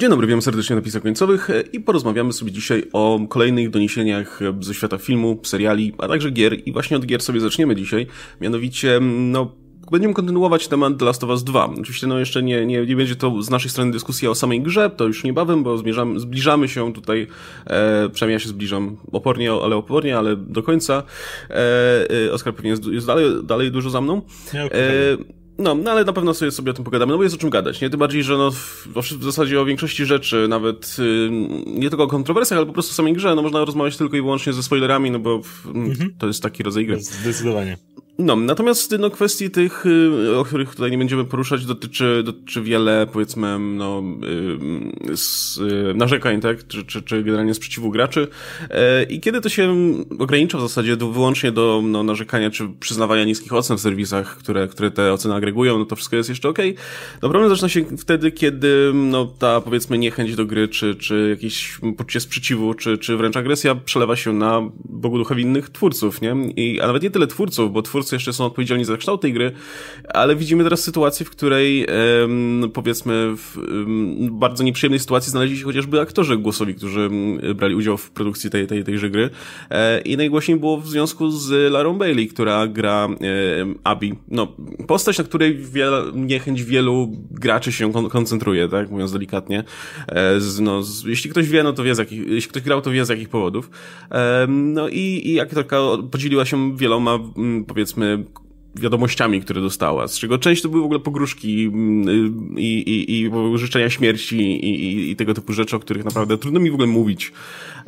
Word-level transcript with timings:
Dzień 0.00 0.10
dobry, 0.10 0.26
witam 0.26 0.42
serdecznie 0.42 0.76
na 0.76 0.80
napisach 0.80 1.02
końcowych 1.02 1.50
e, 1.50 1.60
i 1.60 1.80
porozmawiamy 1.80 2.32
sobie 2.32 2.52
dzisiaj 2.52 2.84
o 2.92 3.20
kolejnych 3.28 3.70
doniesieniach 3.70 4.42
e, 4.42 4.54
ze 4.60 4.74
świata 4.74 4.98
filmu, 4.98 5.40
seriali, 5.42 5.94
a 5.98 6.08
także 6.08 6.30
gier 6.30 6.56
i 6.66 6.72
właśnie 6.72 6.96
od 6.96 7.06
gier 7.06 7.22
sobie 7.22 7.40
zaczniemy 7.40 7.76
dzisiaj, 7.76 8.06
mianowicie, 8.40 8.98
no, 9.02 9.52
będziemy 9.90 10.14
kontynuować 10.14 10.68
temat 10.68 10.98
The 10.98 11.04
Last 11.04 11.24
of 11.24 11.30
Us 11.30 11.44
2. 11.44 11.70
Oczywiście 11.80 12.06
no 12.06 12.18
jeszcze 12.18 12.42
nie, 12.42 12.66
nie, 12.66 12.86
nie 12.86 12.96
będzie 12.96 13.16
to 13.16 13.42
z 13.42 13.50
naszej 13.50 13.70
strony 13.70 13.92
dyskusja 13.92 14.30
o 14.30 14.34
samej 14.34 14.62
grze, 14.62 14.90
to 14.90 15.06
już 15.06 15.24
niebawem, 15.24 15.62
bo 15.62 15.78
zmierzamy, 15.78 16.20
zbliżamy 16.20 16.68
się 16.68 16.92
tutaj, 16.92 17.26
e, 17.66 18.08
przynajmniej 18.08 18.34
ja 18.34 18.38
się 18.38 18.48
zbliżam 18.48 18.96
opornie, 19.12 19.52
ale 19.52 19.76
opornie, 19.76 20.18
ale 20.18 20.36
do 20.36 20.62
końca. 20.62 21.02
E, 21.50 22.26
e, 22.26 22.32
Oskar 22.32 22.54
pewnie 22.54 22.70
jest, 22.70 22.86
jest 22.86 23.06
dalej, 23.06 23.26
dalej 23.44 23.70
dużo 23.70 23.90
za 23.90 24.00
mną. 24.00 24.22
E, 24.54 25.39
no, 25.60 25.74
no, 25.74 25.90
ale 25.90 26.04
na 26.04 26.12
pewno 26.12 26.34
sobie, 26.34 26.50
sobie 26.50 26.70
o 26.70 26.74
tym 26.74 26.84
pogadamy, 26.84 27.12
no 27.12 27.16
bo 27.16 27.22
jest 27.22 27.34
o 27.34 27.38
czym 27.38 27.50
gadać, 27.50 27.80
nie? 27.80 27.90
Tym 27.90 28.00
bardziej, 28.00 28.22
że 28.22 28.36
no, 28.36 28.50
w, 28.50 28.88
w 29.18 29.24
zasadzie 29.24 29.60
o 29.60 29.64
większości 29.64 30.06
rzeczy, 30.06 30.46
nawet 30.48 30.96
y, 30.98 31.28
nie 31.66 31.88
tylko 31.88 32.04
o 32.04 32.08
kontrowersjach, 32.08 32.58
ale 32.58 32.66
po 32.66 32.72
prostu 32.72 32.92
o 32.92 32.94
samej 32.94 33.12
grze, 33.12 33.34
no 33.34 33.42
można 33.42 33.64
rozmawiać 33.64 33.96
tylko 33.96 34.16
i 34.16 34.20
wyłącznie 34.20 34.52
ze 34.52 34.62
spoilerami, 34.62 35.10
no 35.10 35.18
bo 35.18 35.42
mhm. 35.66 36.14
to 36.18 36.26
jest 36.26 36.42
taki 36.42 36.62
rodzaj 36.62 36.86
gry. 36.86 37.00
Zdecydowanie. 37.00 37.76
No, 38.22 38.36
natomiast 38.36 38.94
no, 38.98 39.10
kwestii 39.10 39.50
tych, 39.50 39.86
y, 39.86 40.36
o 40.38 40.44
których 40.44 40.74
tutaj 40.74 40.90
nie 40.90 40.98
będziemy 40.98 41.24
poruszać, 41.24 41.66
dotyczy, 41.66 42.22
dotyczy 42.24 42.62
wiele, 42.62 43.06
powiedzmy, 43.12 43.58
no, 43.58 44.02
z, 45.14 45.58
y, 45.58 45.94
narzekań, 45.94 46.40
tak, 46.40 46.66
czy, 46.66 46.84
czy, 46.84 47.02
czy 47.02 47.22
generalnie 47.22 47.54
sprzeciwu 47.54 47.90
graczy. 47.90 48.28
E, 48.70 49.02
I 49.02 49.20
kiedy 49.20 49.40
to 49.40 49.48
się 49.48 49.74
ogranicza 50.18 50.58
w 50.58 50.60
zasadzie 50.60 50.96
do, 50.96 51.10
wyłącznie 51.10 51.52
do 51.52 51.82
no, 51.84 52.02
narzekania, 52.02 52.50
czy 52.50 52.68
przyznawania 52.80 53.24
niskich 53.24 53.52
ocen 53.52 53.76
w 53.76 53.80
serwisach, 53.80 54.36
które, 54.36 54.68
które 54.68 54.90
te 54.90 55.12
oceny 55.12 55.34
agregują, 55.34 55.78
no 55.78 55.84
to 55.84 55.96
wszystko 55.96 56.16
jest 56.16 56.28
jeszcze 56.28 56.48
okej. 56.48 56.70
Okay. 56.70 56.84
No, 57.22 57.28
problem 57.28 57.50
zaczyna 57.50 57.68
się 57.68 57.84
wtedy, 57.98 58.32
kiedy 58.32 58.90
no, 58.94 59.26
ta, 59.38 59.60
powiedzmy, 59.60 59.98
niechęć 59.98 60.34
do 60.34 60.46
gry, 60.46 60.68
czy, 60.68 60.94
czy 60.94 61.28
jakieś 61.30 61.78
poczucie 61.96 62.20
sprzeciwu, 62.20 62.74
czy, 62.74 62.98
czy 62.98 63.16
wręcz 63.16 63.36
agresja 63.36 63.74
przelewa 63.74 64.16
się 64.16 64.32
na 64.32 64.62
Bogu 64.84 65.18
ducha 65.18 65.34
winnych 65.34 65.70
twórców, 65.70 66.20
nie? 66.20 66.36
I, 66.56 66.80
a 66.80 66.86
nawet 66.86 67.02
nie 67.02 67.10
tyle 67.10 67.26
twórców, 67.26 67.72
bo 67.72 67.82
twórcy 67.82 68.09
jeszcze 68.16 68.32
są 68.32 68.44
odpowiedzialni 68.44 68.84
za 68.84 68.96
tej 69.20 69.32
gry, 69.32 69.52
ale 70.08 70.36
widzimy 70.36 70.64
teraz 70.64 70.82
sytuację, 70.82 71.26
w 71.26 71.30
której 71.30 71.86
powiedzmy 72.72 73.34
w 73.36 73.58
bardzo 74.30 74.64
nieprzyjemnej 74.64 74.98
sytuacji 75.00 75.30
znaleźli 75.30 75.58
się 75.58 75.64
chociażby 75.64 76.00
aktorzy 76.00 76.36
głosowi, 76.36 76.74
którzy 76.74 77.10
brali 77.54 77.74
udział 77.74 77.96
w 77.96 78.10
produkcji 78.10 78.50
tej, 78.50 78.66
tej, 78.66 78.84
tejże 78.84 79.10
gry 79.10 79.30
e, 79.70 80.00
i 80.00 80.16
najgłośniej 80.16 80.58
było 80.58 80.80
w 80.80 80.88
związku 80.88 81.30
z 81.30 81.72
Larą 81.72 81.98
Bailey, 81.98 82.28
która 82.28 82.66
gra 82.66 83.08
Abby. 83.84 84.16
No, 84.28 84.52
postać, 84.86 85.18
na 85.18 85.24
której 85.24 85.58
wiele, 85.58 86.02
niechęć 86.14 86.62
wielu 86.62 87.12
graczy 87.30 87.72
się 87.72 87.92
kon 87.92 88.08
koncentruje, 88.08 88.68
tak, 88.68 88.90
mówiąc 88.90 89.12
delikatnie. 89.12 89.64
E, 90.08 90.40
z, 90.40 90.60
no, 90.60 90.82
z, 90.82 91.04
jeśli 91.04 91.30
ktoś 91.30 91.48
wie, 91.48 91.62
no 91.62 91.72
to 91.72 91.84
wie 91.84 91.94
z 91.94 91.98
jakich, 91.98 92.26
jeśli 92.26 92.50
ktoś 92.50 92.62
grał, 92.62 92.82
to 92.82 92.90
wie 92.90 93.04
z 93.04 93.08
jakich 93.08 93.28
powodów. 93.28 93.70
No 94.48 94.88
i, 94.88 95.22
i 95.24 95.40
aktorka 95.40 95.76
podzieliła 96.10 96.44
się 96.44 96.76
wieloma, 96.76 97.18
powiedzmy, 97.66 97.99
wiadomościami, 98.74 99.40
które 99.40 99.60
dostała, 99.60 100.08
z 100.08 100.18
czego 100.18 100.38
część 100.38 100.62
to 100.62 100.68
były 100.68 100.82
w 100.82 100.84
ogóle 100.84 101.00
pogróżki 101.00 101.64
mm, 101.64 102.08
i, 102.58 102.78
i, 102.78 103.20
i 103.20 103.30
życzenia 103.58 103.90
śmierci 103.90 104.36
i, 104.36 104.84
i, 104.84 105.10
i 105.10 105.16
tego 105.16 105.34
typu 105.34 105.52
rzeczy, 105.52 105.76
o 105.76 105.78
których 105.78 106.04
naprawdę 106.04 106.38
trudno 106.38 106.60
mi 106.60 106.70
w 106.70 106.74
ogóle 106.74 106.88
mówić. 106.88 107.32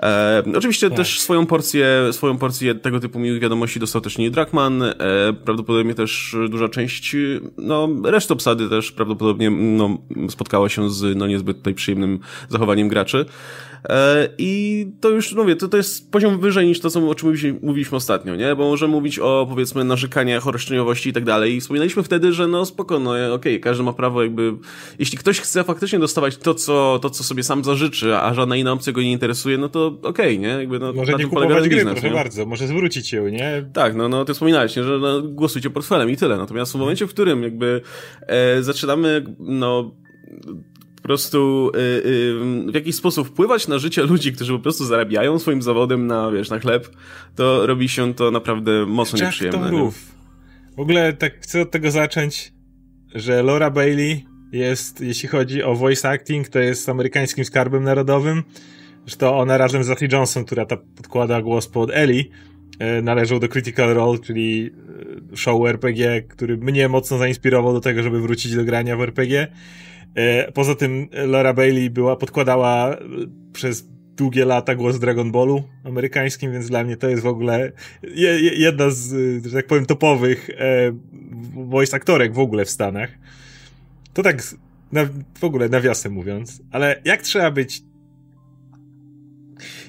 E, 0.02 0.42
oczywiście 0.56 0.88
tak. 0.88 0.96
też 0.96 1.20
swoją 1.20 1.46
porcję, 1.46 1.86
swoją 2.10 2.38
porcję 2.38 2.74
tego 2.74 3.00
typu 3.00 3.18
miłych 3.18 3.40
wiadomości 3.42 3.80
dostał 3.80 4.02
też 4.02 4.18
Neil 4.18 4.30
Druckmann, 4.30 4.82
e, 4.82 4.94
prawdopodobnie 5.44 5.94
też 5.94 6.36
duża 6.50 6.68
część, 6.68 7.16
no, 7.58 7.88
reszty 8.04 8.32
obsady 8.32 8.68
też 8.68 8.92
prawdopodobnie, 8.92 9.50
no, 9.50 9.98
spotkała 10.28 10.68
się 10.68 10.90
z, 10.90 11.16
no, 11.16 11.26
niezbyt 11.26 11.56
tutaj 11.56 11.74
przyjemnym 11.74 12.18
zachowaniem 12.48 12.88
graczy. 12.88 13.26
E, 13.88 14.28
I 14.38 14.86
to 15.00 15.10
już, 15.10 15.34
mówię, 15.34 15.56
to, 15.56 15.68
to 15.68 15.76
jest 15.76 16.10
poziom 16.10 16.40
wyżej 16.40 16.66
niż 16.66 16.80
to, 16.80 16.90
co, 16.90 17.08
o 17.08 17.14
czym 17.14 17.28
mówiliśmy, 17.28 17.58
mówiliśmy 17.62 17.96
ostatnio, 17.96 18.36
nie? 18.36 18.56
Bo 18.56 18.68
możemy 18.68 18.92
mówić 18.92 19.18
o, 19.18 19.46
powiedzmy, 19.48 19.84
narzekaniach, 19.84 20.46
o 20.46 20.52
roszczeniowości 20.52 21.10
i 21.10 21.12
tak 21.12 21.24
dalej. 21.24 21.54
I 21.54 21.60
wspominaliśmy 21.60 22.02
wtedy, 22.02 22.32
że 22.32 22.48
no 22.48 22.64
spoko, 22.64 22.98
no 22.98 23.10
okej, 23.10 23.32
okay, 23.32 23.58
każdy 23.58 23.84
ma 23.84 23.92
prawo 23.92 24.22
jakby, 24.22 24.52
jeśli 24.98 25.18
ktoś 25.18 25.40
chce 25.40 25.64
faktycznie 25.64 25.98
dostawać 25.98 26.36
to, 26.36 26.54
co, 26.54 26.98
to, 27.02 27.10
co 27.10 27.24
sobie 27.24 27.42
sam 27.42 27.64
zażyczy, 27.64 28.16
a 28.16 28.34
żadna 28.34 28.56
inna 28.56 28.72
opcja 28.72 28.92
go 28.92 29.02
nie 29.02 29.12
interesuje, 29.12 29.58
no 29.58 29.68
to 29.68 29.86
okej, 29.86 30.10
okay, 30.10 30.38
nie? 30.38 30.48
Jakby, 30.48 30.78
no, 30.78 30.92
może 30.92 31.12
nie 31.12 31.24
kupować 31.24 31.68
gry, 31.68 31.76
biznes, 31.76 31.92
proszę 31.92 32.08
nie? 32.08 32.14
bardzo, 32.14 32.46
może 32.46 32.66
zwrócić 32.66 33.12
ją, 33.12 33.28
nie? 33.28 33.64
Tak, 33.72 33.94
no, 33.94 34.08
no, 34.08 34.24
ty 34.24 34.34
wspominałeś, 34.34 34.76
nie? 34.76 34.84
że 34.84 34.98
no, 34.98 35.22
głosujcie 35.22 35.70
portfelem 35.70 36.10
i 36.10 36.16
tyle. 36.16 36.36
Natomiast 36.36 36.72
w 36.72 36.74
momencie, 36.74 37.06
w 37.06 37.10
którym 37.10 37.42
jakby 37.42 37.80
e, 38.20 38.62
zaczynamy, 38.62 39.24
no, 39.38 39.94
po 41.02 41.08
prostu 41.08 41.70
y, 41.74 41.78
y, 41.78 42.72
w 42.72 42.74
jakiś 42.74 42.96
sposób 42.96 43.28
wpływać 43.28 43.68
na 43.68 43.78
życie 43.78 44.02
ludzi, 44.02 44.32
którzy 44.32 44.52
po 44.52 44.58
prostu 44.58 44.84
zarabiają 44.84 45.38
swoim 45.38 45.62
zawodem 45.62 46.06
na, 46.06 46.30
wiesz, 46.30 46.50
na 46.50 46.58
chleb, 46.58 46.90
to 47.36 47.66
robi 47.66 47.88
się 47.88 48.14
to 48.14 48.30
naprawdę 48.30 48.86
mocno 48.86 49.18
Jack 49.18 49.40
nieprzyjemne. 49.40 49.70
Roof. 49.70 50.12
W 50.76 50.80
ogóle 50.80 51.12
tak 51.12 51.40
chcę 51.40 51.60
od 51.60 51.70
tego 51.70 51.90
zacząć, 51.90 52.52
że 53.14 53.42
Laura 53.42 53.70
Bailey 53.70 54.24
jest, 54.52 55.00
jeśli 55.00 55.28
chodzi 55.28 55.62
o 55.62 55.74
voice 55.74 56.08
acting, 56.08 56.48
to 56.48 56.58
jest 56.58 56.88
amerykańskim 56.88 57.44
skarbem 57.44 57.84
narodowym. 57.84 58.42
Zresztą 59.06 59.38
ona 59.38 59.58
razem 59.58 59.84
z 59.84 59.90
Ashley 59.90 60.08
Johnson, 60.12 60.44
która 60.44 60.66
ta 60.66 60.76
podkłada 60.76 61.42
głos 61.42 61.68
pod 61.68 61.90
Ellie, 61.90 62.24
e, 62.78 63.02
należą 63.02 63.40
do 63.40 63.48
Critical 63.48 63.94
Role, 63.94 64.18
czyli 64.18 64.70
e, 65.32 65.36
show 65.36 65.66
RPG, 65.66 66.22
który 66.22 66.56
mnie 66.56 66.88
mocno 66.88 67.18
zainspirował 67.18 67.72
do 67.72 67.80
tego, 67.80 68.02
żeby 68.02 68.20
wrócić 68.20 68.54
do 68.54 68.64
grania 68.64 68.96
w 68.96 69.00
RPG. 69.00 69.48
E, 70.14 70.52
poza 70.52 70.74
tym 70.74 71.08
Laura 71.12 71.54
Bailey 71.54 71.90
była, 71.90 72.16
podkładała 72.16 72.96
przez 73.52 73.88
długie 74.16 74.44
lata 74.44 74.74
głos 74.74 74.98
Dragon 74.98 75.32
Ballu 75.32 75.62
amerykańskim, 75.84 76.52
więc 76.52 76.68
dla 76.68 76.84
mnie 76.84 76.96
to 76.96 77.08
jest 77.08 77.22
w 77.22 77.26
ogóle 77.26 77.72
jedna 78.56 78.90
z, 78.90 79.12
że 79.46 79.56
tak 79.56 79.66
powiem, 79.66 79.86
topowych 79.86 80.50
e, 80.50 80.92
voice 81.54 81.96
aktorek 81.96 82.34
w 82.34 82.38
ogóle 82.38 82.64
w 82.64 82.70
Stanach. 82.70 83.10
To 84.14 84.22
tak 84.22 84.42
w 85.38 85.44
ogóle 85.44 85.68
nawiasem 85.68 86.12
mówiąc, 86.12 86.62
ale 86.70 87.00
jak 87.04 87.22
trzeba 87.22 87.50
być 87.50 87.82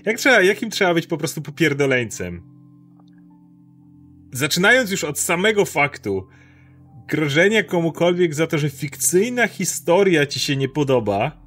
jak 0.06 0.18
trzeba, 0.18 0.42
jakim 0.42 0.70
trzeba 0.70 0.94
być 0.94 1.08
po 1.08 1.18
prostu 1.18 1.42
popierdoleńcem? 1.42 2.42
Zaczynając 4.32 4.92
już 4.92 5.04
od 5.04 5.20
samego 5.20 5.66
faktu, 5.66 6.28
grożenia 7.08 7.64
komukolwiek 7.64 8.34
za 8.34 8.48
to, 8.48 8.58
że 8.58 8.70
fikcyjna 8.70 9.48
historia 9.48 10.26
ci 10.26 10.40
się 10.40 10.56
nie 10.56 10.70
podoba, 10.70 11.44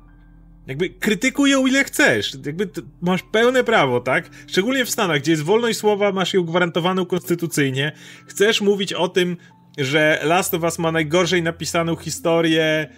jakby 0.66 0.90
krytykuj 0.90 1.50
ją 1.50 1.66
ile 1.66 1.84
chcesz. 1.84 2.36
Jakby 2.46 2.68
masz 3.00 3.22
pełne 3.22 3.64
prawo, 3.64 4.00
tak? 4.00 4.30
Szczególnie 4.46 4.84
w 4.84 4.90
Stanach, 4.90 5.20
gdzie 5.20 5.32
jest 5.32 5.42
wolność 5.42 5.78
słowa, 5.78 6.12
masz 6.12 6.34
ją 6.34 6.42
gwarantowaną 6.42 7.06
konstytucyjnie. 7.06 7.92
Chcesz 8.26 8.60
mówić 8.60 8.92
o 8.92 9.08
tym, 9.08 9.36
że 9.78 10.20
Last 10.22 10.54
of 10.54 10.62
Us 10.62 10.78
ma 10.78 10.92
najgorzej 10.92 11.42
napisaną 11.42 11.96
historię 11.96 12.88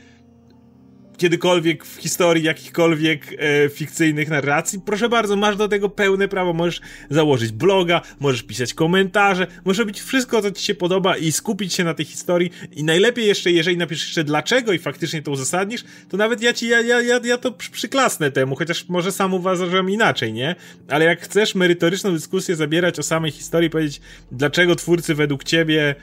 kiedykolwiek 1.19 1.85
w 1.85 1.97
historii 1.97 2.45
jakichkolwiek 2.45 3.27
e, 3.39 3.69
fikcyjnych 3.69 4.29
narracji, 4.29 4.81
proszę 4.81 5.09
bardzo, 5.09 5.37
masz 5.37 5.57
do 5.57 5.69
tego 5.69 5.89
pełne 5.89 6.29
prawo. 6.29 6.53
Możesz 6.53 6.81
założyć 7.11 7.53
bloga, 7.53 8.01
możesz 8.21 8.43
pisać 8.43 8.75
komentarze, 8.75 9.47
możesz 9.65 9.79
robić 9.79 10.01
wszystko, 10.01 10.43
co 10.43 10.51
ci 10.51 10.65
się 10.65 10.75
podoba 10.75 11.17
i 11.17 11.33
skupić 11.33 11.75
się 11.75 11.85
na 11.85 11.95
tej 11.95 12.07
historii. 12.07 12.51
I 12.73 12.85
najlepiej 12.85 13.27
jeszcze, 13.27 13.53
jeżeli 13.53 13.77
napiszesz 13.77 14.07
jeszcze 14.07 14.25
dlaczego 14.25 14.73
i 14.73 14.79
faktycznie 14.79 15.23
to 15.23 15.31
uzasadnisz, 15.31 15.85
to 16.09 16.17
nawet 16.17 16.43
ja 16.43 16.53
ci, 16.53 16.69
ja, 16.69 16.81
ja, 16.81 17.01
ja, 17.03 17.21
ja 17.25 17.39
to 17.39 17.53
przyklasnę 17.53 18.31
temu, 18.31 18.57
chociaż 18.57 18.89
może 18.89 19.13
sam 19.13 19.35
uważam 19.35 19.91
inaczej, 19.91 20.33
nie? 20.33 20.55
Ale 20.89 21.05
jak 21.05 21.21
chcesz 21.21 21.55
merytoryczną 21.55 22.13
dyskusję 22.13 22.57
zabierać 22.57 22.99
o 22.99 23.03
samej 23.03 23.31
historii, 23.31 23.71
powiedzieć, 23.71 24.01
dlaczego 24.33 24.77
twórcy 24.77 25.15
według 25.15 25.45
ciebie 25.45 25.95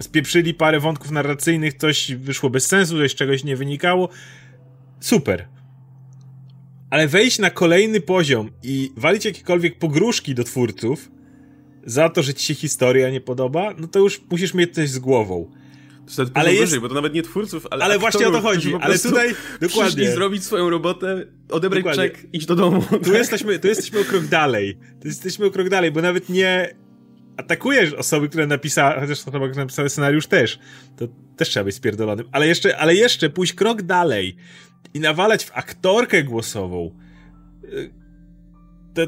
spieprzyli 0.00 0.54
parę 0.54 0.80
wątków 0.80 1.10
narracyjnych, 1.10 1.74
coś 1.74 2.14
wyszło 2.14 2.50
bez 2.50 2.66
sensu, 2.66 2.98
coś 2.98 3.14
czegoś 3.14 3.44
nie 3.44 3.56
wynikało, 3.56 4.08
super. 5.02 5.48
Ale 6.90 7.08
wejść 7.08 7.38
na 7.38 7.50
kolejny 7.50 8.00
poziom 8.00 8.50
i 8.62 8.92
walić 8.96 9.24
jakiekolwiek 9.24 9.78
pogróżki 9.78 10.34
do 10.34 10.44
twórców 10.44 11.10
za 11.84 12.08
to, 12.08 12.22
że 12.22 12.34
ci 12.34 12.46
się 12.46 12.54
historia 12.54 13.10
nie 13.10 13.20
podoba, 13.20 13.74
no 13.78 13.88
to 13.88 13.98
już 13.98 14.20
musisz 14.30 14.54
mieć 14.54 14.74
coś 14.74 14.90
z 14.90 14.98
głową. 14.98 15.50
To 16.16 16.24
ale 16.34 16.50
jest... 16.54 16.62
Gorzej, 16.62 16.80
bo 16.80 16.88
to 16.88 16.94
nawet 16.94 17.14
nie 17.14 17.22
twórców, 17.22 17.66
ale 17.70 17.84
Ale 17.84 17.98
właśnie 17.98 18.28
o 18.28 18.30
to 18.30 18.40
chodzi, 18.40 18.74
ale 18.80 18.98
tutaj 18.98 19.34
dokładnie. 19.60 20.10
zrobić 20.10 20.44
swoją 20.44 20.70
robotę, 20.70 21.26
odebrać 21.50 21.84
dokładnie. 21.84 22.10
czek, 22.10 22.26
iść 22.32 22.46
do 22.46 22.56
domu. 22.56 22.82
Tu, 22.90 22.98
tak? 22.98 23.14
jesteśmy, 23.14 23.58
tu 23.58 23.68
jesteśmy 23.68 24.00
o 24.00 24.04
krok 24.04 24.24
dalej. 24.24 24.78
Tu 25.00 25.08
jesteśmy 25.08 25.46
o 25.46 25.50
krok 25.50 25.68
dalej, 25.68 25.92
bo 25.92 26.02
nawet 26.02 26.28
nie 26.28 26.74
atakujesz 27.36 27.92
osoby, 27.92 28.28
które 28.28 28.46
napisały, 28.46 29.00
chociaż 29.00 29.22
to 29.22 29.30
chyba 29.30 29.48
napisały 29.48 29.88
scenariusz 29.88 30.26
też. 30.26 30.58
To 30.96 31.08
też 31.36 31.48
trzeba 31.48 31.64
być 31.64 31.74
spierdolonym. 31.74 32.28
Ale 32.32 32.48
jeszcze, 32.48 32.78
ale 32.78 32.94
jeszcze 32.94 33.30
pójść 33.30 33.52
krok 33.52 33.82
dalej 33.82 34.36
i 34.94 35.00
nawalać 35.00 35.44
w 35.44 35.56
aktorkę 35.56 36.24
głosową, 36.24 36.90
y, 37.64 37.90
to, 38.94 39.02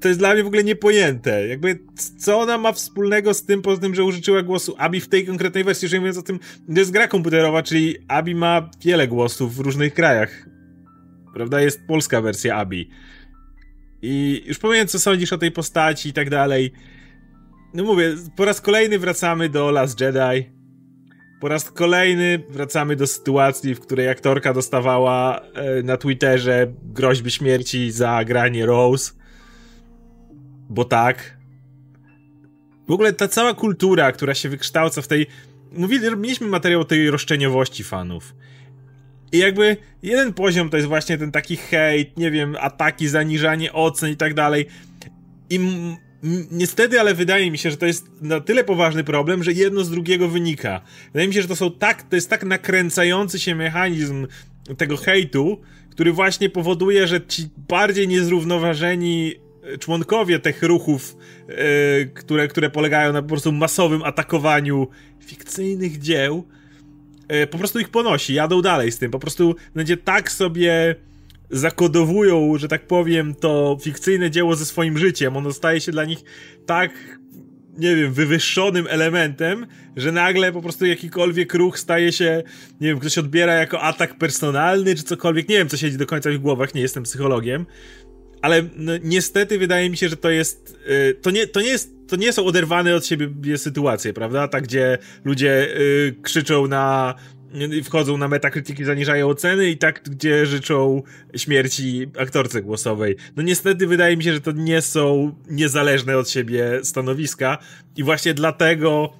to 0.00 0.08
jest 0.08 0.20
dla 0.20 0.34
mnie 0.34 0.44
w 0.44 0.46
ogóle 0.46 0.64
niepojęte. 0.64 1.48
Jakby, 1.48 1.78
co 2.18 2.40
ona 2.40 2.58
ma 2.58 2.72
wspólnego 2.72 3.34
z 3.34 3.44
tym, 3.44 3.62
poza 3.62 3.80
tym, 3.80 3.94
że 3.94 4.04
użyczyła 4.04 4.42
głosu 4.42 4.74
Abi 4.78 5.00
w 5.00 5.08
tej 5.08 5.26
konkretnej 5.26 5.64
wersji, 5.64 5.86
jeżeli 5.86 6.00
mówiąc 6.00 6.18
o 6.18 6.22
tym, 6.22 6.38
to 6.74 6.78
jest 6.80 6.90
gra 6.90 7.08
komputerowa, 7.08 7.62
czyli 7.62 7.96
Abi 8.08 8.34
ma 8.34 8.70
wiele 8.84 9.08
głosów 9.08 9.56
w 9.56 9.60
różnych 9.60 9.94
krajach. 9.94 10.48
prawda? 11.34 11.60
Jest 11.60 11.86
polska 11.86 12.20
wersja 12.20 12.56
Abi. 12.56 12.90
I 14.02 14.42
już 14.46 14.58
powiem, 14.58 14.86
co 14.88 14.98
sądzisz 14.98 15.32
o 15.32 15.38
tej 15.38 15.52
postaci 15.52 16.08
i 16.08 16.12
tak 16.12 16.30
dalej. 16.30 16.72
No 17.74 17.84
mówię, 17.84 18.16
po 18.36 18.44
raz 18.44 18.60
kolejny 18.60 18.98
wracamy 18.98 19.48
do 19.48 19.70
Last 19.70 20.00
Jedi. 20.00 20.55
Po 21.40 21.48
raz 21.48 21.70
kolejny 21.70 22.42
wracamy 22.48 22.96
do 22.96 23.06
sytuacji, 23.06 23.74
w 23.74 23.80
której 23.80 24.08
aktorka 24.08 24.54
dostawała 24.54 25.40
e, 25.40 25.82
na 25.82 25.96
Twitterze 25.96 26.72
groźby 26.82 27.30
śmierci 27.30 27.90
za 27.90 28.24
granie 28.24 28.66
Rose. 28.66 29.12
Bo 30.68 30.84
tak. 30.84 31.36
W 32.88 32.92
ogóle 32.92 33.12
ta 33.12 33.28
cała 33.28 33.54
kultura, 33.54 34.12
która 34.12 34.34
się 34.34 34.48
wykształca 34.48 35.02
w 35.02 35.08
tej. 35.08 35.26
Mówili, 35.72 36.16
mieliśmy 36.16 36.46
materiał 36.46 36.80
o 36.80 36.84
tej 36.84 37.10
roszczeniowości 37.10 37.84
fanów. 37.84 38.34
I 39.32 39.38
jakby 39.38 39.76
jeden 40.02 40.32
poziom 40.32 40.70
to 40.70 40.76
jest 40.76 40.88
właśnie 40.88 41.18
ten 41.18 41.32
taki 41.32 41.56
hejt, 41.56 42.16
nie 42.16 42.30
wiem, 42.30 42.56
ataki, 42.60 43.08
zaniżanie 43.08 43.72
ocen 43.72 44.10
i 44.10 44.16
tak 44.16 44.34
dalej. 44.34 44.66
I 45.50 45.60
niestety, 46.50 47.00
ale 47.00 47.14
wydaje 47.14 47.50
mi 47.50 47.58
się, 47.58 47.70
że 47.70 47.76
to 47.76 47.86
jest 47.86 48.06
na 48.20 48.40
tyle 48.40 48.64
poważny 48.64 49.04
problem, 49.04 49.42
że 49.42 49.52
jedno 49.52 49.84
z 49.84 49.90
drugiego 49.90 50.28
wynika. 50.28 50.80
Wydaje 51.12 51.28
mi 51.28 51.34
się, 51.34 51.42
że 51.42 51.48
to 51.48 51.56
są 51.56 51.70
tak, 51.70 52.02
to 52.02 52.16
jest 52.16 52.30
tak 52.30 52.44
nakręcający 52.44 53.38
się 53.38 53.54
mechanizm 53.54 54.26
tego 54.76 54.96
hejtu, 54.96 55.60
który 55.90 56.12
właśnie 56.12 56.50
powoduje, 56.50 57.06
że 57.06 57.26
ci 57.26 57.48
bardziej 57.68 58.08
niezrównoważeni 58.08 59.34
członkowie 59.80 60.38
tych 60.38 60.62
ruchów, 60.62 61.16
yy, 61.48 61.54
które, 62.14 62.48
które 62.48 62.70
polegają 62.70 63.12
na 63.12 63.22
po 63.22 63.28
prostu 63.28 63.52
masowym 63.52 64.02
atakowaniu 64.02 64.88
fikcyjnych 65.20 65.98
dzieł, 65.98 66.44
yy, 67.28 67.46
po 67.46 67.58
prostu 67.58 67.78
ich 67.78 67.88
ponosi, 67.88 68.34
jadą 68.34 68.62
dalej 68.62 68.92
z 68.92 68.98
tym. 68.98 69.10
Po 69.10 69.18
prostu 69.18 69.56
będzie 69.74 69.96
tak 69.96 70.30
sobie 70.30 70.96
zakodowują, 71.50 72.58
że 72.58 72.68
tak 72.68 72.86
powiem, 72.86 73.34
to 73.34 73.78
fikcyjne 73.82 74.30
dzieło 74.30 74.56
ze 74.56 74.66
swoim 74.66 74.98
życiem. 74.98 75.36
Ono 75.36 75.52
staje 75.52 75.80
się 75.80 75.92
dla 75.92 76.04
nich 76.04 76.18
tak, 76.66 77.18
nie 77.78 77.96
wiem, 77.96 78.12
wywyższonym 78.12 78.86
elementem, 78.90 79.66
że 79.96 80.12
nagle 80.12 80.52
po 80.52 80.62
prostu 80.62 80.86
jakikolwiek 80.86 81.54
ruch 81.54 81.78
staje 81.78 82.12
się, 82.12 82.42
nie 82.80 82.88
wiem, 82.88 82.98
ktoś 82.98 83.18
odbiera 83.18 83.54
jako 83.54 83.80
atak 83.80 84.18
personalny, 84.18 84.94
czy 84.94 85.02
cokolwiek. 85.02 85.48
Nie 85.48 85.56
wiem, 85.58 85.68
co 85.68 85.76
siedzi 85.76 85.96
do 85.96 86.06
końca 86.06 86.30
w 86.30 86.32
ich 86.32 86.40
głowach, 86.40 86.74
nie 86.74 86.80
jestem 86.80 87.02
psychologiem. 87.02 87.66
Ale 88.42 88.62
no, 88.76 88.92
niestety 89.02 89.58
wydaje 89.58 89.90
mi 89.90 89.96
się, 89.96 90.08
że 90.08 90.16
to 90.16 90.30
jest. 90.30 90.78
Yy, 90.88 91.14
to, 91.14 91.30
nie, 91.30 91.46
to 91.46 91.60
nie 91.60 91.68
jest. 91.68 91.96
To 92.08 92.16
nie 92.16 92.32
są 92.32 92.44
oderwane 92.44 92.94
od 92.94 93.06
siebie 93.06 93.58
sytuacje, 93.58 94.12
prawda? 94.12 94.48
Tak, 94.48 94.64
gdzie 94.64 94.98
ludzie 95.24 95.68
yy, 95.78 96.16
krzyczą 96.22 96.66
na 96.66 97.14
wchodzą 97.84 98.18
na 98.18 98.28
metakrytyki, 98.28 98.84
zaniżają 98.84 99.28
oceny 99.28 99.70
i 99.70 99.78
tak, 99.78 100.02
gdzie 100.10 100.46
życzą 100.46 101.02
śmierci 101.36 102.06
aktorce 102.18 102.62
głosowej. 102.62 103.16
No 103.36 103.42
niestety 103.42 103.86
wydaje 103.86 104.16
mi 104.16 104.24
się, 104.24 104.32
że 104.32 104.40
to 104.40 104.52
nie 104.52 104.82
są 104.82 105.34
niezależne 105.50 106.18
od 106.18 106.30
siebie 106.30 106.80
stanowiska 106.82 107.58
i 107.96 108.02
właśnie 108.02 108.34
dlatego 108.34 109.12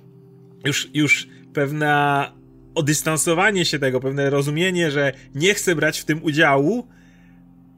już, 0.64 0.88
już 0.94 1.28
pewna 1.52 2.32
odystansowanie 2.74 3.64
się 3.64 3.78
tego, 3.78 4.00
pewne 4.00 4.30
rozumienie, 4.30 4.90
że 4.90 5.12
nie 5.34 5.54
chcę 5.54 5.74
brać 5.74 6.00
w 6.00 6.04
tym 6.04 6.22
udziału, 6.22 6.88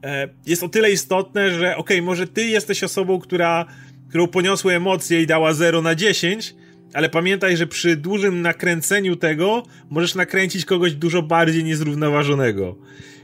e, 0.03 0.29
jest 0.45 0.63
o 0.63 0.69
tyle 0.69 0.91
istotne, 0.91 1.51
że 1.51 1.77
okej, 1.77 1.97
okay, 1.97 2.01
może 2.01 2.27
ty 2.27 2.45
jesteś 2.45 2.83
osobą, 2.83 3.19
która, 3.19 3.65
którą 4.09 4.27
poniosły 4.27 4.73
emocje 4.73 5.21
i 5.21 5.27
dała 5.27 5.53
0 5.53 5.81
na 5.81 5.95
10, 5.95 6.55
ale 6.93 7.09
pamiętaj, 7.09 7.57
że 7.57 7.67
przy 7.67 7.95
dużym 7.95 8.41
nakręceniu 8.41 9.15
tego 9.15 9.63
możesz 9.89 10.15
nakręcić 10.15 10.65
kogoś 10.65 10.93
dużo 10.93 11.21
bardziej 11.21 11.63
niezrównoważonego. 11.63 12.75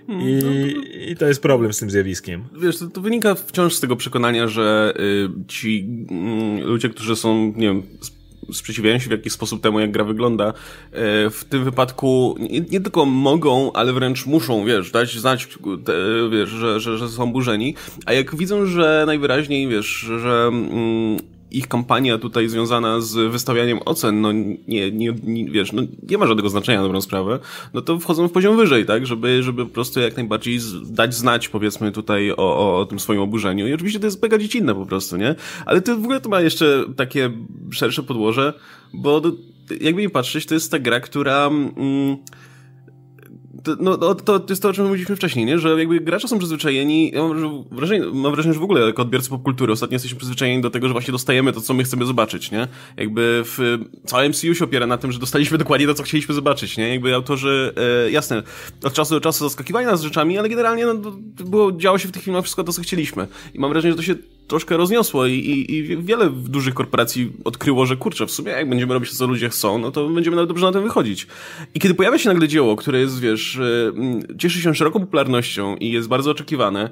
Hmm, 0.07 0.29
I, 0.29 0.33
no 0.33 0.41
to... 0.41 0.87
I, 1.11 1.15
to 1.15 1.27
jest 1.27 1.41
problem 1.41 1.73
z 1.73 1.77
tym 1.77 1.89
zjawiskiem. 1.89 2.43
Wiesz, 2.61 2.77
to, 2.77 2.87
to 2.87 3.01
wynika 3.01 3.35
wciąż 3.35 3.73
z 3.73 3.79
tego 3.79 3.95
przekonania, 3.95 4.47
że 4.47 4.93
y, 4.99 5.47
ci 5.47 5.87
y, 6.61 6.65
ludzie, 6.65 6.89
którzy 6.89 7.15
są, 7.15 7.53
nie 7.55 7.67
wiem, 7.67 7.83
sprzeciwiają 8.53 8.99
się 8.99 9.07
w 9.07 9.11
jakiś 9.11 9.33
sposób 9.33 9.61
temu, 9.61 9.79
jak 9.79 9.91
gra 9.91 10.03
wygląda, 10.03 10.49
y, 10.49 10.53
w 11.29 11.45
tym 11.49 11.63
wypadku 11.63 12.35
nie, 12.39 12.61
nie, 12.61 12.81
tylko 12.81 13.05
mogą, 13.05 13.73
ale 13.73 13.93
wręcz 13.93 14.25
muszą, 14.25 14.65
wiesz, 14.65 14.91
dać 14.91 15.19
znać, 15.19 15.47
te, 15.85 15.93
wiesz, 16.31 16.49
że, 16.49 16.79
że, 16.79 16.97
że 16.97 17.09
są 17.09 17.31
burzeni, 17.31 17.75
a 18.05 18.13
jak 18.13 18.35
widzą, 18.35 18.65
że 18.65 19.03
najwyraźniej, 19.07 19.67
wiesz, 19.67 19.87
że 20.19 20.49
mm, 20.51 21.17
ich 21.57 21.67
kampania 21.67 22.17
tutaj 22.17 22.49
związana 22.49 23.01
z 23.01 23.31
wystawianiem 23.31 23.79
ocen, 23.85 24.21
no 24.21 24.31
nie, 24.31 24.91
nie, 24.91 25.13
nie, 25.23 25.51
wiesz, 25.51 25.73
no 25.73 25.81
nie 26.09 26.17
ma 26.17 26.27
żadnego 26.27 26.49
znaczenia 26.49 26.77
na 26.77 26.83
dobrą 26.83 27.01
sprawę, 27.01 27.39
no 27.73 27.81
to 27.81 27.99
wchodzą 27.99 28.27
w 28.27 28.31
poziom 28.31 28.57
wyżej, 28.57 28.85
tak, 28.85 29.07
żeby, 29.07 29.43
żeby 29.43 29.65
po 29.65 29.73
prostu 29.73 29.99
jak 29.99 30.17
najbardziej 30.17 30.59
dać 30.85 31.15
znać, 31.15 31.49
powiedzmy 31.49 31.91
tutaj 31.91 32.31
o, 32.31 32.35
o, 32.37 32.79
o 32.79 32.85
tym 32.85 32.99
swoim 32.99 33.21
oburzeniu 33.21 33.67
i 33.67 33.73
oczywiście 33.73 33.99
to 33.99 34.05
jest 34.05 34.21
mega 34.21 34.37
dziecinne 34.37 34.75
po 34.75 34.85
prostu, 34.85 35.17
nie? 35.17 35.35
Ale 35.65 35.81
to 35.81 35.95
w 35.95 36.03
ogóle 36.03 36.21
to 36.21 36.29
ma 36.29 36.41
jeszcze 36.41 36.83
takie 36.95 37.31
szersze 37.71 38.03
podłoże, 38.03 38.53
bo 38.93 39.21
jakby 39.81 40.01
nie 40.01 40.09
patrzeć, 40.09 40.45
to 40.45 40.53
jest 40.53 40.71
ta 40.71 40.79
gra, 40.79 40.99
która... 40.99 41.45
Mm, 41.47 42.17
no, 43.79 44.15
to, 44.15 44.39
to 44.39 44.45
jest 44.51 44.61
to, 44.61 44.69
o 44.69 44.73
czym 44.73 44.85
mówiliśmy 44.85 45.15
wcześniej, 45.15 45.45
nie? 45.45 45.59
że 45.59 45.79
jakby 45.79 45.99
gracze 45.99 46.27
są 46.27 46.37
przyzwyczajeni, 46.37 47.11
ja 47.11 47.23
mam 47.23 47.63
wrażenie, 47.71 48.05
mam 48.13 48.31
wrażenie, 48.31 48.53
że 48.53 48.59
w 48.59 48.63
ogóle 48.63 48.81
jako 48.81 49.01
odbiorcy 49.01 49.29
popkultury 49.29 49.73
ostatnio 49.73 49.95
jesteśmy 49.95 50.17
przyzwyczajeni 50.17 50.61
do 50.61 50.69
tego, 50.69 50.87
że 50.87 50.93
właśnie 50.93 51.11
dostajemy 51.11 51.53
to, 51.53 51.61
co 51.61 51.73
my 51.73 51.83
chcemy 51.83 52.05
zobaczyć, 52.05 52.51
nie? 52.51 52.67
Jakby 52.97 53.43
w 53.45 53.77
całym 54.05 54.29
MCU 54.29 54.55
się 54.55 54.65
opiera 54.65 54.87
na 54.87 54.97
tym, 54.97 55.11
że 55.11 55.19
dostaliśmy 55.19 55.57
dokładnie 55.65 55.87
to, 55.87 55.93
co 55.93 56.03
chcieliśmy 56.03 56.35
zobaczyć, 56.35 56.77
nie? 56.77 56.89
Jakby 56.89 57.15
autorzy, 57.15 57.73
e, 58.07 58.11
jasne, 58.11 58.43
od 58.83 58.93
czasu 58.93 59.13
do 59.13 59.21
czasu 59.21 59.43
zaskakiwali 59.43 59.85
nas 59.85 60.01
rzeczami, 60.01 60.37
ale 60.37 60.49
generalnie 60.49 60.85
no, 60.85 60.95
było, 61.45 61.71
działo 61.71 61.97
się 61.97 62.07
w 62.07 62.11
tych 62.11 62.23
filmach 62.23 62.43
wszystko 62.43 62.63
to, 62.63 62.73
co 62.73 62.81
chcieliśmy. 62.81 63.27
I 63.53 63.59
mam 63.59 63.71
wrażenie, 63.71 63.91
że 63.91 63.97
to 63.97 64.03
się 64.03 64.15
troszkę 64.47 64.77
rozniosło 64.77 65.25
i, 65.25 65.33
i, 65.33 65.73
i, 65.75 65.97
wiele 65.97 66.29
dużych 66.29 66.73
korporacji 66.73 67.31
odkryło, 67.45 67.85
że 67.85 67.97
kurczę, 67.97 68.25
w 68.25 68.31
sumie 68.31 68.51
jak 68.51 68.69
będziemy 68.69 68.93
robić 68.93 69.09
to, 69.09 69.15
co 69.15 69.27
ludzie 69.27 69.49
chcą, 69.49 69.77
no 69.77 69.91
to 69.91 70.09
będziemy 70.09 70.35
nawet 70.35 70.49
dobrze 70.49 70.65
na 70.65 70.71
tym 70.71 70.83
wychodzić. 70.83 71.27
I 71.73 71.79
kiedy 71.79 71.95
pojawia 71.95 72.17
się 72.17 72.29
nagle 72.29 72.47
dzieło, 72.47 72.75
które 72.75 72.99
jest, 72.99 73.19
wiesz, 73.19 73.57
e, 73.57 74.37
cieszy 74.37 74.61
się 74.61 74.75
szeroką 74.75 74.99
popularnością 74.99 75.75
i 75.75 75.91
jest 75.91 76.07
bardzo 76.07 76.31
oczekiwane, 76.31 76.89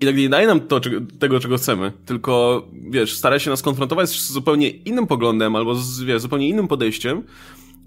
i 0.00 0.04
nagle 0.04 0.22
nie 0.22 0.28
daje 0.28 0.46
nam 0.46 0.60
to, 0.60 0.80
tego, 1.18 1.40
czego 1.40 1.56
chcemy, 1.56 1.92
tylko, 2.06 2.64
wiesz, 2.90 3.14
stara 3.14 3.38
się 3.38 3.50
nas 3.50 3.62
konfrontować 3.62 4.08
z 4.08 4.32
zupełnie 4.32 4.68
innym 4.68 5.06
poglądem 5.06 5.56
albo 5.56 5.74
z, 5.74 6.02
wiesz, 6.02 6.22
zupełnie 6.22 6.48
innym 6.48 6.68
podejściem, 6.68 7.22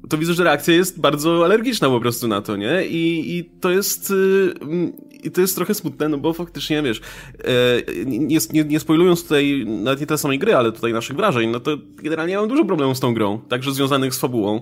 to 0.09 0.17
widzę, 0.17 0.33
że 0.33 0.43
reakcja 0.43 0.73
jest 0.73 0.99
bardzo 0.99 1.45
alergiczna 1.45 1.89
po 1.89 1.99
prostu 1.99 2.27
na 2.27 2.41
to, 2.41 2.55
nie? 2.55 2.85
I, 2.85 3.37
i 3.37 3.45
to 3.45 3.71
jest 3.71 4.11
y, 4.11 4.53
i 5.23 5.31
to 5.31 5.41
jest 5.41 5.55
trochę 5.55 5.73
smutne, 5.73 6.09
no 6.09 6.17
bo 6.17 6.33
faktycznie, 6.33 6.81
wiesz, 6.81 7.01
e, 7.39 8.05
nie, 8.05 8.37
nie, 8.53 8.63
nie 8.63 8.79
spoilując 8.79 9.23
tutaj 9.23 9.65
nawet 9.67 9.99
nie 9.99 10.07
tej 10.07 10.17
samej 10.17 10.39
gry, 10.39 10.55
ale 10.55 10.71
tutaj 10.71 10.93
naszych 10.93 11.15
wrażeń, 11.15 11.49
no 11.49 11.59
to 11.59 11.77
generalnie 11.95 12.37
mam 12.37 12.47
dużo 12.47 12.65
problemów 12.65 12.97
z 12.97 12.99
tą 12.99 13.13
grą, 13.13 13.39
także 13.49 13.71
związanych 13.71 14.15
z 14.15 14.19
fabułą, 14.19 14.61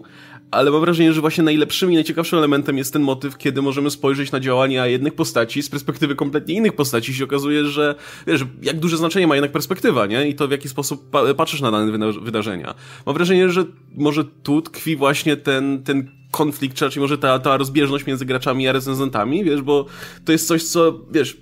ale 0.51 0.71
mam 0.71 0.81
wrażenie, 0.81 1.13
że 1.13 1.21
właśnie 1.21 1.43
najlepszym 1.43 1.91
i 1.91 1.95
najciekawszym 1.95 2.39
elementem 2.39 2.77
jest 2.77 2.93
ten 2.93 3.01
motyw, 3.01 3.37
kiedy 3.37 3.61
możemy 3.61 3.91
spojrzeć 3.91 4.31
na 4.31 4.39
działania 4.39 4.87
jednych 4.87 5.13
postaci 5.13 5.63
z 5.63 5.69
perspektywy 5.69 6.15
kompletnie 6.15 6.55
innych 6.55 6.73
postaci 6.73 7.11
i 7.11 7.15
się 7.15 7.23
okazuje, 7.23 7.65
że 7.65 7.95
wiesz, 8.27 8.45
jak 8.61 8.79
duże 8.79 8.97
znaczenie 8.97 9.27
ma 9.27 9.35
jednak 9.35 9.51
perspektywa, 9.51 10.05
nie? 10.05 10.29
I 10.29 10.35
to 10.35 10.47
w 10.47 10.51
jaki 10.51 10.69
sposób 10.69 11.09
patrzysz 11.37 11.61
na 11.61 11.71
dane 11.71 12.13
wydarzenia. 12.21 12.75
Mam 13.05 13.15
wrażenie, 13.15 13.49
że 13.49 13.65
może 13.95 14.23
tu 14.43 14.61
tkwi 14.61 14.95
właśnie 14.95 15.37
ten, 15.37 15.83
ten 15.83 16.11
konflikt, 16.31 16.77
czy 16.77 16.85
raczej 16.85 17.01
może 17.01 17.17
ta, 17.17 17.39
ta 17.39 17.57
rozbieżność 17.57 18.05
między 18.05 18.25
graczami 18.25 18.67
a 18.67 18.71
recenzentami, 18.71 19.43
wiesz, 19.43 19.61
bo 19.61 19.85
to 20.25 20.31
jest 20.31 20.47
coś, 20.47 20.63
co, 20.63 20.99
wiesz, 21.11 21.37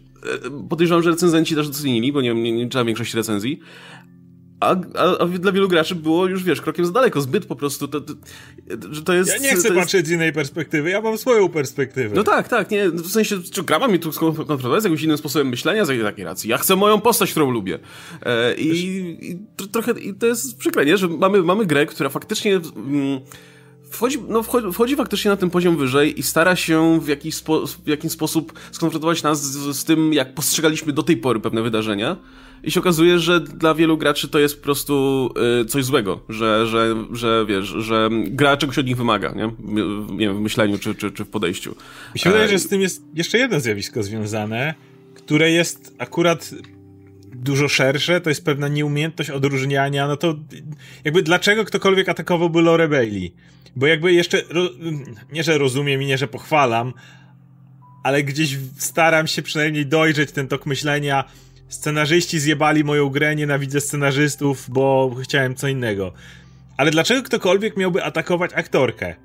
e, 0.46 0.68
podejrzewam, 0.70 1.04
że 1.04 1.10
recenzenci 1.10 1.56
też 1.56 1.68
docenili, 1.68 2.12
bo 2.12 2.22
nie, 2.22 2.34
nie, 2.34 2.52
nie 2.52 2.64
czytałem 2.64 2.88
większości 2.88 3.18
recenzji, 3.18 3.60
a, 4.60 4.76
a, 4.96 5.18
a, 5.18 5.26
dla 5.26 5.52
wielu 5.52 5.68
graczy 5.68 5.96
było 5.96 6.28
już, 6.28 6.44
wiesz, 6.44 6.62
krokiem 6.62 6.86
za 6.86 6.92
daleko, 6.92 7.22
zbyt 7.22 7.46
po 7.46 7.56
prostu, 7.56 7.88
to, 7.88 8.02
to, 8.02 8.14
że 8.92 9.04
to 9.04 9.14
jest... 9.14 9.32
Ja 9.32 9.38
nie 9.38 9.56
chcę 9.56 9.72
patrzeć 9.72 10.08
z 10.08 10.12
innej 10.12 10.34
perspektywy, 10.34 10.90
ja 10.90 11.02
mam 11.02 11.18
swoją 11.18 11.50
perspektywę. 11.50 12.16
No 12.16 12.24
tak, 12.24 12.48
tak, 12.48 12.72
nie, 12.72 12.90
w 12.90 13.12
sensie, 13.12 13.36
czy 13.52 13.64
gra 13.64 13.80
ma 13.80 13.88
mi 13.88 14.00
tu 14.00 14.12
skonfrontować 14.12 14.82
z 14.82 14.84
jakimś 14.84 15.04
innym 15.04 15.18
sposobem 15.18 15.50
myślenia, 15.50 15.86
z 15.86 15.90
jakiej 15.90 16.04
takiej 16.04 16.26
racji. 16.26 16.50
Ja 16.50 16.58
chcę 16.58 16.76
moją 16.76 17.02
postać, 17.02 17.32
którą 17.32 17.52
lubię. 17.52 17.80
E, 18.24 18.56
i, 18.56 19.32
i, 19.32 19.68
trochę, 19.72 19.92
i 19.92 20.14
to 20.14 20.26
jest 20.26 20.58
przykre, 20.58 20.86
nie, 20.86 20.98
że 20.98 21.08
mamy, 21.08 21.42
mamy 21.42 21.66
grę, 21.66 21.86
która 21.86 22.10
faktycznie... 22.10 22.56
Mm, 22.56 23.20
wchodzi, 23.90 24.18
no 24.28 24.44
wchodzi, 24.44 24.68
wchodzi, 24.74 24.96
faktycznie 24.96 25.32
na 25.32 25.38
ten 25.38 25.50
poziom 25.50 25.78
wyżej 25.78 26.20
i 26.20 26.24
stara 26.24 26.56
się 26.56 27.00
w 27.02 27.08
jakiś, 27.08 27.36
spo, 27.36 27.68
w 27.68 27.88
jakiś 27.88 28.12
sposób 28.12 28.54
skonfrontować 28.72 29.24
nas 29.24 29.44
z, 29.44 29.78
z, 29.78 29.84
tym, 29.84 30.14
jak 30.14 30.34
postrzegaliśmy 30.34 30.94
do 30.94 31.04
tej 31.04 31.18
pory 31.18 31.40
pewne 31.40 31.62
wydarzenia. 31.62 32.18
I 32.64 32.72
się 32.72 32.80
okazuje, 32.80 33.20
że 33.20 33.40
dla 33.40 33.76
wielu 33.76 33.98
graczy 33.98 34.28
to 34.28 34.40
jest 34.40 34.58
po 34.58 34.64
prostu 34.64 35.30
y, 35.62 35.66
coś 35.66 35.86
złego, 35.86 36.20
że, 36.30 36.68
że, 36.68 36.96
że 37.12 37.46
wiesz, 37.48 37.66
że 37.66 38.10
gra 38.12 38.58
czegoś 38.58 38.78
od 38.78 38.86
nich 38.86 38.98
wymaga, 38.98 39.32
nie? 39.32 39.52
nie 40.10 40.28
wiem, 40.28 40.38
w 40.38 40.40
myśleniu 40.40 40.80
czy, 40.80 40.96
czy, 40.96 41.12
czy 41.12 41.26
w 41.26 41.30
podejściu. 41.30 41.76
Mi 42.14 42.20
się 42.20 42.30
wydaje, 42.30 42.46
e... 42.46 42.52
że 42.52 42.60
z 42.60 42.68
tym 42.68 42.82
jest 42.82 43.04
jeszcze 43.14 43.38
jedno 43.38 43.60
zjawisko 43.60 44.04
związane, 44.04 44.74
które 45.14 45.52
jest 45.52 45.96
akurat 45.98 46.52
dużo 47.36 47.68
szersze, 47.68 48.22
to 48.22 48.30
jest 48.30 48.46
pewna 48.46 48.68
nieumiejętność 48.68 49.30
odróżniania, 49.30 50.08
no 50.08 50.18
to 50.18 50.36
jakby 51.04 51.24
dlaczego 51.24 51.66
ktokolwiek 51.66 52.10
atakowałby 52.10 52.62
Lore 52.62 52.88
Bailey? 52.88 53.34
Bo 53.76 53.88
jakby 53.88 54.14
jeszcze, 54.14 54.42
nie 55.32 55.44
że 55.44 55.58
rozumiem 55.58 56.02
i 56.02 56.06
nie 56.06 56.18
że 56.18 56.28
pochwalam, 56.28 56.94
ale 58.04 58.24
gdzieś 58.24 58.58
staram 58.78 59.28
się 59.28 59.42
przynajmniej 59.42 59.86
dojrzeć 59.86 60.32
ten 60.32 60.48
tok 60.48 60.66
myślenia. 60.66 61.24
Scenarzyści 61.70 62.40
zjebali 62.40 62.84
moją 62.84 63.10
grę, 63.10 63.36
nienawidzę 63.36 63.82
scenarzystów, 63.82 64.66
bo 64.70 65.16
chciałem 65.24 65.56
co 65.56 65.68
innego. 65.68 66.14
Ale 66.78 66.92
dlaczego 66.92 67.24
ktokolwiek 67.24 67.78
miałby 67.78 68.04
atakować 68.04 68.52
aktorkę? 68.54 69.16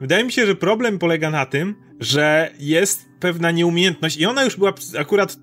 Wydaje 0.00 0.24
mi 0.24 0.32
się, 0.32 0.46
że 0.46 0.54
problem 0.54 0.98
polega 0.98 1.30
na 1.30 1.46
tym, 1.46 1.74
że 2.00 2.50
jest 2.58 3.04
pewna 3.20 3.50
nieumiejętność 3.50 4.16
i 4.16 4.26
ona 4.26 4.44
już 4.44 4.56
była 4.56 4.72
akurat 4.98 5.36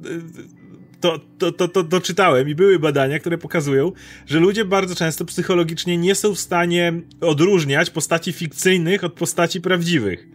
to, 1.00 1.20
to, 1.38 1.52
to, 1.52 1.68
to 1.68 1.84
doczytałem 1.84 2.50
i 2.50 2.56
były 2.56 2.80
badania, 2.80 3.20
które 3.20 3.38
pokazują, 3.38 3.92
że 4.26 4.40
ludzie 4.40 4.66
bardzo 4.66 4.96
często 4.96 5.26
psychologicznie 5.26 5.98
nie 5.98 6.16
są 6.16 6.36
w 6.36 6.40
stanie 6.40 6.94
odróżniać 7.22 7.90
postaci 7.90 8.34
fikcyjnych 8.34 9.04
od 9.04 9.14
postaci 9.14 9.62
prawdziwych. 9.62 10.28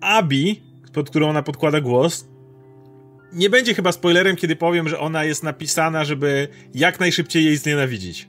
Abi, 0.00 0.60
pod 0.92 1.10
którą 1.10 1.28
ona 1.28 1.42
podkłada 1.42 1.80
głos, 1.80 2.28
nie 3.32 3.50
będzie 3.50 3.74
chyba 3.74 3.92
spoilerem, 3.92 4.36
kiedy 4.36 4.56
powiem, 4.56 4.88
że 4.88 4.98
ona 4.98 5.24
jest 5.24 5.42
napisana, 5.42 6.04
żeby 6.04 6.48
jak 6.74 7.00
najszybciej 7.00 7.44
jej 7.44 7.56
znienawidzić. 7.56 8.28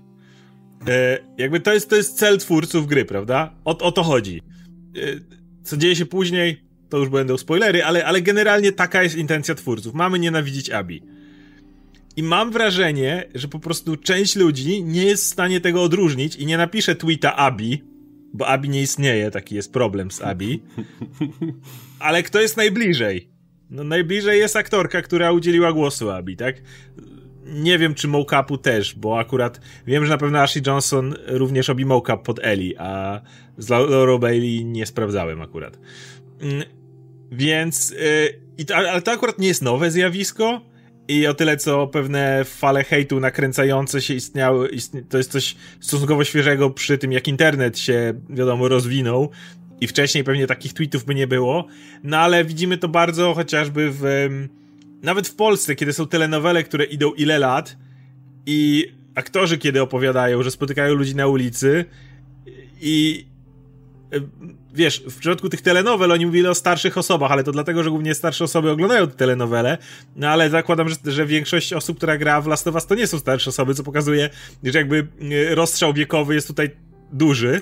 E, 0.88 1.18
jakby 1.38 1.60
to 1.60 1.74
jest, 1.74 1.90
to 1.90 1.96
jest 1.96 2.18
cel 2.18 2.38
twórców 2.38 2.88
gry, 2.88 3.06
prawda? 3.06 3.54
O, 3.66 3.78
o 3.78 3.92
to 3.92 4.04
chodzi. 4.04 4.42
E, 4.96 5.00
co 5.64 5.78
dzieje 5.78 5.96
się 5.96 6.06
później, 6.06 6.67
to 6.90 6.98
już 6.98 7.10
będą 7.10 7.38
spoilery, 7.38 7.84
ale, 7.84 8.06
ale 8.06 8.22
generalnie 8.22 8.72
taka 8.72 9.04
jest 9.04 9.16
intencja 9.16 9.56
twórców. 9.56 9.94
Mamy 9.94 10.20
nienawidzić 10.20 10.70
Abi. 10.70 11.04
I 12.18 12.24
mam 12.24 12.52
wrażenie, 12.52 13.26
że 13.36 13.48
po 13.48 13.60
prostu 13.60 13.98
część 13.98 14.36
ludzi 14.36 14.84
nie 14.84 15.06
jest 15.06 15.24
w 15.24 15.28
stanie 15.28 15.62
tego 15.62 15.84
odróżnić 15.84 16.36
i 16.36 16.46
nie 16.46 16.58
napisze 16.58 16.96
tweeta 16.96 17.36
Abi, 17.36 17.84
bo 18.34 18.48
Abi 18.48 18.70
nie 18.70 18.82
istnieje, 18.82 19.32
taki 19.32 19.56
jest 19.56 19.74
problem 19.74 20.12
z 20.12 20.22
Abi. 20.22 20.62
Ale 22.00 22.24
kto 22.24 22.42
jest 22.42 22.58
najbliżej? 22.58 23.30
No 23.70 23.84
najbliżej 23.84 24.40
jest 24.40 24.56
aktorka, 24.56 25.02
która 25.02 25.32
udzieliła 25.32 25.74
głosu 25.74 26.10
Abi, 26.10 26.36
tak? 26.36 26.56
Nie 27.46 27.78
wiem, 27.78 27.94
czy 27.94 28.08
mocapu 28.08 28.58
też, 28.58 28.96
bo 28.96 29.20
akurat 29.20 29.62
wiem, 29.88 30.06
że 30.06 30.12
na 30.12 30.18
pewno 30.18 30.40
Ashley 30.40 30.64
Johnson 30.68 31.16
również 31.28 31.68
robi 31.68 31.86
mocap 31.86 32.24
pod 32.26 32.40
Ellie, 32.44 32.82
a 32.82 33.22
z 33.58 33.70
Laura 33.70 34.18
Bailey 34.18 34.66
nie 34.66 34.86
sprawdzałem 34.86 35.42
akurat. 35.42 35.80
Więc, 37.32 37.96
yy, 38.60 38.76
ale 38.76 39.02
to 39.02 39.12
akurat 39.12 39.40
nie 39.40 39.48
jest 39.48 39.62
nowe 39.62 39.92
zjawisko 39.92 40.62
i 41.08 41.28
o 41.28 41.34
tyle, 41.34 41.58
co 41.58 41.88
pewne 41.88 42.46
fale 42.46 42.84
hejtu 42.84 43.20
nakręcające 43.20 44.02
się 44.02 44.14
istniały, 44.14 44.70
istni 44.70 45.04
to 45.04 45.18
jest 45.18 45.32
coś 45.32 45.56
stosunkowo 45.80 46.24
świeżego 46.24 46.70
przy 46.70 46.98
tym, 46.98 47.12
jak 47.12 47.28
internet 47.28 47.80
się, 47.80 48.14
wiadomo, 48.30 48.68
rozwinął 48.68 49.30
i 49.82 49.88
wcześniej 49.88 50.24
pewnie 50.24 50.48
takich 50.48 50.74
tweetów 50.74 51.06
by 51.06 51.16
nie 51.16 51.28
było, 51.28 51.68
no 52.04 52.18
ale 52.18 52.46
widzimy 52.46 52.78
to 52.78 52.88
bardzo 52.88 53.34
chociażby 53.34 53.90
w, 53.92 54.30
nawet 55.04 55.28
w 55.28 55.36
Polsce, 55.36 55.76
kiedy 55.76 55.94
są 55.94 56.08
telenowele, 56.08 56.64
które 56.64 56.86
idą 56.86 57.14
ile 57.14 57.40
lat 57.40 57.78
i 58.46 58.88
aktorzy, 59.16 59.58
kiedy 59.58 59.82
opowiadają, 59.82 60.44
że 60.44 60.52
spotykają 60.52 60.94
ludzi 60.94 61.16
na 61.16 61.28
ulicy 61.28 61.86
i 62.82 63.26
wiesz, 64.74 65.04
w 65.10 65.20
przypadku 65.20 65.50
tych 65.50 65.62
telenowel 65.62 66.12
oni 66.12 66.26
mówili 66.26 66.48
o 66.48 66.56
starszych 66.56 66.98
osobach, 66.98 67.32
ale 67.32 67.44
to 67.44 67.52
dlatego, 67.52 67.84
że 67.84 67.90
głównie 67.90 68.16
starsze 68.16 68.44
osoby 68.44 68.72
oglądają 68.72 69.08
te 69.08 69.14
telenowele, 69.14 69.78
no 70.16 70.30
ale 70.30 70.50
zakładam, 70.50 70.90
że, 70.90 70.96
że 71.06 71.26
większość 71.26 71.74
osób, 71.74 71.98
która 71.98 72.18
gra 72.18 72.42
w 72.42 72.48
Last 72.48 72.68
of 72.68 72.76
Us 72.76 72.86
to 72.86 72.96
nie 72.96 73.08
są 73.08 73.20
starsze 73.20 73.50
osoby, 73.50 73.74
co 73.74 73.84
pokazuje, 73.84 74.30
że 74.64 74.78
jakby 74.80 75.08
e, 75.50 75.56
rozstrzał 75.56 75.94
wiekowy 75.94 76.36
jest 76.36 76.48
tutaj 76.48 76.70
duży. 77.14 77.62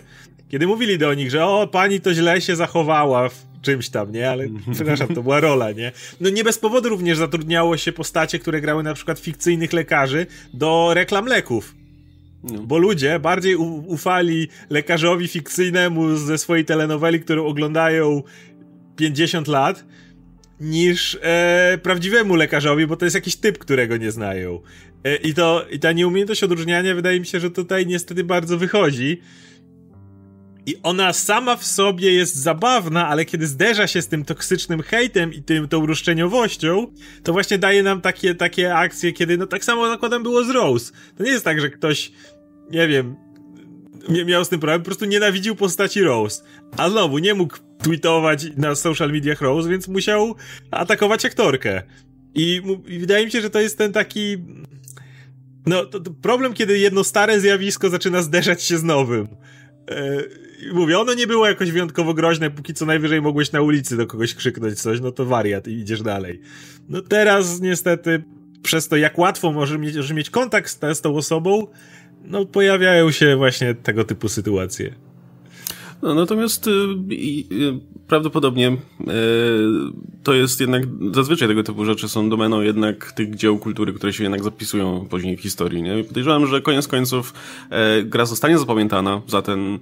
Kiedy 0.49 0.67
mówili 0.67 0.97
do 0.97 1.13
nich, 1.13 1.31
że 1.31 1.45
o, 1.45 1.67
pani 1.67 2.01
to 2.01 2.13
źle 2.13 2.41
się 2.41 2.55
zachowała 2.55 3.29
w 3.29 3.45
czymś 3.61 3.89
tam, 3.89 4.11
nie? 4.11 4.29
Ale 4.29 4.47
przepraszam, 4.75 5.07
to 5.07 5.23
była 5.23 5.39
rola, 5.39 5.71
nie? 5.71 5.91
No 6.21 6.29
nie 6.29 6.43
bez 6.43 6.59
powodu 6.59 6.89
również 6.89 7.17
zatrudniało 7.17 7.77
się 7.77 7.91
postacie, 7.91 8.39
które 8.39 8.61
grały 8.61 8.83
na 8.83 8.93
przykład 8.93 9.19
fikcyjnych 9.19 9.73
lekarzy 9.73 10.27
do 10.53 10.91
reklam 10.93 11.25
leków 11.25 11.75
no. 12.53 12.61
Bo 12.63 12.77
ludzie 12.77 13.19
bardziej 13.19 13.55
ufali 13.55 14.47
lekarzowi 14.69 15.27
fikcyjnemu 15.27 16.15
ze 16.15 16.37
swojej 16.37 16.65
telenoweli, 16.65 17.19
którą 17.19 17.45
oglądają 17.45 18.23
50 18.95 19.47
lat, 19.47 19.85
niż 20.59 21.17
e, 21.21 21.77
prawdziwemu 21.83 22.35
lekarzowi, 22.35 22.87
bo 22.87 22.97
to 22.97 23.05
jest 23.05 23.15
jakiś 23.15 23.35
typ, 23.35 23.57
którego 23.57 23.97
nie 23.97 24.11
znają. 24.11 24.61
E, 25.03 25.15
i, 25.15 25.33
to, 25.33 25.65
I 25.71 25.79
ta 25.79 25.91
nieumiejętność 25.91 26.43
odróżniania 26.43 26.95
wydaje 26.95 27.19
mi 27.19 27.25
się, 27.25 27.39
że 27.39 27.51
tutaj 27.51 27.87
niestety 27.87 28.23
bardzo 28.23 28.57
wychodzi. 28.57 29.21
I 30.67 30.75
ona 30.83 31.13
sama 31.13 31.55
w 31.55 31.65
sobie 31.65 32.13
jest 32.13 32.35
zabawna, 32.35 33.07
ale 33.07 33.25
kiedy 33.25 33.47
zderza 33.47 33.87
się 33.87 34.01
z 34.01 34.07
tym 34.07 34.25
toksycznym 34.25 34.81
hejtem 34.81 35.33
i 35.33 35.43
tym, 35.43 35.67
tą 35.67 35.85
roszczeniowością, 35.85 36.87
to 37.23 37.33
właśnie 37.33 37.57
daje 37.57 37.83
nam 37.83 38.01
takie, 38.01 38.35
takie 38.35 38.75
akcje, 38.75 39.13
kiedy, 39.13 39.37
no 39.37 39.47
tak 39.47 39.65
samo 39.65 39.89
zakładam 39.89 40.23
było 40.23 40.43
z 40.43 40.49
Rose. 40.49 40.93
To 41.17 41.23
nie 41.23 41.31
jest 41.31 41.45
tak, 41.45 41.61
że 41.61 41.69
ktoś 41.69 42.11
nie 42.71 42.87
wiem, 42.87 43.15
miał 44.25 44.45
z 44.45 44.49
tym 44.49 44.59
problem, 44.59 44.81
po 44.81 44.85
prostu 44.85 45.05
nienawidził 45.05 45.55
postaci 45.55 46.01
Rose. 46.01 46.43
A 46.77 46.89
znowu, 46.89 47.17
nie 47.17 47.33
mógł 47.33 47.57
tweetować 47.83 48.45
na 48.57 48.75
social 48.75 49.11
mediach 49.11 49.41
Rose, 49.41 49.69
więc 49.69 49.87
musiał 49.87 50.35
atakować 50.71 51.25
aktorkę. 51.25 51.83
I, 52.35 52.61
I, 52.87 52.99
wydaje 52.99 53.25
mi 53.25 53.31
się, 53.31 53.41
że 53.41 53.49
to 53.49 53.59
jest 53.59 53.77
ten 53.77 53.93
taki... 53.93 54.37
No, 55.65 55.85
to, 55.85 55.99
to 55.99 56.11
problem, 56.11 56.53
kiedy 56.53 56.79
jedno 56.79 57.03
stare 57.03 57.39
zjawisko 57.39 57.89
zaczyna 57.89 58.21
zderzać 58.21 58.63
się 58.63 58.77
z 58.77 58.83
nowym. 58.83 59.27
E, 59.91 60.23
mówię, 60.73 60.99
ono 60.99 61.13
nie 61.13 61.27
było 61.27 61.47
jakoś 61.47 61.71
wyjątkowo 61.71 62.13
groźne, 62.13 62.51
póki 62.51 62.73
co 62.73 62.85
najwyżej 62.85 63.21
mogłeś 63.21 63.51
na 63.51 63.61
ulicy 63.61 63.97
do 63.97 64.07
kogoś 64.07 64.35
krzyknąć 64.35 64.81
coś, 64.81 65.01
no 65.01 65.11
to 65.11 65.25
wariat 65.25 65.67
i 65.67 65.71
idziesz 65.71 66.01
dalej. 66.01 66.41
No 66.89 67.01
teraz 67.01 67.61
niestety 67.61 68.23
przez 68.63 68.87
to, 68.87 68.95
jak 68.95 69.17
łatwo 69.17 69.51
może 69.51 69.79
mieć, 69.79 69.95
może 69.95 70.13
mieć 70.13 70.29
kontakt 70.29 70.71
z, 70.71 70.97
z 70.97 71.01
tą 71.01 71.15
osobą, 71.15 71.67
no 72.27 72.45
pojawiają 72.45 73.11
się 73.11 73.35
właśnie 73.35 73.75
tego 73.75 74.03
typu 74.03 74.29
sytuacje. 74.29 74.93
No, 76.01 76.15
natomiast 76.15 76.67
y, 76.67 76.71
y, 76.71 77.79
prawdopodobnie 78.07 78.67
y, 78.71 79.05
to 80.23 80.33
jest 80.33 80.61
jednak, 80.61 80.83
zazwyczaj 81.13 81.47
tego 81.47 81.63
typu 81.63 81.85
rzeczy 81.85 82.09
są 82.09 82.29
domeną 82.29 82.61
jednak 82.61 83.11
tych 83.11 83.35
dzieł 83.35 83.57
kultury, 83.57 83.93
które 83.93 84.13
się 84.13 84.23
jednak 84.23 84.43
zapisują 84.43 85.07
później 85.09 85.37
w 85.37 85.41
historii, 85.41 85.83
nie? 85.83 86.03
Podejrzewam, 86.03 86.47
że 86.47 86.61
koniec 86.61 86.87
końców 86.87 87.33
e, 87.69 88.03
gra 88.03 88.25
zostanie 88.25 88.57
zapamiętana 88.57 89.21
za 89.27 89.41
ten, 89.41 89.79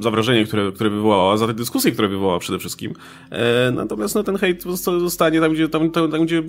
za 0.00 0.10
wrażenie, 0.10 0.44
które, 0.44 0.72
które 0.72 0.90
wywołała, 0.90 1.36
za 1.36 1.46
te 1.46 1.54
dyskusje, 1.54 1.92
które 1.92 2.08
wywołała 2.08 2.38
przede 2.38 2.58
wszystkim. 2.58 2.94
E, 3.30 3.70
natomiast 3.70 4.14
no, 4.14 4.22
ten 4.22 4.36
hejt 4.36 4.62
zostanie 5.00 5.40
tam, 5.40 5.52
gdzie, 5.52 5.68
tam, 5.68 5.90
tam, 5.90 6.10
tam, 6.10 6.24
gdzie, 6.24 6.42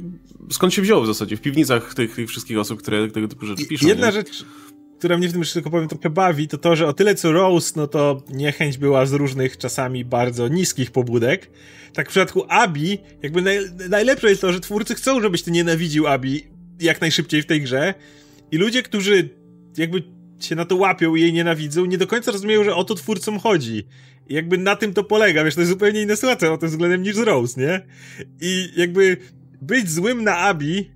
skąd 0.51 0.73
się 0.73 0.81
wziął 0.81 1.03
w 1.03 1.07
zasadzie, 1.07 1.37
w 1.37 1.41
piwnicach 1.41 1.93
tych, 1.93 2.15
tych 2.15 2.29
wszystkich 2.29 2.59
osób, 2.59 2.81
które 2.81 3.07
tego 3.07 3.27
typu 3.27 3.45
rzeczy 3.45 3.67
piszą. 3.67 3.87
Jedna 3.87 4.05
nie? 4.07 4.11
rzecz, 4.11 4.45
która 5.03 5.17
mnie 5.17 5.29
w 5.29 5.31
tym 5.31 5.41
jeszcze 5.41 5.53
tylko 5.53 5.69
powiem 5.69 5.87
trochę 5.87 6.09
bawi, 6.09 6.47
to 6.47 6.57
to, 6.57 6.75
że 6.75 6.87
o 6.87 6.93
tyle 6.93 7.15
co 7.15 7.31
Rose, 7.31 7.73
no 7.75 7.87
to 7.87 8.23
niechęć 8.29 8.77
była 8.77 9.05
z 9.05 9.13
różnych 9.13 9.57
czasami 9.57 10.05
bardzo 10.05 10.47
niskich 10.47 10.91
pobudek. 10.91 11.49
Tak 11.93 12.07
w 12.07 12.09
przypadku 12.09 12.43
Abi, 12.49 12.97
jakby 13.23 13.41
naj, 13.41 13.59
najlepsze 13.89 14.29
jest 14.29 14.41
to, 14.41 14.53
że 14.53 14.59
twórcy 14.59 14.95
chcą, 14.95 15.21
żebyś 15.21 15.43
ty 15.43 15.51
nienawidził 15.51 16.07
Abi 16.07 16.47
jak 16.79 17.01
najszybciej 17.01 17.41
w 17.41 17.45
tej 17.45 17.61
grze. 17.61 17.93
I 18.51 18.57
ludzie, 18.57 18.83
którzy 18.83 19.29
jakby 19.77 20.03
się 20.39 20.55
na 20.55 20.65
to 20.65 20.75
łapią 20.75 21.15
i 21.15 21.21
jej 21.21 21.33
nienawidzą, 21.33 21.85
nie 21.85 21.97
do 21.97 22.07
końca 22.07 22.31
rozumieją, 22.31 22.63
że 22.63 22.75
o 22.75 22.83
to 22.83 22.95
twórcom 22.95 23.39
chodzi. 23.39 23.87
I 24.27 24.33
jakby 24.33 24.57
na 24.57 24.75
tym 24.75 24.93
to 24.93 25.03
polega, 25.03 25.43
wiesz, 25.43 25.55
to 25.55 25.61
jest 25.61 25.71
zupełnie 25.71 26.01
inna 26.01 26.15
sytuacja 26.15 26.51
o 26.51 26.57
tym 26.57 26.69
względem 26.69 27.03
niż 27.03 27.15
z 27.15 27.19
Rose, 27.19 27.61
nie? 27.61 27.81
I 28.41 28.69
jakby 28.75 29.17
być 29.61 29.91
złym 29.91 30.23
na 30.23 30.37
Abi, 30.37 30.91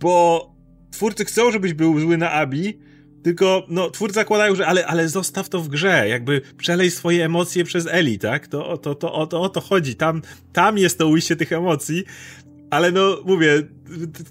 bo 0.00 0.46
twórcy 0.90 1.24
chcą, 1.24 1.50
żebyś 1.50 1.72
był 1.72 2.00
zły 2.00 2.16
na 2.16 2.32
Abi, 2.32 2.85
tylko, 3.26 3.66
no, 3.68 3.90
twórcy 3.90 4.14
zakładają, 4.14 4.54
że 4.54 4.66
ale, 4.66 4.86
ale 4.86 5.08
zostaw 5.08 5.48
to 5.48 5.60
w 5.60 5.68
grze, 5.68 6.08
jakby 6.08 6.40
przelej 6.56 6.90
swoje 6.90 7.24
emocje 7.24 7.64
przez 7.64 7.86
Eli, 7.90 8.18
tak? 8.18 8.46
To, 8.48 8.78
to, 8.78 8.94
to, 8.94 9.12
o, 9.12 9.26
to, 9.26 9.40
o 9.40 9.48
to 9.48 9.60
chodzi, 9.60 9.94
tam, 9.94 10.22
tam 10.52 10.78
jest 10.78 10.98
to 10.98 11.08
ujście 11.08 11.36
tych 11.36 11.52
emocji, 11.52 12.04
ale 12.70 12.92
no, 12.92 13.18
mówię, 13.24 13.62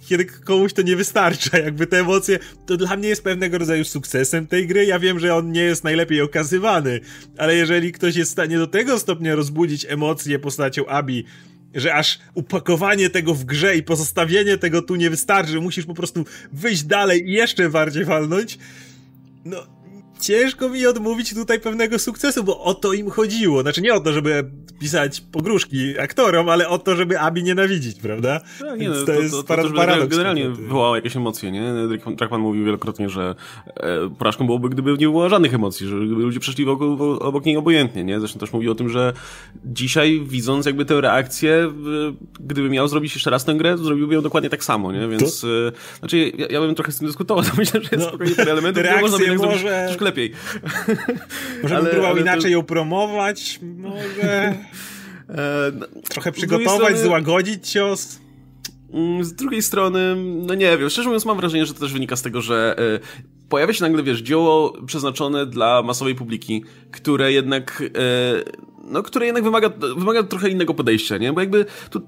kiedy 0.08 0.26
komuś 0.26 0.74
to 0.74 0.82
nie 0.82 0.96
wystarcza, 0.96 1.58
jakby 1.66 1.88
te 1.88 2.00
emocje, 2.00 2.40
to 2.66 2.78
dla 2.78 2.98
mnie 2.98 3.10
jest 3.10 3.24
pewnego 3.24 3.58
rodzaju 3.58 3.84
sukcesem 3.84 4.48
tej 4.48 4.68
gry. 4.68 4.86
Ja 4.86 5.00
wiem, 5.00 5.20
że 5.20 5.36
on 5.36 5.52
nie 5.52 5.62
jest 5.62 5.84
najlepiej 5.84 6.22
okazywany, 6.22 7.00
ale 7.38 7.56
jeżeli 7.56 7.92
ktoś 7.92 8.16
jest 8.16 8.32
w 8.32 8.34
stanie 8.34 8.58
do 8.58 8.68
tego 8.68 9.00
stopnia 9.00 9.36
rozbudzić 9.36 9.86
emocje 9.90 10.40
postacią 10.40 10.86
Abi, 10.86 11.26
że 11.76 11.94
aż 11.94 12.20
upakowanie 12.34 13.10
tego 13.10 13.34
w 13.34 13.46
grze 13.46 13.78
i 13.78 13.84
pozostawienie 13.84 14.58
tego 14.58 14.82
tu 14.82 14.96
nie 14.96 15.10
wystarczy, 15.10 15.62
musisz 15.62 15.86
po 15.86 15.94
prostu 15.94 16.26
wyjść 16.52 16.84
dalej 16.84 17.30
i 17.30 17.32
jeszcze 17.32 17.70
bardziej 17.70 18.06
walnąć, 18.06 18.58
no 19.46 19.68
ciężko 20.20 20.70
mi 20.70 20.88
odmówić 20.88 21.34
tutaj 21.34 21.60
pewnego 21.60 22.00
sukcesu, 22.00 22.44
bo 22.44 22.62
o 22.62 22.74
to 22.74 22.94
im 22.94 23.10
chodziło. 23.10 23.62
Znaczy 23.62 23.82
nie 23.82 23.94
o 23.94 24.00
to, 24.00 24.14
żeby 24.14 24.52
pisać 24.80 25.22
pogróżki 25.32 26.00
aktorom, 26.00 26.50
ale 26.50 26.70
o 26.70 26.80
to, 26.80 26.96
żeby 26.96 27.20
Abi 27.20 27.44
nienawidzić, 27.44 28.00
prawda? 28.00 28.42
Tak, 28.60 28.80
nie, 28.80 28.90
no, 28.90 28.96
to, 28.96 29.06
to, 29.06 29.14
jest 29.14 29.32
to, 29.32 29.44
to, 29.44 29.56
to 29.56 29.74
paradoks. 29.74 30.10
Generalnie 30.10 30.50
wywołało 30.50 30.96
jakieś 30.96 31.16
emocje, 31.16 31.52
nie? 31.52 31.74
Trackman 32.18 32.42
mówił 32.42 32.66
wielokrotnie, 32.66 33.10
że 33.10 33.36
e, 33.76 34.10
porażką 34.18 34.46
byłoby, 34.46 34.70
gdyby 34.70 34.92
nie 34.92 34.98
było 34.98 35.30
żadnych 35.30 35.54
emocji, 35.54 35.88
że 35.88 35.96
gdyby 35.96 36.22
ludzie 36.22 36.40
przeszli 36.40 36.66
wokół, 36.66 37.14
obok 37.20 37.46
niej 37.46 37.58
obojętnie, 37.58 38.04
nie? 38.04 38.20
Zresztą 38.20 38.40
też 38.40 38.54
mówił 38.54 38.72
o 38.72 38.76
tym, 38.76 38.90
że 38.90 39.14
dzisiaj 39.66 40.22
widząc 40.28 40.66
jakby 40.66 40.86
tę 40.86 41.02
reakcję, 41.02 41.74
gdyby 42.40 42.70
miał 42.70 42.88
zrobić 42.88 43.14
jeszcze 43.14 43.30
raz 43.30 43.46
tę 43.46 43.56
grę, 43.56 43.78
zrobiłby 43.78 44.14
ją 44.14 44.22
dokładnie 44.22 44.50
tak 44.50 44.64
samo, 44.64 44.92
nie? 44.92 45.08
Więc, 45.08 45.44
e, 45.44 45.72
znaczy 46.00 46.32
ja, 46.38 46.48
ja, 46.50 46.62
bym 46.62 46.76
trochę 46.76 46.92
z 46.92 46.98
tym 46.98 47.08
dyskutował, 47.08 47.44
to 47.52 47.52
myślę, 47.58 47.82
że 47.82 47.90
jest 47.92 48.04
no, 48.04 48.10
spokojnie 48.10 48.36
elementów, 48.38 48.84
które 48.84 49.02
można 49.02 49.18
by 49.18 49.36
może... 49.36 49.84
troszkę 49.86 50.05
lepiej. 50.06 50.32
Może 51.64 51.76
bym 51.76 51.86
próbował 51.86 52.18
inaczej 52.18 52.42
to... 52.42 52.48
ją 52.48 52.64
promować, 52.64 53.60
może... 53.78 54.56
E, 55.30 55.72
no, 55.74 55.86
trochę 56.10 56.32
przygotować, 56.32 56.76
strony... 56.76 56.98
złagodzić 56.98 57.72
cios. 57.72 58.20
Mm, 58.94 59.24
z 59.24 59.34
drugiej 59.34 59.62
strony, 59.62 60.16
no 60.18 60.54
nie 60.54 60.78
wiem, 60.78 60.90
szczerze 60.90 61.08
mówiąc 61.08 61.26
mam 61.26 61.38
wrażenie, 61.38 61.66
że 61.66 61.74
to 61.74 61.80
też 61.80 61.94
wynika 61.94 62.16
z 62.16 62.22
tego, 62.22 62.42
że 62.42 62.76
y, 62.80 63.00
pojawia 63.50 63.74
się 63.74 63.84
nagle, 63.84 64.04
wiesz, 64.04 64.20
dzieło 64.20 64.74
przeznaczone 64.86 65.46
dla 65.46 65.84
masowej 65.84 66.16
publiki, 66.16 66.64
które 66.92 67.32
jednak, 67.32 67.82
y, 67.82 67.92
no, 68.84 69.04
które 69.04 69.26
jednak 69.26 69.44
wymaga, 69.44 69.70
wymaga 69.98 70.24
trochę 70.24 70.50
innego 70.50 70.74
podejścia, 70.74 71.18
nie? 71.18 71.34
Bo 71.34 71.40
jakby 71.40 71.66
tu 71.90 72.02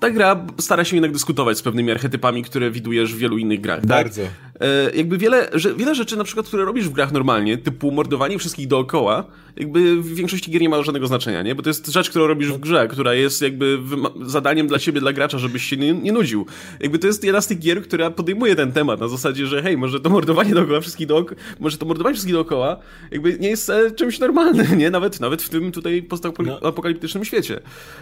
ta 0.00 0.10
gra 0.10 0.46
stara 0.58 0.84
się 0.84 0.96
jednak 0.96 1.12
dyskutować 1.12 1.58
z 1.58 1.62
pewnymi 1.62 1.90
archetypami, 1.90 2.42
które 2.42 2.70
widujesz 2.70 3.14
w 3.14 3.18
wielu 3.18 3.38
innych 3.38 3.60
grach. 3.60 3.80
Tak? 3.80 3.88
Bardzo. 3.88 4.22
Tak? 4.22 4.30
E, 4.60 4.96
jakby 4.96 5.18
wiele, 5.18 5.48
że, 5.52 5.74
wiele 5.74 5.94
rzeczy, 5.94 6.16
na 6.16 6.24
przykład, 6.24 6.46
które 6.46 6.64
robisz 6.64 6.88
w 6.88 6.92
grach 6.92 7.12
normalnie, 7.12 7.58
typu 7.58 7.90
mordowanie 7.90 8.38
wszystkich 8.38 8.68
dookoła, 8.68 9.24
jakby 9.56 10.02
w 10.02 10.14
większości 10.14 10.50
gier 10.50 10.62
nie 10.62 10.68
ma 10.68 10.82
żadnego 10.82 11.06
znaczenia, 11.06 11.42
nie? 11.42 11.54
Bo 11.54 11.62
to 11.62 11.70
jest 11.70 11.86
rzecz, 11.86 12.10
którą 12.10 12.26
robisz 12.26 12.52
w 12.52 12.58
grze, 12.58 12.88
która 12.88 13.14
jest 13.14 13.42
jakby 13.42 13.78
zadaniem 14.22 14.66
dla 14.66 14.78
ciebie, 14.78 15.00
dla 15.00 15.12
gracza, 15.12 15.38
żebyś 15.38 15.62
się 15.62 15.76
nie, 15.76 15.92
nie 15.92 16.12
nudził. 16.12 16.46
Jakby 16.80 16.98
to 16.98 17.06
jest 17.06 17.24
jedna 17.24 17.40
z 17.40 17.46
tych 17.46 17.58
gier, 17.58 17.82
która 17.82 18.10
podejmuje 18.10 18.56
ten 18.56 18.72
temat 18.72 19.00
na 19.00 19.08
zasadzie, 19.08 19.46
że 19.46 19.62
hej, 19.62 19.76
może 19.76 20.00
to 20.00 20.10
mordowanie 20.10 20.54
dookoła 20.54 20.80
wszystkich 20.80 21.06
dookoła, 21.06 21.40
może 21.60 21.78
to 21.78 21.86
mordowanie 21.86 22.14
wszystkich 22.14 22.34
dookoła, 22.34 22.76
jakby 23.10 23.38
nie 23.38 23.48
jest 23.48 23.70
e, 23.70 23.90
czymś 23.90 24.18
normalnym, 24.18 24.78
nie? 24.78 24.90
Nawet, 24.90 25.20
nawet 25.20 25.42
w 25.42 25.48
tym 25.48 25.72
tutaj 25.72 26.02
postapokaliptycznym 26.02 27.20
no. 27.20 27.24
świecie. 27.24 27.60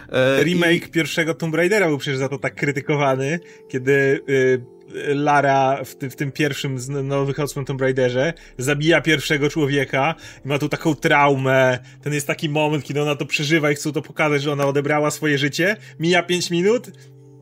E, 0.09 0.43
Remake 0.43 0.87
i... 0.87 0.91
pierwszego 0.91 1.33
Tomb 1.33 1.54
Raidera 1.55 1.87
był 1.87 1.97
przecież 1.97 2.19
za 2.19 2.29
to 2.29 2.37
tak 2.37 2.55
krytykowany, 2.55 3.39
kiedy 3.69 4.21
y, 4.29 4.61
Lara 5.15 5.83
w, 5.83 5.95
ty, 5.95 6.09
w 6.09 6.15
tym 6.15 6.31
pierwszym 6.31 6.79
z 6.79 6.89
nowych 6.89 7.39
Odsłon 7.39 7.65
Tomb 7.65 7.81
Raiderze 7.81 8.33
zabija 8.57 9.01
pierwszego 9.01 9.49
człowieka 9.49 10.15
i 10.45 10.47
ma 10.47 10.59
tu 10.59 10.69
taką 10.69 10.95
traumę. 10.95 11.79
Ten 12.01 12.13
jest 12.13 12.27
taki 12.27 12.49
moment, 12.49 12.83
kiedy 12.83 13.01
ona 13.01 13.15
to 13.15 13.25
przeżywa 13.25 13.71
i 13.71 13.75
chcą 13.75 13.91
to 13.91 14.01
pokazać, 14.01 14.41
że 14.41 14.51
ona 14.51 14.65
odebrała 14.65 15.11
swoje 15.11 15.37
życie. 15.37 15.77
Mija 15.99 16.23
5 16.23 16.51
minut 16.51 16.91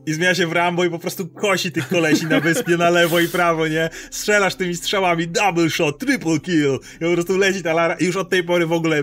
i 0.06 0.12
zmienia 0.12 0.34
się 0.34 0.46
w 0.46 0.52
Rambo 0.52 0.84
i 0.84 0.90
po 0.90 0.98
prostu 0.98 1.28
kosi 1.28 1.72
tych 1.72 1.88
kolesi 1.88 2.26
na 2.26 2.40
wyspie 2.40 2.76
na 2.76 2.90
lewo 2.90 3.20
i 3.20 3.28
prawo, 3.28 3.68
nie? 3.68 3.90
Strzelasz 4.10 4.54
tymi 4.54 4.76
strzałami, 4.76 5.28
double 5.28 5.70
shot, 5.70 5.98
triple 5.98 6.40
kill 6.40 6.78
i 6.96 7.04
po 7.04 7.12
prostu 7.12 7.36
leci 7.36 7.62
ta 7.62 7.72
Lara 7.72 7.94
i 7.94 8.04
już 8.04 8.16
od 8.16 8.30
tej 8.30 8.44
pory 8.44 8.66
w 8.66 8.72
ogóle 8.72 9.02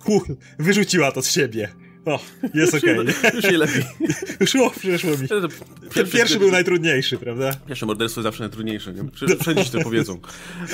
huh, 0.00 0.22
wyrzuciła 0.58 1.12
to 1.12 1.22
z 1.22 1.30
siebie. 1.30 1.68
O, 2.04 2.20
jest 2.54 2.74
okej. 2.74 2.98
Okay. 2.98 3.14
Już, 3.34 3.44
już 3.44 3.52
lepiej. 3.52 3.84
już 4.40 4.56
o, 4.56 4.70
przeszło 4.70 5.10
mi. 5.10 5.28
Pierwszy, 5.94 6.16
pierwszy 6.16 6.38
był 6.38 6.50
najtrudniejszy, 6.50 7.18
prawda? 7.18 7.50
Pierwsze 7.66 7.86
morderstwo 7.86 8.20
jest 8.20 8.24
zawsze 8.24 8.42
najtrudniejsze, 8.42 8.92
nie? 8.92 9.02
Wszędzie 9.40 9.64
ci 9.64 9.70
to 9.70 9.80
powiedzą. 9.80 10.20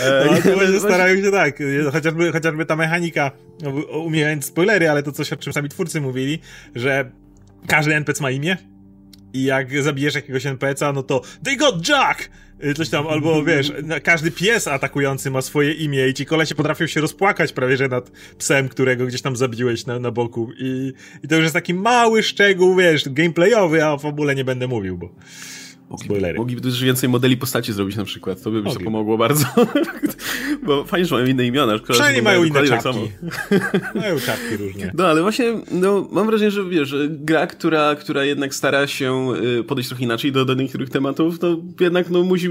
E, 0.00 0.40
no, 0.72 0.80
starają 0.80 1.22
się 1.22 1.30
tak. 1.30 1.58
Chociażby, 1.92 2.32
chociażby 2.32 2.66
ta 2.66 2.76
mechanika, 2.76 3.30
no, 3.62 3.70
umijając 3.98 4.44
spoilery, 4.44 4.90
ale 4.90 5.02
to 5.02 5.12
coś, 5.12 5.32
o 5.32 5.36
czym 5.36 5.52
sami 5.52 5.68
twórcy 5.68 6.00
mówili, 6.00 6.38
że 6.74 7.10
każdy 7.66 7.94
NPC 7.94 8.22
ma 8.22 8.30
imię 8.30 8.56
i 9.32 9.44
jak 9.44 9.82
zabijesz 9.82 10.14
jakiegoś 10.14 10.46
NPC-a, 10.46 10.92
no 10.92 11.02
to 11.02 11.22
they 11.44 11.56
got 11.56 11.88
Jack! 11.88 12.30
Y, 12.64 12.74
coś 12.74 12.88
tam, 12.88 13.06
albo 13.06 13.44
wiesz, 13.44 13.72
każdy 14.02 14.30
pies 14.30 14.68
atakujący 14.68 15.30
ma 15.30 15.42
swoje 15.42 15.72
imię 15.72 16.08
i 16.08 16.14
ci 16.14 16.26
kolesie 16.26 16.54
potrafią 16.54 16.86
się 16.86 17.00
rozpłakać 17.00 17.52
prawie, 17.52 17.76
że 17.76 17.88
nad 17.88 18.10
psem, 18.38 18.68
którego 18.68 19.06
gdzieś 19.06 19.22
tam 19.22 19.36
zabiłeś 19.36 19.86
na, 19.86 19.98
na 19.98 20.10
boku. 20.10 20.50
I, 20.58 20.92
i 21.24 21.28
to 21.28 21.34
już 21.34 21.42
jest 21.42 21.54
taki 21.54 21.74
mały 21.74 22.22
szczegół, 22.22 22.76
wiesz, 22.76 23.08
gameplayowy, 23.08 23.84
a 23.84 23.96
w 23.96 24.06
ogóle 24.06 24.34
nie 24.34 24.44
będę 24.44 24.68
mówił, 24.68 24.98
bo 24.98 25.10
Spoilery. 26.04 26.38
Mogliby 26.38 26.60
też 26.60 26.82
więcej 26.82 27.08
modeli 27.08 27.36
postaci 27.36 27.72
zrobić 27.72 27.96
na 27.96 28.04
przykład, 28.04 28.42
to 28.42 28.50
by 28.50 28.62
mi 28.62 28.72
to 28.72 28.80
pomogło 28.80 29.18
bardzo. 29.18 29.44
Bo 30.66 30.84
fajnie, 30.84 31.06
że 31.06 31.14
mają 31.14 31.26
inne 31.26 31.46
imiona. 31.46 31.78
Przynajmniej 31.78 32.22
mają 32.22 32.44
inne 32.44 32.62
tak 32.68 32.82
czapki. 32.82 33.10
Tak 33.50 33.94
mają 33.94 34.20
czapki 34.20 34.56
różne. 34.56 34.90
No 34.94 35.06
ale 35.06 35.22
właśnie, 35.22 35.44
no, 35.70 36.08
mam 36.12 36.26
wrażenie, 36.26 36.50
że 36.50 36.64
wiesz, 36.64 36.94
gra, 37.08 37.46
która, 37.46 37.94
która 37.94 38.24
jednak 38.24 38.54
stara 38.54 38.86
się 38.86 39.32
y, 39.60 39.64
podejść 39.64 39.88
trochę 39.88 40.04
inaczej 40.04 40.32
do, 40.32 40.44
do 40.44 40.54
niektórych 40.54 40.90
tematów, 40.90 41.38
to 41.38 41.56
jednak 41.80 42.10
no, 42.10 42.22
musi 42.22 42.48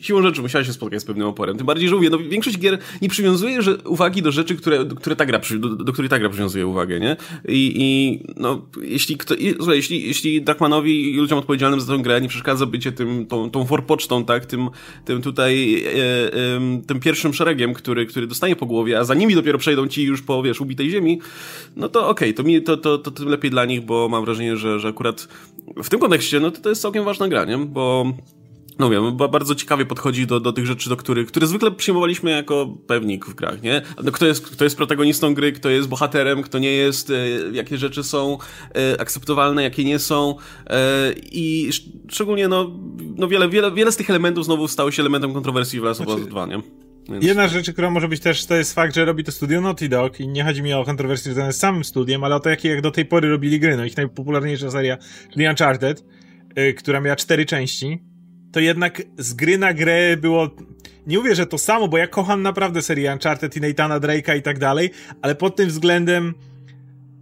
siłą 0.00 0.22
rzeczy 0.22 0.42
musiała 0.42 0.64
się 0.64 0.72
spotkać 0.72 1.02
z 1.02 1.04
pewnym 1.04 1.26
oporem. 1.26 1.56
Tym 1.56 1.66
bardziej, 1.66 1.88
że 1.88 1.94
mówię, 1.94 2.10
no, 2.10 2.18
większość 2.18 2.58
gier 2.58 2.78
nie 3.02 3.08
przywiązuje 3.08 3.62
że, 3.62 3.76
uwagi 3.76 4.22
do 4.22 4.32
rzeczy, 4.32 4.56
które, 4.56 4.84
które 4.96 5.16
ta 5.16 5.26
gra, 5.26 5.40
do, 5.58 5.68
do 5.68 5.92
której 5.92 6.08
ta 6.08 6.18
gra 6.18 6.28
przywiązuje 6.28 6.66
uwagę, 6.66 7.00
nie? 7.00 7.16
I, 7.48 7.72
i 7.76 8.20
no, 8.36 8.66
jeśli, 8.82 9.16
kto, 9.16 9.34
i, 9.34 9.54
słuchaj, 9.54 9.76
jeśli, 9.76 10.06
jeśli 10.06 10.42
Darkmanowi 10.42 11.14
i 11.14 11.16
ludziom 11.16 11.38
odpowiedzialnym 11.38 11.80
za 11.80 11.96
tę 11.96 12.02
grę 12.02 12.20
nie 12.20 12.28
przeszkadza 12.28 12.57
bycie 12.66 12.92
tym, 12.92 13.26
tą, 13.26 13.50
tą 13.50 13.64
forpocztą, 13.64 14.24
tak, 14.24 14.46
tym, 14.46 14.68
tym 15.04 15.22
tutaj, 15.22 15.84
e, 15.84 16.34
e, 16.34 16.60
tym 16.86 17.00
pierwszym 17.00 17.34
szeregiem, 17.34 17.74
który, 17.74 18.06
który 18.06 18.26
dostanie 18.26 18.56
po 18.56 18.66
głowie, 18.66 18.98
a 18.98 19.04
za 19.04 19.14
nimi 19.14 19.34
dopiero 19.34 19.58
przejdą 19.58 19.86
ci 19.86 20.04
już 20.04 20.22
po, 20.22 20.42
wiesz, 20.42 20.60
ubitej 20.60 20.90
ziemi, 20.90 21.20
no 21.76 21.88
to 21.88 22.08
okej, 22.08 22.28
okay, 22.30 22.34
to, 22.34 22.42
mi, 22.42 22.62
to, 22.62 22.76
to, 22.76 22.98
to 22.98 23.10
tym 23.10 23.28
lepiej 23.28 23.50
dla 23.50 23.64
nich, 23.64 23.84
bo 23.84 24.08
mam 24.08 24.24
wrażenie, 24.24 24.56
że, 24.56 24.80
że 24.80 24.88
akurat 24.88 25.28
w 25.82 25.88
tym 25.88 26.00
kontekście, 26.00 26.40
no 26.40 26.50
to, 26.50 26.60
to 26.60 26.68
jest 26.68 26.82
całkiem 26.82 27.04
ważna 27.04 27.28
gra, 27.28 27.44
nie? 27.44 27.58
Bo 27.58 28.12
no 28.78 28.90
wiem, 28.90 29.16
bardzo 29.16 29.54
ciekawie 29.54 29.86
podchodzi 29.86 30.26
do, 30.26 30.40
do 30.40 30.52
tych 30.52 30.66
rzeczy, 30.66 30.88
do 30.88 30.96
których, 30.96 31.26
które 31.26 31.46
zwykle 31.46 31.70
przyjmowaliśmy 31.70 32.30
jako 32.30 32.66
pewnik 32.86 33.26
w 33.26 33.34
grach, 33.34 33.62
nie? 33.62 33.82
No, 34.04 34.12
kto, 34.12 34.26
jest, 34.26 34.46
kto 34.46 34.64
jest 34.64 34.76
protagonistą 34.76 35.34
gry, 35.34 35.52
kto 35.52 35.68
jest 35.68 35.88
bohaterem, 35.88 36.42
kto 36.42 36.58
nie 36.58 36.72
jest, 36.72 37.10
e, 37.10 37.14
jakie 37.52 37.78
rzeczy 37.78 38.04
są 38.04 38.38
e, 38.74 39.00
akceptowalne, 39.00 39.62
jakie 39.62 39.84
nie 39.84 39.98
są 39.98 40.34
e, 40.66 41.12
i 41.32 41.70
szczególnie 42.08 42.48
no, 42.48 42.70
no 43.16 43.28
wiele, 43.28 43.48
wiele, 43.48 43.72
wiele 43.72 43.92
z 43.92 43.96
tych 43.96 44.10
elementów 44.10 44.44
znowu 44.44 44.68
stało 44.68 44.90
się 44.90 45.02
elementem 45.02 45.32
kontrowersji 45.34 45.80
w 45.80 45.82
Last 45.82 46.00
of 46.00 46.06
Us 46.06 46.26
2, 46.26 46.46
nie? 46.46 46.62
Więc... 47.08 47.24
Jedna 47.24 47.48
rzecz, 47.48 47.70
która 47.70 47.90
może 47.90 48.08
być 48.08 48.20
też, 48.20 48.46
to 48.46 48.54
jest 48.54 48.74
fakt, 48.74 48.94
że 48.94 49.04
robi 49.04 49.24
to 49.24 49.32
studio 49.32 49.60
Naughty 49.60 49.88
Dog 49.88 50.20
i 50.20 50.28
nie 50.28 50.44
chodzi 50.44 50.62
mi 50.62 50.72
o 50.72 50.84
kontrowersje 50.84 51.32
związane 51.32 51.52
z 51.52 51.58
samym 51.58 51.84
studiem, 51.84 52.24
ale 52.24 52.36
o 52.36 52.40
to, 52.40 52.50
jakie 52.50 52.68
jak 52.68 52.80
do 52.80 52.90
tej 52.90 53.04
pory 53.04 53.28
robili 53.28 53.60
gry. 53.60 53.76
No 53.76 53.84
ich 53.84 53.96
najpopularniejsza 53.96 54.70
seria, 54.70 54.98
czyli 55.32 55.48
Uncharted, 55.48 56.04
yy, 56.56 56.74
która 56.74 57.00
miała 57.00 57.16
cztery 57.16 57.46
części 57.46 58.07
to 58.52 58.60
jednak 58.60 59.02
z 59.18 59.34
gry 59.34 59.58
na 59.58 59.74
grę 59.74 60.16
było. 60.16 60.50
Nie 61.06 61.18
mówię, 61.18 61.34
że 61.34 61.46
to 61.46 61.58
samo, 61.58 61.88
bo 61.88 61.98
ja 61.98 62.06
kocham 62.06 62.42
naprawdę 62.42 62.82
serię 62.82 63.12
Uncharted 63.12 63.56
i 63.56 63.60
Nathana 63.60 64.00
Drake'a 64.00 64.36
i 64.36 64.42
tak 64.42 64.58
dalej, 64.58 64.90
ale 65.22 65.34
pod 65.34 65.56
tym 65.56 65.68
względem 65.68 66.34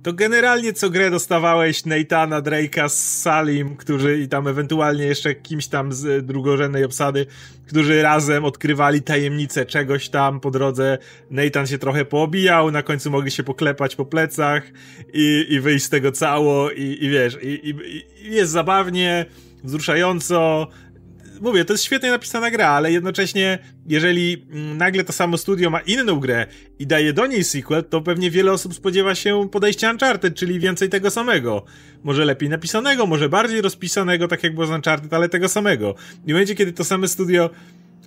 to 0.07 0.13
generalnie 0.13 0.73
co 0.73 0.91
grę 0.91 1.11
dostawałeś 1.11 1.85
Nathana 1.85 2.43
Drake'a 2.43 2.89
z 2.89 3.23
Salim, 3.23 3.77
którzy 3.77 4.19
i 4.19 4.29
tam 4.29 4.49
ewentualnie 4.49 5.05
jeszcze 5.05 5.35
kimś 5.35 5.67
tam 5.67 5.93
z 5.93 6.27
drugorzędnej 6.27 6.85
obsady, 6.85 7.27
którzy 7.67 8.03
razem 8.03 8.45
odkrywali 8.45 9.03
tajemnicę 9.03 9.67
czegoś 9.67 10.09
tam 10.09 10.41
po 10.41 10.51
drodze. 10.51 10.99
Nathan 11.31 11.67
się 11.67 11.79
trochę 11.79 12.05
poobijał, 12.05 12.71
na 12.71 12.83
końcu 12.83 13.11
mogli 13.11 13.31
się 13.31 13.43
poklepać 13.43 13.97
po 13.97 14.05
plecach 14.05 14.63
i, 15.13 15.47
i 15.49 15.61
wyjść 15.61 15.85
z 15.85 15.91
tego 15.91 16.13
cało 16.13 16.71
i, 16.71 16.99
i 17.01 17.09
wiesz, 17.11 17.39
i, 17.43 17.75
i 18.23 18.35
jest 18.35 18.53
zabawnie, 18.53 19.27
wzruszająco, 19.65 20.69
mówię, 21.41 21.65
to 21.65 21.73
jest 21.73 21.85
świetnie 21.85 22.11
napisana 22.11 22.51
gra, 22.51 22.69
ale 22.69 22.93
jednocześnie, 22.93 23.59
jeżeli 23.87 24.47
mm, 24.51 24.79
nagle 24.79 25.05
to 25.05 25.13
samo 25.13 25.39
studio 25.39 25.71
ma 25.71 25.81
inną 25.81 26.21
grę 26.21 26.47
i 26.79 26.87
daje 26.87 27.13
do 27.13 27.27
niej 27.27 27.45
sequel, 27.45 27.85
to 27.85 28.01
pewnie 28.01 28.31
wiele 28.31 28.53
osób 28.53 28.75
spodziewa 28.75 29.15
się 29.15 29.49
podejścia 29.53 29.91
Uncharted, 29.91 30.35
czyli 30.35 30.61
więcej 30.61 30.89
tego 30.89 31.11
samego. 31.11 31.65
Może 32.05 32.25
lepiej 32.25 32.49
napisanego, 32.49 33.07
może 33.07 33.29
bardziej 33.29 33.61
rozpisanego, 33.61 34.29
tak 34.29 34.43
jak 34.43 34.55
było 34.55 34.67
z 34.67 34.71
Uncharted, 34.71 35.15
ale 35.15 35.29
tego 35.29 35.49
samego. 35.49 35.95
I 36.27 36.31
w 36.31 36.33
momencie, 36.33 36.55
kiedy 36.55 36.73
to 36.73 36.85
same 36.85 37.09
studio 37.09 37.51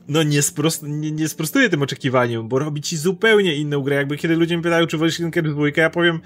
no 0.07 0.23
nie, 0.23 0.41
sprost, 0.41 0.83
nie, 0.83 1.11
nie 1.11 1.27
sprostuje 1.27 1.69
tym 1.69 1.81
oczekiwaniom, 1.81 2.47
bo 2.47 2.59
robi 2.59 2.81
ci 2.81 2.97
zupełnie 2.97 3.55
inną 3.55 3.81
grę. 3.81 3.95
Jakby 3.95 4.17
kiedy 4.17 4.35
ludzie 4.35 4.55
mnie 4.57 4.63
pytają, 4.63 4.87
czy 4.87 4.97
wolisz 4.97 5.19
Linker 5.19 5.53
2, 5.53 5.63
ja 5.77 5.89
powiem, 5.89 6.19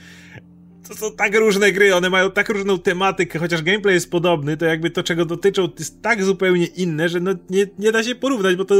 to 0.88 0.96
są 0.96 1.16
tak 1.16 1.36
różne 1.36 1.72
gry, 1.72 1.96
one 1.96 2.10
mają 2.10 2.32
tak 2.32 2.50
różną 2.50 2.80
tematykę, 2.80 3.40
chociaż 3.40 3.62
gameplay 3.62 3.94
jest 3.94 4.12
podobny, 4.12 4.58
to 4.58 4.66
jakby 4.66 4.90
to, 4.90 5.04
czego 5.04 5.26
dotyczą, 5.26 5.68
to 5.68 5.76
jest 5.80 6.02
tak 6.02 6.24
zupełnie 6.24 6.66
inne, 6.66 7.10
że 7.10 7.20
no 7.20 7.32
nie, 7.50 7.68
nie 7.80 7.92
da 7.92 8.04
się 8.04 8.16
porównać, 8.16 8.56
bo 8.56 8.66
to 8.66 8.76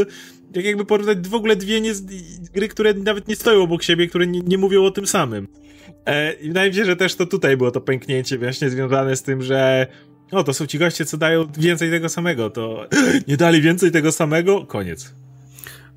jak 0.56 0.66
jakby 0.66 0.86
porównać 0.86 1.28
w 1.28 1.36
ogóle 1.36 1.56
dwie 1.56 1.82
nie, 1.82 1.94
gry, 2.54 2.68
które 2.68 2.94
nawet 2.94 3.28
nie 3.28 3.36
stoją 3.36 3.62
obok 3.62 3.84
siebie, 3.84 4.08
które 4.08 4.28
nie, 4.28 4.40
nie 4.40 4.58
mówią 4.58 4.84
o 4.84 4.92
tym 4.92 5.08
samym. 5.08 5.48
E, 6.06 6.34
I 6.34 6.48
wydaje 6.48 6.70
mi 6.70 6.76
się, 6.76 6.86
że 6.86 6.96
też 6.96 7.16
to 7.16 7.26
tutaj 7.26 7.58
było 7.58 7.72
to 7.72 7.82
pęknięcie 7.82 8.38
właśnie 8.38 8.70
związane 8.70 9.16
z 9.16 9.24
tym, 9.24 9.42
że 9.42 9.88
o, 10.32 10.44
to 10.44 10.54
są 10.54 10.66
ci 10.66 10.80
goście, 10.80 11.06
co 11.06 11.18
dają 11.18 11.48
więcej 11.58 11.92
tego 11.92 12.10
samego, 12.10 12.50
to 12.50 12.88
nie 13.28 13.38
dali 13.38 13.62
więcej 13.62 13.92
tego 13.92 14.12
samego, 14.12 14.66
koniec. 14.66 15.14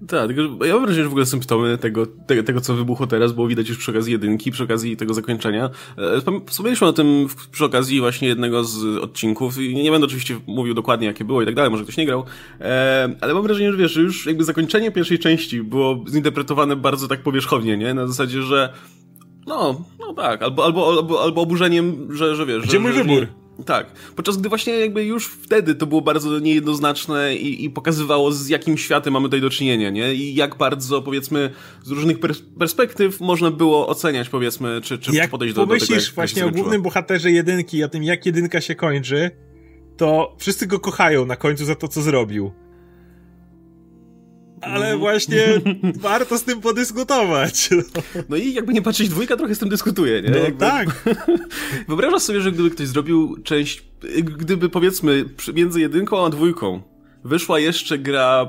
Tak, 0.09 0.31
ja 0.67 0.73
mam 0.75 0.83
wrażenie, 0.83 1.03
że 1.03 1.09
w 1.09 1.13
ogóle 1.13 1.27
symptomy 1.27 1.79
tego, 1.79 2.07
tego, 2.07 2.43
tego, 2.43 2.61
co 2.61 2.75
wybuchło 2.75 3.07
teraz, 3.07 3.33
było 3.33 3.49
widać 3.49 3.69
już 3.69 3.79
przy 3.79 3.91
okazji 3.91 4.13
jedynki, 4.13 4.51
przy 4.51 4.65
okazji 4.65 4.97
tego 4.97 5.15
zakończenia. 5.15 5.71
E, 5.99 6.43
wspomnieliśmy 6.47 6.87
o 6.87 6.93
tym 6.93 7.27
przy 7.53 7.65
okazji 7.65 8.01
właśnie 8.01 8.29
jednego 8.29 8.65
z 8.65 8.99
odcinków 8.99 9.59
i 9.59 9.75
nie 9.75 9.91
będę 9.91 10.07
oczywiście 10.07 10.41
mówił 10.47 10.75
dokładnie, 10.75 11.07
jakie 11.07 11.25
było 11.25 11.43
i 11.43 11.47
tak 11.47 11.55
dalej, 11.55 11.71
może 11.71 11.83
ktoś 11.83 11.97
nie 11.97 12.07
grał, 12.07 12.25
e, 12.61 13.09
ale 13.21 13.35
mam 13.35 13.43
wrażenie, 13.43 13.73
że 13.73 13.79
wiesz, 13.79 13.93
że 13.93 14.01
już 14.01 14.27
jakby 14.27 14.45
zakończenie 14.45 14.91
pierwszej 14.91 15.19
części 15.19 15.63
było 15.63 16.05
zinterpretowane 16.09 16.77
bardzo 16.77 17.09
tak 17.09 17.23
powierzchownie, 17.23 17.77
nie? 17.77 17.95
Na 17.95 18.07
zasadzie, 18.07 18.43
że 18.43 18.73
no, 19.47 19.85
no 19.99 20.15
tak, 20.15 20.43
albo, 20.43 20.65
albo, 20.65 20.89
albo, 20.89 21.23
albo 21.23 21.41
oburzeniem, 21.41 22.09
że, 22.11 22.37
że 22.37 22.47
wiesz... 22.47 22.63
Gdzie 22.63 22.73
że, 22.73 22.79
mój 22.79 22.93
że, 22.93 23.05
wybór? 23.05 23.21
Nie, 23.21 23.46
tak. 23.65 23.87
Podczas 24.17 24.37
gdy 24.37 24.49
właśnie 24.49 24.73
jakby 24.73 25.05
już 25.05 25.27
wtedy 25.27 25.75
to 25.75 25.87
było 25.87 26.01
bardzo 26.01 26.39
niejednoznaczne 26.39 27.37
i, 27.37 27.65
i 27.65 27.71
pokazywało 27.71 28.33
z 28.33 28.49
jakim 28.49 28.79
światem 28.79 29.13
mamy 29.13 29.27
tutaj 29.27 29.41
do 29.41 29.51
czynienia, 29.51 29.91
nie? 29.91 30.15
I 30.15 30.35
jak 30.35 30.57
bardzo, 30.57 31.03
powiedzmy, 31.03 31.51
z 31.85 31.91
różnych 31.91 32.21
pers 32.21 32.43
perspektyw 32.59 33.21
można 33.21 33.51
było 33.51 33.89
oceniać, 33.89 34.29
powiedzmy, 34.29 34.81
czy, 34.83 34.99
czy 34.99 35.13
jak 35.13 35.31
podejść 35.31 35.55
do, 35.55 35.67
do 35.67 35.75
tego. 35.75 35.95
Jak 35.95 36.05
właśnie 36.15 36.47
o 36.47 36.51
głównym 36.51 36.83
bohaterze 36.83 37.31
jedynki 37.31 37.85
o 37.85 37.89
tym, 37.89 38.03
jak 38.03 38.27
jedynka 38.27 38.61
się 38.61 38.75
kończy, 38.75 39.31
to 39.97 40.37
wszyscy 40.39 40.67
go 40.67 40.81
kochają 40.81 41.27
na 41.27 41.37
końcu 41.37 41.65
za 41.65 41.75
to, 41.75 41.89
co 41.89 42.03
zrobił 42.03 42.53
ale 44.61 44.81
mhm. 44.81 44.99
właśnie 44.99 45.47
warto 46.01 46.39
z 46.39 46.43
tym 46.43 46.61
podyskutować. 46.61 47.71
No 48.29 48.37
i 48.37 48.55
jakby 48.55 48.75
nie 48.75 48.83
patrzeć, 48.83 49.09
dwójka 49.09 49.37
trochę 49.37 49.55
z 49.55 49.59
tym 49.59 49.69
dyskutuje, 49.69 50.23
nie? 50.23 50.31
No 50.31 50.37
jakby... 50.37 50.61
tak. 50.61 51.05
Wyobrażasz 51.89 52.23
sobie, 52.23 52.41
że 52.41 52.53
gdyby 52.53 52.71
ktoś 52.71 52.87
zrobił 52.87 53.37
część, 53.45 53.85
gdyby 54.23 54.69
powiedzmy 54.69 55.25
między 55.55 55.81
jedynką 55.81 56.25
a 56.25 56.31
dwójką 56.31 56.83
wyszła 57.27 57.59
jeszcze 57.59 57.99
gra, 57.99 58.49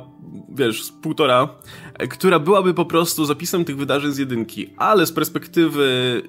wiesz, 0.49 0.83
z 0.83 0.91
półtora, 0.91 1.49
która 2.09 2.39
byłaby 2.39 2.73
po 2.73 2.85
prostu 2.85 3.25
zapisem 3.25 3.65
tych 3.65 3.77
wydarzeń 3.77 4.11
z 4.11 4.17
jedynki, 4.17 4.73
ale 4.77 5.05
z 5.05 5.11
perspektywy 5.11 6.21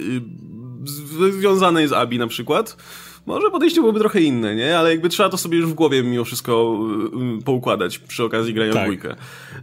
y, 1.29 1.33
związanej 1.33 1.89
z 1.89 1.93
Abi 1.93 2.19
na 2.19 2.27
przykład, 2.27 2.77
może 3.29 3.51
podejście 3.51 3.81
byłoby 3.81 3.99
trochę 3.99 4.21
inne, 4.21 4.55
nie? 4.55 4.79
Ale 4.79 4.91
jakby 4.91 5.09
trzeba 5.09 5.29
to 5.29 5.39
sobie 5.39 5.59
już 5.59 5.67
w 5.67 5.75
głowie 5.75 6.03
mimo 6.03 6.25
wszystko 6.25 6.79
y, 7.13 7.39
y, 7.39 7.43
poukładać 7.43 7.99
przy 7.99 8.25
okazji 8.25 8.55
grania 8.55 8.73
tak. 8.73 8.83
w 8.83 8.85
dwójkę. 8.85 9.17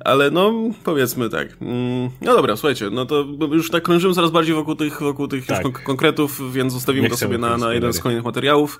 Ale 0.06 0.32
no, 0.32 0.54
powiedzmy 0.84 1.30
tak. 1.30 1.48
Mm, 1.62 2.10
no 2.22 2.36
dobra, 2.36 2.56
słuchajcie, 2.56 2.90
no 2.90 3.06
to 3.06 3.26
już 3.52 3.70
tak 3.70 3.84
krążymy 3.84 4.14
coraz 4.14 4.32
bardziej 4.32 4.56
wokół 4.56 4.76
tych, 4.76 5.02
wokół 5.02 5.28
tych 5.28 5.46
tak. 5.46 5.64
konk 5.64 5.84
konkretów, 5.84 6.54
więc 6.54 6.74
zostawimy 6.74 7.10
to 7.10 7.18
sobie 7.18 7.38
na, 7.38 7.58
na 7.58 7.74
jeden 7.74 7.94
z 7.94 8.00
kolejnych 8.00 8.26
materiałów. 8.26 8.80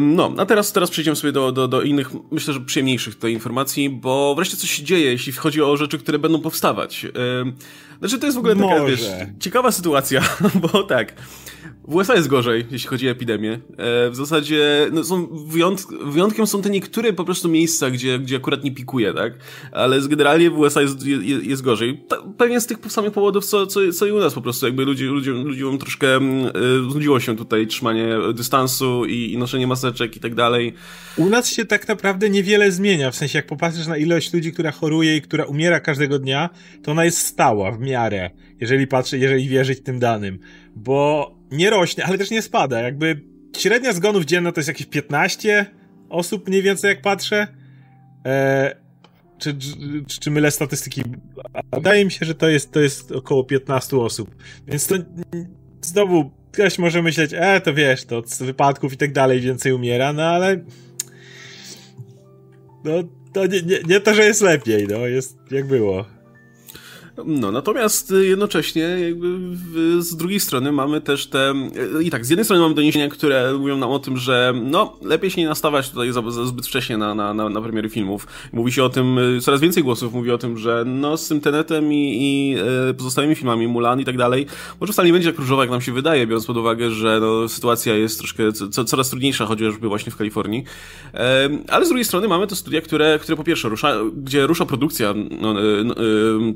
No, 0.00 0.34
a 0.36 0.46
teraz, 0.46 0.72
teraz 0.72 0.90
przejdziemy 0.90 1.16
sobie 1.16 1.32
do, 1.32 1.52
do, 1.52 1.68
do 1.68 1.82
innych, 1.82 2.10
myślę, 2.30 2.54
że 2.54 2.60
przyjemniejszych 2.60 3.14
tutaj 3.14 3.32
informacji, 3.32 3.90
bo 3.90 4.34
wreszcie 4.34 4.56
coś 4.56 4.70
się 4.70 4.82
dzieje, 4.82 5.10
jeśli 5.10 5.32
chodzi 5.32 5.62
o 5.62 5.76
rzeczy, 5.76 5.98
które 5.98 6.18
będą 6.18 6.40
powstawać. 6.40 7.06
Znaczy, 8.00 8.18
to 8.18 8.26
jest 8.26 8.36
w 8.36 8.38
ogóle 8.38 8.56
taka, 8.56 8.84
wiesz, 8.84 9.06
ciekawa 9.40 9.72
sytuacja, 9.72 10.22
bo 10.72 10.82
tak, 10.82 11.14
w 11.90 11.94
USA 11.94 12.14
jest 12.14 12.28
gorzej, 12.28 12.66
jeśli 12.70 12.88
chodzi 12.88 13.08
o 13.08 13.10
epidemię. 13.10 13.52
E, 13.52 14.10
w 14.10 14.16
zasadzie 14.16 14.86
no, 14.92 15.04
są 15.04 15.26
wyjątk 15.46 15.92
wyjątkiem 16.04 16.46
są 16.46 16.62
te 16.62 16.70
niektóre 16.70 17.12
po 17.12 17.24
prostu 17.24 17.48
miejsca, 17.48 17.90
gdzie, 17.90 18.18
gdzie 18.18 18.36
akurat 18.36 18.64
nie 18.64 18.72
pikuje, 18.72 19.14
tak? 19.14 19.32
Ale 19.72 20.00
generalnie 20.00 20.50
w 20.50 20.58
USA 20.58 20.82
jest, 20.82 21.06
jest, 21.06 21.44
jest 21.44 21.62
gorzej. 21.62 22.04
pewnie 22.38 22.60
z 22.60 22.66
tych 22.66 22.78
samych 22.88 23.12
powodów, 23.12 23.46
co, 23.46 23.66
co, 23.66 23.92
co 23.92 24.06
i 24.06 24.12
u 24.12 24.18
nas 24.18 24.34
po 24.34 24.40
prostu. 24.40 24.66
Jakby 24.66 24.84
ludzie, 24.84 25.04
ludziom, 25.04 25.44
ludziom 25.44 25.78
troszkę 25.78 26.16
y, 26.16 26.90
znudziło 26.90 27.20
się 27.20 27.36
tutaj 27.36 27.66
trzymanie 27.66 28.08
dystansu 28.34 29.04
i, 29.04 29.32
i 29.32 29.38
noszenie 29.38 29.66
maseczek 29.66 30.16
i 30.16 30.20
tak 30.20 30.34
dalej. 30.34 30.74
U 31.16 31.28
nas 31.28 31.48
się 31.48 31.64
tak 31.64 31.88
naprawdę 31.88 32.30
niewiele 32.30 32.72
zmienia. 32.72 33.10
W 33.10 33.16
sensie, 33.16 33.38
jak 33.38 33.46
popatrzysz 33.46 33.86
na 33.86 33.96
ilość 33.96 34.32
ludzi, 34.32 34.52
która 34.52 34.70
choruje 34.70 35.16
i 35.16 35.22
która 35.22 35.44
umiera 35.44 35.80
każdego 35.80 36.18
dnia, 36.18 36.50
to 36.82 36.90
ona 36.92 37.04
jest 37.04 37.18
stała 37.18 37.72
w 37.72 37.80
miarę, 37.90 38.30
jeżeli 38.60 38.86
patrzy, 38.86 39.18
jeżeli 39.18 39.48
wierzyć 39.48 39.80
tym 39.82 39.98
danym. 39.98 40.38
Bo 40.76 41.30
nie 41.50 41.70
rośnie, 41.70 42.04
ale 42.04 42.18
też 42.18 42.30
nie 42.30 42.42
spada. 42.42 42.80
Jakby 42.80 43.20
średnia 43.56 43.92
zgonów 43.92 44.24
dzienna 44.24 44.52
to 44.52 44.60
jest 44.60 44.68
jakieś 44.68 44.86
15 44.86 45.66
osób 46.08 46.48
mniej 46.48 46.62
więcej 46.62 46.88
jak 46.88 47.02
patrzę. 47.02 47.46
E, 48.26 48.76
czy, 49.38 49.58
czy, 49.58 50.20
czy 50.20 50.30
mylę 50.30 50.50
statystyki? 50.50 51.02
Wydaje 51.72 52.04
mi 52.04 52.10
się, 52.10 52.26
że 52.26 52.34
to 52.34 52.48
jest, 52.48 52.72
to 52.72 52.80
jest 52.80 53.12
około 53.12 53.44
15 53.44 53.96
osób. 53.96 54.36
Więc 54.66 54.86
to 54.86 54.94
znowu 55.82 56.30
ktoś 56.52 56.78
może 56.78 57.02
myśleć, 57.02 57.30
e, 57.34 57.60
to 57.60 57.74
wiesz, 57.74 58.04
to 58.04 58.22
z 58.26 58.42
wypadków 58.42 58.92
i 58.92 58.96
tak 58.96 59.12
dalej 59.12 59.40
więcej 59.40 59.72
umiera, 59.72 60.12
no 60.12 60.22
ale 60.22 60.64
no 62.84 62.92
to 63.32 63.46
nie, 63.46 63.62
nie, 63.62 63.78
nie 63.88 64.00
to, 64.00 64.14
że 64.14 64.24
jest 64.24 64.40
lepiej, 64.40 64.86
no 64.86 65.06
jest 65.06 65.38
jak 65.50 65.66
było. 65.66 66.19
No, 67.26 67.52
natomiast 67.52 68.10
y, 68.10 68.26
jednocześnie 68.26 68.82
jakby 68.82 69.38
z 70.02 70.16
drugiej 70.16 70.40
strony 70.40 70.72
mamy 70.72 71.00
też 71.00 71.26
te... 71.26 71.54
Y, 71.98 72.04
I 72.04 72.10
tak, 72.10 72.26
z 72.26 72.30
jednej 72.30 72.44
strony 72.44 72.62
mamy 72.62 72.74
doniesienia, 72.74 73.08
które 73.08 73.52
mówią 73.58 73.76
nam 73.76 73.90
o 73.90 73.98
tym, 73.98 74.16
że 74.16 74.52
no, 74.64 74.96
lepiej 75.02 75.30
się 75.30 75.40
nie 75.40 75.48
nastawać 75.48 75.90
tutaj 75.90 76.12
za, 76.12 76.30
za 76.30 76.44
zbyt 76.44 76.66
wcześnie 76.66 76.98
na, 76.98 77.14
na, 77.14 77.34
na, 77.34 77.48
na 77.48 77.60
premiery 77.60 77.88
filmów. 77.88 78.26
Mówi 78.52 78.72
się 78.72 78.84
o 78.84 78.88
tym, 78.88 79.18
y, 79.18 79.40
coraz 79.40 79.60
więcej 79.60 79.82
głosów 79.82 80.12
mówi 80.12 80.30
o 80.30 80.38
tym, 80.38 80.58
że 80.58 80.84
no, 80.86 81.16
z 81.16 81.28
tym 81.28 81.40
Tenetem 81.40 81.92
i, 81.92 82.16
i 82.20 82.56
pozostałymi 82.98 83.34
filmami, 83.34 83.68
Mulan 83.68 84.00
i 84.00 84.04
tak 84.04 84.16
dalej, 84.16 84.46
może 84.80 84.92
wcale 84.92 85.06
nie 85.06 85.12
będzie 85.12 85.30
tak 85.30 85.38
różowa, 85.38 85.62
jak 85.62 85.70
nam 85.70 85.80
się 85.80 85.92
wydaje, 85.92 86.26
biorąc 86.26 86.46
pod 86.46 86.56
uwagę, 86.56 86.90
że 86.90 87.18
no, 87.20 87.48
sytuacja 87.48 87.94
jest 87.94 88.18
troszkę 88.18 88.52
co, 88.52 88.84
coraz 88.84 89.10
trudniejsza, 89.10 89.46
chociażby 89.46 89.88
właśnie 89.88 90.12
w 90.12 90.16
Kalifornii. 90.16 90.64
Ale 91.68 91.84
z 91.84 91.88
drugiej 91.88 92.04
strony 92.04 92.28
mamy 92.28 92.46
te 92.46 92.56
studia, 92.56 92.80
które, 92.80 93.18
które 93.18 93.36
po 93.36 93.44
pierwsze 93.44 93.68
rusza, 93.68 93.96
gdzie 94.16 94.46
rusza 94.46 94.66
produkcja 94.66 95.14
no, 95.40 95.54
no, 95.84 95.94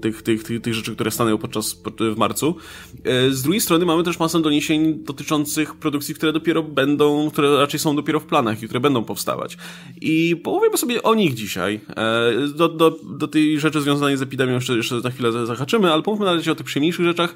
tych, 0.00 0.22
tych, 0.22 0.44
tych 0.44 0.53
tych, 0.60 0.74
rzeczy, 0.74 0.94
które 0.94 1.10
stanęły 1.10 1.38
podczas 1.38 1.82
w 2.14 2.16
marcu. 2.16 2.56
E, 3.04 3.30
z 3.30 3.42
drugiej 3.42 3.60
strony 3.60 3.86
mamy 3.86 4.02
też 4.02 4.18
masę 4.18 4.42
doniesień 4.42 5.04
dotyczących 5.04 5.74
produkcji, 5.74 6.14
które 6.14 6.32
dopiero 6.32 6.62
będą, 6.62 7.30
które 7.30 7.58
raczej 7.58 7.80
są 7.80 7.96
dopiero 7.96 8.20
w 8.20 8.24
planach 8.24 8.62
i 8.62 8.66
które 8.66 8.80
będą 8.80 9.04
powstawać. 9.04 9.56
I 10.00 10.36
powiemy 10.44 10.76
sobie 10.76 11.02
o 11.02 11.14
nich 11.14 11.34
dzisiaj. 11.34 11.80
E, 11.96 12.32
do, 12.48 12.68
do, 12.68 12.98
do 13.02 13.28
tej 13.28 13.60
rzeczy 13.60 13.80
związanej 13.80 14.16
z 14.16 14.22
epidemią 14.22 14.54
jeszcze, 14.54 14.76
jeszcze 14.76 15.00
za 15.00 15.10
chwilę 15.10 15.46
zahaczymy, 15.46 15.92
ale 15.92 16.02
pomówmy 16.02 16.26
na 16.26 16.34
razie 16.34 16.52
o 16.52 16.54
tych 16.54 16.66
przyjemniejszych 16.66 17.04
rzeczach. 17.04 17.34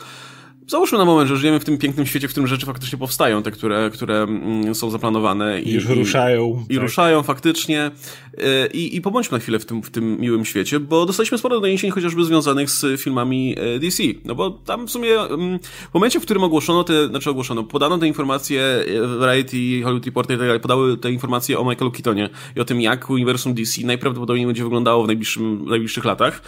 Załóżmy 0.69 0.99
na 0.99 1.05
moment, 1.05 1.29
że 1.29 1.37
żyjemy 1.37 1.61
w 1.61 1.65
tym 1.65 1.79
pięknym 1.79 2.07
świecie, 2.07 2.29
w 2.29 2.31
którym 2.31 2.47
rzeczy 2.47 2.67
faktycznie 2.67 2.99
powstają, 2.99 3.43
te, 3.43 3.51
które, 3.51 3.91
które 3.95 4.23
mm, 4.23 4.75
są 4.75 4.91
zaplanowane. 4.91 5.61
I, 5.63 5.73
już 5.73 5.87
ruszają. 5.87 6.65
I, 6.69 6.73
i 6.73 6.77
tak. 6.77 6.83
ruszają 6.83 7.23
faktycznie. 7.23 7.91
E, 8.39 8.67
I, 8.67 8.97
I 8.97 9.01
pobądźmy 9.01 9.39
na 9.39 9.43
chwilę 9.43 9.59
w 9.59 9.65
tym, 9.65 9.83
w 9.83 9.91
tym 9.91 10.21
miłym 10.21 10.45
świecie, 10.45 10.81
bo 10.81 11.07
dostaliśmy 11.07 11.39
sporo 11.39 11.61
doniesień 11.61 11.91
chociażby 11.91 12.25
związanych 12.25 12.71
z 12.71 13.01
filmami 13.01 13.55
e, 13.59 13.79
DC. 13.79 14.03
No 14.25 14.35
bo 14.35 14.51
tam 14.51 14.87
w 14.87 14.91
sumie 14.91 15.21
mm, 15.21 15.59
w 15.91 15.95
momencie, 15.95 16.21
w 16.21 16.23
którym 16.23 16.43
ogłoszono 16.43 16.85
te, 16.85 17.09
znaczy 17.09 17.31
ogłoszono, 17.31 17.65
podano 17.65 17.99
te 17.99 18.07
informacje, 18.07 18.63
e, 18.63 19.07
Variety, 19.19 19.83
Hollywood 19.83 20.07
Reporter 20.07 20.37
i 20.37 20.39
tak 20.39 20.47
dalej, 20.47 20.61
podały 20.61 20.97
te 20.97 21.13
informacje 21.13 21.59
o 21.59 21.65
Michaelu 21.65 21.91
Keatonie 21.91 22.31
i 22.57 22.61
o 22.61 22.65
tym, 22.65 22.81
jak 22.81 23.11
uniwersum 23.11 23.55
DC 23.55 23.87
najprawdopodobniej 23.87 24.47
będzie 24.47 24.63
wyglądało 24.63 25.05
w, 25.05 25.07
najbliższym, 25.07 25.65
w 25.65 25.69
najbliższych 25.69 26.05
latach 26.05 26.43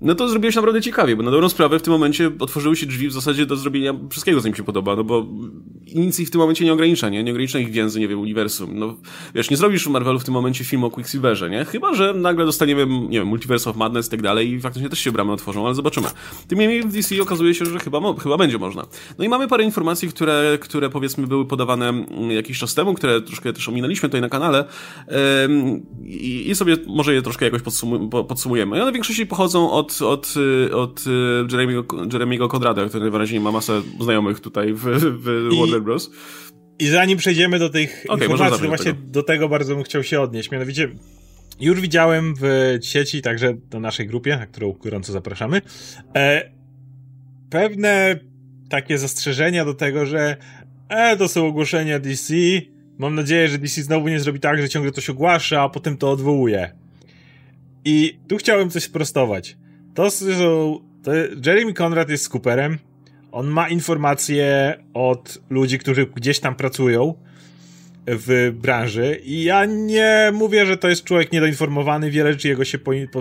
no 0.00 0.14
to 0.14 0.28
zrobiłeś 0.28 0.56
naprawdę 0.56 0.82
ciekawie, 0.82 1.16
bo 1.16 1.22
na 1.22 1.30
dobrą 1.30 1.48
sprawę 1.48 1.78
w 1.78 1.82
tym 1.82 1.92
momencie 1.92 2.30
otworzyły 2.38 2.76
się 2.76 2.86
drzwi 2.86 3.08
w 3.08 3.12
zasadzie 3.12 3.46
do 3.46 3.56
zrobienia 3.56 3.94
wszystkiego, 4.10 4.40
co 4.40 4.48
im 4.48 4.54
się 4.54 4.62
podoba, 4.62 4.96
no 4.96 5.04
bo 5.04 5.26
nic 5.94 6.20
ich 6.20 6.28
w 6.28 6.30
tym 6.30 6.40
momencie 6.40 6.64
nie 6.64 6.72
ogranicza, 6.72 7.08
nie? 7.08 7.24
Nie 7.24 7.30
ogranicza 7.30 7.58
ich 7.58 7.70
więzy, 7.70 8.00
nie 8.00 8.08
wiem, 8.08 8.20
uniwersum. 8.20 8.78
No, 8.78 8.96
wiesz, 9.34 9.50
nie 9.50 9.56
zrobisz 9.56 9.84
w 9.84 9.90
Marvelu 9.90 10.18
w 10.18 10.24
tym 10.24 10.34
momencie 10.34 10.64
filmu 10.64 10.86
o 10.86 10.90
Quicksilverze, 10.90 11.50
nie? 11.50 11.64
Chyba, 11.64 11.94
że 11.94 12.14
nagle 12.14 12.44
dostaniemy, 12.44 12.86
nie 12.86 13.18
wiem, 13.18 13.28
Multiverse 13.28 13.70
of 13.70 13.76
Madness 13.76 14.06
i 14.06 14.10
tak 14.10 14.22
dalej 14.22 14.50
i 14.50 14.60
faktycznie 14.60 14.88
też 14.88 14.98
się 14.98 15.12
bramy 15.12 15.32
otworzą, 15.32 15.66
ale 15.66 15.74
zobaczymy. 15.74 16.08
Tym 16.48 16.58
niemniej 16.58 16.82
w 16.82 16.92
DC 16.92 17.22
okazuje 17.22 17.54
się, 17.54 17.66
że 17.66 17.78
chyba, 17.78 18.00
chyba 18.14 18.36
będzie 18.36 18.58
można. 18.58 18.86
No 19.18 19.24
i 19.24 19.28
mamy 19.28 19.48
parę 19.48 19.64
informacji, 19.64 20.08
które, 20.08 20.58
które 20.60 20.90
powiedzmy 20.90 21.26
były 21.26 21.46
podawane 21.46 21.88
mm, 21.88 22.30
jakiś 22.30 22.58
czas 22.58 22.74
temu, 22.74 22.94
które 22.94 23.20
troszkę 23.20 23.52
też 23.52 23.68
ominęliśmy 23.68 24.08
tutaj 24.08 24.20
na 24.20 24.28
kanale 24.28 24.64
i, 26.04 26.50
i 26.50 26.54
sobie 26.54 26.76
może 26.86 27.14
je 27.14 27.22
troszkę 27.22 27.44
jakoś 27.44 27.62
podsumujemy. 28.28 28.82
One 28.82 28.90
w 28.90 28.94
większości 28.94 29.26
pochodzą 29.26 29.70
od 29.70 29.89
od, 30.02 30.02
od, 30.02 30.34
od 30.72 31.04
Jeremiego, 31.52 32.06
Jeremiego 32.12 32.48
Konrada, 32.48 32.88
który 32.88 33.00
najwyraźniej 33.00 33.40
ma 33.40 33.52
masę 33.52 33.82
znajomych 34.00 34.40
tutaj 34.40 34.72
w, 34.72 34.84
w 34.84 35.58
Warner 35.58 35.82
Bros. 35.82 36.10
I 36.78 36.86
zanim 36.86 37.18
przejdziemy 37.18 37.58
do 37.58 37.70
tych 37.70 38.04
okay, 38.08 38.24
informacji, 38.24 38.62
to 38.62 38.68
właśnie 38.68 38.92
tego. 38.92 39.06
do 39.06 39.22
tego 39.22 39.48
bardzo 39.48 39.74
bym 39.74 39.84
chciał 39.84 40.02
się 40.02 40.20
odnieść. 40.20 40.50
Mianowicie 40.50 40.88
już 41.60 41.80
widziałem 41.80 42.34
w 42.40 42.78
sieci, 42.82 43.22
także 43.22 43.54
do 43.70 43.80
naszej 43.80 44.06
grupie, 44.06 44.36
na 44.36 44.46
którą 44.46 44.72
gorąco 44.72 45.12
zapraszamy, 45.12 45.62
e, 46.16 46.50
pewne 47.50 48.18
takie 48.68 48.98
zastrzeżenia 48.98 49.64
do 49.64 49.74
tego, 49.74 50.06
że 50.06 50.36
e, 50.88 51.16
to 51.16 51.28
są 51.28 51.46
ogłoszenia 51.46 51.98
DC, 51.98 52.34
mam 52.98 53.14
nadzieję, 53.14 53.48
że 53.48 53.58
DC 53.58 53.82
znowu 53.82 54.08
nie 54.08 54.20
zrobi 54.20 54.40
tak, 54.40 54.62
że 54.62 54.68
ciągle 54.68 54.92
coś 54.92 55.10
ogłasza, 55.10 55.62
a 55.62 55.68
potem 55.68 55.96
to 55.96 56.10
odwołuje. 56.10 56.72
I 57.84 58.18
tu 58.28 58.36
chciałem 58.36 58.70
coś 58.70 58.82
sprostować. 58.82 59.56
To 59.94 60.10
są. 60.10 60.80
To 61.02 61.10
Jeremy 61.46 61.74
Conrad 61.74 62.10
jest 62.10 62.24
skuperem. 62.24 62.78
On 63.32 63.46
ma 63.46 63.68
informacje 63.68 64.74
od 64.94 65.38
ludzi, 65.50 65.78
którzy 65.78 66.06
gdzieś 66.06 66.40
tam 66.40 66.54
pracują. 66.54 67.14
w 68.06 68.52
branży 68.54 69.20
i 69.24 69.42
ja 69.42 69.64
nie 69.64 70.30
mówię, 70.32 70.66
że 70.66 70.76
to 70.76 70.88
jest 70.88 71.04
człowiek 71.04 71.32
niedoinformowany, 71.32 72.10
wiele 72.10 72.32
rzeczy 72.32 72.48
jego 72.48 72.64
się 72.64 72.78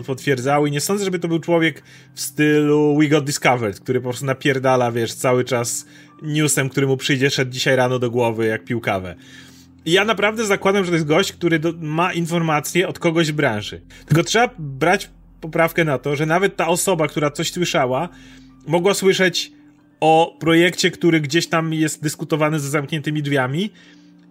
potwierdzały 0.08 0.70
i 0.70 0.72
nie 0.72 0.82
sądzę, 0.82 1.06
żeby 1.06 1.20
to 1.20 1.28
był 1.28 1.40
człowiek 1.40 1.84
w 2.14 2.22
stylu 2.22 2.98
We 2.98 3.08
Got 3.08 3.26
Discovered, 3.26 3.80
który 3.80 4.00
po 4.00 4.10
prostu 4.10 4.26
napierdala, 4.26 4.92
wiesz, 4.92 5.14
cały 5.14 5.44
czas 5.44 5.86
newsem, 6.22 6.70
który 6.70 6.88
mu 6.88 6.98
przyjdzie 6.98 7.30
szedł 7.30 7.52
dzisiaj 7.52 7.76
rano 7.76 8.00
do 8.00 8.12
głowy, 8.12 8.46
jak 8.46 8.64
pił 8.64 8.82
kawę. 8.82 9.16
I 9.86 9.92
ja 9.92 10.06
naprawdę 10.06 10.46
zakładam, 10.46 10.84
że 10.84 10.92
to 10.92 10.96
jest 10.96 11.08
gość, 11.08 11.34
który 11.34 11.60
do, 11.60 11.74
ma 11.80 12.14
informacje 12.14 12.88
od 12.88 13.00
kogoś 13.00 13.28
z 13.28 13.32
branży. 13.32 13.82
Tylko 14.06 14.24
trzeba 14.24 14.50
brać 14.60 15.10
poprawkę 15.42 15.86
na 15.86 15.98
to, 15.98 16.16
że 16.16 16.26
nawet 16.26 16.56
ta 16.56 16.68
osoba, 16.68 17.08
która 17.08 17.32
coś 17.32 17.52
słyszała, 17.52 18.10
mogła 18.68 18.94
słyszeć 18.94 19.52
o 20.00 20.38
projekcie, 20.40 20.92
który 20.92 21.22
gdzieś 21.22 21.48
tam 21.48 21.74
jest 21.74 22.04
dyskutowany 22.04 22.60
za 22.60 22.70
zamkniętymi 22.70 23.24
drzwiami 23.24 23.70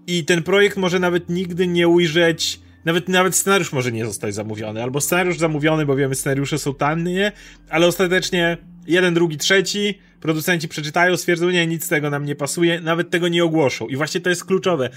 i 0.06 0.24
ten 0.24 0.42
projekt 0.42 0.76
może 0.76 0.98
nawet 0.98 1.28
nigdy 1.28 1.66
nie 1.66 1.88
ujrzeć 1.88 2.60
nawet, 2.84 3.08
nawet 3.08 3.36
scenariusz 3.36 3.72
może 3.72 3.92
nie 3.92 4.06
zostać 4.06 4.34
zamówiony, 4.34 4.82
albo 4.82 5.00
scenariusz 5.00 5.38
zamówiony, 5.38 5.86
bo 5.86 5.96
wiemy, 5.96 6.14
scenariusze 6.14 6.58
są 6.58 6.74
tanie, 6.74 7.32
ale 7.70 7.86
ostatecznie 7.86 8.56
jeden, 8.86 9.14
drugi, 9.14 9.36
trzeci, 9.36 9.98
producenci 10.20 10.68
przeczytają, 10.68 11.16
stwierdzą, 11.16 11.50
nie, 11.50 11.66
nic 11.66 11.84
z 11.84 11.88
tego 11.88 12.10
nam 12.10 12.24
nie 12.24 12.34
pasuje, 12.34 12.80
nawet 12.80 13.10
tego 13.10 13.28
nie 13.28 13.44
ogłoszą. 13.44 13.86
I 13.86 13.96
właśnie 13.96 14.20
to 14.20 14.30
jest 14.30 14.44
kluczowe. 14.44 14.90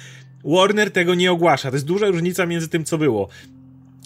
Warner 0.45 0.91
tego 0.91 1.15
nie 1.15 1.31
ogłasza. 1.31 1.69
To 1.69 1.75
jest 1.75 1.85
duża 1.85 2.07
różnica 2.07 2.45
między 2.45 2.67
tym, 2.67 2.83
co 2.83 2.97
było. 2.97 3.29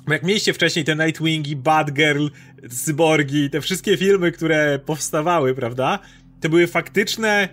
Jak 0.07 0.23
mieliście 0.23 0.53
wcześniej 0.53 0.85
te 0.85 0.95
Nightwingi, 0.95 1.55
Batgirl, 1.55 2.27
Cyborgi, 2.69 3.49
te 3.49 3.61
wszystkie 3.61 3.97
filmy, 3.97 4.31
które 4.31 4.79
powstawały, 4.85 5.55
prawda? 5.55 5.99
To 6.41 6.49
były 6.49 6.67
faktyczne 6.67 7.49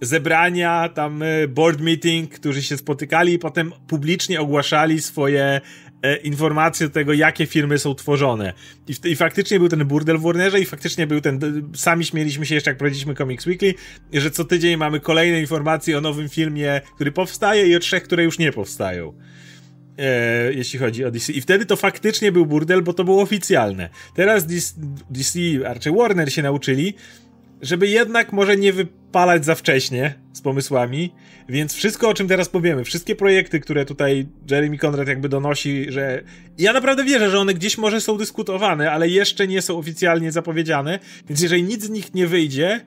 zebrania, 0.00 0.88
tam 0.88 1.22
e, 1.22 1.48
board 1.48 1.80
meeting, 1.80 2.34
którzy 2.34 2.62
się 2.62 2.76
spotykali 2.76 3.32
i 3.32 3.38
potem 3.38 3.72
publicznie 3.88 4.40
ogłaszali 4.40 5.02
swoje 5.02 5.60
e, 6.02 6.16
informacje 6.16 6.86
do 6.86 6.92
tego, 6.92 7.12
jakie 7.12 7.46
firmy 7.46 7.78
są 7.78 7.94
tworzone. 7.94 8.52
I, 8.88 9.10
I, 9.10 9.16
faktycznie 9.16 9.58
był 9.58 9.68
ten 9.68 9.84
burdel 9.84 10.18
w 10.18 10.22
Warnerze 10.22 10.60
i 10.60 10.64
faktycznie 10.64 11.06
był 11.06 11.20
ten, 11.20 11.40
sami 11.74 12.04
śmieliśmy 12.04 12.46
się 12.46 12.54
jeszcze 12.54 12.70
jak 12.70 12.78
prowadziliśmy 12.78 13.14
Comics 13.14 13.46
Weekly, 13.46 13.74
że 14.12 14.30
co 14.30 14.44
tydzień 14.44 14.76
mamy 14.76 15.00
kolejne 15.00 15.40
informacje 15.40 15.98
o 15.98 16.00
nowym 16.00 16.28
filmie, 16.28 16.80
który 16.94 17.12
powstaje 17.12 17.66
i 17.66 17.76
o 17.76 17.78
trzech, 17.78 18.02
które 18.02 18.24
już 18.24 18.38
nie 18.38 18.52
powstają. 18.52 19.12
E, 19.98 20.52
jeśli 20.52 20.78
chodzi 20.78 21.04
o 21.04 21.10
DC. 21.10 21.32
I 21.32 21.40
wtedy 21.40 21.66
to 21.66 21.76
faktycznie 21.76 22.32
był 22.32 22.46
burdel, 22.46 22.82
bo 22.82 22.92
to 22.92 23.04
było 23.04 23.22
oficjalne. 23.22 23.88
Teraz 24.14 24.46
DC, 24.46 24.74
DC 25.10 25.38
raczej 25.62 25.92
Warner 25.92 26.32
się 26.32 26.42
nauczyli, 26.42 26.94
żeby 27.62 27.88
jednak 27.88 28.32
może 28.32 28.56
nie 28.56 28.72
wypalać 28.72 29.44
za 29.44 29.54
wcześnie 29.54 30.14
z 30.32 30.40
pomysłami, 30.40 31.12
więc 31.48 31.74
wszystko 31.74 32.08
o 32.08 32.14
czym 32.14 32.28
teraz 32.28 32.48
powiemy, 32.48 32.84
wszystkie 32.84 33.16
projekty, 33.16 33.60
które 33.60 33.84
tutaj 33.84 34.26
Jeremy 34.50 34.78
Conrad 34.78 35.08
jakby 35.08 35.28
donosi, 35.28 35.86
że 35.88 36.22
ja 36.58 36.72
naprawdę 36.72 37.04
wierzę, 37.04 37.30
że 37.30 37.38
one 37.38 37.54
gdzieś 37.54 37.78
może 37.78 38.00
są 38.00 38.18
dyskutowane, 38.18 38.92
ale 38.92 39.08
jeszcze 39.08 39.48
nie 39.48 39.62
są 39.62 39.78
oficjalnie 39.78 40.32
zapowiedziane, 40.32 40.98
więc 41.28 41.42
jeżeli 41.42 41.62
nic 41.62 41.84
z 41.84 41.90
nich 41.90 42.14
nie 42.14 42.26
wyjdzie, 42.26 42.80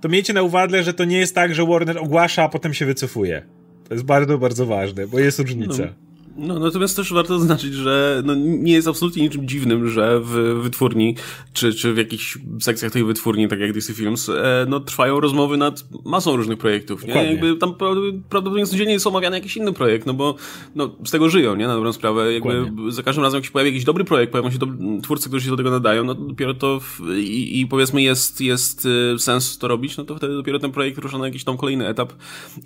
to 0.00 0.08
miejcie 0.08 0.32
na 0.32 0.42
uwadze, 0.42 0.82
że 0.82 0.94
to 0.94 1.04
nie 1.04 1.18
jest 1.18 1.34
tak, 1.34 1.54
że 1.54 1.66
Warner 1.66 1.98
ogłasza, 1.98 2.42
a 2.42 2.48
potem 2.48 2.74
się 2.74 2.86
wycofuje. 2.86 3.42
To 3.88 3.94
jest 3.94 4.06
bardzo, 4.06 4.38
bardzo 4.38 4.66
ważne, 4.66 5.06
bo 5.06 5.18
jest 5.18 5.38
różnica. 5.38 5.82
No. 5.82 6.09
No, 6.40 6.58
natomiast 6.58 6.96
też 6.96 7.12
warto 7.12 7.38
zaznaczyć, 7.38 7.74
że 7.74 8.22
no, 8.24 8.34
nie 8.34 8.72
jest 8.72 8.88
absolutnie 8.88 9.22
niczym 9.22 9.48
dziwnym, 9.48 9.88
że 9.88 10.20
w 10.20 10.60
wytwórni, 10.62 11.16
czy, 11.52 11.74
czy 11.74 11.94
w 11.94 11.96
jakichś 11.96 12.38
sekcjach 12.60 12.92
tej 12.92 13.04
wytwórni, 13.04 13.48
tak 13.48 13.60
jak 13.60 13.72
DC 13.72 13.94
Films, 13.94 14.28
e, 14.28 14.66
no, 14.68 14.80
trwają 14.80 15.20
rozmowy 15.20 15.56
nad 15.56 15.84
masą 16.04 16.36
różnych 16.36 16.58
projektów, 16.58 17.06
nie? 17.06 17.14
Jakby 17.14 17.56
tam 17.56 17.74
prawdopodobnie 17.74 18.66
codziennie 18.66 18.92
jest 18.92 19.06
omawiany 19.06 19.36
jakiś 19.36 19.56
inny 19.56 19.72
projekt, 19.72 20.06
no 20.06 20.14
bo 20.14 20.34
no, 20.74 20.96
z 21.04 21.10
tego 21.10 21.28
żyją, 21.28 21.56
nie? 21.56 21.66
Na 21.66 21.74
dobrą 21.74 21.92
sprawę. 21.92 22.32
Jakby 22.32 22.60
Dokładnie. 22.60 22.92
za 22.92 23.02
każdym 23.02 23.24
razem, 23.24 23.38
jak 23.38 23.44
się 23.44 23.50
pojawi 23.50 23.70
jakiś 23.70 23.84
dobry 23.84 24.04
projekt, 24.04 24.32
pojawią 24.32 24.50
się 24.50 24.58
twórcy, 25.02 25.28
którzy 25.28 25.44
się 25.44 25.50
do 25.50 25.56
tego 25.56 25.70
nadają, 25.70 26.04
no 26.04 26.14
dopiero 26.14 26.54
to 26.54 26.80
w, 26.80 27.00
i, 27.18 27.60
i, 27.60 27.66
powiedzmy 27.66 28.02
jest, 28.02 28.40
jest 28.40 28.86
y, 28.86 29.18
sens 29.18 29.58
to 29.58 29.68
robić, 29.68 29.96
no 29.96 30.04
to 30.04 30.16
wtedy 30.16 30.34
dopiero 30.34 30.58
ten 30.58 30.72
projekt 30.72 30.98
rusza 30.98 31.18
na 31.18 31.26
jakiś 31.26 31.44
tam 31.44 31.56
kolejny 31.56 31.88
etap. 31.88 32.12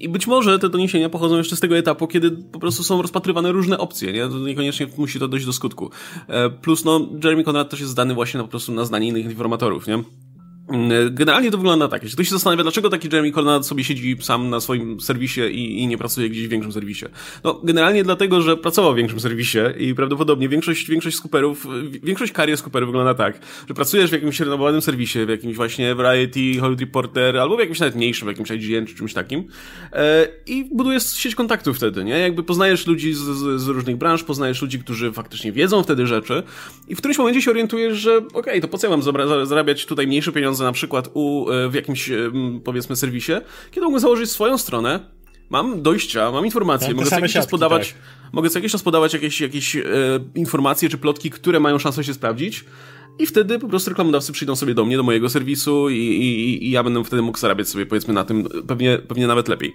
I 0.01 0.09
być 0.09 0.27
może 0.27 0.59
te 0.59 0.69
doniesienia 0.69 1.09
pochodzą 1.09 1.37
jeszcze 1.37 1.57
z 1.57 1.61
tego 1.61 1.77
etapu, 1.77 2.07
kiedy 2.07 2.31
po 2.31 2.59
prostu 2.59 2.83
są 2.83 3.03
rozpatrywane 3.03 3.53
różne 3.53 3.64
opcje, 3.73 4.13
nie? 4.13 4.29
To 4.29 4.39
niekoniecznie 4.39 4.87
musi 4.97 5.19
to 5.19 5.29
dojść 5.29 5.47
do 5.47 5.53
skutku. 5.53 5.91
E, 6.29 6.51
plus, 6.51 6.85
no, 6.85 7.09
Jeremy 7.25 7.45
Conrad 7.45 7.71
też 7.71 7.81
jest 7.81 7.93
zdany 7.93 8.15
właśnie 8.15 8.39
na, 8.39 8.45
po 8.45 8.51
prostu 8.51 8.73
na 8.73 8.85
zdanie 8.85 9.09
innych 9.09 9.25
informatorów, 9.25 9.87
nie? 9.87 10.03
Generalnie 11.11 11.51
to 11.51 11.57
wygląda 11.57 11.89
tak. 11.89 12.03
Jeśli 12.03 12.17
ktoś 12.17 12.29
się 12.29 12.35
zastanawia, 12.35 12.63
dlaczego 12.63 12.91
taki 12.91 13.09
Jeremy 13.13 13.33
Conrad 13.33 13.67
sobie 13.67 13.85
siedzi 13.85 14.17
sam 14.21 14.51
na 14.51 14.61
swoim 14.61 15.01
serwisie 15.01 15.41
i, 15.41 15.83
i, 15.83 15.87
nie 15.87 15.99
pracuje 15.99 16.31
gdzieś 16.31 16.47
w 16.47 16.51
większym 16.51 16.73
serwisie. 16.73 17.05
No, 17.45 17.61
generalnie 17.65 18.05
dlatego, 18.05 18.43
że 18.43 18.57
pracował 18.57 18.93
w 18.93 18.97
większym 18.97 19.21
serwisie 19.21 19.59
i 19.79 19.95
prawdopodobnie 19.95 20.49
większość, 20.49 20.91
większość 20.91 21.17
skuperów, 21.17 21.67
większość 22.03 22.33
karier 22.33 22.59
skuperów 22.59 22.89
wygląda 22.89 23.15
tak, 23.15 23.39
że 23.69 23.75
pracujesz 23.75 24.11
w 24.11 24.13
jakimś 24.13 24.41
renomowanym 24.41 24.81
serwisie, 24.81 25.27
w 25.27 25.29
jakimś 25.29 25.57
właśnie 25.57 25.95
Variety, 25.95 26.41
Hollywood 26.61 26.81
Reporter, 26.81 27.39
albo 27.39 27.57
w 27.57 27.61
jakimś 27.61 27.81
nawet 27.81 27.97
mniejszym, 27.97 28.29
w 28.29 28.31
jakimś 28.31 28.51
IGN 28.51 28.87
czy 28.87 28.95
czymś 28.95 29.15
takim 29.15 29.45
e, 29.93 30.29
i 30.47 30.65
budujesz 30.73 31.17
sieć 31.17 31.35
kontaktów 31.35 31.77
wtedy, 31.77 32.05
nie? 32.05 32.19
Jakby 32.19 32.43
poznajesz 32.43 32.87
ludzi 32.87 33.15
z, 33.15 33.19
z, 33.19 33.61
z, 33.61 33.69
różnych 33.69 33.97
branż, 33.97 34.23
poznajesz 34.23 34.63
ludzi, 34.63 34.79
którzy 34.79 35.13
faktycznie 35.13 35.53
wiedzą 35.53 35.83
wtedy 35.83 36.07
rzeczy 36.07 36.43
i 36.89 36.95
w 36.95 36.99
którymś 36.99 37.19
momencie 37.19 37.43
się 37.43 37.51
orientujesz, 37.51 37.99
że 37.99 38.17
okej, 38.17 38.31
okay, 38.33 38.61
to 38.61 38.69
po 38.69 38.79
co 38.79 38.87
ja 38.87 38.97
mam 38.97 39.03
zarabiać 39.47 39.87
tutaj 39.87 40.07
mniejsze 40.07 40.33
pieniądze 40.33 40.54
pieniądze 40.55 40.65
na 40.65 40.73
przykład 40.73 41.11
u, 41.15 41.51
e, 41.51 41.69
w 41.69 41.75
jakimś, 41.75 42.11
e, 42.11 42.31
powiedzmy, 42.65 42.97
serwisie, 42.97 43.33
kiedy 43.71 43.87
mogę 43.87 44.01
założyć 44.01 44.31
swoją 44.31 44.59
stronę, 44.59 45.01
mam 45.51 45.83
dojścia, 45.83 46.31
mam 46.31 46.45
informacje, 46.45 46.89
tak, 46.89 46.97
mogę 46.97 47.11
co 47.11 47.17
jakiś 47.17 47.33
czas 47.33 47.47
podawać, 47.47 47.93
tak. 47.93 48.33
mogę 48.33 48.51
co 48.51 48.59
jakiś 48.59 48.73
czas 48.73 48.83
podawać 48.83 49.15
jakieś, 49.15 49.41
jakieś 49.41 49.77
e, 49.77 49.83
informacje 50.35 50.89
czy 50.89 50.99
plotki, 50.99 51.31
które 51.31 51.61
mają 51.61 51.79
szansę 51.79 52.05
się 52.05 52.15
sprawdzić 52.15 52.65
i 53.19 53.27
wtedy 53.27 53.59
po 53.59 53.69
prostu 53.69 53.91
reklamodawcy 53.91 54.33
przyjdą 54.33 54.57
sobie 54.57 54.75
do 54.75 54.85
mnie, 54.85 54.97
do 54.97 55.03
mojego 55.03 55.29
serwisu 55.29 55.91
i, 55.91 55.97
i, 55.97 56.67
i 56.67 56.71
ja 56.71 56.83
będę 56.83 57.05
wtedy 57.05 57.23
mógł 57.23 57.39
zarabiać 57.39 57.69
sobie 57.69 57.87
powiedzmy 57.87 58.15
na 58.15 58.25
tym 58.25 58.49
pewnie, 58.67 58.99
pewnie 58.99 59.27
nawet 59.27 59.49
lepiej. 59.49 59.75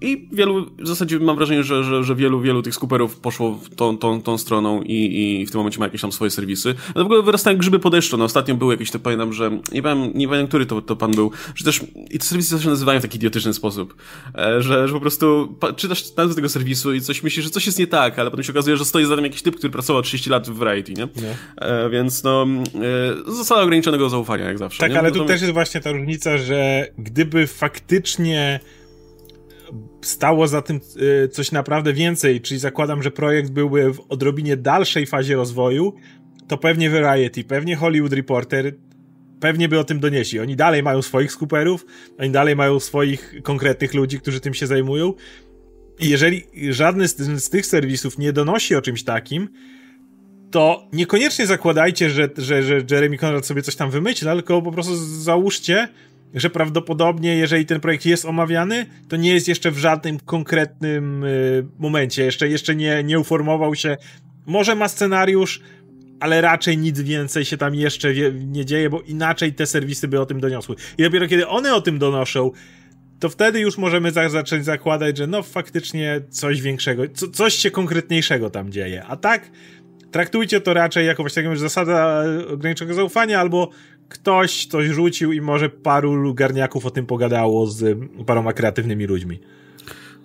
I 0.00 0.28
wielu, 0.32 0.66
w 0.78 0.88
zasadzie 0.88 1.18
mam 1.18 1.36
wrażenie, 1.36 1.64
że, 1.64 1.84
że, 1.84 2.04
że 2.04 2.14
wielu, 2.14 2.40
wielu 2.40 2.62
tych 2.62 2.74
skuperów 2.74 3.16
poszło 3.16 3.60
tą, 3.76 3.98
tą, 3.98 4.22
tą 4.22 4.38
stroną 4.38 4.82
i, 4.82 5.40
i 5.40 5.46
w 5.46 5.50
tym 5.50 5.58
momencie 5.58 5.78
ma 5.78 5.86
jakieś 5.86 6.00
tam 6.00 6.12
swoje 6.12 6.30
serwisy. 6.30 6.74
No 6.94 7.02
w 7.02 7.06
ogóle 7.06 7.22
wyrastają 7.22 7.58
grzyby 7.58 7.78
po 7.78 7.90
deszczu. 7.90 8.16
No 8.16 8.24
ostatnio 8.24 8.54
był 8.54 8.70
jakiś, 8.70 8.90
to 8.90 8.98
pamiętam, 8.98 9.32
że 9.32 9.50
nie 9.72 9.82
pamiętam, 9.82 10.18
nie 10.18 10.28
pamiętam 10.28 10.48
który 10.48 10.66
to, 10.66 10.82
to 10.82 10.96
pan 10.96 11.10
był, 11.10 11.30
że 11.54 11.64
też 11.64 11.80
i 12.10 12.18
te 12.18 12.24
serwisy 12.24 12.62
się 12.62 12.68
nazywają 12.68 13.00
w 13.00 13.02
taki 13.02 13.16
idiotyczny 13.16 13.54
sposób, 13.54 13.94
e, 14.34 14.62
że, 14.62 14.88
że 14.88 14.94
po 14.94 15.00
prostu 15.00 15.56
czytasz 15.76 16.16
nazwę 16.16 16.34
tego 16.34 16.48
serwisu 16.48 16.94
i 16.94 17.00
coś 17.00 17.22
myślisz, 17.22 17.44
że 17.44 17.50
coś 17.50 17.66
jest 17.66 17.78
nie 17.78 17.86
tak, 17.86 18.18
ale 18.18 18.30
potem 18.30 18.44
się 18.44 18.52
okazuje, 18.52 18.76
że 18.76 18.84
stoi 18.84 19.04
za 19.04 19.16
tym 19.16 19.24
jakiś 19.24 19.42
typ, 19.42 19.56
który 19.56 19.70
pracował 19.70 20.02
30 20.02 20.30
lat 20.30 20.50
w 20.50 20.56
Variety, 20.56 20.92
nie? 20.92 21.08
nie. 21.16 21.36
E, 21.56 21.90
więc 21.90 22.25
no, 22.26 22.46
e, 23.28 23.32
zasada 23.32 23.62
ograniczonego 23.62 24.08
zaufania, 24.08 24.44
jak 24.44 24.58
zawsze. 24.58 24.80
Tak, 24.80 24.92
nie? 24.92 24.98
ale 24.98 25.12
tu 25.12 25.24
też 25.24 25.40
jest 25.40 25.52
właśnie 25.52 25.80
ta 25.80 25.92
różnica, 25.92 26.38
że 26.38 26.88
gdyby 26.98 27.46
faktycznie 27.46 28.60
stało 30.02 30.48
za 30.48 30.62
tym 30.62 30.80
e, 31.24 31.28
coś 31.28 31.52
naprawdę 31.52 31.92
więcej, 31.92 32.40
czyli 32.40 32.60
zakładam, 32.60 33.02
że 33.02 33.10
projekt 33.10 33.50
byłby 33.50 33.92
w 33.92 34.00
odrobinie 34.08 34.56
dalszej 34.56 35.06
fazie 35.06 35.36
rozwoju, 35.36 35.94
to 36.48 36.58
pewnie 36.58 36.90
Variety, 36.90 37.44
pewnie 37.44 37.76
Hollywood 37.76 38.12
Reporter 38.12 38.74
pewnie 39.40 39.68
by 39.68 39.78
o 39.78 39.84
tym 39.84 40.00
donieśli. 40.00 40.40
Oni 40.40 40.56
dalej 40.56 40.82
mają 40.82 41.02
swoich 41.02 41.32
skuperów, 41.32 41.86
oni 42.18 42.30
dalej 42.30 42.56
mają 42.56 42.80
swoich 42.80 43.34
konkretnych 43.42 43.94
ludzi, 43.94 44.20
którzy 44.20 44.40
tym 44.40 44.54
się 44.54 44.66
zajmują. 44.66 45.14
I 45.98 46.08
jeżeli 46.08 46.42
żadny 46.70 47.08
z, 47.08 47.16
z 47.44 47.50
tych 47.50 47.66
serwisów 47.66 48.18
nie 48.18 48.32
donosi 48.32 48.74
o 48.74 48.82
czymś 48.82 49.04
takim, 49.04 49.48
to 50.50 50.88
niekoniecznie 50.92 51.46
zakładajcie, 51.46 52.10
że, 52.10 52.28
że, 52.36 52.62
że 52.62 52.80
Jeremy 52.90 53.18
Conrad 53.18 53.46
sobie 53.46 53.62
coś 53.62 53.76
tam 53.76 53.90
wymyśla, 53.90 54.34
tylko 54.34 54.62
po 54.62 54.72
prostu 54.72 54.96
załóżcie, 54.96 55.88
że 56.34 56.50
prawdopodobnie, 56.50 57.36
jeżeli 57.36 57.66
ten 57.66 57.80
projekt 57.80 58.06
jest 58.06 58.24
omawiany, 58.24 58.86
to 59.08 59.16
nie 59.16 59.34
jest 59.34 59.48
jeszcze 59.48 59.70
w 59.70 59.78
żadnym 59.78 60.18
konkretnym 60.20 61.24
y, 61.24 61.66
momencie, 61.78 62.24
jeszcze, 62.24 62.48
jeszcze 62.48 62.76
nie, 62.76 63.04
nie 63.04 63.18
uformował 63.18 63.74
się. 63.74 63.96
Może 64.46 64.74
ma 64.74 64.88
scenariusz, 64.88 65.60
ale 66.20 66.40
raczej 66.40 66.78
nic 66.78 67.00
więcej 67.00 67.44
się 67.44 67.56
tam 67.56 67.74
jeszcze 67.74 68.12
wie, 68.12 68.32
nie 68.32 68.64
dzieje, 68.64 68.90
bo 68.90 69.00
inaczej 69.00 69.52
te 69.52 69.66
serwisy 69.66 70.08
by 70.08 70.20
o 70.20 70.26
tym 70.26 70.40
doniosły. 70.40 70.76
I 70.98 71.02
dopiero 71.02 71.28
kiedy 71.28 71.48
one 71.48 71.74
o 71.74 71.80
tym 71.80 71.98
donoszą, 71.98 72.50
to 73.20 73.28
wtedy 73.28 73.60
już 73.60 73.78
możemy 73.78 74.10
za 74.10 74.28
zacząć 74.28 74.64
zakładać, 74.64 75.18
że 75.18 75.26
no 75.26 75.42
faktycznie 75.42 76.20
coś 76.30 76.62
większego, 76.62 77.02
co, 77.14 77.28
coś 77.28 77.54
się 77.54 77.70
konkretniejszego 77.70 78.50
tam 78.50 78.72
dzieje. 78.72 79.04
A 79.04 79.16
tak 79.16 79.50
traktujcie 80.16 80.60
to 80.60 80.74
raczej 80.74 81.06
jako 81.06 81.22
właśnie 81.22 81.42
taką 81.42 81.56
zasada 81.56 82.24
ograniczonego 82.52 82.94
zaufania, 82.94 83.40
albo 83.40 83.70
ktoś 84.08 84.66
coś 84.66 84.86
rzucił 84.86 85.32
i 85.32 85.40
może 85.40 85.68
paru 85.68 86.34
garniaków 86.34 86.86
o 86.86 86.90
tym 86.90 87.06
pogadało 87.06 87.66
z 87.66 87.98
paroma 88.26 88.52
kreatywnymi 88.52 89.06
ludźmi. 89.06 89.40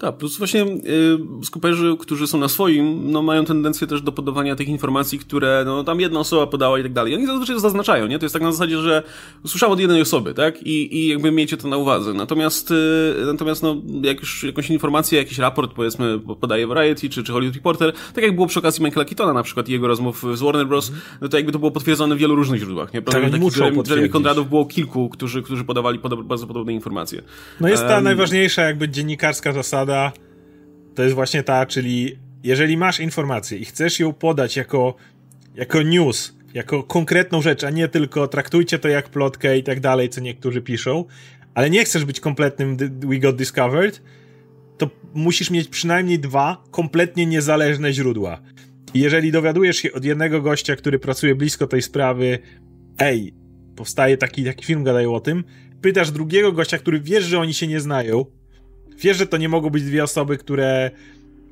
Tak, 0.01 0.17
plus 0.17 0.37
właśnie 0.37 0.63
y, 0.63 1.45
skuperzy, 1.45 1.95
którzy 1.99 2.27
są 2.27 2.37
na 2.37 2.47
swoim, 2.47 3.11
no 3.11 3.21
mają 3.21 3.45
tendencję 3.45 3.87
też 3.87 4.01
do 4.01 4.11
podawania 4.11 4.55
tych 4.55 4.67
informacji, 4.67 5.19
które 5.19 5.63
no 5.65 5.83
tam 5.83 5.99
jedna 5.99 6.19
osoba 6.19 6.47
podała 6.47 6.79
i 6.79 6.83
tak 6.83 6.93
dalej. 6.93 7.15
Oni 7.15 7.27
zazwyczaj 7.27 7.59
zaznaczają, 7.59 8.07
nie? 8.07 8.19
To 8.19 8.25
jest 8.25 8.33
tak 8.33 8.41
na 8.41 8.51
zasadzie, 8.51 8.77
że 8.77 9.03
usłyszałem 9.45 9.73
od 9.73 9.79
jednej 9.79 10.01
osoby, 10.01 10.33
tak? 10.33 10.63
I, 10.63 10.97
i 10.97 11.07
jakby 11.07 11.31
miejcie 11.31 11.57
to 11.57 11.67
na 11.67 11.77
uwadze. 11.77 12.13
Natomiast, 12.13 12.71
y, 12.71 12.75
natomiast 13.25 13.63
no, 13.63 13.75
jak 14.03 14.19
już 14.19 14.43
jakąś 14.43 14.69
informację, 14.69 15.19
jakiś 15.19 15.37
raport, 15.37 15.73
powiedzmy, 15.73 16.19
podaje 16.39 16.67
Variety 16.67 17.09
czy, 17.09 17.23
czy 17.23 17.31
Hollywood 17.31 17.55
Reporter, 17.55 17.93
tak 18.13 18.23
jak 18.23 18.35
było 18.35 18.47
przy 18.47 18.59
okazji 18.59 18.83
Michaela 18.83 19.05
Keatona 19.05 19.33
na 19.33 19.43
przykład 19.43 19.69
i 19.69 19.71
jego 19.71 19.87
rozmów 19.87 20.25
z 20.33 20.41
Warner 20.41 20.67
Bros., 20.67 20.91
no 21.21 21.27
to 21.27 21.37
jakby 21.37 21.51
to 21.51 21.59
było 21.59 21.71
potwierdzone 21.71 22.15
w 22.15 22.17
wielu 22.17 22.35
różnych 22.35 22.59
źródłach, 22.59 22.93
nie? 22.93 23.01
Prawda, 23.01 23.29
tak, 23.29 23.41
takich 23.41 23.89
Jeremy 23.89 24.09
Konradów 24.09 24.49
było 24.49 24.65
kilku, 24.65 25.09
którzy, 25.09 25.41
którzy 25.41 25.63
podawali 25.63 25.99
podob, 25.99 26.23
bardzo 26.23 26.47
podobne 26.47 26.73
informacje. 26.73 27.21
No 27.59 27.69
jest 27.69 27.83
ta 27.83 27.95
um, 27.95 28.03
najważniejsza 28.03 28.61
jakby 28.61 28.89
dziennikarska 28.89 29.53
zasada, 29.53 29.90
to 30.95 31.03
jest 31.03 31.15
właśnie 31.15 31.43
ta, 31.43 31.65
czyli 31.65 32.17
jeżeli 32.43 32.77
masz 32.77 32.99
informację 32.99 33.57
i 33.57 33.65
chcesz 33.65 33.99
ją 33.99 34.13
podać 34.13 34.55
jako, 34.55 34.95
jako 35.55 35.81
news, 35.81 36.35
jako 36.53 36.83
konkretną 36.83 37.41
rzecz, 37.41 37.63
a 37.63 37.69
nie 37.69 37.87
tylko 37.87 38.27
traktujcie 38.27 38.79
to 38.79 38.87
jak 38.87 39.09
plotkę 39.09 39.57
i 39.57 39.63
tak 39.63 39.79
dalej, 39.79 40.09
co 40.09 40.21
niektórzy 40.21 40.61
piszą, 40.61 41.05
ale 41.53 41.69
nie 41.69 41.85
chcesz 41.85 42.05
być 42.05 42.19
kompletnym 42.19 42.77
We 42.77 43.19
Got 43.19 43.35
Discovered, 43.35 44.01
to 44.77 44.89
musisz 45.13 45.49
mieć 45.49 45.67
przynajmniej 45.67 46.19
dwa 46.19 46.63
kompletnie 46.71 47.25
niezależne 47.25 47.93
źródła. 47.93 48.41
I 48.93 48.99
jeżeli 48.99 49.31
dowiadujesz 49.31 49.77
się 49.77 49.91
od 49.91 50.05
jednego 50.05 50.41
gościa, 50.41 50.75
który 50.75 50.99
pracuje 50.99 51.35
blisko 51.35 51.67
tej 51.67 51.81
sprawy, 51.81 52.39
ej, 52.99 53.33
powstaje 53.75 54.17
taki, 54.17 54.45
taki 54.45 54.65
film, 54.65 54.83
gadają 54.83 55.13
o 55.13 55.19
tym, 55.19 55.43
pytasz 55.81 56.11
drugiego 56.11 56.51
gościa, 56.51 56.77
który 56.77 56.99
wiesz, 56.99 57.23
że 57.23 57.39
oni 57.39 57.53
się 57.53 57.67
nie 57.67 57.79
znają, 57.79 58.25
wiesz, 58.99 59.17
że 59.17 59.27
to 59.27 59.37
nie 59.37 59.49
mogą 59.49 59.69
być 59.69 59.83
dwie 59.83 60.03
osoby, 60.03 60.37
które 60.37 60.91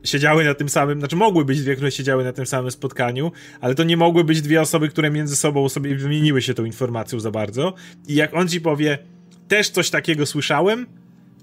siedziały 0.04 0.44
na 0.46 0.54
tym 0.54 0.70
samym, 0.70 1.00
znaczy 1.00 1.16
mogły 1.16 1.46
być 1.46 1.62
dwie, 1.62 1.76
które 1.76 1.92
siedziały 1.92 2.24
na 2.24 2.34
tym 2.34 2.46
samym 2.46 2.72
spotkaniu, 2.72 3.32
ale 3.62 3.76
to 3.76 3.84
nie 3.84 3.98
mogły 3.98 4.24
być 4.24 4.42
dwie 4.42 4.62
osoby, 4.62 4.90
które 4.90 5.12
między 5.12 5.36
sobą 5.36 5.70
sobie 5.70 5.96
wymieniły 5.96 6.42
się 6.42 6.54
tą 6.54 6.66
informacją 6.66 7.20
za 7.20 7.32
bardzo. 7.32 7.74
I 8.08 8.16
jak 8.16 8.34
on 8.34 8.48
ci 8.48 8.62
powie, 8.62 8.98
też 9.48 9.70
coś 9.70 9.90
takiego 9.90 10.26
słyszałem, 10.26 10.88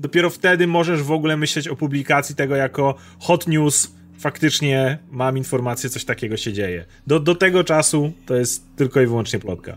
dopiero 0.00 0.30
wtedy 0.30 0.66
możesz 0.66 1.02
w 1.02 1.12
ogóle 1.12 1.36
myśleć 1.36 1.68
o 1.68 1.76
publikacji 1.76 2.34
tego 2.34 2.56
jako 2.56 2.94
hot 3.18 3.46
news, 3.48 3.92
faktycznie 4.18 4.98
mam 5.10 5.38
informację, 5.38 5.90
coś 5.90 6.04
takiego 6.04 6.36
się 6.36 6.52
dzieje. 6.52 6.84
Do, 7.06 7.20
do 7.20 7.34
tego 7.34 7.64
czasu 7.64 8.12
to 8.26 8.36
jest 8.36 8.64
tylko 8.76 9.00
i 9.00 9.06
wyłącznie 9.06 9.38
plotka. 9.38 9.76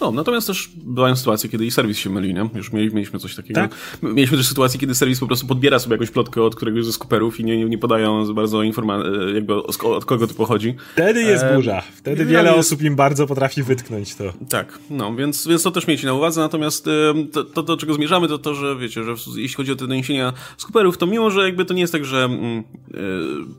No, 0.00 0.12
natomiast 0.12 0.46
też 0.46 0.70
bywają 0.76 1.16
sytuacje, 1.16 1.50
kiedy 1.50 1.66
i 1.66 1.70
serwis 1.70 1.98
się 1.98 2.10
myli, 2.10 2.34
nie? 2.34 2.48
Już 2.54 2.72
mieliśmy 2.72 3.18
coś 3.18 3.34
takiego. 3.34 3.60
Tak? 3.60 3.74
Mieliśmy 4.02 4.36
też 4.36 4.48
sytuację, 4.48 4.80
kiedy 4.80 4.94
serwis 4.94 5.20
po 5.20 5.26
prostu 5.26 5.46
podbiera 5.46 5.78
sobie 5.78 5.94
jakąś 5.94 6.10
plotkę 6.10 6.42
od 6.42 6.54
któregoś 6.54 6.84
ze 6.84 6.92
skuperów 6.92 7.40
i 7.40 7.44
nie, 7.44 7.64
nie 7.64 7.78
podają 7.78 8.26
za 8.26 8.32
bardzo 8.32 8.62
informacji, 8.62 9.10
jakby 9.34 9.54
od 9.82 10.04
kogo 10.04 10.26
to 10.26 10.34
pochodzi. 10.34 10.74
Wtedy 10.92 11.22
jest 11.22 11.44
e... 11.44 11.54
burza. 11.54 11.82
Wtedy 11.96 12.24
no, 12.24 12.30
wiele 12.30 12.54
osób 12.54 12.82
im 12.82 12.96
bardzo 12.96 13.26
potrafi 13.26 13.62
wytknąć 13.62 14.14
to. 14.14 14.24
Tak, 14.48 14.78
no, 14.90 15.14
więc, 15.14 15.46
więc 15.46 15.62
to 15.62 15.70
też 15.70 15.86
miejcie 15.86 16.06
na 16.06 16.14
uwadze, 16.14 16.40
natomiast 16.40 16.88
to, 17.32 17.44
to, 17.44 17.62
do 17.62 17.76
czego 17.76 17.94
zmierzamy, 17.94 18.28
to 18.28 18.38
to, 18.38 18.54
że 18.54 18.76
wiecie, 18.76 19.04
że 19.04 19.14
jeśli 19.36 19.56
chodzi 19.56 19.72
o 19.72 19.76
te 19.76 19.86
doniesienia 19.86 20.32
skuperów, 20.56 20.98
to 20.98 21.06
mimo, 21.06 21.30
że 21.30 21.42
jakby 21.46 21.64
to 21.64 21.74
nie 21.74 21.80
jest 21.80 21.92
tak, 21.92 22.04
że 22.04 22.24
mm, 22.24 22.64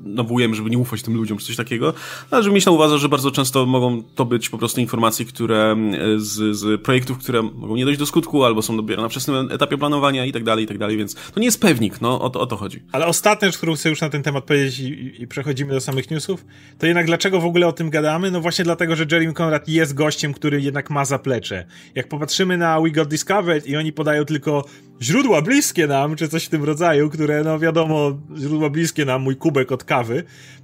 nawołujemy, 0.04 0.56
żeby 0.56 0.70
nie 0.70 0.78
ufać 0.78 1.02
tym 1.02 1.16
ludziom, 1.16 1.38
czy 1.38 1.46
coś 1.46 1.56
takiego, 1.56 1.94
ale 2.32 2.44
żeby 2.44 2.56
mieć 2.56 2.66
na 2.66 2.72
uwadze, 2.72 2.98
że 2.98 3.10
bardzo 3.10 3.32
często 3.32 3.66
mogą 3.66 4.04
to 4.16 4.26
być 4.26 4.50
po 4.50 4.58
prostu 4.58 4.82
informacje, 4.82 5.26
które 5.26 5.76
z, 6.18 6.58
z 6.58 6.82
projektów, 6.82 7.18
które 7.18 7.42
mogą 7.42 7.76
nie 7.76 7.86
dojść 7.86 8.00
do 8.00 8.06
skutku, 8.06 8.44
albo 8.44 8.62
są 8.62 8.78
dopiero 8.78 9.02
na 9.02 9.10
wczesnym 9.10 9.52
etapie 9.52 9.78
planowania 9.78 10.26
i 10.26 10.32
tak 10.32 10.44
dalej, 10.44 10.64
i 10.64 10.68
tak 10.68 10.78
dalej, 10.78 10.98
więc 10.98 11.16
to 11.34 11.40
nie 11.40 11.46
jest 11.46 11.62
pewnik, 11.62 12.02
no 12.02 12.22
o 12.22 12.30
to, 12.30 12.40
o 12.40 12.46
to 12.46 12.58
chodzi. 12.58 12.84
Ale 12.92 13.06
ostatnia 13.06 13.48
rzecz, 13.48 13.58
którą 13.58 13.76
chcę 13.76 13.90
już 13.90 14.02
na 14.02 14.10
ten 14.10 14.24
temat 14.24 14.44
powiedzieć 14.44 14.80
i, 14.80 15.24
i 15.24 15.28
przechodzimy 15.28 15.74
do 15.74 15.82
samych 15.82 16.12
newsów, 16.12 16.46
to 16.80 16.88
jednak 16.88 17.06
dlaczego 17.06 17.42
w 17.42 17.46
ogóle 17.46 17.68
o 17.68 17.72
tym 17.72 17.90
gadamy? 17.90 18.32
No 18.32 18.42
właśnie 18.42 18.66
dlatego, 18.66 18.96
że 18.96 19.06
Jeremy 19.12 19.34
Conrad 19.34 19.68
jest 19.68 19.94
gościem, 19.94 20.34
który 20.34 20.62
jednak 20.62 20.90
ma 20.90 21.06
zaplecze. 21.06 21.66
Jak 21.96 22.08
popatrzymy 22.08 22.58
na 22.58 22.82
We 22.82 22.92
Got 22.92 23.08
Discovered 23.08 23.68
i 23.68 23.78
oni 23.78 23.94
podają 23.94 24.26
tylko 24.26 24.66
źródła 25.02 25.42
bliskie 25.42 25.88
nam, 25.88 26.16
czy 26.16 26.28
coś 26.28 26.46
w 26.46 26.50
tym 26.50 26.64
rodzaju, 26.64 27.10
które, 27.10 27.44
no 27.44 27.60
wiadomo, 27.60 28.18
źródła 28.38 28.70
bliskie 28.70 29.06
nam, 29.06 29.22
mój 29.22 29.36
kubek 29.36 29.72
od 29.72 29.84
kawy, 29.84 30.24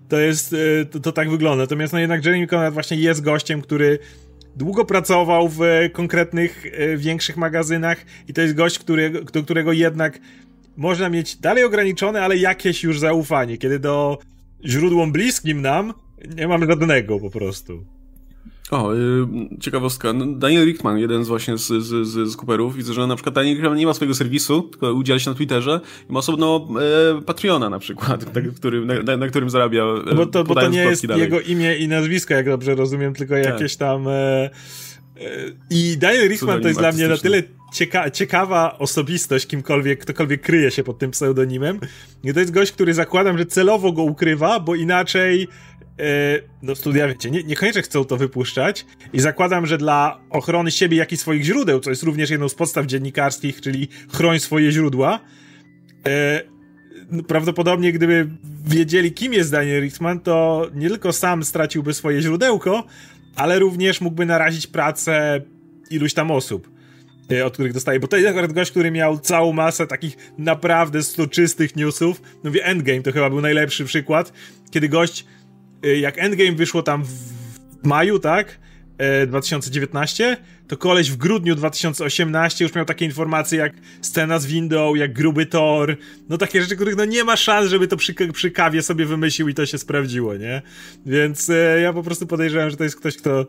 to 0.10 0.19
jest, 0.19 0.53
e, 0.53 0.86
to, 0.86 0.99
to 0.99 1.12
tak 1.12 1.29
wygląda. 1.29 1.63
Natomiast 1.63 1.93
no 1.93 1.99
jednak 1.99 2.25
Jeremy 2.25 2.47
Conrad 2.47 2.73
właśnie 2.73 2.97
jest 2.97 3.21
gościem, 3.21 3.62
który 3.62 3.99
długo 4.56 4.86
pracował 4.86 5.50
w 5.50 5.60
konkretnych, 5.94 6.66
e, 6.66 6.98
większych 6.98 7.38
magazynach 7.38 8.06
i 8.28 8.34
to 8.34 8.42
jest 8.42 8.54
gość, 8.54 8.80
który, 8.80 9.10
do 9.10 9.44
którego 9.44 9.74
jednak 9.74 10.20
można 10.78 11.10
mieć 11.10 11.36
dalej 11.36 11.63
ograniczone, 11.63 12.24
ale 12.24 12.38
jakieś 12.38 12.84
już 12.84 13.00
zaufanie, 13.00 13.58
kiedy 13.58 13.80
do 13.80 14.18
źródłom 14.66 15.12
bliskim 15.12 15.62
nam 15.62 15.94
nie 16.36 16.48
mamy 16.48 16.66
żadnego 16.66 17.20
po 17.20 17.30
prostu. 17.30 17.86
O, 18.73 18.93
yy, 18.93 19.27
ciekawostka. 19.59 20.13
No, 20.13 20.25
Daniel 20.25 20.65
Richtman, 20.65 20.97
jeden 20.97 21.25
z 21.25 21.27
właśnie 21.27 21.57
z, 21.57 21.67
z, 21.67 22.07
z, 22.07 22.31
z 22.31 22.36
Cooperów, 22.36 22.75
widzę, 22.75 22.93
że 22.93 23.07
na 23.07 23.15
przykład 23.15 23.36
Daniel 23.36 23.53
Richtman 23.55 23.77
nie 23.77 23.86
ma 23.86 23.93
swojego 23.93 24.15
serwisu, 24.15 24.62
tylko 24.62 24.93
udziela 24.93 25.19
się 25.19 25.29
na 25.29 25.36
Twitterze 25.36 25.79
i 26.09 26.13
ma 26.13 26.19
osobno 26.19 26.67
e, 27.17 27.21
Patreona 27.21 27.69
na 27.69 27.79
przykład, 27.79 28.25
tak, 28.33 28.43
który, 28.55 28.86
na, 28.86 29.17
na, 29.17 29.27
którym 29.27 29.49
zarabia 29.49 29.83
e, 30.12 30.15
Bo 30.15 30.25
to, 30.25 30.43
bo 30.43 30.55
to 30.55 30.67
nie 30.67 30.83
jest 30.83 31.07
dalej. 31.07 31.23
jego 31.23 31.39
imię 31.39 31.75
i 31.75 31.88
nazwisko, 31.88 32.33
jak 32.33 32.45
dobrze 32.45 32.75
rozumiem, 32.75 33.13
tylko 33.13 33.33
tak. 33.33 33.45
jakieś 33.45 33.75
tam... 33.75 34.07
E, 34.07 34.12
e, 34.12 34.49
I 35.69 35.97
Daniel 35.97 36.27
Richtman 36.27 36.62
to 36.62 36.67
jest 36.67 36.79
dla 36.79 36.91
mnie 36.91 37.07
na 37.07 37.17
tyle 37.17 37.43
cieka 37.73 38.12
ciekawa 38.12 38.77
osobistość, 38.79 39.47
kimkolwiek, 39.47 39.99
ktokolwiek 39.99 40.41
kryje 40.41 40.71
się 40.71 40.83
pod 40.83 40.97
tym 40.97 41.12
pseudonimem. 41.12 41.79
I 42.23 42.33
to 42.33 42.39
jest 42.39 42.51
gość, 42.51 42.71
który 42.71 42.93
zakładam, 42.93 43.38
że 43.38 43.45
celowo 43.45 43.91
go 43.91 44.03
ukrywa, 44.03 44.59
bo 44.59 44.75
inaczej 44.75 45.47
no 46.62 46.75
studia, 46.75 47.08
wiecie, 47.08 47.32
nie, 47.32 47.43
niekoniecznie 47.43 47.82
chcą 47.82 48.06
to 48.06 48.17
wypuszczać 48.17 48.86
i 49.13 49.19
zakładam, 49.19 49.65
że 49.65 49.77
dla 49.77 50.19
ochrony 50.29 50.71
siebie, 50.71 50.97
jak 50.97 51.12
i 51.12 51.17
swoich 51.17 51.43
źródeł, 51.43 51.79
co 51.79 51.89
jest 51.89 52.03
również 52.03 52.29
jedną 52.29 52.49
z 52.49 52.56
podstaw 52.56 52.86
dziennikarskich, 52.86 53.62
czyli 53.62 53.88
chroń 54.13 54.39
swoje 54.39 54.71
źródła, 54.71 55.19
e, 56.08 56.41
no, 57.12 57.23
prawdopodobnie 57.23 57.91
gdyby 57.91 58.29
wiedzieli, 58.65 59.12
kim 59.12 59.34
jest 59.34 59.51
Daniel 59.51 59.82
Richtman, 59.82 60.19
to 60.19 60.67
nie 60.73 60.89
tylko 60.89 61.13
sam 61.13 61.43
straciłby 61.43 61.93
swoje 61.93 62.21
źródełko, 62.21 62.84
ale 63.36 63.60
również 63.60 64.01
mógłby 64.01 64.25
narazić 64.25 64.67
pracę 64.67 65.41
iluś 65.89 66.13
tam 66.13 66.32
osób 66.32 66.69
e, 67.32 67.45
od 67.45 67.53
których 67.53 67.73
dostaje, 67.73 67.99
bo 67.99 68.08
to 68.08 68.17
jest 68.17 68.29
akurat 68.29 68.53
gość, 68.53 68.71
który 68.71 68.91
miał 68.91 69.19
całą 69.19 69.53
masę 69.53 69.88
takich 69.88 70.17
naprawdę 70.38 71.03
stoczystych 71.03 71.75
newsów. 71.75 72.21
No 72.43 72.51
wie, 72.51 72.65
Endgame 72.65 73.01
to 73.01 73.12
chyba 73.12 73.29
był 73.29 73.41
najlepszy 73.41 73.86
przykład, 73.86 74.34
kiedy 74.71 74.89
gość 74.89 75.25
jak 75.84 76.17
Endgame 76.17 76.52
wyszło 76.52 76.84
tam 76.84 77.04
w 77.04 77.88
maju, 77.88 78.19
tak? 78.19 78.60
2019, 79.28 80.26
e, 80.26 80.38
to 80.67 80.78
koleś 80.78 81.12
w 81.12 81.17
grudniu 81.17 81.56
2018 81.56 82.65
już 82.65 82.76
miał 82.76 82.86
takie 82.86 83.06
informacje 83.06 83.60
jak 83.60 83.74
scena 84.02 84.39
z 84.39 84.46
windą, 84.46 84.96
jak 84.96 85.13
gruby 85.13 85.46
Thor, 85.46 85.98
no 86.30 86.38
takie 86.38 86.62
rzeczy, 86.62 86.76
których 86.76 86.96
no 86.96 87.06
nie 87.06 87.24
ma 87.24 87.36
szans, 87.36 87.69
żeby 87.69 87.88
to 87.88 87.98
przy, 87.98 88.13
przy 88.34 88.52
kawie 88.52 88.82
sobie 88.82 89.06
wymyślił 89.06 89.50
i 89.50 89.54
to 89.54 89.65
się 89.65 89.78
sprawdziło, 89.78 90.36
nie? 90.36 90.62
Więc 91.06 91.50
e, 91.50 91.82
ja 91.82 91.93
po 91.93 92.04
prostu 92.04 92.28
podejrzewam, 92.28 92.69
że 92.69 92.78
to 92.78 92.84
jest 92.84 92.96
ktoś, 92.96 93.17
kto 93.17 93.48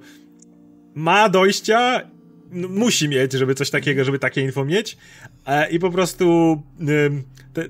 ma 0.94 1.28
dojścia, 1.28 2.00
no, 2.50 2.68
musi 2.68 3.08
mieć, 3.08 3.32
żeby 3.32 3.54
coś 3.54 3.70
takiego, 3.70 4.04
żeby 4.04 4.18
takie 4.18 4.40
info 4.40 4.64
mieć 4.64 4.96
e, 5.46 5.70
i 5.70 5.78
po 5.78 5.90
prostu 5.90 6.62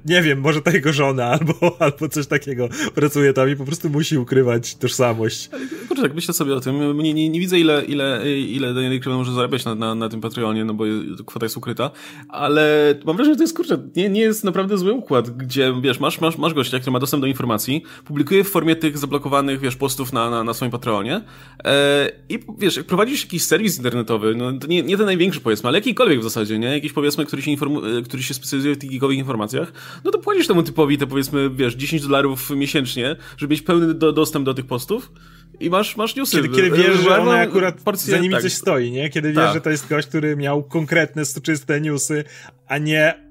nie 0.04 0.22
wiem, 0.22 0.40
może 0.40 0.62
ta 0.62 0.70
jego 0.70 0.92
żona 0.92 1.24
albo, 1.38 1.76
albo 1.78 2.08
coś 2.08 2.26
takiego 2.26 2.68
pracuje 2.94 3.32
tam 3.32 3.50
i 3.50 3.56
po 3.56 3.64
prostu 3.64 3.90
musi 3.90 4.18
ukrywać 4.18 4.74
tożsamość. 4.74 5.50
Kurczę, 5.88 6.02
tak 6.02 6.14
myślę 6.14 6.34
sobie 6.34 6.54
o 6.54 6.60
tym, 6.60 6.98
nie, 6.98 7.14
nie, 7.14 7.28
nie 7.28 7.40
widzę 7.40 7.58
ile, 7.58 7.84
ile, 7.84 8.22
ile 8.38 8.74
Daniel 8.74 9.00
Craven 9.00 9.18
może 9.18 9.32
zarabiać 9.32 9.64
na, 9.64 9.74
na, 9.74 9.94
na 9.94 10.08
tym 10.08 10.20
Patreonie, 10.20 10.64
no 10.64 10.74
bo 10.74 10.84
kwota 11.26 11.46
jest 11.46 11.56
ukryta, 11.56 11.90
ale 12.28 12.94
mam 13.04 13.16
wrażenie, 13.16 13.34
że 13.34 13.38
to 13.38 13.44
jest, 13.44 13.56
kurczę, 13.56 13.78
nie, 13.96 14.08
nie 14.08 14.20
jest 14.20 14.44
naprawdę 14.44 14.78
zły 14.78 14.92
układ, 14.92 15.30
gdzie, 15.30 15.74
wiesz, 15.82 16.00
masz, 16.00 16.20
masz, 16.20 16.38
masz 16.38 16.54
gościa, 16.54 16.78
który 16.78 16.92
ma 16.92 17.00
dostęp 17.00 17.20
do 17.20 17.26
informacji, 17.26 17.82
publikuje 18.04 18.44
w 18.44 18.50
formie 18.50 18.76
tych 18.76 18.98
zablokowanych, 18.98 19.60
wiesz, 19.60 19.76
postów 19.76 20.12
na, 20.12 20.30
na, 20.30 20.44
na 20.44 20.54
swoim 20.54 20.70
Patreonie 20.70 21.20
e, 21.64 22.10
i, 22.28 22.38
wiesz, 22.58 22.76
jak 22.76 22.86
prowadzisz 22.86 23.24
jakiś 23.24 23.42
serwis 23.42 23.76
internetowy, 23.76 24.34
no 24.34 24.52
to 24.52 24.66
nie, 24.66 24.82
nie 24.82 24.96
ten 24.96 25.06
największy, 25.06 25.40
powiedzmy, 25.40 25.68
ale 25.68 25.78
jakikolwiek 25.78 26.20
w 26.20 26.22
zasadzie, 26.22 26.58
nie? 26.58 26.68
Jakiś, 26.68 26.92
powiedzmy, 26.92 27.26
który 27.26 27.42
się, 27.42 27.50
informu- 27.50 28.02
który 28.02 28.22
się 28.22 28.34
specjalizuje 28.34 28.74
w 28.74 28.78
tych 28.78 28.90
geekowych 28.90 29.18
informacjach, 29.18 29.72
no 30.04 30.10
to 30.10 30.18
płacisz 30.18 30.46
temu 30.46 30.62
typowi 30.62 30.98
te 30.98 31.06
powiedzmy, 31.06 31.50
wiesz, 31.50 31.74
10 31.74 32.02
dolarów 32.02 32.50
miesięcznie, 32.50 33.16
żeby 33.36 33.50
mieć 33.52 33.62
pełny 33.62 33.94
do, 33.94 34.12
dostęp 34.12 34.44
do 34.44 34.54
tych 34.54 34.66
postów 34.66 35.12
i 35.60 35.70
masz, 35.70 35.96
masz 35.96 36.16
newsy. 36.16 36.36
Kiedy, 36.36 36.48
kiedy 36.48 36.70
wiesz, 36.70 36.98
że 36.98 37.20
ona 37.20 37.38
akurat 37.38 37.80
porcję, 37.80 38.10
za 38.10 38.18
nimi 38.18 38.34
tak. 38.34 38.42
coś 38.42 38.52
stoi, 38.52 38.90
nie? 38.90 39.10
Kiedy 39.10 39.28
wiesz, 39.28 39.36
tak. 39.36 39.54
że 39.54 39.60
to 39.60 39.70
jest 39.70 39.88
gość, 39.88 40.08
który 40.08 40.36
miał 40.36 40.62
konkretne, 40.62 41.24
soczyste 41.24 41.80
newsy, 41.80 42.24
a 42.66 42.78
nie 42.78 43.23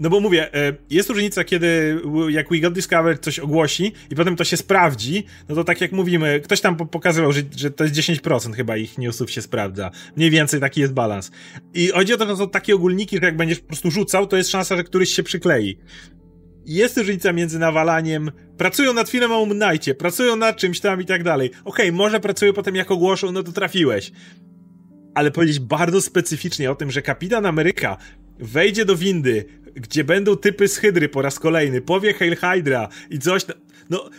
no 0.00 0.10
bo 0.10 0.20
mówię, 0.20 0.54
e, 0.54 0.72
jest 0.90 1.08
różnica, 1.08 1.44
kiedy 1.44 2.00
jak 2.28 2.50
We 2.50 2.58
Got 2.58 2.74
Discovered 2.74 3.24
coś 3.24 3.38
ogłosi 3.38 3.92
i 4.10 4.14
potem 4.14 4.36
to 4.36 4.44
się 4.44 4.56
sprawdzi, 4.56 5.26
no 5.48 5.54
to 5.54 5.64
tak 5.64 5.80
jak 5.80 5.92
mówimy, 5.92 6.40
ktoś 6.44 6.60
tam 6.60 6.76
pokazywał, 6.76 7.32
że, 7.32 7.42
że 7.56 7.70
to 7.70 7.84
jest 7.84 7.96
10% 7.96 8.54
chyba 8.54 8.76
ich 8.76 8.98
newsów 8.98 9.30
się 9.30 9.42
sprawdza. 9.42 9.90
Mniej 10.16 10.30
więcej 10.30 10.60
taki 10.60 10.80
jest 10.80 10.92
balans. 10.92 11.30
I 11.74 11.88
chodzi 11.88 12.14
o 12.14 12.16
to, 12.16 12.26
że 12.26 12.36
są 12.36 12.48
takie 12.48 12.74
ogólniki, 12.74 13.18
że 13.18 13.24
jak 13.24 13.36
będziesz 13.36 13.60
po 13.60 13.66
prostu 13.66 13.90
rzucał, 13.90 14.26
to 14.26 14.36
jest 14.36 14.50
szansa, 14.50 14.76
że 14.76 14.84
któryś 14.84 15.10
się 15.10 15.22
przyklei. 15.22 15.78
jest 16.66 16.98
różnica 16.98 17.32
między 17.32 17.58
nawalaniem, 17.58 18.30
pracują 18.56 18.92
nad 18.92 19.08
filmem 19.08 19.32
o 19.32 19.46
Moon 19.46 19.60
pracują 19.98 20.36
nad 20.36 20.56
czymś 20.56 20.80
tam 20.80 21.00
i 21.00 21.04
tak 21.04 21.22
dalej. 21.22 21.48
Okej, 21.48 21.86
okay, 21.86 21.92
może 21.92 22.20
pracują 22.20 22.52
potem 22.52 22.76
jak 22.76 22.90
ogłoszą, 22.90 23.32
no 23.32 23.42
to 23.42 23.52
trafiłeś. 23.52 24.12
Ale 25.14 25.30
powiedzieć 25.30 25.58
bardzo 25.58 26.00
specyficznie 26.00 26.70
o 26.70 26.74
tym, 26.74 26.90
że 26.90 27.02
Kapitan 27.02 27.46
Ameryka 27.46 27.96
wejdzie 28.40 28.84
do 28.84 28.96
windy, 28.96 29.44
gdzie 29.74 30.04
będą 30.04 30.36
typy 30.36 30.68
z 30.68 30.76
Hydry 30.76 31.08
po 31.08 31.22
raz 31.22 31.38
kolejny, 31.38 31.80
powie 31.80 32.14
Hail 32.14 32.36
Hydra 32.36 32.88
i 33.10 33.18
coś, 33.18 33.42
no 33.90 34.10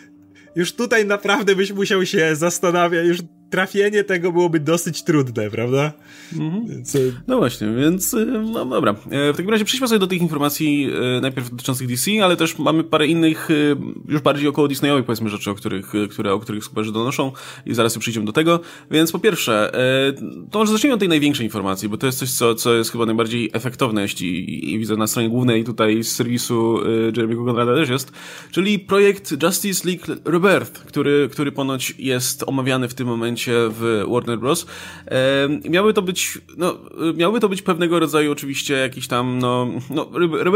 już 0.56 0.74
tutaj 0.74 1.06
naprawdę 1.06 1.56
byś 1.56 1.72
musiał 1.72 2.06
się 2.06 2.36
zastanawiać, 2.36 3.08
już 3.08 3.20
trafienie 3.52 4.04
tego 4.04 4.32
byłoby 4.32 4.60
dosyć 4.60 5.04
trudne, 5.04 5.50
prawda? 5.50 5.94
Mhm. 6.34 6.68
Więc... 6.68 6.98
No 7.28 7.38
właśnie, 7.38 7.68
więc 7.80 8.14
y, 8.14 8.26
no 8.26 8.66
dobra. 8.66 8.92
E, 8.92 9.34
w 9.34 9.38
takim 9.38 9.50
razie 9.50 9.66
przejdźmy 9.66 9.88
sobie 9.88 10.00
do 10.00 10.08
tych 10.08 10.22
informacji 10.22 10.90
e, 11.18 11.22
najpierw 11.22 11.50
dotyczących 11.50 11.88
DC, 11.88 12.12
ale 12.24 12.36
też 12.36 12.60
mamy 12.60 12.84
parę 12.84 13.08
innych 13.08 13.52
y, 13.52 13.76
już 14.08 14.22
bardziej 14.22 14.48
około 14.48 14.68
Disneyowych 14.68 15.06
powiedzmy 15.06 15.30
rzeczy, 15.30 15.52
o 15.52 15.56
których, 15.56 15.94
które, 16.12 16.34
o 16.34 16.40
których 16.40 16.64
superzy 16.64 16.92
donoszą 16.92 17.32
i 17.66 17.74
zaraz 17.74 17.98
przyjdziemy 17.98 18.26
do 18.26 18.32
tego. 18.32 18.60
Więc 18.92 19.12
po 19.12 19.20
pierwsze, 19.20 19.74
e, 19.74 20.14
to 20.52 20.60
może 20.60 20.72
zacznijmy 20.72 20.94
od 20.94 21.00
tej 21.00 21.10
największej 21.10 21.46
informacji, 21.46 21.90
bo 21.90 21.98
to 21.98 22.06
jest 22.06 22.20
coś, 22.20 22.32
co, 22.32 22.56
co 22.56 22.74
jest 22.74 22.92
chyba 22.92 23.06
najbardziej 23.06 23.50
efektowne, 23.54 24.02
jeśli 24.02 24.74
i 24.74 24.80
widzę 24.80 24.98
na 24.98 25.08
stronie 25.08 25.30
głównej 25.30 25.64
tutaj 25.64 26.04
z 26.04 26.16
serwisu 26.16 26.78
Jeremy'ego 27.12 27.46
Conrada 27.46 27.76
też 27.76 27.90
jest, 27.90 28.12
czyli 28.52 28.80
projekt 28.80 29.44
Justice 29.44 29.90
League 29.90 30.22
Rebirth, 30.26 30.72
który, 30.72 31.30
który 31.32 31.52
ponoć 31.52 31.94
jest 31.98 32.44
omawiany 32.48 32.88
w 32.88 32.94
tym 32.94 33.08
momencie 33.08 33.41
momencie 33.48 33.76
w 33.80 34.06
Warner 34.12 34.40
Bros. 34.40 34.66
E, 35.06 35.70
miały 35.70 35.94
to 35.94 36.02
być, 36.02 36.38
no, 36.58 36.78
miały 37.16 37.40
to 37.40 37.50
być 37.50 37.62
pewnego 37.62 38.00
rodzaju 38.00 38.32
oczywiście 38.32 38.74
jakiś 38.74 39.08
tam, 39.08 39.40
no, 39.40 39.68
no 39.90 40.06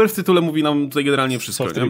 w 0.08 0.12
tytule 0.12 0.40
mówi 0.40 0.62
nam 0.62 0.88
tutaj 0.88 1.04
generalnie 1.04 1.38
wszystko, 1.38 1.64
Soft 1.64 1.76
nie? 1.76 1.82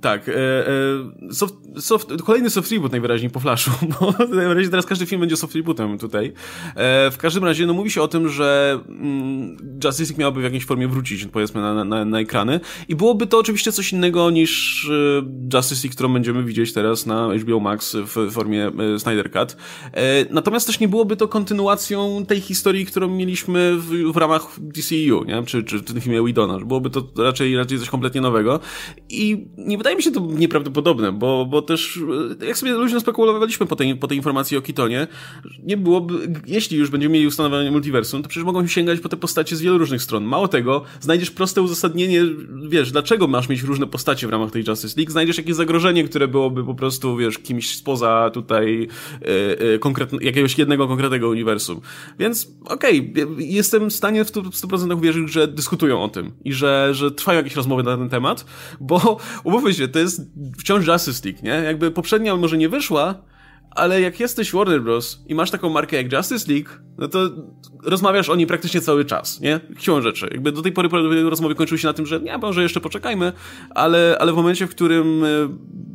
Tak. 0.00 0.28
E, 0.28 0.32
e, 0.32 1.32
soft, 1.32 1.54
soft, 1.76 2.22
kolejny 2.22 2.50
soft 2.50 2.72
reboot 2.72 2.92
najwyraźniej 2.92 3.30
po 3.30 3.40
Flashu, 3.40 3.70
bo 4.00 4.14
najwyraźniej 4.18 4.70
teraz 4.70 4.86
każdy 4.86 5.06
film 5.06 5.20
będzie 5.20 5.36
soft 5.36 5.54
rebootem 5.54 5.98
tutaj. 5.98 6.32
E, 6.74 7.10
w 7.10 7.16
każdym 7.18 7.44
razie, 7.44 7.66
no 7.66 7.74
mówi 7.74 7.90
się 7.90 8.02
o 8.02 8.08
tym, 8.08 8.28
że 8.28 8.80
mm, 8.88 9.56
Justice 9.84 10.10
League 10.10 10.20
miałaby 10.20 10.40
w 10.40 10.44
jakiejś 10.44 10.66
formie 10.66 10.88
wrócić, 10.88 11.26
powiedzmy, 11.26 11.60
na, 11.60 11.84
na, 11.84 12.04
na 12.04 12.20
ekrany 12.20 12.60
i 12.88 12.96
byłoby 12.96 13.26
to 13.26 13.38
oczywiście 13.38 13.72
coś 13.72 13.92
innego 13.92 14.30
niż 14.30 14.84
e, 14.90 15.56
Justice 15.56 15.86
League, 15.86 15.94
którą 15.94 16.12
będziemy 16.12 16.44
widzieć 16.44 16.72
teraz 16.72 17.06
na 17.06 17.34
HBO 17.34 17.60
Max 17.60 17.96
w 17.96 18.30
formie 18.30 18.66
e, 18.66 18.98
Snyder 18.98 19.30
Cut. 19.30 19.56
E, 19.92 20.24
natomiast 20.30 20.66
też 20.66 20.80
nie 20.80 20.88
byłoby 20.88 21.16
to 21.16 21.28
kontynuacją 21.28 22.26
tej 22.26 22.40
historii, 22.40 22.86
którą 22.86 23.08
mieliśmy 23.08 23.76
w, 23.76 24.12
w 24.12 24.16
ramach 24.16 24.42
DCU, 24.60 25.24
nie? 25.24 25.42
Czy, 25.46 25.64
czy 25.64 25.78
w 25.78 25.84
tym 25.84 26.00
filmie 26.00 26.24
Widona. 26.24 26.58
Byłoby 26.58 26.90
to 26.90 27.08
raczej, 27.18 27.56
raczej 27.56 27.78
coś 27.78 27.90
kompletnie 27.90 28.20
nowego 28.20 28.60
i 29.10 29.46
nie 29.58 29.75
wydaje 29.76 29.96
mi 29.96 30.02
się 30.02 30.10
to 30.10 30.20
nieprawdopodobne, 30.20 31.12
bo, 31.12 31.46
bo 31.46 31.62
też, 31.62 32.00
jak 32.46 32.58
sobie 32.58 32.72
luźno 32.72 33.00
spekulowaliśmy 33.00 33.66
po 33.66 33.76
tej, 33.76 33.96
po 33.96 34.08
tej 34.08 34.16
informacji 34.16 34.56
o 34.56 34.62
Kitonie, 34.62 35.06
nie 35.62 35.76
byłoby, 35.76 36.14
jeśli 36.46 36.78
już 36.78 36.90
będziemy 36.90 37.12
mieli 37.12 37.26
ustanowienie 37.26 37.70
multiversum, 37.70 38.22
to 38.22 38.28
przecież 38.28 38.44
mogą 38.44 38.66
sięgać 38.66 39.00
po 39.00 39.08
te 39.08 39.16
postacie 39.16 39.56
z 39.56 39.60
wielu 39.60 39.78
różnych 39.78 40.02
stron. 40.02 40.24
Mało 40.24 40.48
tego, 40.48 40.84
znajdziesz 41.00 41.30
proste 41.30 41.62
uzasadnienie, 41.62 42.22
wiesz, 42.68 42.92
dlaczego 42.92 43.26
masz 43.26 43.48
mieć 43.48 43.62
różne 43.62 43.86
postacie 43.86 44.26
w 44.26 44.30
ramach 44.30 44.50
tej 44.50 44.64
Justice 44.68 44.94
League, 44.96 45.12
znajdziesz 45.12 45.38
jakieś 45.38 45.54
zagrożenie, 45.54 46.04
które 46.04 46.28
byłoby 46.28 46.64
po 46.64 46.74
prostu, 46.74 47.16
wiesz, 47.16 47.38
kimś 47.38 47.76
spoza 47.76 48.30
tutaj 48.34 48.88
e, 49.22 49.28
e, 50.18 50.24
jakiegoś 50.24 50.58
jednego 50.58 50.88
konkretnego 50.88 51.28
uniwersum. 51.28 51.80
Więc 52.18 52.50
okej, 52.64 53.12
okay, 53.12 53.26
jestem 53.38 53.90
w 53.90 53.94
stanie 53.94 54.24
w 54.24 54.32
100% 54.32 54.96
uwierzyć, 54.96 55.32
że 55.32 55.48
dyskutują 55.48 56.02
o 56.02 56.08
tym 56.08 56.32
i 56.44 56.52
że, 56.52 56.88
że 56.92 57.10
trwają 57.10 57.38
jakieś 57.38 57.56
rozmowy 57.56 57.82
na 57.82 57.96
ten 57.96 58.08
temat, 58.08 58.44
bo 58.80 59.18
umówmy 59.44 59.65
się, 59.74 59.88
to 59.88 59.98
jest 59.98 60.20
wciąż 60.58 60.86
Justice 60.86 61.28
League, 61.28 61.40
nie? 61.42 61.50
Jakby 61.50 61.90
poprzednia 61.90 62.36
może 62.36 62.58
nie 62.58 62.68
wyszła, 62.68 63.22
ale 63.76 64.00
jak 64.00 64.20
jesteś 64.20 64.52
Warner 64.52 64.82
Bros. 64.82 65.22
i 65.26 65.34
masz 65.34 65.50
taką 65.50 65.70
markę 65.70 65.96
jak 65.96 66.12
Justice 66.12 66.52
League, 66.52 66.68
no 66.98 67.08
to 67.08 67.30
rozmawiasz 67.84 68.28
o 68.28 68.36
niej 68.36 68.46
praktycznie 68.46 68.80
cały 68.80 69.04
czas, 69.04 69.40
nie? 69.40 69.60
Siłą 69.78 70.02
rzeczy. 70.02 70.28
Jakby 70.32 70.52
do 70.52 70.62
tej 70.62 70.72
pory 70.72 70.88
rozmowy 71.30 71.54
kończyły 71.54 71.78
się 71.78 71.88
na 71.88 71.92
tym, 71.92 72.06
że 72.06 72.20
nie, 72.20 72.38
może 72.38 72.62
jeszcze 72.62 72.80
poczekajmy, 72.80 73.32
ale, 73.70 74.16
ale 74.20 74.32
w 74.32 74.36
momencie, 74.36 74.66
w 74.66 74.70
którym, 74.70 75.24
e, 75.24 75.28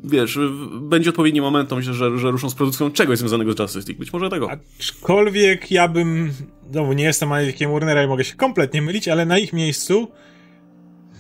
wiesz, 0.04 0.40
będzie 0.82 1.10
odpowiedni 1.10 1.42
moment, 1.42 1.72
myślę, 1.72 1.94
że, 1.94 2.18
że 2.18 2.32
ruszą 2.32 2.50
z 2.50 2.56
produkcją 2.56 2.92
czegoś 2.92 3.18
związanego 3.18 3.54
z 3.54 3.60
Justice 3.60 3.88
League. 3.88 4.00
Być 4.00 4.14
może 4.14 4.30
tego. 4.30 4.50
Aczkolwiek 4.80 5.72
ja 5.72 5.88
bym, 5.88 6.34
no 6.74 6.94
nie 6.94 7.04
jestem 7.04 7.32
analitykiem 7.32 7.72
Warnera 7.72 8.04
i 8.04 8.08
mogę 8.08 8.24
się 8.24 8.36
kompletnie 8.36 8.82
mylić, 8.82 9.08
ale 9.08 9.26
na 9.26 9.38
ich 9.38 9.54
miejscu 9.54 10.08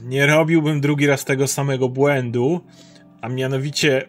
nie 0.03 0.25
robiłbym 0.25 0.81
drugi 0.81 1.07
raz 1.07 1.25
tego 1.25 1.47
samego 1.47 1.89
błędu, 1.89 2.61
a 3.21 3.29
mianowicie 3.29 4.07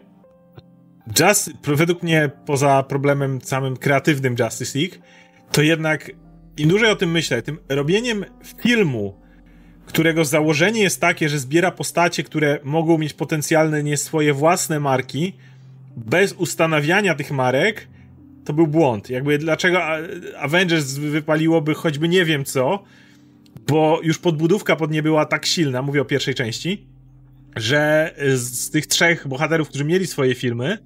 Just, 1.19 1.51
według 1.63 2.03
mnie, 2.03 2.29
poza 2.45 2.83
problemem 2.83 3.41
samym 3.41 3.77
kreatywnym 3.77 4.35
Justice 4.39 4.79
League, 4.79 4.95
to 5.51 5.61
jednak 5.61 6.11
im 6.57 6.69
dłużej 6.69 6.89
o 6.89 6.95
tym 6.95 7.11
myślę, 7.11 7.41
tym 7.41 7.57
robieniem 7.69 8.25
filmu, 8.57 9.19
którego 9.85 10.25
założenie 10.25 10.81
jest 10.81 11.01
takie, 11.01 11.29
że 11.29 11.39
zbiera 11.39 11.71
postacie, 11.71 12.23
które 12.23 12.59
mogą 12.63 12.97
mieć 12.97 13.13
potencjalne 13.13 13.83
nie 13.83 13.97
swoje 13.97 14.33
własne 14.33 14.79
marki, 14.79 15.33
bez 15.97 16.33
ustanawiania 16.33 17.15
tych 17.15 17.31
marek, 17.31 17.87
to 18.45 18.53
był 18.53 18.67
błąd. 18.67 19.09
Jakby 19.09 19.37
dlaczego 19.37 19.79
Avengers 20.39 20.93
wypaliłoby 20.93 21.73
choćby 21.73 22.09
nie 22.09 22.25
wiem 22.25 22.45
co, 22.45 22.83
bo 23.67 23.99
już 24.03 24.19
podbudówka 24.19 24.75
pod 24.75 24.91
nie 24.91 25.03
była 25.03 25.25
tak 25.25 25.45
silna, 25.45 25.81
mówię 25.81 26.01
o 26.01 26.05
pierwszej 26.05 26.35
części, 26.35 26.87
że 27.55 28.11
z 28.35 28.69
tych 28.69 28.87
trzech 28.87 29.27
bohaterów, 29.27 29.69
którzy 29.69 29.85
mieli 29.85 30.07
swoje 30.07 30.35
filmy, 30.35 30.77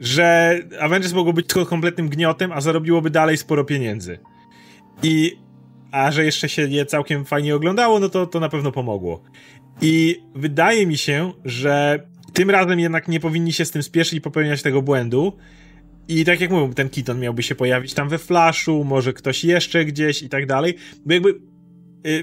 że 0.00 0.58
Avengers 0.80 1.12
mogło 1.12 1.32
być 1.32 1.46
tylko 1.46 1.66
kompletnym 1.66 2.08
gniotem, 2.08 2.52
a 2.52 2.60
zarobiłoby 2.60 3.10
dalej 3.10 3.36
sporo 3.36 3.64
pieniędzy. 3.64 4.18
I 5.02 5.32
a 5.90 6.12
że 6.12 6.24
jeszcze 6.24 6.48
się 6.48 6.62
je 6.62 6.86
całkiem 6.86 7.24
fajnie 7.24 7.54
oglądało, 7.54 8.00
no 8.00 8.08
to 8.08 8.26
to 8.26 8.40
na 8.40 8.48
pewno 8.48 8.72
pomogło. 8.72 9.22
I 9.80 10.22
wydaje 10.34 10.86
mi 10.86 10.98
się, 10.98 11.32
że 11.44 12.06
tym 12.32 12.50
razem 12.50 12.80
jednak 12.80 13.08
nie 13.08 13.20
powinni 13.20 13.52
się 13.52 13.64
z 13.64 13.70
tym 13.70 13.82
spieszyć 13.82 14.14
i 14.14 14.20
popełniać 14.20 14.62
tego 14.62 14.82
błędu. 14.82 15.36
I 16.08 16.24
tak 16.24 16.40
jak 16.40 16.50
mówię, 16.50 16.74
ten 16.74 16.88
Keaton 16.88 17.20
miałby 17.20 17.42
się 17.42 17.54
pojawić 17.54 17.94
tam 17.94 18.08
we 18.08 18.18
Flashu, 18.18 18.84
może 18.84 19.12
ktoś 19.12 19.44
jeszcze 19.44 19.84
gdzieś 19.84 20.22
i 20.22 20.28
tak 20.28 20.46
dalej. 20.46 20.74
Bo 21.06 21.14
jakby 21.14 21.40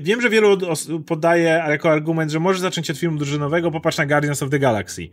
wiem, 0.01 0.21
że 0.21 0.29
wielu 0.29 0.57
podaje 1.05 1.43
jako 1.43 1.91
argument, 1.91 2.31
że 2.31 2.39
możesz 2.39 2.61
zacząć 2.61 2.89
od 2.89 2.97
filmu 2.97 3.17
drużynowego, 3.17 3.71
popatrz 3.71 3.97
na 3.97 4.05
Guardians 4.05 4.43
of 4.43 4.49
the 4.49 4.59
Galaxy. 4.59 5.09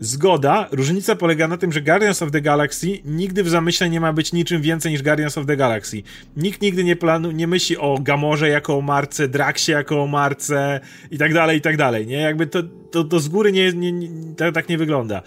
Zgoda, 0.00 0.68
różnica 0.72 1.16
polega 1.16 1.48
na 1.48 1.56
tym, 1.56 1.72
że 1.72 1.80
Guardians 1.80 2.22
of 2.22 2.30
the 2.30 2.40
Galaxy 2.40 2.86
nigdy 3.04 3.42
w 3.42 3.48
zamyśle 3.48 3.90
nie 3.90 4.00
ma 4.00 4.12
być 4.12 4.32
niczym 4.32 4.62
więcej 4.62 4.92
niż 4.92 5.02
Guardians 5.02 5.38
of 5.38 5.46
the 5.46 5.56
Galaxy. 5.56 6.02
Nikt 6.36 6.62
nigdy 6.62 6.84
nie, 6.84 6.96
planu, 6.96 7.30
nie 7.30 7.46
myśli 7.46 7.76
o 7.76 7.98
Gamorze 8.00 8.48
jako 8.48 8.76
o 8.76 8.80
marce, 8.80 9.28
Draxie 9.28 9.74
jako 9.74 10.02
o 10.02 10.06
marce 10.06 10.80
i 11.10 11.18
tak 11.18 11.34
dalej, 11.34 11.58
i 11.58 11.60
tak 11.60 11.76
dalej, 11.76 12.06
nie? 12.06 12.16
Jakby 12.16 12.46
to, 12.46 12.62
to, 12.90 13.04
to 13.04 13.20
z 13.20 13.28
góry 13.28 13.52
nie, 13.52 13.72
nie, 13.72 13.92
nie 13.92 14.08
tak, 14.36 14.54
tak, 14.54 14.68
nie 14.68 14.78
wygląda. 14.78 15.22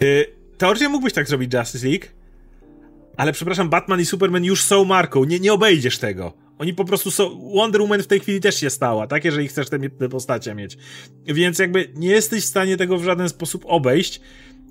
Yy, 0.00 0.26
teoretycznie 0.58 0.88
mógłbyś 0.88 1.12
tak 1.12 1.28
zrobić 1.28 1.54
Justice 1.54 1.86
League, 1.88 2.06
ale 3.16 3.32
przepraszam, 3.32 3.68
Batman 3.68 4.00
i 4.00 4.04
Superman 4.04 4.44
już 4.44 4.62
są 4.62 4.84
marką, 4.84 5.24
nie, 5.24 5.40
nie 5.40 5.52
obejdziesz 5.52 5.98
tego. 5.98 6.47
Oni 6.58 6.74
po 6.74 6.84
prostu 6.84 7.10
są. 7.10 7.50
Wonder 7.54 7.80
Woman 7.80 8.02
w 8.02 8.06
tej 8.06 8.20
chwili 8.20 8.40
też 8.40 8.60
się 8.60 8.70
stała, 8.70 9.06
tak? 9.06 9.24
Jeżeli 9.24 9.48
chcesz 9.48 9.68
te, 9.68 9.78
te 9.78 10.08
postacie 10.08 10.54
mieć. 10.54 10.78
Więc 11.26 11.58
jakby 11.58 11.88
nie 11.94 12.08
jesteś 12.08 12.44
w 12.44 12.46
stanie 12.46 12.76
tego 12.76 12.98
w 12.98 13.04
żaden 13.04 13.28
sposób 13.28 13.64
obejść. 13.66 14.20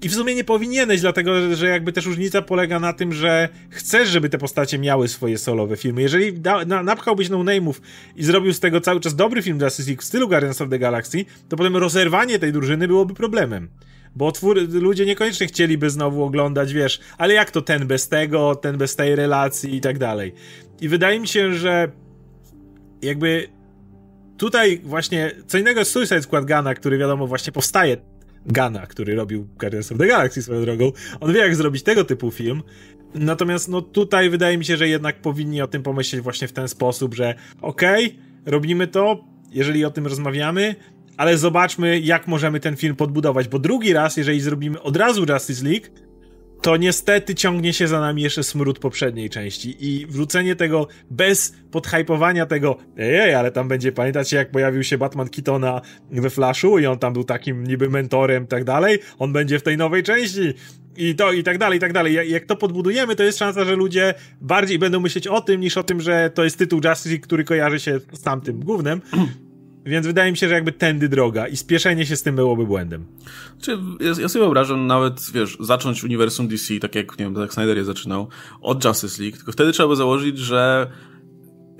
I 0.01 0.09
w 0.09 0.13
sumie 0.15 0.35
nie 0.35 0.43
powinieneś, 0.43 1.01
dlatego 1.01 1.55
że 1.55 1.67
jakby 1.67 1.93
też 1.93 2.05
różnica 2.05 2.41
polega 2.41 2.79
na 2.79 2.93
tym, 2.93 3.13
że 3.13 3.49
chcesz, 3.69 4.09
żeby 4.09 4.29
te 4.29 4.37
postacie 4.37 4.79
miały 4.79 5.07
swoje 5.07 5.37
solowe 5.37 5.77
filmy. 5.77 6.01
Jeżeli 6.01 6.33
da, 6.33 6.65
na, 6.65 6.83
napchałbyś 6.83 7.29
no 7.29 7.37
name'ów 7.37 7.73
i 8.15 8.23
zrobił 8.23 8.53
z 8.53 8.59
tego 8.59 8.81
cały 8.81 8.99
czas 8.99 9.15
dobry 9.15 9.41
film 9.41 9.59
Justice 9.61 9.89
League 9.89 10.01
w 10.01 10.05
stylu 10.05 10.27
Guardians 10.27 10.61
of 10.61 10.69
the 10.69 10.79
Galaxy, 10.79 11.25
to 11.49 11.57
potem 11.57 11.77
rozerwanie 11.77 12.39
tej 12.39 12.53
drużyny 12.53 12.87
byłoby 12.87 13.13
problemem. 13.13 13.69
Bo 14.15 14.31
twór, 14.31 14.57
ludzie 14.73 15.05
niekoniecznie 15.05 15.47
chcieliby 15.47 15.89
znowu 15.89 16.23
oglądać, 16.23 16.73
wiesz, 16.73 16.99
ale 17.17 17.33
jak 17.33 17.51
to 17.51 17.61
ten 17.61 17.87
bez 17.87 18.09
tego, 18.09 18.55
ten 18.55 18.77
bez 18.77 18.95
tej 18.95 19.15
relacji 19.15 19.75
i 19.75 19.81
tak 19.81 19.97
dalej. 19.97 20.33
I 20.81 20.87
wydaje 20.87 21.19
mi 21.19 21.27
się, 21.27 21.53
że 21.53 21.91
jakby 23.01 23.47
tutaj 24.37 24.81
właśnie 24.83 25.31
co 25.47 25.57
innego 25.57 25.79
jest 25.79 25.91
Suicide 25.91 26.21
Squad 26.21 26.45
Gana, 26.45 26.73
który 26.73 26.97
wiadomo 26.97 27.27
właśnie 27.27 27.53
powstaje 27.53 27.97
Gana, 28.45 28.87
który 28.87 29.15
robił 29.15 29.47
Guardians 29.59 29.91
of 29.91 29.97
the 29.97 30.07
Galaxy 30.07 30.41
swoją 30.41 30.61
drogą. 30.61 30.91
On 31.19 31.33
wie 31.33 31.39
jak 31.39 31.55
zrobić 31.55 31.83
tego 31.83 32.03
typu 32.03 32.31
film. 32.31 32.63
Natomiast 33.15 33.67
no 33.67 33.81
tutaj 33.81 34.29
wydaje 34.29 34.57
mi 34.57 34.65
się, 34.65 34.77
że 34.77 34.87
jednak 34.87 35.21
powinni 35.21 35.61
o 35.61 35.67
tym 35.67 35.83
pomyśleć 35.83 36.21
właśnie 36.21 36.47
w 36.47 36.53
ten 36.53 36.67
sposób, 36.67 37.15
że 37.15 37.35
okej, 37.61 38.05
okay, 38.05 38.19
robimy 38.45 38.87
to, 38.87 39.23
jeżeli 39.51 39.85
o 39.85 39.91
tym 39.91 40.07
rozmawiamy, 40.07 40.75
ale 41.17 41.37
zobaczmy 41.37 41.99
jak 41.99 42.27
możemy 42.27 42.59
ten 42.59 42.75
film 42.75 42.95
podbudować, 42.95 43.47
bo 43.47 43.59
drugi 43.59 43.93
raz, 43.93 44.17
jeżeli 44.17 44.41
zrobimy 44.41 44.81
od 44.81 44.97
razu 44.97 45.25
Justice 45.29 45.65
League, 45.65 45.87
to 46.61 46.77
niestety 46.77 47.35
ciągnie 47.35 47.73
się 47.73 47.87
za 47.87 47.99
nami 47.99 48.21
jeszcze 48.21 48.43
smród 48.43 48.79
poprzedniej 48.79 49.29
części 49.29 49.75
i 49.79 50.05
wrócenie 50.05 50.55
tego 50.55 50.87
bez 51.11 51.53
podhypowania 51.71 52.45
tego 52.45 52.77
ej, 52.97 53.33
ale 53.33 53.51
tam 53.51 53.67
będzie, 53.67 53.91
pamiętacie 53.91 54.37
jak 54.37 54.51
pojawił 54.51 54.83
się 54.83 54.97
Batman 54.97 55.29
Keatona 55.29 55.81
we 56.11 56.29
Flashu 56.29 56.79
i 56.79 56.85
on 56.85 56.99
tam 56.99 57.13
był 57.13 57.23
takim 57.23 57.63
niby 57.63 57.89
mentorem 57.89 58.47
tak 58.47 58.63
dalej, 58.63 58.99
on 59.19 59.33
będzie 59.33 59.59
w 59.59 59.63
tej 59.63 59.77
nowej 59.77 60.03
części 60.03 60.53
i 60.97 61.15
to, 61.15 61.31
i 61.31 61.43
tak 61.43 61.57
dalej, 61.57 61.77
i 61.77 61.79
tak 61.81 61.93
dalej. 61.93 62.29
Jak 62.29 62.45
to 62.45 62.55
podbudujemy, 62.55 63.15
to 63.15 63.23
jest 63.23 63.39
szansa, 63.39 63.65
że 63.65 63.75
ludzie 63.75 64.13
bardziej 64.41 64.79
będą 64.79 64.99
myśleć 64.99 65.27
o 65.27 65.41
tym, 65.41 65.61
niż 65.61 65.77
o 65.77 65.83
tym, 65.83 66.01
że 66.01 66.31
to 66.33 66.43
jest 66.43 66.57
tytuł 66.57 66.81
Justice 66.89 67.17
który 67.17 67.43
kojarzy 67.43 67.79
się 67.79 67.99
z 68.13 68.21
tamtym 68.21 68.59
głównym. 68.59 69.01
Więc 69.87 70.07
wydaje 70.07 70.31
mi 70.31 70.37
się, 70.37 70.47
że 70.49 70.55
jakby 70.55 70.71
tędy 70.71 71.09
droga 71.09 71.47
i 71.47 71.57
spieszenie 71.57 72.05
się 72.05 72.15
z 72.15 72.23
tym 72.23 72.35
byłoby 72.35 72.65
błędem. 72.65 73.05
Znaczy, 73.59 73.81
ja, 73.99 74.21
ja 74.21 74.29
sobie 74.29 74.45
wyobrażam 74.45 74.87
nawet, 74.87 75.31
wiesz, 75.33 75.57
zacząć 75.59 76.03
uniwersum 76.03 76.47
DC, 76.47 76.79
tak 76.79 76.95
jak, 76.95 77.19
nie 77.19 77.25
wiem, 77.25 77.35
tak 77.35 77.53
Snyder 77.53 77.77
je 77.77 77.85
zaczynał, 77.85 78.27
od 78.61 78.85
Justice 78.85 79.21
League, 79.23 79.37
tylko 79.37 79.51
wtedy 79.51 79.71
trzeba 79.71 79.89
by 79.89 79.95
założyć, 79.95 80.37
że 80.37 80.91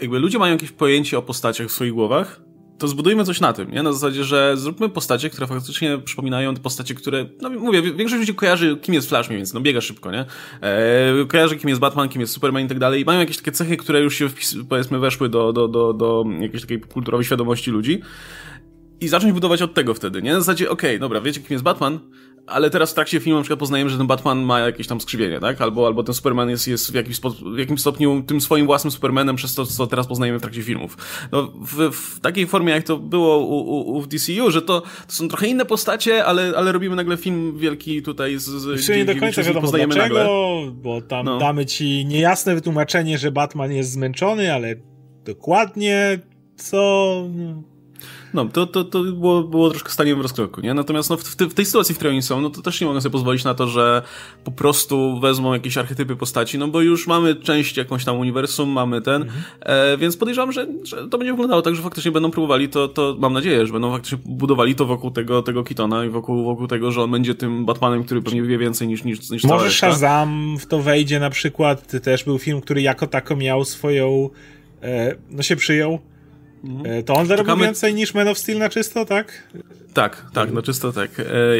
jakby 0.01 0.19
ludzie 0.19 0.39
mają 0.39 0.53
jakieś 0.53 0.71
pojęcie 0.71 1.17
o 1.17 1.21
postaciach 1.21 1.67
w 1.67 1.71
swoich 1.71 1.93
głowach, 1.93 2.41
to 2.77 2.87
zbudujmy 2.87 3.23
coś 3.23 3.39
na 3.39 3.53
tym, 3.53 3.71
nie? 3.71 3.83
Na 3.83 3.93
zasadzie, 3.93 4.23
że 4.23 4.57
zróbmy 4.57 4.89
postacie, 4.89 5.29
które 5.29 5.47
faktycznie 5.47 5.97
przypominają 5.97 6.55
te 6.55 6.61
postacie, 6.61 6.95
które, 6.95 7.25
no 7.41 7.49
mówię, 7.49 7.81
większość 7.81 8.19
ludzi 8.19 8.35
kojarzy, 8.35 8.77
kim 8.81 8.93
jest 8.93 9.09
Flash 9.09 9.29
więcej, 9.29 9.53
no 9.53 9.61
biega 9.61 9.81
szybko, 9.81 10.11
nie? 10.11 10.25
E, 10.61 11.25
kojarzy, 11.27 11.55
kim 11.55 11.69
jest 11.69 11.81
Batman, 11.81 12.09
kim 12.09 12.21
jest 12.21 12.33
Superman 12.33 12.65
i 12.65 12.67
tak 12.67 12.79
dalej. 12.79 13.01
I 13.01 13.05
mają 13.05 13.19
jakieś 13.19 13.37
takie 13.37 13.51
cechy, 13.51 13.77
które 13.77 14.01
już 14.01 14.15
się, 14.15 14.29
powiedzmy, 14.69 14.99
weszły 14.99 15.29
do, 15.29 15.53
do, 15.53 15.67
do, 15.67 15.93
do 15.93 16.25
jakiejś 16.39 16.61
takiej 16.61 16.81
kulturowej 16.81 17.25
świadomości 17.25 17.71
ludzi. 17.71 18.01
I 19.01 19.07
zacząć 19.07 19.33
budować 19.33 19.61
od 19.61 19.73
tego 19.73 19.93
wtedy, 19.93 20.21
nie? 20.21 20.33
Na 20.33 20.39
zasadzie, 20.39 20.69
okej, 20.69 20.89
okay, 20.89 20.99
dobra, 20.99 21.21
wiecie, 21.21 21.41
kim 21.41 21.53
jest 21.53 21.63
Batman, 21.63 21.99
ale 22.47 22.69
teraz 22.69 22.91
w 22.91 22.93
trakcie 22.93 23.19
filmu 23.19 23.39
na 23.39 23.43
przykład 23.43 23.59
poznajemy, 23.59 23.89
że 23.89 23.97
ten 23.97 24.07
Batman 24.07 24.41
ma 24.41 24.59
jakieś 24.59 24.87
tam 24.87 25.01
skrzywienie, 25.01 25.39
tak? 25.39 25.61
Albo, 25.61 25.87
albo 25.87 26.03
ten 26.03 26.15
Superman 26.15 26.49
jest, 26.49 26.67
jest 26.67 26.91
w, 26.91 26.95
jakimś 26.95 27.19
w 27.55 27.57
jakimś 27.57 27.81
stopniu 27.81 28.23
tym 28.27 28.41
swoim 28.41 28.65
własnym 28.65 28.91
Supermanem 28.91 29.35
przez 29.35 29.55
to, 29.55 29.65
co 29.65 29.87
teraz 29.87 30.07
poznajemy 30.07 30.39
w 30.39 30.41
trakcie 30.41 30.63
filmów. 30.63 30.97
No, 31.31 31.53
w, 31.61 31.91
w 31.91 32.19
takiej 32.19 32.47
formie, 32.47 32.73
jak 32.73 32.83
to 32.83 32.97
było 32.97 33.37
u, 33.37 33.55
u, 33.55 33.97
u 33.97 34.01
w 34.01 34.07
DCU, 34.07 34.51
że 34.51 34.61
to, 34.61 34.81
to 34.81 35.13
są 35.13 35.27
trochę 35.27 35.47
inne 35.47 35.65
postacie, 35.65 36.25
ale, 36.25 36.53
ale 36.57 36.71
robimy 36.71 36.95
nagle 36.95 37.17
film 37.17 37.57
wielki 37.57 38.01
tutaj 38.01 38.37
z... 38.37 38.43
z 38.43 38.65
Jeszcze 38.65 38.97
nie 38.97 39.05
do 39.05 39.15
końca 39.15 39.43
wiadomo 39.43 39.71
dlaczego, 39.71 39.95
nagle. 39.95 40.27
bo 40.73 41.01
tam 41.01 41.25
no. 41.25 41.37
damy 41.37 41.65
ci 41.65 42.05
niejasne 42.05 42.55
wytłumaczenie, 42.55 43.17
że 43.17 43.31
Batman 43.31 43.71
jest 43.71 43.91
zmęczony, 43.91 44.53
ale 44.53 44.75
dokładnie 45.25 46.19
co... 46.55 47.23
No, 48.33 48.45
to, 48.45 48.67
to, 48.67 48.83
to 48.83 49.03
było, 49.03 49.43
było 49.43 49.69
troszkę 49.69 49.89
staniem 49.89 50.17
w 50.19 50.21
rozkroku, 50.21 50.61
nie? 50.61 50.73
Natomiast 50.73 51.09
no, 51.09 51.17
w, 51.17 51.23
w, 51.23 51.53
tej 51.53 51.65
sytuacji, 51.65 51.95
w 51.95 51.97
której 51.97 52.13
oni 52.13 52.21
są, 52.21 52.41
no 52.41 52.49
to 52.49 52.61
też 52.61 52.81
nie 52.81 52.87
mogą 52.87 53.01
sobie 53.01 53.11
pozwolić 53.11 53.43
na 53.43 53.53
to, 53.53 53.67
że 53.67 54.01
po 54.43 54.51
prostu 54.51 55.19
wezmą 55.19 55.53
jakieś 55.53 55.77
archetypy 55.77 56.15
postaci, 56.15 56.57
no 56.57 56.67
bo 56.67 56.81
już 56.81 57.07
mamy 57.07 57.35
część 57.35 57.77
jakąś 57.77 58.05
tam 58.05 58.19
uniwersum, 58.19 58.69
mamy 58.69 59.01
ten, 59.01 59.21
mhm. 59.21 59.43
e, 59.61 59.97
więc 59.97 60.17
podejrzewam, 60.17 60.51
że, 60.51 60.67
że 60.83 61.09
to 61.09 61.17
będzie 61.17 61.33
wyglądało 61.33 61.61
tak, 61.61 61.75
że 61.75 61.81
faktycznie 61.81 62.11
będą 62.11 62.31
próbowali 62.31 62.69
to, 62.69 62.87
to 62.87 63.15
mam 63.19 63.33
nadzieję, 63.33 63.65
że 63.65 63.73
będą 63.73 63.91
faktycznie 63.91 64.17
budowali 64.25 64.75
to 64.75 64.85
wokół 64.85 65.11
tego, 65.11 65.41
tego 65.43 65.63
Kitona 65.63 66.05
i 66.05 66.09
wokół, 66.09 66.43
wokół 66.43 66.67
tego, 66.67 66.91
że 66.91 67.03
on 67.03 67.11
będzie 67.11 67.35
tym 67.35 67.65
Batmanem, 67.65 68.03
który 68.03 68.21
pewnie 68.21 68.41
wie 68.41 68.57
więcej 68.57 68.87
niż, 68.87 69.03
niż, 69.03 69.29
niż 69.29 69.43
Może 69.43 69.71
Shazam 69.71 70.57
w 70.59 70.65
to 70.65 70.81
wejdzie 70.81 71.19
na 71.19 71.29
przykład, 71.29 72.03
też 72.03 72.23
był 72.23 72.37
film, 72.37 72.61
który 72.61 72.81
jako 72.81 73.07
tako 73.07 73.35
miał 73.35 73.65
swoją, 73.65 74.29
e, 74.81 75.15
no 75.29 75.43
się 75.43 75.55
przyjął, 75.55 75.99
Mhm. 76.67 77.03
To 77.03 77.13
on 77.13 77.25
zarobił 77.25 77.45
Czekamy... 77.45 77.65
więcej 77.65 77.93
niż 77.93 78.13
Man 78.13 78.27
of 78.27 78.37
Steel 78.37 78.57
na 78.57 78.69
czysto, 78.69 79.05
tak? 79.05 79.43
Tak, 79.97 80.25
tak, 80.33 80.51
no 80.51 80.61
czysto 80.61 80.91
tak. 80.91 81.09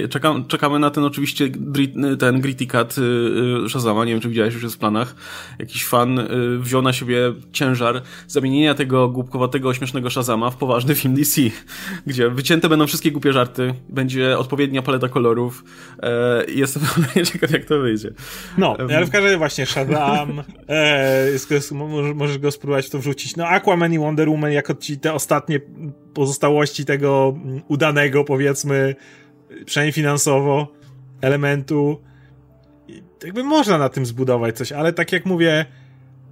E, 0.04 0.08
czekam, 0.08 0.46
czekamy 0.48 0.80
na 0.80 0.92
ten 0.92 1.04
oczywiście 1.04 1.50
ten 2.20 2.42
Gritty 2.42 2.64
y, 2.64 3.02
y, 3.66 3.70
Shazama, 3.70 4.06
nie 4.06 4.12
wiem 4.12 4.22
czy 4.22 4.30
widziałeś, 4.30 4.54
już 4.54 4.64
jest 4.64 4.76
w 4.76 4.80
planach. 4.80 5.16
Jakiś 5.60 5.86
fan 5.86 6.28
wziął 6.60 6.82
na 6.82 6.94
siebie 6.94 7.34
ciężar 7.52 8.02
zamienienia 8.28 8.74
tego 8.74 9.10
głupkowatego, 9.10 9.74
śmiesznego 9.74 10.10
Shazama 10.10 10.50
w 10.50 10.56
poważny 10.56 10.96
film 10.96 11.16
DC, 11.16 11.42
gdzie 12.08 12.30
wycięte 12.30 12.70
będą 12.70 12.88
wszystkie 12.88 13.12
głupie 13.12 13.34
żarty, 13.34 13.74
będzie 13.90 14.38
odpowiednia 14.38 14.82
paleta 14.82 15.10
kolorów. 15.10 15.64
E, 16.04 16.44
jestem 16.48 16.84
ciekaw 17.34 17.52
jak 17.52 17.66
to 17.66 17.80
wyjdzie. 17.80 18.12
No, 18.58 18.76
ale 18.80 19.06
w 19.06 19.10
każdym 19.10 19.24
razie 19.24 19.38
właśnie 19.38 19.66
Shazam, 19.66 20.44
e, 20.70 22.14
możesz 22.16 22.38
go 22.38 22.52
spróbować 22.52 22.88
w 22.88 22.90
to 22.90 23.00
wrzucić. 23.00 23.36
No 23.36 23.48
Aquaman 23.48 23.94
i 23.94 24.00
Wonder 24.00 24.30
Woman 24.30 24.52
jako 24.52 24.74
ci 24.74 24.97
te 25.02 25.14
ostatnie 25.14 25.60
pozostałości 26.14 26.86
tego 26.86 27.40
udanego, 27.68 28.24
powiedzmy, 28.24 28.96
przynajmniej 29.66 29.94
finansowo, 29.94 30.68
elementu. 31.22 32.02
Jakby 33.24 33.44
można 33.44 33.78
na 33.78 33.90
tym 33.90 34.06
zbudować 34.06 34.58
coś, 34.58 34.72
ale 34.72 34.94
tak 34.94 35.12
jak 35.12 35.26
mówię, 35.26 35.66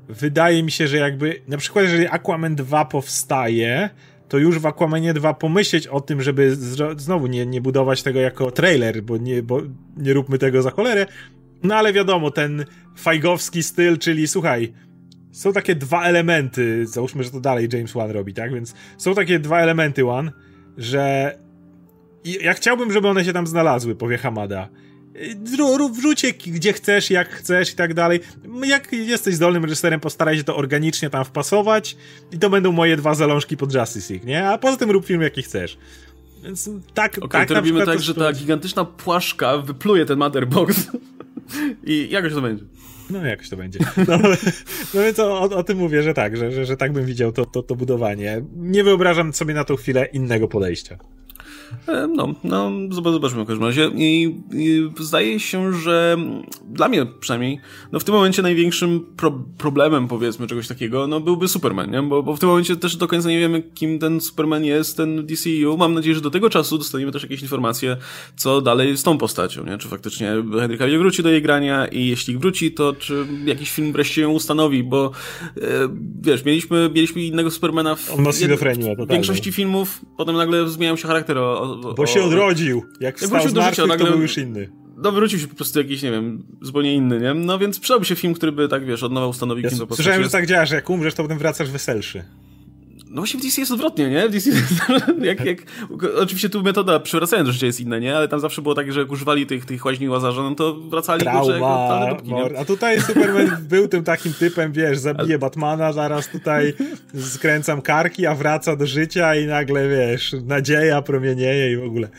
wydaje 0.10 0.64
mi 0.64 0.72
się, 0.72 0.88
że 0.88 0.98
jakby, 0.98 1.42
na 1.48 1.58
przykład 1.58 1.86
jeżeli 1.86 2.08
Aquaman 2.08 2.56
2 2.56 2.86
powstaje, 2.86 3.90
to 4.30 4.38
już 4.38 4.60
w 4.60 4.66
Aquamanie 4.66 5.14
2 5.14 5.34
pomyśleć 5.34 5.88
o 5.88 6.02
tym, 6.02 6.22
żeby 6.22 6.56
znowu 6.98 7.28
nie, 7.28 7.46
nie 7.46 7.62
budować 7.62 8.04
tego 8.04 8.20
jako 8.20 8.52
trailer, 8.52 9.04
bo 9.04 9.18
nie, 9.18 9.44
bo 9.44 9.62
nie 9.98 10.14
róbmy 10.14 10.38
tego 10.38 10.62
za 10.62 10.72
cholerę, 10.72 11.06
no 11.64 11.76
ale 11.76 11.94
wiadomo, 11.94 12.32
ten 12.32 12.66
fajgowski 12.96 13.64
styl, 13.64 13.98
czyli 13.98 14.28
słuchaj, 14.28 14.74
są 15.36 15.54
takie 15.54 15.76
dwa 15.76 16.04
elementy, 16.04 16.88
załóżmy, 16.88 17.24
że 17.24 17.32
to 17.32 17.40
dalej 17.40 17.68
James 17.74 17.92
Wan 17.92 18.12
robi, 18.12 18.34
tak? 18.34 18.54
Więc 18.54 18.74
są 18.98 19.16
takie 19.16 19.40
dwa 19.40 19.60
elementy 19.60 20.04
Wan, 20.04 20.32
że 20.78 21.36
ja 22.42 22.54
chciałbym, 22.54 22.92
żeby 22.92 23.08
one 23.08 23.26
się 23.26 23.34
tam 23.34 23.48
znalazły, 23.48 23.96
powie 23.96 24.18
Hamada. 24.18 24.70
Wrzuć 25.92 26.24
je 26.24 26.34
gdzie 26.34 26.74
chcesz, 26.74 27.10
jak 27.10 27.30
chcesz 27.30 27.74
i 27.74 27.76
tak 27.76 27.94
dalej. 27.94 28.20
Jak 28.64 28.94
jesteś 28.94 29.36
zdolnym 29.36 29.64
reżyserem, 29.64 30.00
postaraj 30.00 30.38
się 30.38 30.44
to 30.44 30.56
organicznie 30.56 31.10
tam 31.10 31.26
wpasować 31.26 31.98
i 32.32 32.40
to 32.40 32.50
będą 32.50 32.72
moje 32.72 32.98
dwa 32.98 33.16
zalążki 33.16 33.58
pod 33.58 33.74
Justice 33.74 34.14
League, 34.14 34.28
nie? 34.28 34.50
A 34.50 34.58
poza 34.58 34.78
tym 34.78 34.92
rób 34.92 35.06
film, 35.06 35.22
jaki 35.22 35.42
chcesz. 35.42 35.78
Więc 36.44 36.70
tak, 36.94 37.18
okay, 37.18 37.30
tak 37.30 37.48
to 37.48 37.54
robimy 37.54 37.86
tak, 37.86 38.00
że 38.00 38.16
ta 38.16 38.34
gigantyczna 38.34 38.86
płaszka 38.86 39.58
wypluje 39.58 40.06
ten 40.06 40.20
Motherbox 40.20 40.88
i 41.84 42.08
jakoś 42.10 42.34
to 42.34 42.42
będzie. 42.42 42.64
No 43.10 43.26
jakoś 43.26 43.50
to 43.50 43.58
będzie. 43.58 43.80
No, 44.08 44.18
no 44.94 45.02
więc 45.02 45.20
o, 45.20 45.42
o, 45.42 45.64
tym 45.64 45.78
mówię, 45.78 46.04
że 46.04 46.14
tak, 46.14 46.38
że, 46.38 46.52
że, 46.52 46.66
że 46.66 46.78
tak 46.78 46.94
bym 46.94 47.06
widział 47.06 47.32
to, 47.32 47.46
to, 47.46 47.64
to 47.64 47.76
budowanie. 47.76 48.42
Nie 48.56 48.84
wyobrażam 48.84 49.34
sobie 49.34 49.54
na 49.54 49.64
tą 49.64 49.76
chwilę 49.76 50.06
innego 50.06 50.48
podejścia. 50.48 50.98
E, 51.88 52.08
no, 52.08 52.34
no, 52.44 52.72
zobaczymy 52.90 53.44
w 53.44 53.48
każdym 53.48 53.66
razie. 53.66 53.92
I, 53.96 54.36
I, 54.54 54.90
zdaje 55.00 55.40
się, 55.40 55.74
że 55.74 56.18
dla 56.70 56.88
mnie 56.88 57.06
przynajmniej, 57.20 57.60
no 57.92 58.00
w 58.00 58.04
tym 58.04 58.16
momencie 58.16 58.42
największym 58.42 59.06
pro 59.18 59.32
problemem, 59.58 60.08
powiedzmy, 60.08 60.48
czegoś 60.48 60.68
takiego, 60.68 61.08
no 61.08 61.20
byłby 61.20 61.48
Superman, 61.48 61.92
nie? 61.92 62.02
Bo, 62.02 62.24
bo 62.24 62.36
w 62.36 62.40
tym 62.40 62.50
momencie 62.50 62.76
też 62.76 62.96
do 62.96 63.08
końca 63.08 63.30
nie 63.30 63.40
wiemy, 63.40 63.62
kim 63.62 64.00
ten 64.00 64.22
Superman 64.22 64.66
jest, 64.66 64.98
ten 64.98 65.26
DCU. 65.26 65.78
Mam 65.78 65.94
nadzieję, 65.94 66.16
że 66.16 66.22
do 66.22 66.32
tego 66.32 66.50
czasu 66.50 66.78
dostaniemy 66.78 67.12
też 67.12 67.24
jakieś 67.24 67.42
informacje, 67.42 67.98
co 68.36 68.62
dalej 68.62 68.98
z 68.98 69.04
tą 69.04 69.18
postacią, 69.18 69.66
nie? 69.66 69.78
Czy 69.78 69.88
faktycznie 69.88 70.34
Henry 70.60 70.78
Cavill 70.78 71.00
wróci 71.00 71.24
do 71.24 71.30
jej 71.30 71.42
grania 71.42 71.88
i 71.88 72.08
jeśli 72.08 72.38
wróci, 72.38 72.72
to 72.72 72.94
czy 72.94 73.28
jakiś 73.46 73.72
film 73.72 73.92
wreszcie 73.92 74.22
ją 74.22 74.32
ustanowi, 74.32 74.84
bo 74.84 75.12
e, 75.58 75.62
wiesz, 76.22 76.46
mieliśmy, 76.46 76.90
mieliśmy 76.94 77.22
innego 77.22 77.52
Supermana 77.52 77.96
w, 77.96 78.14
On 78.14 78.26
w 79.08 79.10
większości 79.10 79.52
filmów, 79.52 80.02
potem 80.18 80.36
nagle 80.36 80.70
zmieniał 80.70 80.98
się 80.98 81.08
charakter 81.08 81.38
o, 81.58 81.90
o, 81.90 81.94
Bo 81.94 82.06
się 82.06 82.24
odrodził. 82.24 82.84
Jak 83.00 83.18
wstał 83.18 83.40
jak 83.40 83.50
z 83.50 83.54
martwych, 83.54 83.88
nagle... 83.88 84.06
to 84.06 84.12
był 84.12 84.22
już 84.22 84.38
inny. 84.38 84.70
No 84.98 85.12
wrócił 85.12 85.40
się 85.40 85.48
po 85.48 85.56
prostu 85.56 85.80
jakiś, 85.80 86.02
nie 86.02 86.12
wiem, 86.12 86.44
zupełnie 86.62 86.96
inny, 86.96 87.20
nie? 87.20 87.34
No 87.34 87.60
więc 87.60 87.80
przydałby 87.80 88.06
się 88.06 88.16
film, 88.16 88.34
który 88.34 88.52
by 88.52 88.68
tak, 88.68 88.86
wiesz, 88.86 89.04
od 89.04 89.12
nowa 89.12 89.28
ustanowił 89.28 89.64
ja 89.64 89.70
kim 89.70 89.80
Słyszałem, 89.94 90.24
że 90.24 90.30
tak 90.30 90.46
działa, 90.46 90.66
że 90.66 90.76
jak 90.76 90.90
umrzesz, 90.90 91.14
to 91.14 91.24
potem 91.24 91.38
wracasz 91.38 91.70
weselszy. 91.70 92.24
No 93.16 93.22
właśnie 93.22 93.40
w 93.40 93.44
DC 93.44 93.62
jest 93.62 93.72
odwrotnie, 93.72 94.10
nie? 94.10 94.30
W 94.30 94.32
DC 94.32 94.50
jak, 95.22 95.46
jak, 95.46 95.58
oczywiście 96.18 96.50
tu 96.50 96.64
metoda 96.64 97.00
przywracania 97.00 97.44
do 97.44 97.52
życia 97.52 97.66
jest 97.66 97.80
inna, 97.80 98.00
nie? 98.00 98.18
Ale 98.18 98.28
tam 98.28 98.40
zawsze 98.40 98.62
było 98.62 98.76
tak, 98.76 98.92
że 98.92 99.00
jak 99.00 99.12
używali 99.12 99.46
tych, 99.46 99.66
tych 99.66 99.86
łaźni 99.86 100.10
łazarza, 100.10 100.42
no 100.42 100.56
to 100.56 100.76
wracali 100.76 101.22
Trauma, 101.22 102.08
kurczę, 102.10 102.26
nie? 102.26 102.60
A 102.60 102.66
tutaj 102.66 103.02
Superman 103.02 103.58
był 103.70 103.88
tym 103.88 104.04
takim 104.04 104.34
typem, 104.34 104.72
wiesz, 104.72 104.98
zabije 104.98 105.40
Batmana, 105.40 105.94
zaraz 105.94 106.28
tutaj 106.30 106.74
skręcam 107.20 107.82
karki, 107.82 108.26
a 108.26 108.36
wraca 108.36 108.76
do 108.76 108.88
życia 108.88 109.36
i 109.36 109.48
nagle, 109.48 109.90
wiesz, 109.90 110.36
nadzieja 110.46 111.02
promienieje 111.02 111.72
i 111.72 111.78
w 111.78 111.84
ogóle. 111.84 112.10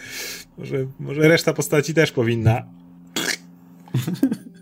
Może, 0.58 0.76
może 1.00 1.28
reszta 1.28 1.52
postaci 1.52 1.94
też 1.94 2.12
powinna 2.12 2.62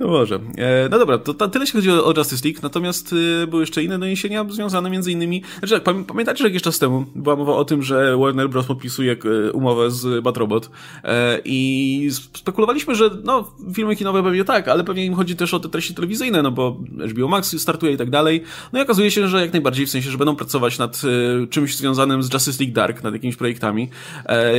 no 0.00 0.06
może. 0.06 0.34
E, 0.34 0.88
no 0.90 0.98
dobra, 0.98 1.18
to, 1.18 1.34
tyle 1.48 1.62
jeśli 1.62 1.76
chodzi 1.76 1.90
o, 1.90 2.06
o 2.06 2.14
Justice 2.16 2.48
League, 2.48 2.60
natomiast 2.62 3.12
y, 3.12 3.46
były 3.46 3.62
jeszcze 3.62 3.82
inne 3.82 3.98
doniesienia 3.98 4.46
związane 4.50 4.90
między 4.90 5.12
innymi, 5.12 5.42
znaczy 5.58 5.80
tak, 5.80 6.06
pamiętacie, 6.06 6.38
że 6.38 6.48
jakiś 6.48 6.62
czas 6.62 6.78
temu 6.78 7.04
była 7.14 7.36
mowa 7.36 7.52
o 7.52 7.64
tym, 7.64 7.82
że 7.82 8.16
Warner 8.16 8.48
Bros. 8.48 8.66
podpisuje 8.66 9.16
e, 9.48 9.52
umowę 9.52 9.90
z 9.90 10.24
Bad 10.24 10.36
Robot 10.36 10.70
e, 11.04 11.40
i 11.44 12.10
spekulowaliśmy, 12.36 12.94
że 12.94 13.10
no, 13.24 13.50
filmy 13.74 13.96
kinowe 13.96 14.22
pewnie 14.22 14.44
tak, 14.44 14.68
ale 14.68 14.84
pewnie 14.84 15.04
im 15.04 15.14
chodzi 15.14 15.36
też 15.36 15.54
o 15.54 15.60
te 15.60 15.68
treści 15.68 15.94
telewizyjne, 15.94 16.42
no 16.42 16.50
bo 16.50 16.80
HBO 17.10 17.28
Max 17.28 17.60
startuje 17.60 17.92
i 17.92 17.96
tak 17.96 18.10
dalej. 18.10 18.42
No 18.72 18.78
i 18.78 18.82
okazuje 18.82 19.10
się, 19.10 19.28
że 19.28 19.40
jak 19.40 19.52
najbardziej, 19.52 19.86
w 19.86 19.90
sensie, 19.90 20.10
że 20.10 20.18
będą 20.18 20.36
pracować 20.36 20.78
nad 20.78 21.02
czymś 21.50 21.76
związanym 21.76 22.22
z 22.22 22.32
Justice 22.32 22.64
League 22.64 22.74
Dark, 22.74 23.02
nad 23.02 23.14
jakimiś 23.14 23.36
projektami 23.36 23.88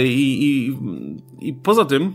i, 0.04 0.46
i, 0.46 0.78
i 1.48 1.54
poza 1.54 1.86
tym 1.86 2.14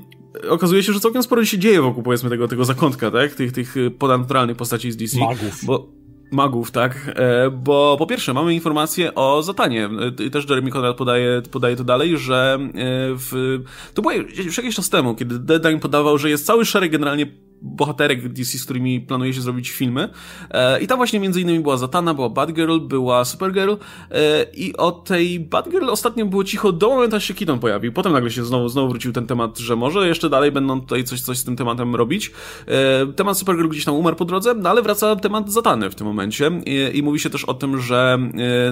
okazuje 0.49 0.83
się, 0.83 0.93
że 0.93 1.01
całkiem 1.01 1.23
sporo 1.23 1.45
się 1.45 1.59
dzieje 1.59 1.83
wokół, 1.83 2.03
powiedzmy, 2.03 2.31
tego, 2.31 2.49
tego 2.49 2.65
zakątka, 2.65 3.11
tak? 3.11 3.35
Tych, 3.35 3.53
tych 3.53 3.75
ponadnaturalnych 3.99 4.57
postaci 4.57 4.93
z 4.93 4.97
DC. 4.97 5.21
Magów. 5.21 5.65
Bo, 5.65 5.89
magów, 6.35 6.71
tak, 6.71 7.13
e, 7.17 7.51
bo 7.51 7.97
po 7.99 8.07
pierwsze 8.07 8.35
mamy 8.35 8.55
informację 8.55 9.15
o 9.15 9.43
Zatanie. 9.43 9.89
E, 10.27 10.31
też 10.31 10.49
Jeremy 10.49 10.71
Conrad 10.71 10.97
podaje, 10.97 11.43
podaje 11.51 11.77
to 11.77 11.85
dalej, 11.85 12.19
że 12.19 12.59
e, 12.61 12.69
w, 13.17 13.61
to 13.95 14.03
było 14.03 14.15
już 14.15 14.57
jakiś 14.57 14.75
czas 14.75 14.91
temu, 14.91 15.15
kiedy 15.15 15.39
Deadline 15.39 15.81
podawał, 15.81 16.19
że 16.19 16.31
jest 16.31 16.47
cały 16.47 16.65
szereg 16.65 16.93
generalnie 16.93 17.27
bohaterek 17.63 18.33
DC, 18.33 18.59
z 18.59 18.65
którymi 18.65 19.01
planuje 19.01 19.35
się 19.35 19.41
zrobić 19.41 19.71
filmy. 19.71 20.09
E, 20.51 20.81
I 20.81 20.87
tam 20.87 20.97
właśnie 20.97 21.21
między 21.21 21.41
innymi 21.41 21.61
była 21.61 21.77
Zatana, 21.77 22.15
była 22.15 22.29
Batgirl, 22.29 22.79
była 22.81 23.25
Supergirl 23.25 23.73
e, 24.11 24.47
i 24.55 24.77
o 24.77 24.93
tej 24.93 25.41
Batgirl 25.41 25.91
ostatnio 25.91 26.27
było 26.27 26.45
cicho 26.45 26.73
do 26.73 26.89
momentu, 26.89 27.17
aż 27.17 27.25
się 27.25 27.35
Keaton 27.35 27.59
pojawił. 27.59 27.93
Potem 27.93 28.13
nagle 28.13 28.31
się 28.31 28.45
znowu, 28.45 28.69
znowu 28.69 28.89
wrócił 28.89 29.13
ten 29.13 29.27
temat, 29.27 29.59
że 29.59 29.77
może 29.77 30.09
jeszcze 30.09 30.31
dalej 30.31 30.53
będą 30.53 30.81
tutaj 30.81 31.05
coś, 31.05 31.21
coś 31.21 31.39
z 31.39 31.45
tym 31.45 31.57
tematem 31.57 31.95
robić. 31.95 32.33
E, 32.67 33.07
temat 33.07 33.39
Supergirl 33.39 33.69
gdzieś 33.69 33.85
tam 33.85 33.95
umarł 33.95 34.17
po 34.17 34.25
drodze, 34.25 34.55
no 34.55 34.71
ale 34.71 34.83
wraca 34.83 35.17
temat 35.17 35.53
Zatany 35.53 35.91
w 35.91 35.95
tym 35.95 36.07
momencie 36.07 36.51
i, 36.67 36.99
i 36.99 37.03
mówi 37.03 37.21
się 37.21 37.31
też 37.31 37.45
o 37.45 37.55
tym, 37.55 37.81
że 37.81 38.19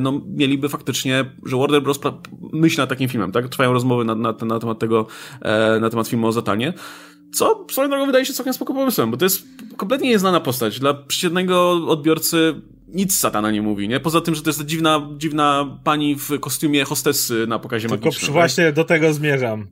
no, 0.00 0.20
mieliby 0.26 0.68
faktycznie, 0.68 1.24
że 1.46 1.56
Warner 1.56 1.82
Bros. 1.82 2.00
myśli 2.52 2.78
nad 2.78 2.88
takim 2.88 3.08
filmem, 3.08 3.32
tak? 3.32 3.48
Trwają 3.48 3.72
rozmowy 3.72 4.04
na, 4.04 4.14
na, 4.14 4.34
na 4.42 4.58
temat 4.58 4.78
tego, 4.78 5.06
na 5.80 5.90
temat 5.90 6.08
filmu 6.08 6.26
o 6.26 6.32
Zatanie. 6.32 6.74
Co 7.34 7.66
swoją 7.70 7.88
drogą 7.88 8.06
wydaje 8.06 8.26
się 8.26 8.32
całkiem 8.32 8.54
spoko 8.54 8.74
pomysłem, 8.74 9.10
bo 9.10 9.16
to 9.16 9.24
jest 9.24 9.42
kompletnie 9.76 10.08
nieznana 10.08 10.40
postać. 10.40 10.80
Dla 10.80 10.94
przeciętnego 10.94 11.72
odbiorcy 11.88 12.54
nic 12.88 13.18
satana 13.18 13.50
nie 13.50 13.62
mówi, 13.62 13.88
nie? 13.88 14.00
Poza 14.00 14.20
tym, 14.20 14.34
że 14.34 14.42
to 14.42 14.50
jest 14.50 14.64
dziwna, 14.64 15.08
dziwna 15.16 15.78
pani 15.84 16.16
w 16.16 16.40
kostiumie 16.40 16.84
hostessy 16.84 17.46
na 17.46 17.58
pokazie 17.58 17.88
Tylko 17.88 18.04
magicznym. 18.04 18.20
Tylko 18.20 18.32
właśnie 18.32 18.64
tak? 18.64 18.74
do 18.74 18.84
tego 18.84 19.12
zmierzam. 19.12 19.66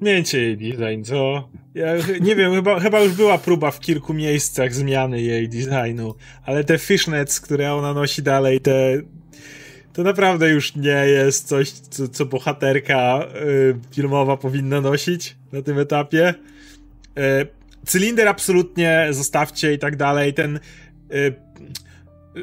Zmieńcie 0.00 0.40
jej 0.42 0.56
design, 0.56 1.02
co? 1.02 1.48
Ja 1.74 1.86
nie 2.20 2.36
wiem, 2.36 2.54
chyba, 2.54 2.80
chyba 2.80 3.00
już 3.00 3.12
była 3.12 3.38
próba 3.38 3.70
w 3.70 3.80
kilku 3.80 4.14
miejscach 4.14 4.74
zmiany 4.74 5.22
jej 5.22 5.48
designu, 5.48 6.14
ale 6.46 6.64
te 6.64 6.78
fishnets, 6.78 7.40
które 7.40 7.74
ona 7.74 7.94
nosi 7.94 8.22
dalej, 8.22 8.60
te 8.60 9.02
to 9.92 10.02
naprawdę 10.02 10.50
już 10.50 10.76
nie 10.76 11.06
jest 11.06 11.48
coś, 11.48 11.70
co, 11.70 12.08
co 12.08 12.26
bohaterka 12.26 13.26
y, 13.46 13.94
filmowa 13.94 14.36
powinna 14.36 14.80
nosić 14.80 15.36
na 15.52 15.62
tym 15.62 15.78
etapie. 15.78 16.34
E, 17.18 17.46
cylinder 17.86 18.28
absolutnie 18.28 19.06
zostawcie 19.10 19.72
i 19.74 19.78
tak 19.78 19.96
dalej. 19.96 20.34
Ten 20.34 20.60
e, 21.10 21.48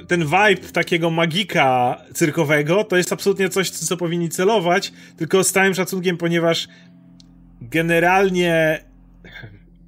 ten 0.08 0.24
vibe 0.24 0.72
takiego 0.74 1.10
magika 1.10 2.02
cyrkowego 2.14 2.84
to 2.84 2.98
jest 2.98 3.14
absolutnie 3.14 3.50
coś, 3.50 3.70
co 3.70 3.98
powinni 3.98 4.30
celować, 4.30 4.94
tylko 5.18 5.44
z 5.44 5.52
całym 5.52 5.74
szacunkiem, 5.74 6.18
ponieważ 6.18 6.68
generalnie 7.62 8.84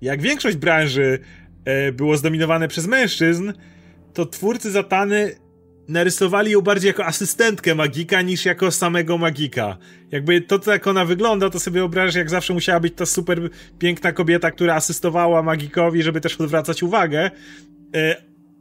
jak 0.02 0.22
większość 0.22 0.58
branży 0.58 1.20
e, 1.66 1.92
było 1.92 2.18
zdominowane 2.18 2.68
przez 2.68 2.88
mężczyzn, 2.88 3.54
to 4.14 4.26
twórcy 4.26 4.72
Zatany 4.72 5.36
narysowali 5.88 6.52
ją 6.52 6.62
bardziej 6.62 6.88
jako 6.88 7.06
asystentkę 7.06 7.76
magika 7.76 8.22
niż 8.22 8.46
jako 8.46 8.72
samego 8.72 9.18
magika. 9.18 9.78
Jakby 10.12 10.42
to, 10.42 10.72
jak 10.72 10.88
ona 10.88 11.06
wygląda, 11.06 11.50
to 11.50 11.60
sobie 11.60 11.80
wyobrażasz, 11.80 12.16
jak 12.16 12.30
zawsze 12.30 12.54
musiała 12.54 12.80
być 12.80 12.94
ta 12.96 13.06
super 13.06 13.50
piękna 13.80 14.12
kobieta, 14.12 14.52
która 14.52 14.76
asystowała 14.76 15.44
magikowi, 15.44 16.04
żeby 16.04 16.22
też 16.22 16.36
odwracać 16.36 16.84
uwagę. 16.84 17.32
E, 17.96 18.16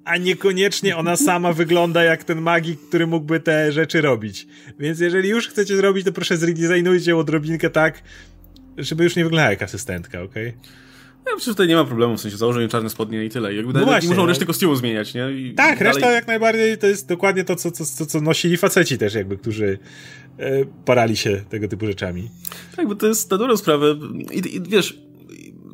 a 0.04 0.16
niekoniecznie 0.16 0.96
ona 0.96 1.16
sama 1.16 1.52
wygląda 1.62 2.04
jak 2.04 2.24
ten 2.24 2.40
magik, 2.40 2.80
który 2.88 3.06
mógłby 3.06 3.40
te 3.40 3.72
rzeczy 3.72 4.00
robić. 4.00 4.46
Więc 4.78 5.00
jeżeli 5.00 5.28
już 5.28 5.48
chcecie 5.48 5.76
zrobić, 5.76 6.04
to 6.04 6.12
proszę 6.12 6.36
zredesignujcie 6.36 7.10
ją 7.10 7.18
odrobinkę 7.18 7.70
tak, 7.70 8.02
żeby 8.78 9.04
już 9.04 9.16
nie 9.16 9.24
wyglądała 9.24 9.50
jak 9.50 9.62
asystentka, 9.62 10.22
okej? 10.22 10.48
Okay? 10.48 10.85
Ja 11.26 11.34
myślę, 11.34 11.44
że 11.44 11.54
tutaj 11.54 11.68
nie 11.68 11.74
ma 11.74 11.84
problemu, 11.84 12.16
w 12.16 12.20
sensie 12.20 12.36
założenie 12.36 12.68
czarne 12.68 12.90
spodnie 12.90 13.24
i 13.24 13.30
tyle. 13.30 13.54
Jakby 13.54 13.72
no 13.72 13.84
właśnie, 13.84 14.08
nie 14.08 14.14
muszą 14.14 14.22
no. 14.22 14.28
reszty 14.28 14.46
kostiumu 14.46 14.74
zmieniać, 14.74 15.14
nie? 15.14 15.30
I 15.32 15.54
tak, 15.54 15.78
dalej... 15.78 15.94
reszta 15.94 16.10
jak 16.10 16.26
najbardziej 16.26 16.78
to 16.78 16.86
jest 16.86 17.08
dokładnie 17.08 17.44
to, 17.44 17.56
co, 17.56 17.70
co, 17.70 18.06
co 18.06 18.20
nosili 18.20 18.56
faceci 18.56 18.98
też 18.98 19.14
jakby, 19.14 19.36
którzy 19.36 19.78
e, 20.38 20.64
parali 20.84 21.16
się 21.16 21.44
tego 21.48 21.68
typu 21.68 21.86
rzeczami. 21.86 22.30
Tak, 22.76 22.88
bo 22.88 22.94
to 22.94 23.06
jest 23.06 23.30
na 23.30 23.38
dobrą 23.38 23.56
sprawę 23.56 23.96
i, 24.32 24.56
i 24.56 24.60
wiesz, 24.62 24.98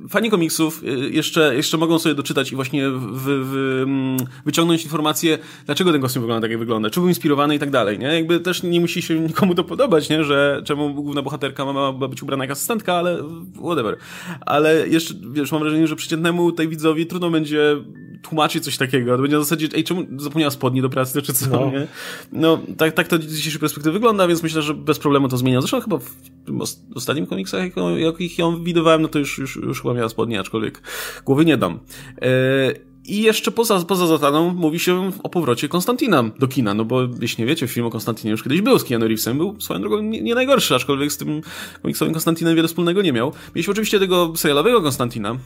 fani 0.09 0.31
komiksów 0.31 0.83
y, 0.85 1.11
jeszcze, 1.11 1.57
jeszcze 1.57 1.77
mogą 1.77 1.99
sobie 1.99 2.15
doczytać 2.15 2.53
i 2.53 2.57
właśnie 2.57 2.91
w, 2.91 3.23
w, 3.25 3.83
mm, 3.83 4.17
wyciągnąć 4.45 4.85
informacje, 4.85 5.39
dlaczego 5.67 5.93
ten 5.93 6.01
kostium 6.01 6.23
wygląda 6.23 6.45
tak, 6.45 6.51
jak 6.51 6.61
wygląda, 6.61 6.91
czy 6.91 7.01
był 7.01 7.09
inspirowany 7.09 7.55
i 7.55 7.59
tak 7.59 7.71
dalej, 7.71 7.99
nie? 7.99 8.07
Jakby 8.07 8.41
też 8.41 8.63
nie 8.63 8.81
musi 8.81 9.03
się 9.03 9.21
nikomu 9.21 9.55
to 9.55 9.65
podobać, 9.65 10.09
nie? 10.09 10.25
Że 10.25 10.63
czemu 10.65 10.95
główna 10.95 11.23
bohaterka 11.23 11.65
ma, 11.65 11.93
ma 11.93 12.09
być 12.09 12.23
ubrana 12.23 12.45
jak 12.45 12.51
asystentka, 12.51 12.95
ale 12.95 13.19
whatever. 13.63 13.97
Ale 14.41 14.89
jeszcze, 14.89 15.15
wiesz, 15.33 15.53
mam 15.53 15.61
wrażenie, 15.61 15.87
że 15.87 15.97
przeciętnemu 15.97 16.53
tej 16.53 16.69
widzowi 16.69 17.07
trudno 17.07 17.31
będzie 17.31 17.77
tłumaczyć 18.23 18.65
coś 18.65 18.77
takiego. 18.77 19.17
To 19.17 19.23
będzie 19.23 19.39
w 19.39 19.43
zasadzie, 19.43 19.69
ej, 19.75 19.85
czemu 19.85 20.05
zapomniała 20.17 20.51
spodni 20.51 20.83
do 20.83 20.91
pracy, 20.91 21.23
czy 21.23 21.33
co, 21.33 21.51
no. 21.51 21.71
nie? 21.71 21.87
No, 22.33 22.59
tak, 22.77 22.93
tak 22.93 23.09
to 23.09 23.17
z 23.17 23.21
dzisiejszej 23.21 23.61
perspektywy 23.61 23.93
wygląda, 23.93 24.27
więc 24.27 24.43
myślę, 24.43 24.63
że 24.63 24.75
bez 24.75 24.99
problemu 24.99 25.29
to 25.29 25.37
zmienia. 25.37 25.61
Zresztą 25.61 25.81
chyba 25.81 25.99
w 25.99 26.63
ostatnim 26.95 27.27
komiksach, 27.27 27.61
jak, 27.97 28.21
ich 28.21 28.39
ją 28.39 28.65
widywałem, 28.65 29.03
no 29.03 29.09
to 29.09 29.19
już, 29.19 29.39
już, 29.39 29.57
już 29.57 29.83
chyba 29.83 29.95
miała 29.95 30.09
spodnie, 30.09 30.41
aczkolwiek 30.41 30.83
głowy 31.25 31.45
nie 31.45 31.57
dam. 31.57 31.79
Eee, 32.21 32.92
i 33.05 33.23
jeszcze 33.23 33.51
poza, 33.51 33.81
poza 33.81 34.07
Zataną 34.07 34.55
mówi 34.55 34.79
się 34.79 35.11
o 35.23 35.29
powrocie 35.29 35.69
Konstantina 35.69 36.25
do 36.39 36.49
kina, 36.49 36.75
no 36.75 36.85
bo 36.85 37.01
jeśli 37.21 37.43
nie 37.43 37.49
wiecie, 37.49 37.69
film 37.69 37.87
o 37.87 37.91
Konstantinie 37.91 38.31
już 38.31 38.43
kiedyś 38.43 38.61
był 38.61 38.79
z 38.79 38.85
Keanu 38.85 39.07
Reevesem, 39.07 39.39
był 39.39 39.61
swoją 39.61 39.81
drogą 39.81 40.03
nie, 40.03 40.23
nie 40.23 40.35
najgorszy, 40.35 40.75
aczkolwiek 40.75 41.13
z 41.13 41.17
tym 41.17 41.41
komiksowym 41.83 42.15
Konstantinem 42.15 42.57
wiele 42.57 42.69
wspólnego 42.69 43.03
nie 43.03 43.13
miał. 43.13 43.33
Mieliśmy 43.55 43.71
oczywiście 43.71 43.99
tego 43.99 44.33
serialowego 44.37 44.83
Konstantina, 44.83 45.31
e, 45.31 45.37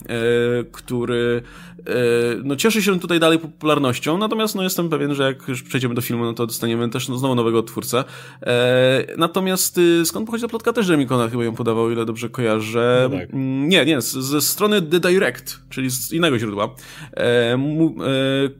który 0.72 1.42
e, 1.78 1.92
no 2.44 2.56
cieszy 2.56 2.82
się 2.82 3.00
tutaj 3.00 3.20
dalej 3.20 3.38
popularnością, 3.38 4.18
natomiast 4.18 4.54
no 4.54 4.62
jestem 4.62 4.88
pewien, 4.88 5.14
że 5.14 5.22
jak 5.22 5.48
już 5.48 5.62
przejdziemy 5.62 5.94
do 5.94 6.00
filmu, 6.00 6.24
no 6.24 6.32
to 6.32 6.46
dostaniemy 6.46 6.88
też 6.90 7.08
no, 7.08 7.18
znowu 7.18 7.34
nowego 7.34 7.62
twórcę. 7.62 8.04
E, 8.42 9.06
natomiast 9.18 9.78
y, 9.78 10.06
skąd 10.06 10.26
pochodzi 10.26 10.42
ta 10.42 10.48
plotka? 10.48 10.72
Też 10.72 10.86
Jeremy 10.88 11.06
Conrad 11.06 11.30
chyba 11.30 11.44
ją 11.44 11.54
podawał, 11.54 11.90
ile 11.90 12.04
dobrze 12.04 12.28
kojarzę. 12.28 13.08
No 13.12 13.18
tak. 13.18 13.34
Mm, 13.34 13.68
nie, 13.68 13.84
nie, 13.84 14.00
z, 14.00 14.12
ze 14.12 14.40
strony 14.40 14.82
The 14.82 15.00
Direct, 15.00 15.60
czyli 15.70 15.90
z 15.90 16.12
innego 16.12 16.38
źródła. 16.38 16.74
E, 17.12 17.45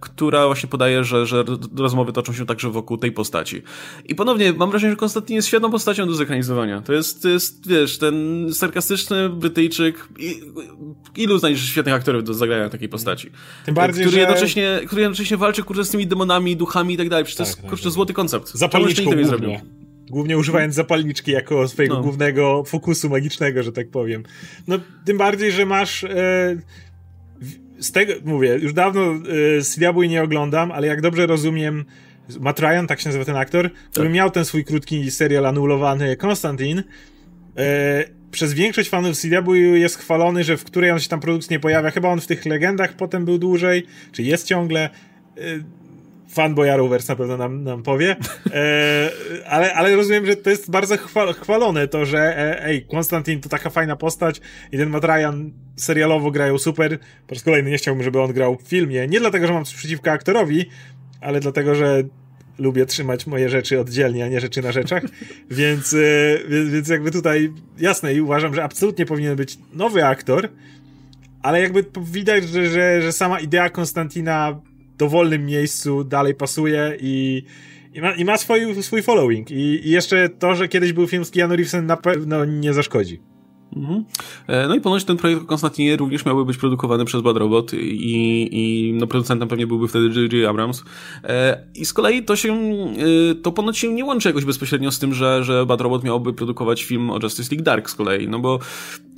która 0.01 0.47
właśnie 0.47 0.69
podaje, 0.69 1.05
że, 1.05 1.27
że 1.27 1.45
rozmowy 1.77 2.13
toczą 2.13 2.33
się 2.33 2.47
także 2.47 2.71
wokół 2.71 2.97
tej 2.97 3.13
postaci. 3.13 3.63
I 4.05 4.15
ponownie 4.15 4.53
mam 4.53 4.71
wrażenie, 4.71 4.93
że 4.93 4.97
Konstantin 4.97 5.37
jest 5.37 5.49
świetną 5.49 5.71
postacią 5.71 6.07
do 6.07 6.15
zekranizowania. 6.15 6.81
To 6.81 6.93
jest, 6.93 7.23
to 7.23 7.29
jest 7.29 7.69
wiesz, 7.69 7.99
ten 7.99 8.47
sarkastyczny 8.53 9.29
Brytyjczyk. 9.29 10.09
Ilu 11.17 11.39
znajdziesz 11.39 11.69
świetnych 11.69 11.95
aktorów 11.95 12.25
do 12.25 12.35
zagrania 12.35 12.69
takiej 12.69 12.89
postaci? 12.89 13.31
Tym 13.65 13.75
bardziej, 13.75 14.05
który, 14.05 14.15
że... 14.15 14.21
jednocześnie, 14.21 14.81
który 14.87 15.03
jednocześnie 15.03 15.37
walczy 15.37 15.63
kurczę, 15.63 15.85
z 15.85 15.91
tymi 15.91 16.07
demonami, 16.07 16.57
duchami 16.57 16.95
i 16.95 16.97
tak 16.97 17.09
dalej. 17.09 17.25
Przecież 17.25 17.37
to 17.37 17.43
jest 17.43 17.57
tak, 17.57 17.71
kurczę, 17.71 17.85
tak. 17.85 17.93
złoty 17.93 18.13
koncept. 18.13 18.55
Zapalniczką 18.55 19.15
nie 19.15 19.27
zrobił. 19.27 19.51
Głównie 20.11 20.39
używając 20.39 20.75
zapalniczki 20.75 21.31
jako 21.31 21.69
swojego 21.69 21.95
no. 21.95 22.03
głównego 22.03 22.65
fokusu 22.67 23.11
magicznego, 23.11 23.63
że 23.63 23.73
tak 23.73 23.91
powiem. 23.91 24.23
No, 24.67 24.79
tym 25.05 25.19
bardziej, 25.19 25.53
że 25.53 25.67
masz 25.67 26.05
e, 26.05 26.57
z 27.79 27.93
tego, 27.93 28.13
mówię, 28.25 28.59
już 28.63 28.73
dawno 28.73 29.15
y, 30.05 30.09
nie 30.09 30.23
oglądam, 30.23 30.73
ale 30.73 30.87
jak 30.87 31.01
dobrze 31.01 31.27
rozumiem, 31.27 31.85
Matt 32.41 32.61
Ryan, 32.61 32.87
tak 32.87 33.01
się 33.01 33.09
nazywa 33.09 33.25
ten 33.25 33.37
aktor, 33.37 33.71
tak. 33.71 33.91
który 33.91 34.09
miał 34.09 34.31
ten 34.31 34.45
swój 34.45 34.65
krótki 34.65 35.11
serial 35.11 35.47
anulowany, 35.47 36.17
Konstantin, 36.17 36.79
y, 36.79 36.83
przez 38.31 38.55
większość 38.55 38.89
fanów 38.89 39.17
Swiabój 39.17 39.81
jest 39.81 39.99
chwalony, 39.99 40.45
że 40.45 40.57
w 40.57 40.65
której 40.65 40.91
on 40.91 41.01
się 41.01 41.09
tam 41.09 41.21
produkcji 41.21 41.55
nie 41.55 41.61
pojawia, 41.61 41.91
chyba 41.91 42.09
on 42.09 42.21
w 42.21 42.27
tych 42.27 42.47
legendach 42.47 42.93
potem 42.93 43.25
był 43.25 43.39
dłużej, 43.39 43.87
czy 44.13 44.23
jest 44.23 44.47
ciągle. 44.47 44.91
Y, 45.39 45.65
fanboy 46.29 46.73
Arrowverse 46.73 47.13
na 47.13 47.17
pewno 47.17 47.37
nam, 47.37 47.65
nam 47.65 47.83
powie, 47.83 48.17
e, 48.55 49.11
ale, 49.47 49.75
ale 49.75 49.97
rozumiem, 49.97 50.27
że 50.27 50.37
to 50.37 50.51
jest 50.51 50.71
bardzo 50.71 50.97
chwal, 50.97 51.35
chwalone 51.35 51.89
to, 51.89 52.05
że 52.05 52.39
e, 52.39 52.65
ej, 52.65 52.87
Konstantin 52.87 53.41
to 53.41 53.49
taka 53.49 53.71
fajna 53.71 53.97
postać 53.97 54.41
i 54.73 54.79
ten 54.79 54.91
Matt 54.91 55.05
Ryan 55.05 55.51
serialowo 55.77 56.31
grają 56.31 56.59
super. 56.59 56.99
Po 57.27 57.35
raz 57.35 57.43
kolejny 57.43 57.71
nie 57.71 57.79
chciałbym, 57.79 58.05
żeby 58.05 58.21
on 58.21 58.33
grał 58.33 58.57
w 58.57 58.69
filmie. 58.69 59.09
Nie 59.09 59.21
dlatego, 59.21 59.47
że 59.47 59.53
mam 59.53 59.65
coś 59.65 59.75
przeciwko 59.75 60.11
aktorowi, 60.11 60.65
ale 61.21 61.41
dlatego, 61.41 61.75
że 61.75 62.03
lubię 62.59 62.87
trzymać 62.87 63.27
moje 63.27 63.49
rzeczy 63.49 63.81
oddzielnie, 63.81 64.25
a 64.25 64.29
nie 64.29 64.41
rzeczy 64.41 64.63
na 64.63 64.73
rzeczach. 64.73 65.03
Więc, 65.51 65.95
e, 65.95 65.99
więc, 66.49 66.71
więc 66.71 66.89
jakby 66.89 67.11
tutaj 67.11 67.53
jasne 67.79 68.15
i 68.15 68.21
uważam, 68.21 68.55
że 68.55 68.65
absolutnie 68.65 69.07
powinien 69.07 69.37
być 69.37 69.59
nowy 69.73 70.05
aktor, 70.05 70.49
ale 71.43 71.61
jakby 71.61 71.85
widać, 72.03 72.49
że, 72.49 72.69
że, 72.69 73.03
że 73.03 73.13
sama 73.13 73.41
idea 73.41 73.71
Konstantina 73.71 74.61
dowolnym 74.99 75.47
miejscu 75.47 76.05
dalej 76.05 76.35
pasuje 76.35 76.97
i, 77.01 77.43
i 77.95 78.01
ma, 78.01 78.13
i 78.13 78.25
ma 78.25 78.37
swój, 78.37 78.83
swój 78.83 79.03
following. 79.03 79.51
I, 79.51 79.89
I, 79.89 79.91
jeszcze 79.91 80.29
to, 80.29 80.55
że 80.55 80.69
kiedyś 80.69 80.93
był 80.93 81.07
film 81.07 81.25
z 81.25 81.31
Keanu 81.31 81.57
Reevesem 81.57 81.87
na 81.87 81.97
pewno 81.97 82.45
nie 82.45 82.73
zaszkodzi. 82.73 83.21
Mhm. 83.77 84.05
E, 84.47 84.69
no 84.69 84.75
i 84.75 84.81
ponoć 84.81 85.05
ten 85.05 85.17
projekt 85.17 85.47
Konstantinie 85.47 85.97
również 85.97 86.25
miałby 86.25 86.45
być 86.45 86.57
produkowany 86.57 87.05
przez 87.05 87.23
Bad 87.23 87.37
Robot 87.37 87.73
i, 87.75 88.49
i 88.53 88.93
no 88.93 89.07
producentem 89.07 89.49
pewnie 89.49 89.67
byłby 89.67 89.89
wtedy 89.89 90.21
J.J. 90.21 90.51
Abrams. 90.51 90.85
E, 91.25 91.67
I 91.75 91.85
z 91.85 91.93
kolei 91.93 92.25
to 92.25 92.37
się, 92.37 92.53
e, 92.53 93.35
to 93.35 93.53
ponoć 93.53 93.79
się 93.79 93.93
nie 93.93 94.05
łączy 94.05 94.29
jakoś 94.29 94.45
bezpośrednio 94.45 94.93
z 94.93 94.99
tym, 94.99 95.15
że, 95.15 95.45
że 95.45 95.67
Bad 95.67 95.81
Robot 95.81 96.05
miałby 96.05 96.33
produkować 96.33 96.85
film 96.85 97.11
o 97.11 97.19
Justice 97.23 97.55
League 97.55 97.65
Dark 97.65 97.91
z 97.91 97.95
kolei, 97.95 98.29
no 98.29 98.39
bo 98.39 98.59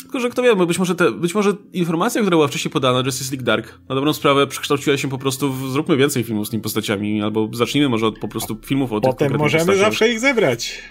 Tylko, 0.08 0.20
że 0.20 0.28
kto 0.28 0.42
wie, 0.42 0.56
być 0.56 0.78
może, 0.78 0.94
te, 0.94 1.12
być 1.12 1.34
może 1.34 1.52
informacja, 1.72 2.20
która 2.20 2.36
była 2.36 2.48
wcześniej 2.48 2.72
podana, 2.72 3.02
Justice 3.06 3.30
League 3.30 3.44
Dark, 3.44 3.78
na 3.88 3.94
dobrą 3.94 4.12
sprawę 4.12 4.46
przekształciła 4.46 4.96
się 4.96 5.08
po 5.08 5.18
prostu 5.18 5.52
w 5.52 5.70
zróbmy 5.70 5.96
więcej 5.96 6.24
filmów 6.24 6.46
z 6.46 6.50
tymi 6.50 6.62
postaciami, 6.62 7.22
albo 7.22 7.48
zacznijmy 7.52 7.88
może 7.88 8.06
od 8.06 8.18
po 8.18 8.28
prostu 8.28 8.58
filmów 8.64 8.92
o 8.92 9.00
Potem 9.00 9.28
tych 9.28 9.38
możemy 9.38 9.66
postaciach. 9.66 9.84
zawsze 9.90 10.08
ich 10.12 10.20
zebrać 10.20 10.82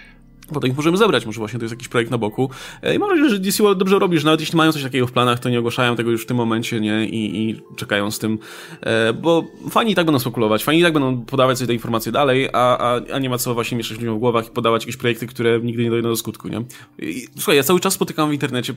potem 0.53 0.69
ich 0.71 0.77
możemy 0.77 0.97
zebrać, 0.97 1.25
może 1.25 1.39
właśnie 1.39 1.59
to 1.59 1.65
jest 1.65 1.73
jakiś 1.73 1.87
projekt 1.87 2.11
na 2.11 2.17
boku. 2.17 2.49
E, 2.81 2.95
I 2.95 2.99
mam 2.99 3.09
nadzieję, 3.09 3.29
że 3.29 3.39
DC 3.39 3.75
dobrze 3.75 3.99
robi, 3.99 4.19
że 4.19 4.25
nawet 4.25 4.39
jeśli 4.39 4.57
mają 4.57 4.71
coś 4.71 4.83
takiego 4.83 5.07
w 5.07 5.11
planach, 5.11 5.39
to 5.39 5.49
nie 5.49 5.59
ogłaszają 5.59 5.95
tego 5.95 6.11
już 6.11 6.23
w 6.23 6.25
tym 6.25 6.37
momencie, 6.37 6.79
nie? 6.79 7.05
I, 7.05 7.49
i 7.49 7.61
czekają 7.75 8.11
z 8.11 8.19
tym, 8.19 8.39
e, 8.81 9.13
bo 9.13 9.43
fani 9.69 9.91
i 9.91 9.95
tak 9.95 10.05
będą 10.05 10.19
spekulować, 10.19 10.63
fani 10.63 10.79
i 10.79 10.83
tak 10.83 10.93
będą 10.93 11.25
podawać 11.25 11.57
sobie 11.57 11.67
te 11.67 11.73
informacje 11.73 12.11
dalej, 12.11 12.49
a, 12.53 12.77
a, 12.77 13.01
a 13.13 13.19
nie 13.19 13.29
ma 13.29 13.37
co 13.37 13.53
właśnie 13.53 13.77
mieszać 13.77 13.97
ludziom 13.97 14.15
w 14.15 14.19
głowach 14.19 14.47
i 14.47 14.51
podawać 14.51 14.81
jakieś 14.81 14.97
projekty, 14.97 15.27
które 15.27 15.59
nigdy 15.59 15.83
nie 15.83 15.89
dojdą 15.89 16.09
do 16.09 16.15
skutku, 16.15 16.47
nie? 16.47 16.63
I, 16.99 17.27
słuchaj, 17.35 17.55
ja 17.55 17.63
cały 17.63 17.79
czas 17.79 17.93
spotykam 17.93 18.29
w 18.29 18.33
internecie 18.33 18.73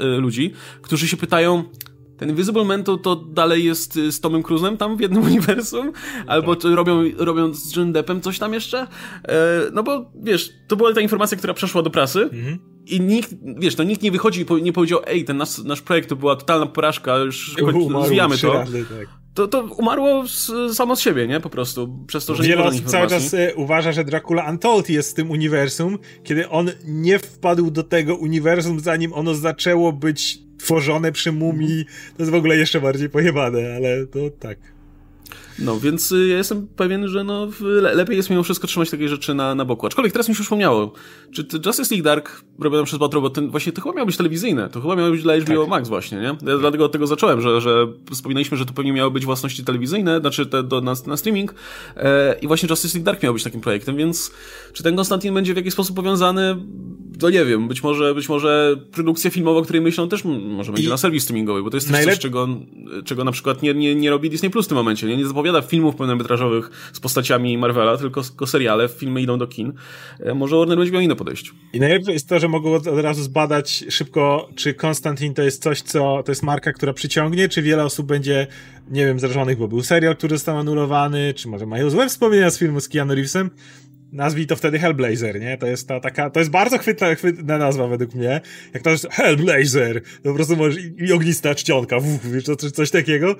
e, 0.00 0.04
ludzi, 0.04 0.52
którzy 0.82 1.08
się 1.08 1.16
pytają, 1.16 1.64
ten 2.20 2.30
Invisible 2.30 2.64
Man 2.64 2.84
to, 2.84 2.96
to 2.96 3.16
dalej 3.16 3.64
jest 3.64 3.96
y, 3.96 4.12
z 4.12 4.20
Tomem 4.20 4.42
Cruise'em 4.42 4.76
tam 4.76 4.96
w 4.96 5.00
jednym 5.00 5.22
uniwersum, 5.28 5.92
albo 6.26 6.56
tak. 6.56 6.72
robią, 6.72 7.02
robią 7.16 7.54
z 7.54 7.76
John 7.76 7.92
Deppem 7.92 8.20
coś 8.20 8.38
tam 8.38 8.52
jeszcze, 8.54 8.86
e, 9.28 9.60
no 9.72 9.82
bo 9.82 10.10
wiesz, 10.22 10.52
to 10.68 10.76
była 10.76 10.92
ta 10.92 11.00
informacja, 11.00 11.38
która 11.38 11.54
przeszła 11.54 11.82
do 11.82 11.90
prasy 11.90 12.22
mhm. 12.22 12.58
i 12.86 13.00
nikt, 13.00 13.34
wiesz, 13.58 13.76
no 13.76 13.84
nikt 13.84 14.02
nie 14.02 14.10
wychodzi 14.10 14.46
i 14.58 14.62
nie 14.62 14.72
powiedział, 14.72 15.00
ej, 15.06 15.24
ten 15.24 15.36
nasz, 15.36 15.58
nasz 15.58 15.80
projekt 15.82 16.08
to 16.08 16.16
była 16.16 16.36
totalna 16.36 16.66
porażka, 16.66 17.16
już 17.16 17.56
rozwijamy 17.92 18.38
to. 18.38 18.52
Razy, 18.52 18.84
tak. 18.98 19.19
To, 19.34 19.48
to 19.48 19.62
umarło 19.62 20.28
z, 20.28 20.50
samo 20.76 20.96
z 20.96 21.00
siebie, 21.00 21.26
nie? 21.26 21.40
Po 21.40 21.50
prostu. 21.50 21.98
Przez 22.06 22.26
to, 22.26 22.34
że 22.34 22.42
Wiele 22.42 22.64
osób 22.64 22.86
cały 22.86 23.08
czas 23.08 23.34
e, 23.34 23.54
uważa, 23.54 23.92
że 23.92 24.04
Dracula 24.04 24.50
Untold 24.50 24.88
jest 24.90 25.10
w 25.10 25.14
tym 25.14 25.30
uniwersum, 25.30 25.98
kiedy 26.24 26.48
on 26.48 26.70
nie 26.84 27.18
wpadł 27.18 27.70
do 27.70 27.82
tego 27.82 28.16
uniwersum, 28.16 28.80
zanim 28.80 29.12
ono 29.12 29.34
zaczęło 29.34 29.92
być 29.92 30.38
tworzone 30.58 31.12
przy 31.12 31.32
mumii. 31.32 31.84
To 32.16 32.22
jest 32.22 32.30
w 32.30 32.34
ogóle 32.34 32.56
jeszcze 32.56 32.80
bardziej 32.80 33.10
pojebane, 33.10 33.74
ale 33.76 34.06
to 34.06 34.18
tak. 34.40 34.58
No, 35.60 35.80
więc 35.80 36.12
y, 36.12 36.28
ja 36.28 36.36
jestem 36.36 36.66
pewien, 36.76 37.08
że 37.08 37.24
no, 37.24 37.48
lepiej 37.94 38.16
jest 38.16 38.30
mimo 38.30 38.42
wszystko 38.42 38.66
trzymać 38.66 38.90
takie 38.90 39.08
rzeczy 39.08 39.34
na, 39.34 39.54
na 39.54 39.64
boku. 39.64 39.86
Aczkolwiek 39.86 40.12
teraz 40.12 40.28
mi 40.28 40.34
się 40.34 40.40
przypomniało, 40.40 40.92
czy 41.32 41.46
Justice 41.66 41.94
League 41.94 42.04
Dark 42.04 42.44
robione 42.58 42.84
przez 42.84 42.98
Batro, 42.98 43.20
bo 43.20 43.30
ten, 43.30 43.50
właśnie 43.50 43.72
to 43.72 43.82
chyba 43.82 43.94
miało 43.94 44.06
być 44.06 44.16
telewizyjne, 44.16 44.68
to 44.68 44.80
chyba 44.80 44.96
miało 44.96 45.10
być 45.10 45.22
dla 45.22 45.36
HBO 45.36 45.60
tak. 45.60 45.70
Max 45.70 45.88
właśnie, 45.88 46.18
nie? 46.18 46.36
Ja 46.50 46.58
dlatego 46.58 46.84
od 46.84 46.92
tego 46.92 47.06
zacząłem, 47.06 47.40
że, 47.40 47.60
że 47.60 47.86
wspominaliśmy, 48.12 48.56
że 48.56 48.66
to 48.66 48.72
pewnie 48.72 48.92
miało 48.92 49.10
być 49.10 49.24
własności 49.24 49.64
telewizyjne, 49.64 50.20
znaczy 50.20 50.46
te, 50.46 50.62
do, 50.62 50.80
na, 50.80 50.94
na 51.06 51.16
streaming 51.16 51.54
e, 51.96 52.36
i 52.42 52.46
właśnie 52.46 52.68
Justice 52.68 52.98
League 52.98 53.04
Dark 53.04 53.22
miał 53.22 53.32
być 53.32 53.44
takim 53.44 53.60
projektem, 53.60 53.96
więc 53.96 54.30
czy 54.72 54.82
ten 54.82 54.96
Konstantin 54.96 55.34
będzie 55.34 55.54
w 55.54 55.56
jakiś 55.56 55.72
sposób 55.72 55.96
powiązany 55.96 56.56
to 57.20 57.30
nie 57.30 57.44
wiem, 57.44 57.68
być 57.68 57.82
może, 57.82 58.14
być 58.14 58.28
może 58.28 58.76
produkcja 58.92 59.30
filmowa, 59.30 59.60
o 59.60 59.62
której 59.62 59.82
myślą, 59.82 60.08
też 60.08 60.24
może 60.24 60.72
będzie 60.72 60.88
I 60.88 60.90
na 60.90 60.96
serwis 60.96 61.22
streamingowy, 61.22 61.62
bo 61.62 61.70
to 61.70 61.76
jest 61.76 61.90
coś, 62.04 62.18
czego, 62.18 62.48
czego 63.04 63.24
na 63.24 63.32
przykład 63.32 63.62
nie, 63.62 63.74
nie, 63.74 63.94
nie 63.94 64.10
robi 64.10 64.30
Disney 64.30 64.50
Plus 64.50 64.66
w 64.66 64.68
tym 64.68 64.76
momencie. 64.76 65.06
Nie, 65.06 65.16
nie 65.16 65.26
zapowiada 65.26 65.49
filmów 65.62 65.96
pełnometrażowych 65.96 66.90
z 66.92 67.00
postaciami 67.00 67.58
Marvela, 67.58 67.96
tylko, 67.96 68.22
tylko 68.22 68.46
seriale, 68.46 68.88
filmy 68.88 69.22
idą 69.22 69.38
do 69.38 69.46
kin. 69.46 69.72
E, 70.20 70.34
może 70.34 70.56
Warner 70.56 70.78
będzie 70.78 70.92
miał 70.92 71.02
inne 71.02 71.16
podejście. 71.16 71.50
I 71.72 71.80
najlepsze 71.80 72.12
jest 72.12 72.28
to, 72.28 72.38
że 72.38 72.48
mogą 72.48 72.74
od 72.74 72.86
razu 72.86 73.22
zbadać 73.22 73.84
szybko, 73.88 74.48
czy 74.56 74.74
Konstantin 74.74 75.34
to 75.34 75.42
jest 75.42 75.62
coś, 75.62 75.82
co 75.82 76.22
to 76.24 76.32
jest 76.32 76.42
marka, 76.42 76.72
która 76.72 76.92
przyciągnie, 76.92 77.48
czy 77.48 77.62
wiele 77.62 77.84
osób 77.84 78.06
będzie, 78.06 78.46
nie 78.90 79.06
wiem, 79.06 79.20
zrażonych, 79.20 79.58
bo 79.58 79.68
był 79.68 79.82
serial, 79.82 80.16
który 80.16 80.36
został 80.36 80.58
anulowany, 80.58 81.34
czy 81.34 81.48
może 81.48 81.66
mają 81.66 81.90
złe 81.90 82.08
wspomnienia 82.08 82.50
z 82.50 82.58
filmu 82.58 82.80
z 82.80 82.88
Keanu 82.88 83.14
Reevesem 83.14 83.50
nazwij 84.12 84.46
to 84.46 84.56
wtedy 84.56 84.78
Hellblazer, 84.78 85.40
nie? 85.40 85.58
To 85.58 85.66
jest 85.66 85.88
ta 85.88 86.00
taka, 86.00 86.30
to 86.30 86.40
jest 86.40 86.50
bardzo 86.50 86.78
chwytna, 86.78 87.14
chwytna 87.14 87.58
nazwa 87.58 87.88
według 87.88 88.14
mnie. 88.14 88.40
Jak 88.74 88.82
to 88.82 88.90
jest 88.90 89.08
Hellblazer, 89.10 90.02
to 90.02 90.22
po 90.22 90.34
prostu 90.34 90.56
możesz 90.56 90.84
i, 90.84 90.94
i 90.98 91.12
ognista 91.12 91.54
czcionka, 91.54 91.96
uf, 91.96 92.32
wiesz, 92.32 92.44
coś, 92.44 92.70
coś 92.70 92.90
takiego. 92.90 93.36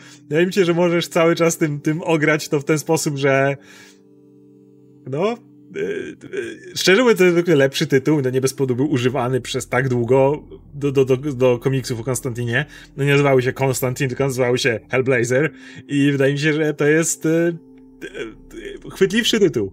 Mi 0.46 0.52
się, 0.52 0.64
że 0.64 0.74
możesz 0.74 1.08
cały 1.08 1.34
czas 1.34 1.56
tym, 1.56 1.80
tym 1.80 2.02
ograć 2.02 2.48
to 2.48 2.60
w 2.60 2.64
ten 2.64 2.78
sposób, 2.78 3.16
że 3.16 3.56
no, 5.06 5.36
yy, 5.74 6.16
yy, 6.32 6.76
szczerze 6.76 7.02
mówiąc, 7.02 7.18
to 7.18 7.24
jest 7.24 7.48
lepszy 7.48 7.86
tytuł, 7.86 8.20
no 8.22 8.30
nie 8.30 8.40
bez 8.40 8.54
powodu 8.54 8.76
był 8.76 8.90
używany 8.90 9.40
przez 9.40 9.68
tak 9.68 9.88
długo 9.88 10.48
do, 10.74 10.92
do, 10.92 11.04
do, 11.04 11.16
do 11.16 11.58
komiksów 11.58 12.00
o 12.00 12.04
Konstantinie. 12.04 12.66
No 12.96 13.04
nie 13.04 13.10
nazywały 13.10 13.42
się 13.42 13.52
Konstantin, 13.52 14.08
tylko 14.08 14.24
nazywały 14.24 14.58
się 14.58 14.80
Hellblazer 14.90 15.50
i 15.88 16.12
wydaje 16.12 16.32
mi 16.32 16.38
się, 16.38 16.52
że 16.52 16.74
to 16.74 16.86
jest 16.86 17.24
yy, 17.24 17.58
chwytliwszy 18.90 19.40
tytuł. 19.40 19.72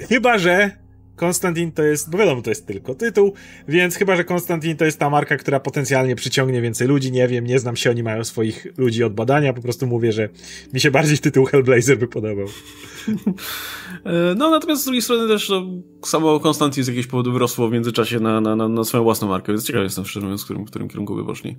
Chyba, 0.00 0.38
że 0.38 0.70
Konstantin 1.16 1.72
to 1.72 1.82
jest, 1.82 2.10
bo 2.10 2.18
wiadomo, 2.18 2.42
to 2.42 2.50
jest 2.50 2.66
tylko 2.66 2.94
tytuł, 2.94 3.34
więc 3.68 3.96
chyba, 3.96 4.16
że 4.16 4.24
Konstantin 4.24 4.76
to 4.76 4.84
jest 4.84 4.98
ta 4.98 5.10
marka, 5.10 5.36
która 5.36 5.60
potencjalnie 5.60 6.16
przyciągnie 6.16 6.60
więcej 6.60 6.88
ludzi, 6.88 7.12
nie 7.12 7.28
wiem, 7.28 7.46
nie 7.46 7.58
znam 7.58 7.76
się, 7.76 7.90
oni 7.90 8.02
mają 8.02 8.24
swoich 8.24 8.66
ludzi 8.76 9.04
od 9.04 9.14
badania, 9.14 9.52
po 9.52 9.62
prostu 9.62 9.86
mówię, 9.86 10.12
że 10.12 10.28
mi 10.72 10.80
się 10.80 10.90
bardziej 10.90 11.18
tytuł 11.18 11.44
Hellblazer 11.44 11.98
by 11.98 12.08
podobał. 12.08 12.46
E, 14.04 14.34
no, 14.34 14.50
natomiast 14.50 14.82
z 14.82 14.84
drugiej 14.84 15.02
strony 15.02 15.28
też 15.28 15.48
no, 15.48 15.62
samo 16.04 16.40
Konstantin 16.40 16.84
z 16.84 16.86
jakiegoś 16.86 17.06
powodu 17.06 17.32
wyrosło 17.32 17.68
w 17.68 17.72
międzyczasie 17.72 18.20
na, 18.20 18.40
na, 18.40 18.56
na, 18.56 18.68
na 18.68 18.84
swoją 18.84 19.04
własną 19.04 19.28
markę, 19.28 19.52
więc 19.52 19.66
ciekaw 19.66 19.82
jestem 19.82 20.04
szczerze 20.04 20.26
mówiąc, 20.26 20.42
w 20.42 20.44
którym, 20.44 20.64
w 20.66 20.70
którym 20.70 20.88
kierunku 20.88 21.16
by 21.16 21.24
poszli. 21.24 21.56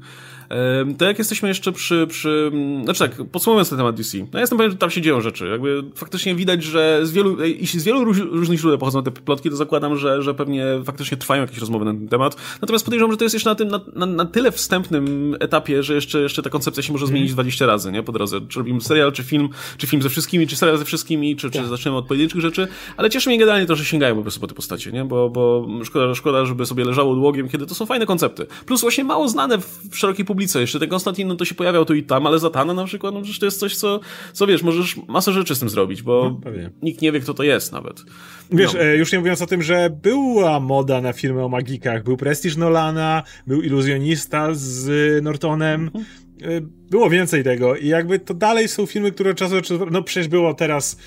E, 0.49 0.85
to 0.97 1.05
jak 1.05 1.17
jesteśmy 1.17 1.49
jeszcze 1.49 1.71
przy, 1.71 2.07
przy 2.09 2.51
znaczy 2.83 2.99
tak, 2.99 3.29
podsumowując 3.31 3.69
ten 3.69 3.77
temat 3.77 3.95
DC, 3.95 4.17
no 4.17 4.27
ja 4.33 4.39
jestem 4.39 4.57
pewien, 4.57 4.71
że 4.71 4.77
tam 4.77 4.89
się 4.89 5.01
dzieją 5.01 5.21
rzeczy, 5.21 5.47
jakby 5.47 5.83
faktycznie 5.95 6.35
widać, 6.35 6.63
że 6.63 6.99
z 7.03 7.11
wielu, 7.11 7.43
jeśli 7.43 7.79
z 7.79 7.83
wielu 7.83 8.03
różnych 8.13 8.59
źródeł 8.59 8.79
pochodzą 8.79 9.03
te 9.03 9.11
plotki, 9.11 9.49
to 9.49 9.55
zakładam, 9.55 9.97
że, 9.97 10.21
że 10.21 10.33
pewnie 10.33 10.65
faktycznie 10.85 11.17
trwają 11.17 11.41
jakieś 11.41 11.57
rozmowy 11.57 11.85
na 11.85 11.91
ten 11.91 12.07
temat, 12.07 12.35
natomiast 12.61 12.85
podejrzewam, 12.85 13.11
że 13.11 13.17
to 13.17 13.25
jest 13.25 13.33
jeszcze 13.33 13.49
na 13.49 13.55
tym, 13.55 13.67
na, 13.67 13.81
na, 13.93 14.05
na 14.05 14.25
tyle 14.25 14.51
wstępnym 14.51 15.35
etapie, 15.39 15.83
że 15.83 15.95
jeszcze, 15.95 16.21
jeszcze 16.21 16.41
ta 16.41 16.49
koncepcja 16.49 16.83
się 16.83 16.93
może 16.93 17.07
zmienić 17.07 17.33
20 17.33 17.65
razy, 17.65 17.91
nie, 17.91 18.03
po 18.03 18.11
drodze, 18.11 18.41
czy 18.47 18.59
robimy 18.59 18.81
serial, 18.81 19.11
czy 19.11 19.23
film, 19.23 19.49
czy 19.77 19.87
film 19.87 20.01
ze 20.01 20.09
wszystkimi, 20.09 20.47
czy 20.47 20.55
serial 20.55 20.77
ze 20.77 20.85
wszystkimi, 20.85 21.35
czy, 21.35 21.51
czy 21.51 21.59
tak. 21.59 21.67
zaczniemy 21.67 21.97
od 21.97 22.07
pojedynczych 22.07 22.28
rzeczy, 22.37 22.67
ale 22.97 23.09
cieszy 23.09 23.29
mnie 23.29 23.37
generalnie 23.37 23.67
to, 23.67 23.75
że 23.75 23.85
sięgają 23.85 24.15
po 24.15 24.21
prostu 24.21 24.41
po 24.41 24.47
te 24.47 24.55
postacie, 24.55 24.91
nie? 24.91 25.05
Bo, 25.05 25.29
bo 25.29 25.67
szkoda, 25.83 26.15
szkoda, 26.15 26.45
żeby 26.45 26.65
sobie 26.65 26.85
leżało 26.85 27.15
długiem, 27.15 27.49
kiedy 27.49 27.65
to 27.65 27.75
są 27.75 27.85
fajne 27.85 28.05
koncepty. 28.05 28.45
Plus 28.65 28.81
właśnie 28.81 29.03
mało 29.03 29.29
znane 29.29 29.57
w 29.91 29.97
szerokiej 29.97 30.25
publice. 30.25 30.61
Jeszcze 30.61 30.79
ten 30.79 30.89
Konstantin, 30.89 31.27
no 31.27 31.35
to 31.35 31.45
się 31.45 31.55
pojawiał 31.55 31.85
tu 31.85 31.95
i 31.95 32.03
tam, 32.03 32.27
ale 32.27 32.39
Zatana 32.39 32.73
na 32.73 32.85
przykład, 32.85 33.13
no 33.13 33.21
przecież 33.21 33.39
to 33.39 33.45
jest 33.45 33.59
coś, 33.59 33.75
co, 33.75 33.99
co 34.33 34.47
wiesz, 34.47 34.63
możesz 34.63 34.97
masę 35.07 35.33
rzeczy 35.33 35.55
z 35.55 35.59
tym 35.59 35.69
zrobić, 35.69 36.01
bo 36.01 36.39
no, 36.45 36.51
nikt 36.81 37.01
nie 37.01 37.11
wie, 37.11 37.19
kto 37.19 37.33
to 37.33 37.43
jest 37.43 37.71
nawet. 37.71 38.03
Wiesz, 38.51 38.73
no. 38.73 38.79
E, 38.79 38.97
już 38.97 39.11
nie 39.11 39.19
mówiąc 39.19 39.41
o 39.41 39.47
tym, 39.47 39.63
że 39.63 39.89
była 40.01 40.59
moda 40.59 41.01
na 41.01 41.13
filmy 41.13 41.43
o 41.43 41.49
magikach. 41.49 42.03
Był 42.03 42.17
Prestiż 42.17 42.57
Nolana, 42.57 43.23
był 43.47 43.61
Iluzjonista 43.61 44.49
z 44.51 45.23
Nortonem. 45.23 45.83
Mhm. 45.83 46.05
E, 46.41 46.61
było 46.89 47.09
więcej 47.09 47.43
tego 47.43 47.75
i 47.75 47.87
jakby 47.87 48.19
to 48.19 48.33
dalej 48.33 48.67
są 48.67 48.85
filmy, 48.85 49.11
które 49.11 49.35
czasu, 49.35 49.55
no 49.91 50.03
przecież 50.03 50.27
było 50.27 50.53
teraz 50.53 50.97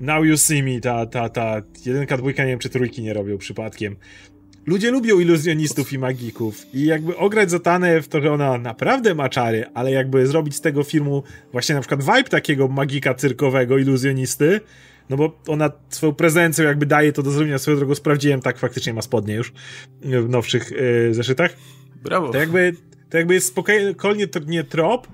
Now 0.00 0.24
You 0.24 0.36
See 0.36 0.62
Me, 0.62 0.80
ta, 0.80 1.06
ta, 1.06 1.28
ta 1.28 1.62
jedynka, 1.86 2.16
dwójka, 2.16 2.44
nie 2.44 2.50
wiem 2.50 2.58
czy 2.58 2.68
trójki 2.68 3.02
nie 3.02 3.14
robią 3.14 3.38
przypadkiem. 3.38 3.96
Ludzie 4.66 4.90
lubią 4.90 5.20
iluzjonistów 5.20 5.92
i 5.92 5.98
magików 5.98 6.74
i 6.74 6.84
jakby 6.84 7.16
ograć 7.16 7.50
Zatanę 7.50 8.02
w 8.02 8.08
to, 8.08 8.20
że 8.20 8.32
ona 8.32 8.58
naprawdę 8.58 9.14
ma 9.14 9.28
czary, 9.28 9.64
ale 9.74 9.90
jakby 9.90 10.26
zrobić 10.26 10.54
z 10.54 10.60
tego 10.60 10.82
filmu 10.82 11.22
właśnie 11.52 11.74
na 11.74 11.80
przykład 11.80 12.02
vibe 12.02 12.30
takiego 12.30 12.68
magika 12.68 13.14
cyrkowego, 13.14 13.78
iluzjonisty, 13.78 14.60
no 15.10 15.16
bo 15.16 15.38
ona 15.46 15.70
swoją 15.88 16.14
prezencją 16.14 16.64
jakby 16.64 16.86
daje 16.86 17.12
to 17.12 17.22
do 17.22 17.30
zrobienia. 17.30 17.58
Swoją 17.58 17.76
drogą 17.76 17.94
sprawdziłem, 17.94 18.40
tak 18.40 18.58
faktycznie 18.58 18.94
ma 18.94 19.02
spodnie 19.02 19.34
już 19.34 19.52
w 20.02 20.28
nowszych 20.28 20.70
yy, 20.70 21.14
zeszytach. 21.14 21.56
Brawo. 22.04 22.28
To 22.28 22.38
jakby, 22.38 22.72
to 23.10 23.18
jakby 23.18 23.34
jest 23.34 23.46
spokojnie 23.46 24.26
to 24.26 24.40
nie 24.46 24.64
trop, 24.64 25.08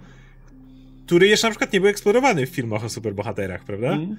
który 1.13 1.29
jeszcze 1.29 1.47
na 1.47 1.51
przykład 1.51 1.73
nie 1.73 1.81
był 1.81 1.89
eksplorowany 1.89 2.47
w 2.47 2.49
filmach 2.49 2.85
o 2.85 2.89
superbohaterach, 2.89 3.65
prawda? 3.65 3.93
Mm, 3.93 4.17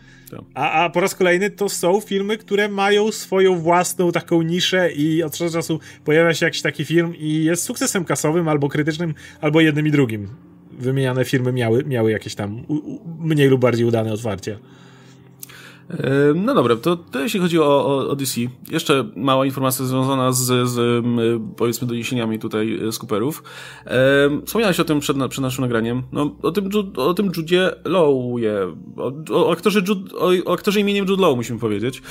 a, 0.54 0.72
a 0.72 0.90
po 0.90 1.00
raz 1.00 1.16
kolejny 1.16 1.50
to 1.50 1.70
są 1.70 2.02
filmy, 2.02 2.38
które 2.38 2.70
mają 2.70 3.12
swoją 3.12 3.60
własną 3.60 4.12
taką 4.12 4.42
niszę 4.42 4.92
i 4.92 5.24
od 5.24 5.32
czasu 5.32 5.46
do 5.46 5.52
czasu 5.52 5.80
pojawia 6.06 6.34
się 6.34 6.46
jakiś 6.46 6.62
taki 6.62 6.86
film 6.86 7.16
i 7.16 7.44
jest 7.44 7.64
sukcesem 7.64 8.06
kasowym 8.06 8.48
albo 8.48 8.70
krytycznym, 8.70 9.14
albo 9.42 9.62
jednym 9.62 9.88
i 9.88 9.92
drugim. 9.92 10.28
Wymieniane 10.72 11.26
filmy 11.26 11.54
miały, 11.54 11.84
miały 11.84 12.12
jakieś 12.12 12.36
tam 12.36 12.66
u, 12.68 12.74
u, 12.74 13.02
mniej 13.20 13.48
lub 13.48 13.62
bardziej 13.62 13.86
udane 13.86 14.14
otwarcia. 14.14 14.60
No 16.36 16.54
dobra, 16.54 16.76
to, 16.76 16.96
to 16.96 17.20
jeśli 17.20 17.40
chodzi 17.40 17.60
o, 17.60 17.86
o, 17.86 18.10
o, 18.10 18.16
DC, 18.16 18.42
jeszcze 18.72 19.06
mała 19.16 19.46
informacja 19.46 19.86
związana 19.86 20.32
z, 20.32 20.70
z 20.70 21.06
powiedzmy 21.58 21.88
doniesieniami 21.88 22.40
tutaj 22.40 22.80
z 22.92 23.00
Cooperów. 23.00 23.44
Wspomniałeś 24.46 24.80
o 24.80 24.84
tym 24.84 25.00
przed, 25.00 25.18
przed 25.30 25.42
naszym 25.42 25.62
nagraniem. 25.62 26.04
No, 26.12 26.36
o 26.42 26.52
tym, 26.52 26.70
o 26.96 27.14
tym 27.14 27.32
Judzie 27.38 27.72
Lowie, 27.86 28.54
o, 28.98 29.12
o, 29.32 29.52
aktorze 29.52 29.80
Jude, 29.88 30.16
o, 30.16 30.32
o 30.46 30.54
aktorze 30.54 30.80
imieniem 30.80 31.06
Jude 31.08 31.22
Law 31.22 31.36
musimy 31.36 31.60
powiedzieć. 31.60 32.02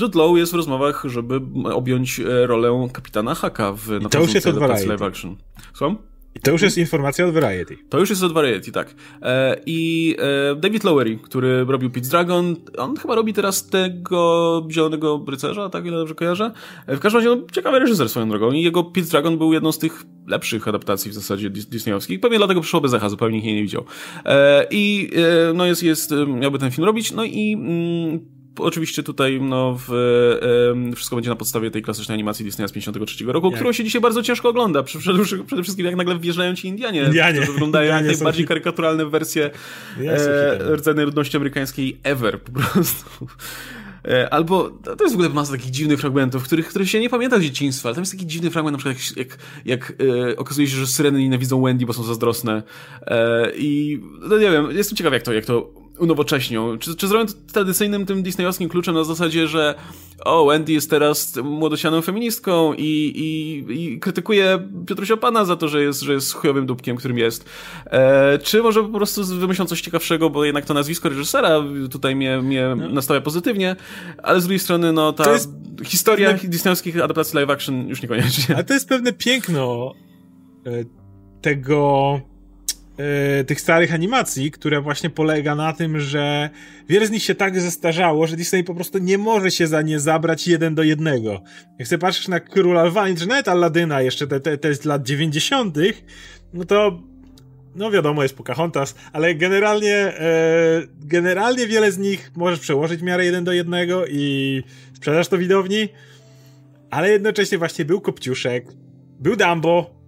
Jude 0.00 0.18
Law 0.18 0.36
jest 0.36 0.52
w 0.52 0.56
rozmowach, 0.56 1.04
żeby 1.04 1.40
objąć 1.72 2.20
rolę 2.46 2.88
kapitana 2.92 3.34
Haka 3.34 3.72
w 3.72 3.88
nadchodzącej 3.88 4.52
adaptacji 4.52 4.88
live 4.88 5.02
action. 5.02 5.36
Słucham? 5.74 6.09
I 6.34 6.40
to 6.40 6.50
już 6.50 6.62
jest 6.62 6.78
informacja 6.78 7.26
od 7.26 7.34
Variety. 7.34 7.76
To 7.88 7.98
już 7.98 8.10
jest 8.10 8.22
od 8.22 8.32
Variety, 8.32 8.72
tak. 8.72 8.94
E, 9.22 9.60
I 9.66 10.16
e, 10.18 10.56
David 10.56 10.84
Lowery, 10.84 11.18
który 11.22 11.64
robił 11.64 11.90
Pete's 11.90 12.10
Dragon, 12.10 12.56
on 12.78 12.96
chyba 12.96 13.14
robi 13.14 13.32
teraz 13.32 13.66
tego 13.66 14.66
Zielonego 14.70 15.24
Rycerza, 15.28 15.68
tak 15.68 15.86
ile 15.86 15.96
dobrze 15.96 16.14
kojarzę. 16.14 16.52
E, 16.86 16.96
w 16.96 17.00
każdym 17.00 17.18
razie 17.18 17.40
no, 17.40 17.46
ciekawy 17.52 17.78
reżyser 17.78 18.08
swoją 18.08 18.28
drogą 18.28 18.52
i 18.52 18.62
jego 18.62 18.80
Pete's 18.82 19.10
Dragon 19.10 19.38
był 19.38 19.52
jedną 19.52 19.72
z 19.72 19.78
tych 19.78 20.04
lepszych 20.26 20.68
adaptacji 20.68 21.10
w 21.10 21.14
zasadzie 21.14 21.50
disneyowskich. 21.50 22.20
Pewnie 22.20 22.38
dlatego 22.38 22.60
przyszło 22.60 22.80
bez 22.80 22.94
echa, 22.94 23.08
zupełnie 23.08 23.40
jej 23.40 23.54
nie 23.54 23.62
widział. 23.62 23.84
E, 24.24 24.66
I 24.70 25.10
e, 25.50 25.52
no 25.52 25.66
jest, 25.66 25.82
jest, 25.82 26.14
miałby 26.26 26.58
ten 26.58 26.70
film 26.70 26.84
robić, 26.84 27.12
no 27.12 27.24
i 27.24 27.52
mm, 27.52 28.39
oczywiście 28.62 29.02
tutaj 29.02 29.40
no, 29.40 29.78
w, 29.88 29.92
e, 30.92 30.96
wszystko 30.96 31.16
będzie 31.16 31.30
na 31.30 31.36
podstawie 31.36 31.70
tej 31.70 31.82
klasycznej 31.82 32.14
animacji 32.14 32.44
Disneya 32.44 32.68
z 32.68 32.72
53 32.72 33.24
roku, 33.24 33.46
jak? 33.46 33.56
którą 33.56 33.72
się 33.72 33.84
dzisiaj 33.84 34.00
bardzo 34.00 34.22
ciężko 34.22 34.48
ogląda. 34.48 34.82
Przede, 34.82 35.24
przede 35.46 35.62
wszystkim 35.62 35.86
jak 35.86 35.96
nagle 35.96 36.18
wjeżdżają 36.18 36.54
ci 36.54 36.68
Indianie, 36.68 37.02
Indianie. 37.02 37.38
którzy 37.38 37.52
wyglądają 37.52 37.86
Indianie 37.86 38.08
jak 38.08 38.16
najbardziej 38.16 38.46
karykaturalne 38.46 39.06
wersje 39.06 39.50
e, 40.06 40.76
rdzennej 40.76 41.04
ludności 41.04 41.36
amerykańskiej 41.36 42.00
ever 42.02 42.40
po 42.40 42.52
prostu. 42.60 43.26
E, 44.08 44.34
albo, 44.34 44.70
to 44.70 45.04
jest 45.04 45.14
w 45.14 45.18
ogóle 45.18 45.28
masa 45.28 45.52
takich 45.52 45.70
dziwnych 45.70 46.00
fragmentów, 46.00 46.44
których, 46.44 46.68
których 46.68 46.90
się 46.90 47.00
nie 47.00 47.10
pamięta 47.10 47.38
z 47.38 47.42
dzieciństwa, 47.42 47.88
ale 47.88 47.94
tam 47.94 48.02
jest 48.02 48.12
taki 48.12 48.26
dziwny 48.26 48.50
fragment, 48.50 48.72
na 48.72 48.78
przykład 48.78 49.16
jak, 49.16 49.16
jak, 49.16 49.38
jak 49.64 49.92
e, 50.30 50.36
okazuje 50.36 50.68
się, 50.68 50.76
że 50.76 50.86
syreny 50.86 51.18
nienawidzą 51.18 51.62
Wendy, 51.62 51.86
bo 51.86 51.92
są 51.92 52.02
zazdrosne. 52.02 52.62
E, 53.06 53.50
I, 53.56 54.00
no 54.20 54.38
nie 54.38 54.50
wiem, 54.50 54.70
jestem 54.70 54.96
ciekaw 54.96 55.12
jak 55.12 55.22
to, 55.22 55.32
jak 55.32 55.44
to 55.44 55.79
unowocześnią. 56.00 56.78
Czy, 56.78 56.96
czy 56.96 57.08
zrobią 57.08 57.26
to 57.26 57.32
tradycyjnym 57.52 58.06
tym 58.06 58.22
disneyowskim 58.22 58.68
kluczem 58.68 58.94
na 58.94 59.04
zasadzie, 59.04 59.48
że 59.48 59.74
o, 60.24 60.46
Wendy 60.46 60.72
jest 60.72 60.90
teraz 60.90 61.36
młodosianą 61.36 62.02
feministką 62.02 62.74
i, 62.74 63.12
i, 63.16 63.64
i 63.82 64.00
krytykuje 64.00 64.68
Piotrusia 64.86 65.16
Pana 65.16 65.44
za 65.44 65.56
to, 65.56 65.68
że 65.68 65.82
jest, 65.82 66.00
że 66.00 66.12
jest 66.12 66.32
chujowym 66.32 66.66
dupkiem, 66.66 66.96
którym 66.96 67.18
jest. 67.18 67.44
E, 67.86 68.38
czy 68.38 68.62
może 68.62 68.82
po 68.82 68.88
prostu 68.88 69.24
wymyślą 69.24 69.66
coś 69.66 69.80
ciekawszego, 69.80 70.30
bo 70.30 70.44
jednak 70.44 70.64
to 70.64 70.74
nazwisko 70.74 71.08
reżysera 71.08 71.62
tutaj 71.90 72.16
mnie, 72.16 72.42
mnie 72.42 72.74
no. 72.76 72.88
nastawia 72.88 73.20
pozytywnie, 73.20 73.76
ale 74.22 74.40
z 74.40 74.44
drugiej 74.44 74.58
strony, 74.58 74.92
no, 74.92 75.12
ta 75.12 75.36
historia 75.84 76.32
pewne... 76.32 76.48
disneyowskich 76.48 76.96
adaptacji 76.96 77.36
live 77.36 77.50
action 77.50 77.88
już 77.88 78.02
niekoniecznie. 78.02 78.54
Ale 78.54 78.64
to 78.64 78.74
jest 78.74 78.88
pewne 78.88 79.12
piękno 79.12 79.92
e, 80.66 80.70
tego 81.40 82.20
E, 83.00 83.44
tych 83.44 83.60
starych 83.60 83.94
animacji, 83.94 84.50
które 84.50 84.80
właśnie 84.80 85.10
polega 85.10 85.54
na 85.54 85.72
tym, 85.72 86.00
że 86.00 86.50
wiele 86.88 87.06
z 87.06 87.10
nich 87.10 87.22
się 87.22 87.34
tak 87.34 87.60
zestarzało, 87.60 88.26
że 88.26 88.36
Disney 88.36 88.64
po 88.64 88.74
prostu 88.74 88.98
nie 88.98 89.18
może 89.18 89.50
się 89.50 89.66
za 89.66 89.82
nie 89.82 90.00
zabrać 90.00 90.48
jeden 90.48 90.74
do 90.74 90.82
jednego. 90.82 91.42
Jak 91.78 91.88
sobie 91.88 91.98
patrzysz 91.98 92.28
na 92.28 92.40
Króla 92.40 92.84
Lwa, 92.84 93.14
czy 93.14 93.26
nawet 93.26 93.48
Aladyna 93.48 94.02
jeszcze 94.02 94.26
te, 94.26 94.40
te, 94.40 94.58
te 94.58 94.74
z 94.74 94.84
lat 94.84 95.02
90., 95.02 95.76
no 96.54 96.64
to 96.64 97.02
no 97.74 97.90
wiadomo, 97.90 98.22
jest 98.22 98.36
Pocahontas, 98.36 98.94
ale 99.12 99.34
generalnie 99.34 99.94
e, 99.94 100.82
generalnie 101.00 101.66
wiele 101.66 101.92
z 101.92 101.98
nich 101.98 102.30
możesz 102.36 102.60
przełożyć 102.60 103.00
w 103.00 103.02
miarę 103.02 103.24
jeden 103.24 103.44
do 103.44 103.52
jednego 103.52 104.06
i 104.06 104.62
sprzedasz 104.94 105.28
to 105.28 105.38
widowni, 105.38 105.88
ale 106.90 107.10
jednocześnie 107.10 107.58
właśnie 107.58 107.84
był 107.84 108.00
Kopciuszek, 108.00 108.66
był 109.20 109.36
Dumbo, 109.36 109.99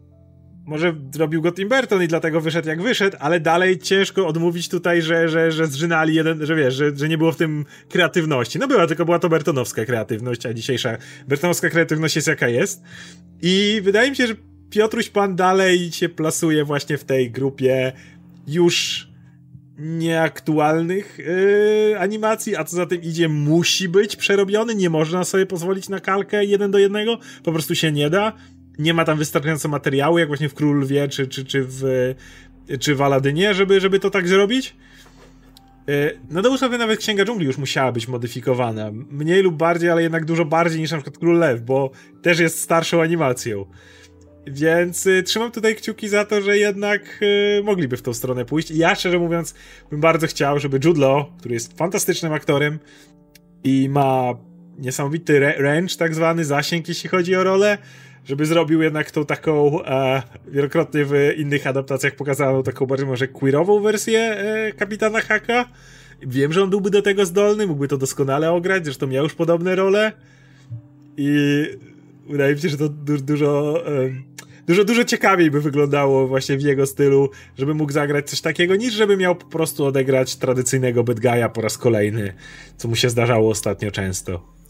może 0.67 0.95
zrobił 1.13 1.43
go 1.43 1.53
Tim 1.53 1.69
Burton 1.69 2.03
i 2.03 2.09
dlatego 2.09 2.41
wyszedł 2.41 2.69
jak 2.69 2.83
wyszedł, 2.83 3.17
ale 3.21 3.41
dalej 3.41 3.79
ciężko 3.79 4.27
odmówić 4.27 4.69
tutaj, 4.69 5.03
że, 5.03 5.29
że, 5.29 5.53
że 5.53 5.67
zżynali 5.67 6.15
jeden, 6.15 6.47
że 6.47 6.57
wiesz, 6.57 6.75
że, 6.75 6.97
że 6.97 7.09
nie 7.09 7.19
było 7.19 7.33
w 7.33 7.37
tym 7.37 7.65
kreatywności. 7.89 8.59
No 8.59 8.69
była, 8.69 8.87
tylko 8.87 9.05
była 9.05 9.19
to 9.19 9.29
Burtonowska 9.29 9.85
kreatywność, 9.85 10.47
a 10.47 10.55
dzisiejsza 10.55 10.97
Burtonowska 11.29 11.71
kreatywność 11.71 12.17
jest 12.17 12.29
jaka 12.29 12.49
jest. 12.49 12.83
I 13.43 13.81
wydaje 13.85 14.11
mi 14.11 14.17
się, 14.17 14.27
że 14.27 14.35
Piotruś 14.71 15.09
Pan 15.09 15.37
dalej 15.37 15.93
się 15.93 16.09
plasuje 16.09 16.65
właśnie 16.65 16.99
w 16.99 17.05
tej 17.05 17.31
grupie 17.31 17.93
już 18.47 19.09
nieaktualnych 19.79 21.19
yy, 21.19 21.99
animacji, 21.99 22.57
a 22.57 22.65
co 22.65 22.77
za 22.77 22.87
tym 22.87 23.03
idzie, 23.03 23.29
musi 23.29 23.89
być 23.89 24.17
przerobiony, 24.17 24.75
nie 24.75 24.91
można 24.91 25.25
sobie 25.25 25.47
pozwolić 25.47 25.89
na 25.89 26.01
kalkę 26.01 26.45
jeden 26.45 26.71
do 26.71 26.79
jednego, 26.79 27.19
po 27.43 27.53
prostu 27.53 27.75
się 27.75 27.93
nie 27.93 28.11
da 28.11 28.33
nie 28.79 28.95
ma 28.95 29.05
tam 29.05 29.19
wystarczająco 29.19 29.69
materiału, 29.69 30.19
jak 30.19 30.29
właśnie 30.29 30.49
w 30.49 30.55
Król 30.55 30.81
Lwie, 30.81 31.09
czy, 31.09 31.27
czy, 31.27 31.45
czy, 31.45 31.65
w, 31.69 32.15
czy 32.81 32.95
w 32.95 33.03
Aladynie, 33.03 33.55
żeby, 33.55 33.81
żeby 33.81 34.01
to 34.01 34.11
tak 34.11 34.29
zrobić. 34.29 34.77
E, 35.89 36.13
no 36.31 36.43
do 36.43 36.59
sobie 36.59 36.79
nawet 36.79 37.01
Księga 37.01 37.25
Dżungli 37.25 37.47
już 37.47 37.59
musiała 37.59 37.93
być 37.93 38.09
modyfikowana. 38.09 38.91
Mniej 39.11 39.43
lub 39.43 39.57
bardziej, 39.57 39.91
ale 39.91 40.03
jednak 40.03 40.25
dużo 40.25 40.45
bardziej 40.45 40.81
niż 40.81 40.91
na 40.91 40.97
przykład 40.97 41.19
Król 41.19 41.39
Lew, 41.39 41.63
bo 41.63 41.91
też 42.23 42.39
jest 42.39 42.61
starszą 42.61 43.03
animacją. 43.03 43.67
Więc 44.47 45.07
y, 45.07 45.23
trzymam 45.23 45.51
tutaj 45.51 45.77
kciuki 45.77 46.09
za 46.09 46.25
to, 46.25 46.41
że 46.41 46.59
jednak 46.59 47.23
y, 47.23 47.63
mogliby 47.65 47.97
w 47.97 48.03
tą 48.03 48.15
stronę 48.15 48.45
pójść. 48.45 48.71
I 48.71 48.79
ja 48.79 48.95
szczerze 48.95 49.19
mówiąc 49.19 49.55
bym 49.91 50.01
bardzo 50.01 50.27
chciał, 50.27 50.59
żeby 50.59 50.81
Jude 50.85 51.01
Law, 51.01 51.27
który 51.39 51.55
jest 51.55 51.79
fantastycznym 51.79 52.33
aktorem 52.33 52.79
i 53.65 53.89
ma 53.89 54.35
niesamowity 54.79 55.41
range 55.41 55.97
tak 55.97 56.15
zwany, 56.15 56.45
zasięg 56.45 56.89
jeśli 56.89 57.09
chodzi 57.09 57.37
o 57.37 57.45
rolę, 57.45 57.79
żeby 58.25 58.47
zrobił 58.47 58.83
jednak 58.83 59.11
tą 59.11 59.27
taką 59.27 59.85
e, 59.85 60.23
wielokrotnie 60.49 61.05
w 61.05 61.13
innych 61.37 61.67
adaptacjach 61.67 62.17
pokazaną 62.17 62.63
taką 62.63 62.87
bardziej 62.87 63.07
może 63.07 63.29
queerową 63.29 63.81
wersję 63.81 64.21
e, 64.21 64.73
Kapitana 64.73 65.21
Haka. 65.21 65.65
Wiem, 66.27 66.53
że 66.53 66.63
on 66.63 66.71
byłby 66.71 66.91
do 66.91 67.03
tego 67.03 67.27
zdolny, 67.27 67.67
mógłby 67.67 67.89
to 67.89 67.99
doskonale 67.99 68.53
ograć, 68.53 68.85
zresztą 68.85 69.07
miał 69.07 69.25
już 69.25 69.35
podobne 69.35 69.77
role 69.77 70.13
i 71.17 71.65
wydaje 72.29 72.55
mi 72.55 72.61
się, 72.61 72.69
że 72.69 72.77
to 72.77 72.89
du 72.89 73.19
dużo... 73.19 73.83
E, 73.87 74.11
dużo, 74.67 74.85
dużo 74.85 75.05
ciekawiej 75.05 75.51
by 75.51 75.61
wyglądało 75.61 76.29
właśnie 76.29 76.57
w 76.57 76.63
jego 76.63 76.87
stylu, 76.87 77.31
żeby 77.59 77.75
mógł 77.75 77.93
zagrać 77.93 78.31
coś 78.31 78.41
takiego, 78.41 78.77
niż 78.77 78.95
żeby 78.95 79.17
miał 79.17 79.37
po 79.37 79.47
prostu 79.47 79.85
odegrać 79.85 80.37
tradycyjnego 80.37 81.05
bad 81.05 81.21
guy'a 81.21 81.49
po 81.49 81.61
raz 81.61 81.79
kolejny, 81.79 82.35
co 82.77 82.89
mu 82.89 82.97
się 82.97 83.11
zdarzało 83.11 83.51
ostatnio 83.51 83.91
często. 83.91 84.62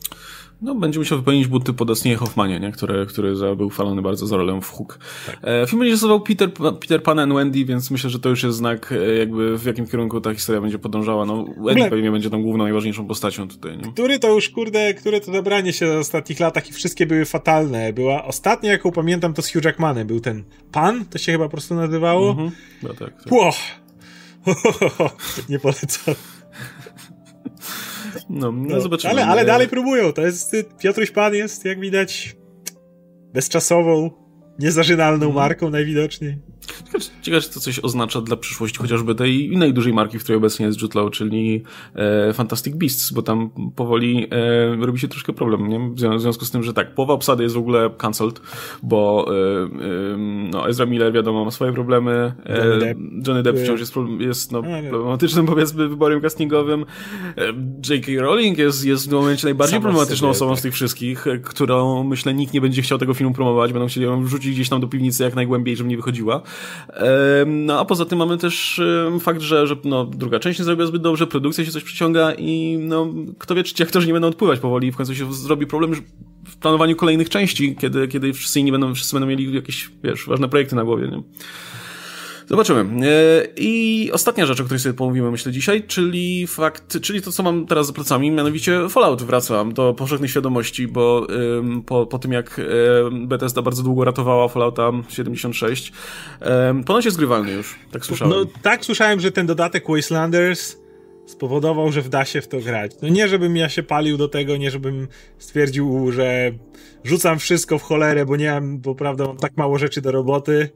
No, 0.62 0.74
będzie 0.74 0.98
musiał 0.98 1.18
wypełnić 1.18 1.46
buty 1.46 1.72
po 1.72 1.84
Dustinie 1.84 2.16
Hoffmanie, 2.16 2.60
nie? 2.60 2.72
Który, 2.72 3.06
który 3.06 3.34
był 3.56 3.68
chwalony 3.68 4.02
bardzo 4.02 4.26
za 4.26 4.36
rolę 4.36 4.60
w 4.62 4.70
Hook. 4.70 4.98
Tak. 5.26 5.38
E, 5.42 5.66
film 5.66 5.80
będzie 5.80 5.92
nazywał 5.92 6.20
Peter, 6.20 6.52
Peter 6.80 7.02
Pan 7.02 7.18
and 7.18 7.32
Wendy, 7.32 7.64
więc 7.64 7.90
myślę, 7.90 8.10
że 8.10 8.20
to 8.20 8.28
już 8.28 8.42
jest 8.42 8.56
znak, 8.56 8.92
e, 8.92 9.14
jakby 9.14 9.58
w 9.58 9.64
jakim 9.64 9.86
kierunku 9.86 10.20
ta 10.20 10.34
historia 10.34 10.60
będzie 10.60 10.78
podążała. 10.78 11.24
No, 11.24 11.44
Wendy 11.58 11.90
pewnie 11.90 12.10
będzie 12.10 12.30
tą 12.30 12.42
główną, 12.42 12.64
najważniejszą 12.64 13.06
postacią 13.06 13.48
tutaj, 13.48 13.78
nie? 13.78 13.92
Który 13.92 14.18
to 14.18 14.34
już, 14.34 14.48
kurde, 14.48 14.94
które 14.94 15.20
to 15.20 15.32
dobranie 15.32 15.72
się 15.72 15.86
w 15.86 15.98
ostatnich 15.98 16.40
latach 16.40 16.70
i 16.70 16.72
wszystkie 16.72 17.06
były 17.06 17.24
fatalne. 17.24 17.92
Była 17.92 18.24
ostatnia, 18.24 18.72
jaką 18.72 18.92
pamiętam, 18.92 19.34
to 19.34 19.42
z 19.42 19.52
Hugh 19.52 19.64
Jackmanem. 19.64 20.06
Był 20.06 20.20
ten 20.20 20.44
Pan, 20.72 21.04
to 21.04 21.18
się 21.18 21.32
chyba 21.32 21.44
po 21.44 21.50
prostu 21.50 21.74
nazywało. 21.74 22.30
Mhm. 22.30 22.50
No 22.82 22.88
tak. 22.88 23.22
tak. 23.22 23.32
Ło! 23.32 23.50
Nie 25.48 25.58
polecam. 25.58 26.14
No, 28.30 28.52
no, 28.52 28.68
no 28.68 28.80
zobaczymy. 28.80 29.12
Ale, 29.12 29.26
ale 29.26 29.44
dalej 29.44 29.68
próbują. 29.68 30.12
To 30.12 30.22
jest, 30.22 30.56
Piotruś 30.78 31.10
Pan 31.10 31.34
jest, 31.34 31.64
jak 31.64 31.80
widać, 31.80 32.36
bezczasową, 33.32 34.10
niezażynalną 34.58 35.26
mhm. 35.26 35.34
marką 35.34 35.70
najwidoczniej. 35.70 36.38
Ciekawe, 37.22 37.42
czy 37.42 37.50
to 37.50 37.60
coś 37.60 37.78
oznacza 37.78 38.20
dla 38.20 38.36
przyszłości 38.36 38.78
chociażby 38.78 39.14
tej 39.14 39.52
innej 39.52 39.72
dużej 39.74 39.92
marki, 39.92 40.18
w 40.18 40.22
której 40.22 40.36
obecnie 40.36 40.66
jest 40.66 40.82
Jude 40.82 41.00
Law, 41.00 41.10
czyli 41.10 41.62
e, 41.94 42.32
Fantastic 42.32 42.76
Beasts, 42.76 43.12
bo 43.12 43.22
tam 43.22 43.50
powoli 43.76 44.26
e, 44.30 44.86
robi 44.86 44.98
się 44.98 45.08
troszkę 45.08 45.32
problem, 45.32 45.68
nie? 45.68 45.90
W 46.16 46.20
związku 46.20 46.44
z 46.44 46.50
tym, 46.50 46.62
że 46.62 46.72
tak, 46.72 46.94
połowa 46.94 47.14
obsady 47.14 47.42
jest 47.42 47.54
w 47.54 47.58
ogóle 47.58 47.90
cancelled, 47.98 48.40
bo 48.82 49.26
e, 49.28 49.34
e, 49.34 50.16
no, 50.50 50.68
Ezra 50.68 50.86
Miller, 50.86 51.12
wiadomo, 51.12 51.44
ma 51.44 51.50
swoje 51.50 51.72
problemy, 51.72 52.32
e, 52.46 52.56
Johnny 52.56 52.78
Depp, 52.78 53.00
Johnny 53.26 53.42
Depp 53.42 53.58
wciąż 53.58 53.80
jest, 53.80 53.94
jest 54.18 54.52
no, 54.52 54.62
problematycznym, 54.90 55.46
powiedzmy, 55.46 55.88
wyborem 55.88 56.20
castingowym, 56.20 56.84
e, 57.36 57.46
J.K. 57.90 58.12
Rowling 58.22 58.58
jest, 58.58 58.84
jest 58.84 59.06
w 59.06 59.08
tym 59.08 59.18
momencie 59.18 59.46
najbardziej 59.46 59.76
Sama 59.76 59.82
problematyczną 59.82 60.28
osobą 60.28 60.50
tak. 60.52 60.58
z 60.58 60.62
tych 60.62 60.74
wszystkich, 60.74 61.26
e, 61.26 61.38
którą, 61.38 62.04
myślę, 62.04 62.34
nikt 62.34 62.54
nie 62.54 62.60
będzie 62.60 62.82
chciał 62.82 62.98
tego 62.98 63.14
filmu 63.14 63.34
promować, 63.34 63.72
będą 63.72 63.88
chcieli 63.88 64.06
ją 64.06 64.24
wrzucić 64.24 64.54
gdzieś 64.54 64.68
tam 64.68 64.80
do 64.80 64.88
piwnicy 64.88 65.22
jak 65.22 65.34
najgłębiej, 65.34 65.76
żeby 65.76 65.90
nie 65.90 65.96
wychodziła. 65.96 66.42
No 67.46 67.80
a 67.80 67.84
poza 67.84 68.04
tym 68.04 68.18
mamy 68.18 68.38
też 68.38 68.80
fakt, 69.20 69.40
że, 69.40 69.66
że 69.66 69.76
no, 69.84 70.04
druga 70.04 70.38
część 70.38 70.58
nie 70.58 70.64
zrobiła 70.64 70.86
zbyt 70.86 71.02
dobrze, 71.02 71.26
produkcja 71.26 71.64
się 71.64 71.70
coś 71.70 71.84
przyciąga 71.84 72.32
i 72.32 72.78
no, 72.80 73.08
kto 73.38 73.54
wie, 73.54 73.62
czy 73.64 73.74
ci 73.74 73.82
aktorzy 73.82 74.06
nie 74.06 74.12
będą 74.12 74.28
odpływać 74.28 74.60
powoli 74.60 74.88
i 74.88 74.92
w 74.92 74.96
końcu 74.96 75.14
się 75.14 75.32
zrobi 75.34 75.66
problem 75.66 75.94
w 76.46 76.56
planowaniu 76.56 76.96
kolejnych 76.96 77.28
części, 77.28 77.76
kiedy, 77.76 78.08
kiedy 78.08 78.32
wszyscy 78.32 78.62
nie 78.62 78.72
będą, 78.72 78.94
wszyscy 78.94 79.14
będą 79.16 79.26
mieli 79.26 79.54
jakieś, 79.54 79.90
wiesz, 80.04 80.26
ważne 80.26 80.48
projekty 80.48 80.76
na 80.76 80.84
głowie, 80.84 81.08
nie? 81.08 81.22
Zobaczymy. 82.52 83.06
E, 83.06 83.46
I 83.56 84.10
ostatnia 84.12 84.46
rzecz, 84.46 84.60
o 84.60 84.64
której 84.64 84.80
sobie 84.80 84.94
pomówimy, 84.94 85.30
myślę, 85.30 85.52
dzisiaj, 85.52 85.82
czyli 85.82 86.46
fakt, 86.46 87.00
czyli 87.00 87.22
to, 87.22 87.32
co 87.32 87.42
mam 87.42 87.66
teraz 87.66 87.86
za 87.86 87.92
plecami, 87.92 88.30
mianowicie 88.30 88.88
Fallout 88.88 89.22
wraca 89.22 89.64
do 89.64 89.94
powszechnej 89.94 90.28
świadomości, 90.28 90.88
bo 90.88 91.26
po, 91.86 92.06
po 92.06 92.18
tym, 92.18 92.32
jak 92.32 92.60
Bethesda 93.12 93.62
bardzo 93.62 93.82
długo 93.82 94.04
ratowała 94.04 94.48
Fallouta 94.48 94.90
76, 95.08 95.92
ponoć 96.86 97.04
jest 97.04 97.16
grywalny 97.16 97.52
już, 97.52 97.78
tak 97.92 98.04
słyszałem. 98.04 98.34
No 98.34 98.44
tak 98.62 98.84
słyszałem, 98.84 99.20
że 99.20 99.32
ten 99.32 99.46
dodatek 99.46 99.84
Wastelanders 99.88 100.76
spowodował, 101.26 101.92
że 101.92 102.02
wda 102.02 102.24
się 102.24 102.40
w 102.40 102.48
to 102.48 102.60
grać. 102.60 102.92
No 103.02 103.08
nie, 103.08 103.28
żebym 103.28 103.56
ja 103.56 103.68
się 103.68 103.82
palił 103.82 104.16
do 104.16 104.28
tego, 104.28 104.56
nie 104.56 104.70
żebym 104.70 105.08
stwierdził, 105.38 106.12
że 106.12 106.52
rzucam 107.04 107.38
wszystko 107.38 107.78
w 107.78 107.82
cholerę, 107.82 108.26
bo 108.26 108.36
nie 108.36 108.50
mam, 108.50 108.78
bo 108.78 108.94
prawda 108.94 109.26
mam 109.26 109.36
tak 109.36 109.56
mało 109.56 109.78
rzeczy 109.78 110.00
do 110.00 110.12
roboty, 110.12 110.70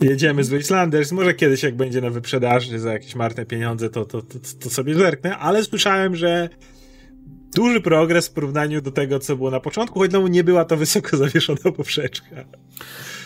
jedziemy 0.00 0.44
z 0.44 0.48
Wastelanders, 0.48 1.12
może 1.12 1.34
kiedyś 1.34 1.62
jak 1.62 1.76
będzie 1.76 2.00
na 2.00 2.10
wyprzedaży 2.10 2.78
za 2.78 2.92
jakieś 2.92 3.14
marne 3.14 3.46
pieniądze, 3.46 3.90
to, 3.90 4.04
to, 4.04 4.22
to, 4.22 4.38
to 4.60 4.70
sobie 4.70 4.94
zerknę, 4.94 5.38
ale 5.38 5.64
słyszałem, 5.64 6.16
że 6.16 6.48
duży 7.54 7.80
progres 7.80 8.28
w 8.28 8.32
porównaniu 8.32 8.80
do 8.80 8.90
tego, 8.90 9.18
co 9.18 9.36
było 9.36 9.50
na 9.50 9.60
początku, 9.60 9.98
choć 9.98 10.12
no 10.12 10.28
nie 10.28 10.44
była 10.44 10.64
to 10.64 10.76
wysoko 10.76 11.16
zawieszona 11.26 11.72
poprzeczka. 11.76 12.44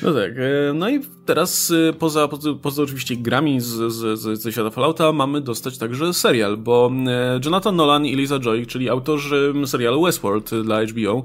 No 0.02 0.12
tak, 0.12 0.32
e, 0.36 0.72
no 0.74 0.90
i 0.90 1.00
teraz 1.26 1.72
e, 1.88 1.92
poza, 1.92 2.28
poza, 2.62 2.82
oczywiście 2.82 3.16
grami 3.16 3.60
z, 3.60 3.92
z, 3.92 4.20
z, 4.20 4.52
świata 4.52 4.70
Fallouta 4.70 5.12
mamy 5.12 5.40
dostać 5.40 5.78
także 5.78 6.14
serial, 6.14 6.56
bo 6.56 6.92
e, 7.06 7.40
Jonathan 7.44 7.76
Nolan 7.76 8.06
i 8.06 8.16
Lisa 8.16 8.38
Joy, 8.38 8.66
czyli 8.66 8.88
autorzy 8.88 9.52
serialu 9.66 10.02
Westworld 10.02 10.50
dla 10.64 10.84
HBO, 10.84 11.22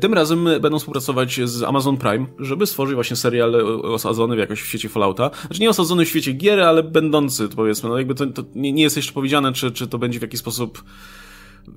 tym 0.00 0.14
razem 0.14 0.48
będą 0.60 0.78
współpracować 0.78 1.40
z 1.44 1.62
Amazon 1.62 1.96
Prime, 1.96 2.26
żeby 2.38 2.66
stworzyć 2.66 2.94
właśnie 2.94 3.16
serial 3.16 3.54
osadzony 3.82 4.36
w 4.36 4.38
jakoś 4.38 4.62
w 4.62 4.66
świecie 4.66 4.88
Fallouta. 4.88 5.30
Znaczy 5.46 5.60
nie 5.60 5.70
osadzony 5.70 6.04
w 6.04 6.08
świecie 6.08 6.32
gier, 6.32 6.60
ale 6.60 6.82
będący, 6.82 7.48
powiedzmy, 7.48 7.88
no 7.88 7.98
jakby 7.98 8.14
to, 8.14 8.26
to 8.26 8.42
nie, 8.54 8.72
nie 8.72 8.82
jest 8.82 8.96
jeszcze 8.96 9.12
powiedziane, 9.12 9.52
czy, 9.52 9.70
czy 9.70 9.86
to 9.86 9.98
będzie 9.98 10.18
w 10.18 10.22
jakiś 10.22 10.40
sposób 10.40 10.82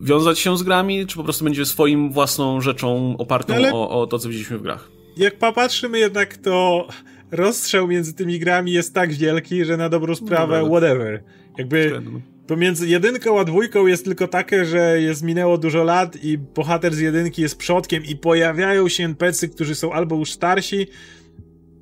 wiązać 0.02 0.40
się 0.40 0.58
z 0.58 0.64
grami, 0.64 1.08
czy 1.08 1.16
po 1.16 1.24
prostu 1.24 1.44
będzie 1.44 1.66
swoim 1.66 2.12
własną 2.12 2.62
rzeczą 2.62 3.18
opartą 3.18 3.54
Ale... 3.56 3.74
o, 3.74 4.02
o 4.02 4.08
to, 4.08 4.20
co 4.20 4.30
widzieliśmy 4.30 4.58
w 4.58 4.62
grach? 4.62 4.90
Jak 5.18 5.38
popatrzymy 5.38 6.00
jednak, 6.00 6.38
to 6.38 6.88
rozstrzał 7.32 7.88
między 7.88 8.14
tymi 8.14 8.40
grami 8.40 8.72
jest 8.72 8.94
tak 8.94 9.14
wielki, 9.14 9.66
że 9.66 9.78
na 9.78 9.90
dobrą 9.90 10.16
sprawę 10.16 10.62
no, 10.62 10.68
whatever. 10.68 11.24
Jakby 11.58 12.02
pomiędzy 12.48 12.88
jedynką 12.88 13.40
a 13.40 13.44
dwójką 13.44 13.88
jest 13.88 14.06
tylko 14.06 14.28
takie, 14.28 14.66
że 14.66 15.02
jest 15.02 15.24
minęło 15.24 15.58
dużo 15.58 15.84
lat 15.84 16.24
i 16.24 16.38
bohater 16.38 16.94
z 16.94 17.00
jedynki 17.00 17.42
jest 17.42 17.58
przodkiem 17.58 18.06
i 18.06 18.16
pojawiają 18.16 18.90
się 18.90 19.04
NPC, 19.04 19.48
którzy 19.48 19.76
są 19.76 19.94
albo 19.94 20.16
już 20.16 20.32
starsi, 20.32 20.88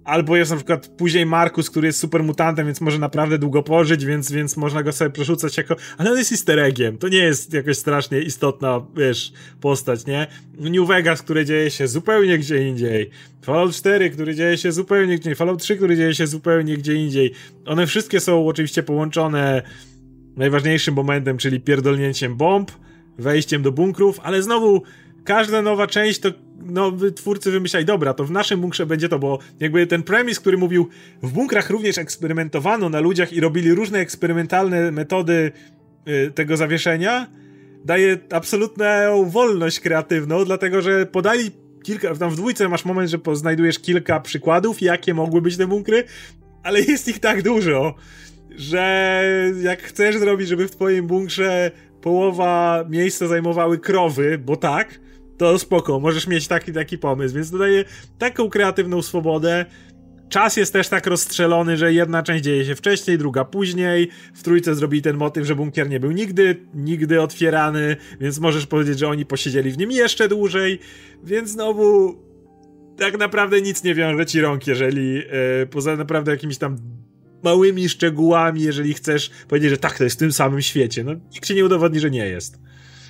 Albo 0.03 0.37
jest 0.37 0.51
na 0.51 0.57
przykład 0.57 0.87
później 0.87 1.25
Markus, 1.25 1.69
który 1.69 1.87
jest 1.87 1.99
super 1.99 2.23
mutantem, 2.23 2.65
więc 2.65 2.81
może 2.81 2.99
naprawdę 2.99 3.37
długo 3.37 3.63
pożyć, 3.63 4.05
więc, 4.05 4.31
więc 4.31 4.57
można 4.57 4.83
go 4.83 4.91
sobie 4.91 5.11
przerzucać 5.11 5.57
jako... 5.57 5.75
Ale 5.97 6.11
on 6.11 6.17
jest 6.17 6.31
easter 6.31 6.59
eggiem, 6.59 6.97
to 6.97 7.07
nie 7.07 7.17
jest 7.17 7.53
jakoś 7.53 7.77
strasznie 7.77 8.21
istotna, 8.21 8.85
wiesz, 8.97 9.33
postać, 9.61 10.05
nie? 10.05 10.27
New 10.59 10.87
Vegas, 10.87 11.21
które 11.21 11.45
dzieje 11.45 11.71
się 11.71 11.87
zupełnie 11.87 12.37
gdzie 12.37 12.67
indziej. 12.67 13.09
Fallout 13.41 13.75
4, 13.75 14.09
który 14.09 14.35
dzieje 14.35 14.57
się 14.57 14.71
zupełnie 14.71 15.15
gdzie 15.15 15.15
indziej. 15.15 15.35
Fallout 15.35 15.61
3, 15.61 15.77
który 15.77 15.97
dzieje 15.97 16.15
się 16.15 16.27
zupełnie 16.27 16.77
gdzie 16.77 16.93
indziej. 16.93 17.31
One 17.65 17.87
wszystkie 17.87 18.19
są 18.19 18.47
oczywiście 18.47 18.83
połączone 18.83 19.61
najważniejszym 20.35 20.93
momentem, 20.93 21.37
czyli 21.37 21.59
pierdolnięciem 21.59 22.35
bomb, 22.35 22.71
wejściem 23.17 23.61
do 23.61 23.71
bunkrów, 23.71 24.19
ale 24.23 24.41
znowu 24.41 24.83
każda 25.23 25.61
nowa 25.61 25.87
część 25.87 26.19
to 26.19 26.29
nowy 26.65 27.11
twórcy 27.11 27.51
wymyślali, 27.51 27.85
dobra, 27.85 28.13
to 28.13 28.25
w 28.25 28.31
naszym 28.31 28.61
bunkrze 28.61 28.85
będzie 28.85 29.09
to, 29.09 29.19
bo 29.19 29.39
jakby 29.59 29.87
ten 29.87 30.03
premis, 30.03 30.39
który 30.39 30.57
mówił, 30.57 30.89
w 31.23 31.31
bunkrach 31.31 31.69
również 31.69 31.97
eksperymentowano 31.97 32.89
na 32.89 32.99
ludziach 32.99 33.33
i 33.33 33.39
robili 33.39 33.73
różne 33.73 33.99
eksperymentalne 33.99 34.91
metody 34.91 35.51
y, 36.07 36.31
tego 36.31 36.57
zawieszenia, 36.57 37.27
daje 37.85 38.17
absolutną 38.31 38.85
wolność 39.29 39.79
kreatywną, 39.79 40.45
dlatego 40.45 40.81
że 40.81 41.05
podali 41.05 41.51
kilka, 41.83 42.15
tam 42.15 42.29
w 42.29 42.35
dwójce 42.35 42.69
masz 42.69 42.85
moment, 42.85 43.09
że 43.09 43.17
znajdujesz 43.33 43.79
kilka 43.79 44.19
przykładów, 44.19 44.81
jakie 44.81 45.13
mogły 45.13 45.41
być 45.41 45.57
te 45.57 45.67
bunkry, 45.67 46.03
ale 46.63 46.81
jest 46.81 47.07
ich 47.07 47.19
tak 47.19 47.41
dużo, 47.41 47.95
że 48.55 49.23
jak 49.61 49.81
chcesz 49.81 50.17
zrobić, 50.17 50.47
żeby 50.47 50.67
w 50.67 50.71
twoim 50.71 51.07
bunkrze 51.07 51.71
połowa 52.01 52.85
miejsca 52.89 53.27
zajmowały 53.27 53.79
krowy, 53.79 54.37
bo 54.37 54.55
tak, 54.55 54.99
to 55.41 55.59
spoko, 55.59 55.99
możesz 55.99 56.27
mieć 56.27 56.47
taki 56.47 56.73
taki 56.73 56.97
pomysł, 56.97 57.35
więc 57.35 57.51
dodaje 57.51 57.85
taką 58.17 58.49
kreatywną 58.49 59.01
swobodę. 59.01 59.65
Czas 60.29 60.57
jest 60.57 60.73
też 60.73 60.89
tak 60.89 61.07
rozstrzelony, 61.07 61.77
że 61.77 61.93
jedna 61.93 62.23
część 62.23 62.43
dzieje 62.43 62.65
się 62.65 62.75
wcześniej, 62.75 63.17
druga 63.17 63.45
później. 63.45 64.09
W 64.33 64.43
trójce 64.43 64.75
zrobili 64.75 65.01
ten 65.01 65.17
motyw, 65.17 65.45
że 65.45 65.55
bunkier 65.55 65.89
nie 65.89 65.99
był 65.99 66.11
nigdy, 66.11 66.55
nigdy 66.73 67.21
otwierany, 67.21 67.97
więc 68.19 68.39
możesz 68.39 68.67
powiedzieć, 68.67 68.99
że 68.99 69.07
oni 69.07 69.25
posiedzieli 69.25 69.71
w 69.71 69.77
nim 69.77 69.91
jeszcze 69.91 70.27
dłużej. 70.27 70.79
Więc 71.23 71.49
znowu 71.49 72.15
tak 72.97 73.17
naprawdę 73.17 73.61
nic 73.61 73.83
nie 73.83 73.95
wiąże 73.95 74.25
ci 74.25 74.41
rąk, 74.41 74.67
jeżeli 74.67 75.13
yy, 75.13 75.23
poza 75.71 75.95
naprawdę 75.95 76.31
jakimiś 76.31 76.57
tam 76.57 76.77
małymi 77.43 77.89
szczegółami, 77.89 78.61
jeżeli 78.61 78.93
chcesz 78.93 79.31
powiedzieć, 79.47 79.69
że 79.69 79.77
tak, 79.77 79.97
to 79.97 80.03
jest 80.03 80.15
w 80.15 80.19
tym 80.19 80.31
samym 80.31 80.61
świecie. 80.61 81.03
No, 81.03 81.13
nikt 81.13 81.45
ci 81.45 81.55
nie 81.55 81.65
udowodni, 81.65 81.99
że 81.99 82.11
nie 82.11 82.27
jest. 82.27 82.59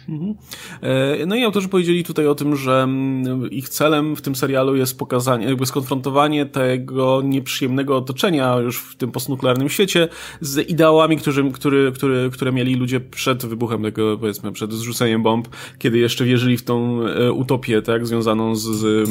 Mhm. 0.10 0.36
E, 0.82 1.26
no 1.26 1.36
i 1.36 1.44
autorzy 1.44 1.70
powiedzieli 1.70 2.04
tutaj 2.04 2.28
o 2.28 2.36
tym, 2.36 2.56
że 2.56 2.84
mm, 2.84 3.52
ich 3.52 3.70
celem 3.70 4.16
w 4.16 4.22
tym 4.22 4.36
serialu 4.36 4.76
jest 4.76 5.00
pokazanie, 5.00 5.46
jakby 5.46 5.66
skonfrontowanie 5.66 6.46
tego 6.46 7.22
nieprzyjemnego 7.22 7.98
otoczenia 7.98 8.56
już 8.56 8.80
w 8.80 8.96
tym 8.96 9.12
postnuklearnym 9.12 9.70
świecie 9.70 10.08
z 10.42 10.70
ideałami, 10.70 11.18
którzy, 11.18 11.52
który, 11.52 11.92
który, 11.92 12.30
które 12.34 12.52
mieli 12.52 12.76
ludzie 12.76 13.00
przed 13.00 13.46
wybuchem 13.46 13.84
tego, 13.84 14.18
powiedzmy, 14.18 14.52
przed 14.52 14.74
zrzuceniem 14.74 15.24
bomb, 15.24 15.48
kiedy 15.80 15.98
jeszcze 15.98 16.26
wierzyli 16.26 16.58
w 16.58 16.64
tą 16.64 17.08
e, 17.08 17.32
utopię, 17.32 17.82
tak, 17.82 18.08
związaną 18.08 18.56
z, 18.56 18.62
z 18.62 19.10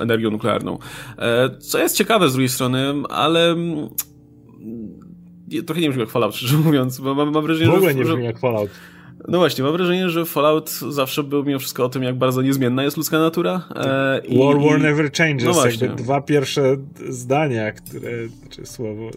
energią 0.00 0.30
nuklearną. 0.30 0.78
E, 1.18 1.58
co 1.58 1.78
jest 1.78 1.96
ciekawe 1.96 2.28
z 2.28 2.32
drugiej 2.32 2.48
strony, 2.48 2.94
ale 3.08 3.56
trochę 5.66 5.80
nie 5.80 5.88
brzmi 5.88 6.00
jak 6.00 6.10
Fallout, 6.10 6.34
szczerze 6.34 6.56
mówiąc, 6.56 7.00
bo 7.00 7.14
mam, 7.14 7.32
mam 7.32 7.42
wrażenie, 7.42 7.70
w 7.70 7.74
ogóle 7.74 7.94
nie 7.94 8.04
brzmi 8.04 8.24
jak 8.24 8.38
Fallout. 8.38 8.70
No 9.28 9.38
właśnie, 9.38 9.64
mam 9.64 9.72
wrażenie, 9.72 10.10
że 10.10 10.24
Fallout 10.24 10.70
zawsze 10.70 11.22
był 11.22 11.44
mimo 11.44 11.58
wszystko 11.58 11.84
o 11.84 11.88
tym, 11.88 12.02
jak 12.02 12.18
bardzo 12.18 12.42
niezmienna 12.42 12.84
jest 12.84 12.96
ludzka 12.96 13.18
natura. 13.18 13.68
E, 13.76 14.20
i, 14.26 14.38
War, 14.38 14.60
war 14.60 14.80
never 14.80 15.12
changes. 15.12 15.44
No 15.44 15.52
właśnie. 15.52 15.88
Dwa 15.88 16.20
pierwsze 16.20 16.76
zdania, 17.08 17.72
które, 17.72 18.10
czy 18.50 18.66
słowo... 18.66 19.10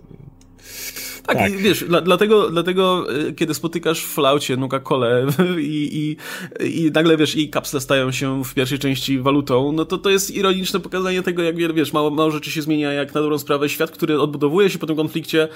Tak, 1.25 1.37
tak. 1.37 1.53
I 1.53 1.57
wiesz, 1.57 1.83
dla, 1.83 2.01
dlatego, 2.01 2.49
dlatego 2.49 3.05
e, 3.27 3.33
kiedy 3.33 3.53
spotykasz 3.53 4.05
w 4.05 4.13
Falloutie 4.13 4.57
Nuka-Colę 4.57 5.27
i, 5.59 6.17
i, 6.59 6.85
i 6.85 6.91
nagle, 6.91 7.17
wiesz, 7.17 7.35
i 7.35 7.49
kapsle 7.49 7.79
stają 7.79 8.11
się 8.11 8.43
w 8.43 8.53
pierwszej 8.53 8.79
części 8.79 9.19
walutą, 9.19 9.71
no 9.71 9.85
to 9.85 9.97
to 9.97 10.09
jest 10.09 10.35
ironiczne 10.35 10.79
pokazanie 10.79 11.21
tego, 11.21 11.43
jak 11.43 11.55
wiele, 11.55 11.73
wiesz, 11.73 11.93
mało, 11.93 12.09
mało 12.09 12.31
rzeczy 12.31 12.51
się 12.51 12.61
zmienia, 12.61 12.93
jak 12.93 13.13
na 13.13 13.21
dobrą 13.21 13.37
sprawę 13.37 13.69
świat, 13.69 13.91
który 13.91 14.19
odbudowuje 14.19 14.69
się 14.69 14.79
po 14.79 14.87
tym 14.87 14.95
konflikcie, 14.95 15.47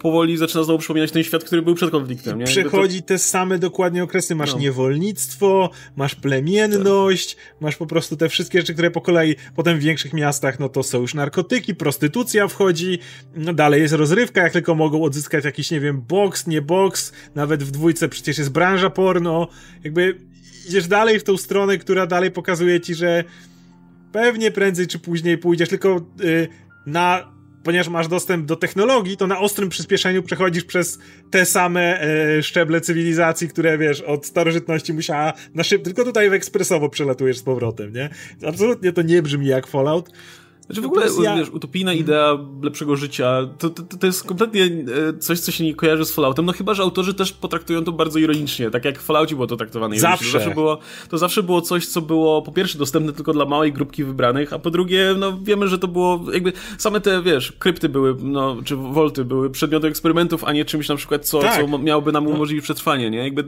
powoli 0.00 0.36
zaczyna 0.36 0.64
znowu 0.64 0.78
przypominać 0.78 1.12
ten 1.12 1.22
świat, 1.22 1.44
który 1.44 1.62
był 1.62 1.74
przed 1.74 1.90
konfliktem. 1.90 2.38
Nie? 2.38 2.44
Przechodzi 2.44 3.02
to... 3.02 3.08
te 3.08 3.18
same 3.18 3.58
dokładnie 3.58 4.04
okresy. 4.04 4.34
Masz 4.34 4.52
no. 4.52 4.58
niewolnictwo, 4.58 5.70
masz 5.96 6.14
plemienność, 6.14 7.34
tak. 7.34 7.60
masz 7.60 7.76
po 7.76 7.86
prostu 7.86 8.16
te 8.16 8.28
wszystkie 8.28 8.60
rzeczy, 8.60 8.72
które 8.72 8.90
po 8.90 9.00
kolei 9.00 9.36
potem 9.56 9.78
w 9.78 9.82
większych 9.82 10.12
miastach, 10.12 10.60
no 10.60 10.68
to 10.68 10.82
są 10.82 11.00
już 11.00 11.14
narkotyki, 11.14 11.74
prostytucja 11.74 12.48
wchodzi, 12.48 12.98
no 13.36 13.54
dalej 13.54 13.82
jest 13.82 13.94
rozrywka, 13.94 14.42
jak 14.42 14.52
tylko 14.52 14.74
mogą 14.74 15.02
odzyskać 15.02 15.44
jakiś, 15.44 15.70
nie 15.70 15.80
wiem, 15.80 16.02
boks, 16.08 16.46
nie 16.46 16.62
boks, 16.62 17.12
nawet 17.34 17.62
w 17.62 17.70
dwójce 17.70 18.08
przecież 18.08 18.38
jest 18.38 18.50
branża 18.50 18.90
porno, 18.90 19.48
jakby 19.84 20.18
idziesz 20.68 20.88
dalej 20.88 21.18
w 21.18 21.24
tą 21.24 21.36
stronę, 21.36 21.78
która 21.78 22.06
dalej 22.06 22.30
pokazuje 22.30 22.80
ci, 22.80 22.94
że 22.94 23.24
pewnie 24.12 24.50
prędzej 24.50 24.86
czy 24.86 24.98
później 24.98 25.38
pójdziesz, 25.38 25.68
tylko 25.68 26.06
yy, 26.20 26.48
na 26.86 27.39
ponieważ 27.62 27.88
masz 27.88 28.08
dostęp 28.08 28.46
do 28.46 28.56
technologii, 28.56 29.16
to 29.16 29.26
na 29.26 29.38
ostrym 29.40 29.68
przyspieszeniu 29.68 30.22
przechodzisz 30.22 30.64
przez 30.64 30.98
te 31.30 31.46
same 31.46 32.00
e, 32.00 32.42
szczeble 32.42 32.80
cywilizacji, 32.80 33.48
które 33.48 33.78
wiesz, 33.78 34.00
od 34.00 34.26
starożytności 34.26 34.92
musiała 34.92 35.32
na 35.54 35.64
szyb, 35.64 35.84
tylko 35.84 36.04
tutaj 36.04 36.30
w 36.30 36.32
ekspresowo 36.32 36.88
przelatujesz 36.88 37.38
z 37.38 37.42
powrotem, 37.42 37.92
nie? 37.92 38.10
Absolutnie 38.46 38.92
to 38.92 39.02
nie 39.02 39.22
brzmi 39.22 39.46
jak 39.46 39.66
Fallout. 39.66 40.10
Znaczy 40.70 40.80
w 40.82 40.86
ogóle, 40.86 41.06
ja... 41.22 41.36
wiesz, 41.36 41.50
utopijna 41.50 41.92
idea 41.92 42.38
lepszego 42.62 42.96
życia, 42.96 43.48
to, 43.58 43.70
to, 43.70 43.82
to 43.82 44.06
jest 44.06 44.24
kompletnie 44.24 44.64
e, 44.64 45.18
coś, 45.18 45.40
co 45.40 45.52
się 45.52 45.64
nie 45.64 45.74
kojarzy 45.74 46.04
z 46.04 46.12
Falloutem, 46.12 46.46
no 46.46 46.52
chyba, 46.52 46.74
że 46.74 46.82
autorzy 46.82 47.14
też 47.14 47.32
potraktują 47.32 47.84
to 47.84 47.92
bardzo 47.92 48.18
ironicznie, 48.18 48.70
tak 48.70 48.84
jak 48.84 48.98
w 48.98 49.02
Falloutie 49.02 49.34
było 49.34 49.46
to 49.46 49.56
traktowane 49.56 49.98
zawsze. 49.98 50.24
To 50.24 50.32
zawsze 50.32 50.54
było, 50.54 50.78
to 51.08 51.18
zawsze 51.18 51.42
było 51.42 51.60
coś, 51.60 51.86
co 51.86 52.00
było 52.00 52.42
po 52.42 52.52
pierwsze 52.52 52.78
dostępne 52.78 53.12
tylko 53.12 53.32
dla 53.32 53.44
małej 53.44 53.72
grupki 53.72 54.04
wybranych, 54.04 54.52
a 54.52 54.58
po 54.58 54.70
drugie, 54.70 55.14
no 55.18 55.38
wiemy, 55.42 55.68
że 55.68 55.78
to 55.78 55.88
było 55.88 56.20
jakby, 56.32 56.52
same 56.78 57.00
te, 57.00 57.22
wiesz, 57.22 57.52
krypty 57.52 57.88
były, 57.88 58.16
no, 58.22 58.56
czy 58.64 58.76
wolty 58.76 59.24
były 59.24 59.50
przedmiotem 59.50 59.90
eksperymentów, 59.90 60.44
a 60.44 60.52
nie 60.52 60.64
czymś 60.64 60.88
na 60.88 60.96
przykład, 60.96 61.26
co, 61.26 61.38
tak. 61.38 61.60
co 61.60 61.78
miałoby 61.78 62.12
nam 62.12 62.24
no. 62.24 62.30
umożliwić 62.30 62.64
przetrwanie, 62.64 63.10
nie? 63.10 63.18
Jakby 63.18 63.44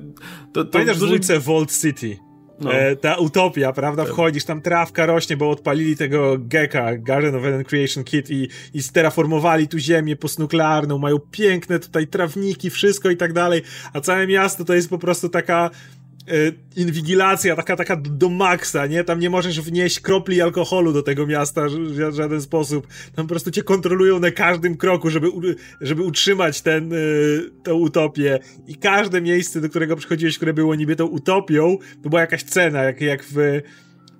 to, 0.52 0.64
to 0.64 0.64
Pamiętasz 0.64 0.98
duży... 0.98 1.06
dwójce 1.06 1.40
Vault 1.40 1.80
City? 1.80 2.31
No. 2.60 2.72
E, 2.72 2.96
ta 2.96 3.14
utopia, 3.14 3.72
prawda? 3.72 4.04
Wchodzisz, 4.04 4.44
tam 4.44 4.62
trawka 4.62 5.06
rośnie, 5.06 5.36
bo 5.36 5.50
odpalili 5.50 5.96
tego 5.96 6.36
Geka, 6.38 6.96
Garden 6.96 7.34
of 7.34 7.44
Eden 7.44 7.64
Creation 7.64 8.04
Kit 8.04 8.30
i, 8.30 8.48
i 8.74 8.82
steraformowali 8.82 9.68
tu 9.68 9.78
ziemię 9.78 10.16
postnuklearną, 10.16 10.98
mają 10.98 11.18
piękne 11.18 11.78
tutaj 11.78 12.06
trawniki, 12.06 12.70
wszystko 12.70 13.10
i 13.10 13.16
tak 13.16 13.32
dalej, 13.32 13.62
a 13.92 14.00
całe 14.00 14.26
miasto 14.26 14.64
to 14.64 14.74
jest 14.74 14.90
po 14.90 14.98
prostu 14.98 15.28
taka 15.28 15.70
inwigilacja 16.76 17.56
taka, 17.56 17.76
taka 17.76 17.96
do 17.96 18.28
maksa, 18.28 18.86
nie? 18.86 19.04
Tam 19.04 19.20
nie 19.20 19.30
możesz 19.30 19.60
wnieść 19.60 20.00
kropli 20.00 20.40
alkoholu 20.40 20.92
do 20.92 21.02
tego 21.02 21.26
miasta 21.26 21.62
w 22.10 22.14
żaden 22.14 22.42
sposób. 22.42 22.86
Tam 23.14 23.26
po 23.26 23.28
prostu 23.28 23.50
cię 23.50 23.62
kontrolują 23.62 24.18
na 24.18 24.30
każdym 24.30 24.76
kroku, 24.76 25.10
żeby, 25.10 25.28
żeby 25.80 26.02
utrzymać 26.02 26.60
ten, 26.60 26.92
e, 26.92 26.96
tę 27.62 27.74
utopię. 27.74 28.38
I 28.66 28.74
każde 28.74 29.20
miejsce, 29.20 29.60
do 29.60 29.68
którego 29.68 29.96
przychodziłeś, 29.96 30.36
które 30.36 30.54
było 30.54 30.74
niby 30.74 30.96
tą 30.96 31.06
utopią, 31.06 31.78
to 32.02 32.08
była 32.08 32.20
jakaś 32.20 32.42
cena, 32.42 32.82
jak, 32.82 33.00
jak 33.00 33.24
w 33.24 33.60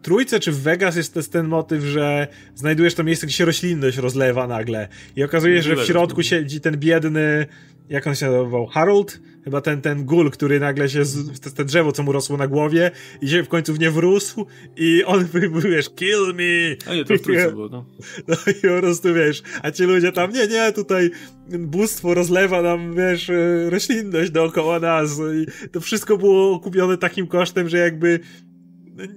trójce 0.03 0.41
czy 0.41 0.53
w 0.53 0.61
Vegas 0.61 0.97
jest, 0.97 1.17
jest 1.17 1.33
ten 1.33 1.49
motyw, 1.49 1.85
że 1.85 2.29
znajdujesz 2.55 2.95
to 2.95 3.05
miejsce, 3.05 3.27
gdzie 3.27 3.37
się 3.37 3.45
roślinność 3.45 3.99
rozlewa 3.99 4.47
nagle 4.47 4.89
i 5.17 5.25
okazuje 5.25 5.63
się, 5.63 5.63
że 5.63 5.77
w 5.77 5.87
środku 5.87 6.23
siedzi 6.23 6.61
ten 6.61 6.77
biedny 6.79 7.47
jak 7.89 8.07
on 8.07 8.15
się 8.15 8.27
nazywał? 8.27 8.67
Harold? 8.67 9.21
Chyba 9.45 9.61
ten, 9.61 9.81
ten 9.81 10.05
gul, 10.05 10.31
który 10.31 10.61
nagle 10.61 10.89
się, 10.89 11.05
z, 11.05 11.41
te 11.41 11.65
drzewo, 11.65 11.93
co 11.93 12.03
mu 12.03 12.13
rosło 12.13 12.37
na 12.37 12.47
głowie 12.47 12.91
i 13.23 13.29
się 13.29 13.43
w 13.43 13.49
końcu 13.49 13.75
w 13.75 13.79
nie 13.79 13.91
wrósł 13.91 14.47
i 14.77 15.05
on, 15.05 15.29
wiesz, 15.71 15.91
kill 15.91 16.35
me! 16.35 16.77
A 16.87 16.95
nie, 16.95 17.05
to 17.05 17.15
w 17.15 17.21
trójce 17.21 17.51
było, 17.51 17.69
no. 17.69 17.85
No 18.29 18.35
i 18.47 18.55
po 18.55 18.81
prostu, 18.81 19.15
wiesz, 19.15 19.43
a 19.63 19.71
ci 19.71 19.83
ludzie 19.83 20.13
tam, 20.13 20.33
nie, 20.33 20.47
nie, 20.47 20.73
tutaj 20.73 21.11
bóstwo 21.49 22.15
rozlewa 22.15 22.63
nam, 22.63 22.95
wiesz, 22.97 23.31
e, 23.31 23.71
roślinność 23.71 24.31
dookoła 24.31 24.81
nas 24.81 25.11
i 25.19 25.69
to 25.69 25.81
wszystko 25.81 26.19
było 26.19 26.61
kupione 26.61 26.99
takim 26.99 27.27
kosztem, 27.27 27.69
że 27.69 27.79
jakby 27.79 28.21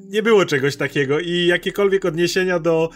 nie 0.10 0.24
było 0.24 0.46
czegoś 0.46 0.76
takiego 0.76 1.20
i 1.20 1.46
jakiekolwiek 1.46 2.06
odniesienia 2.06 2.60
do 2.60 2.90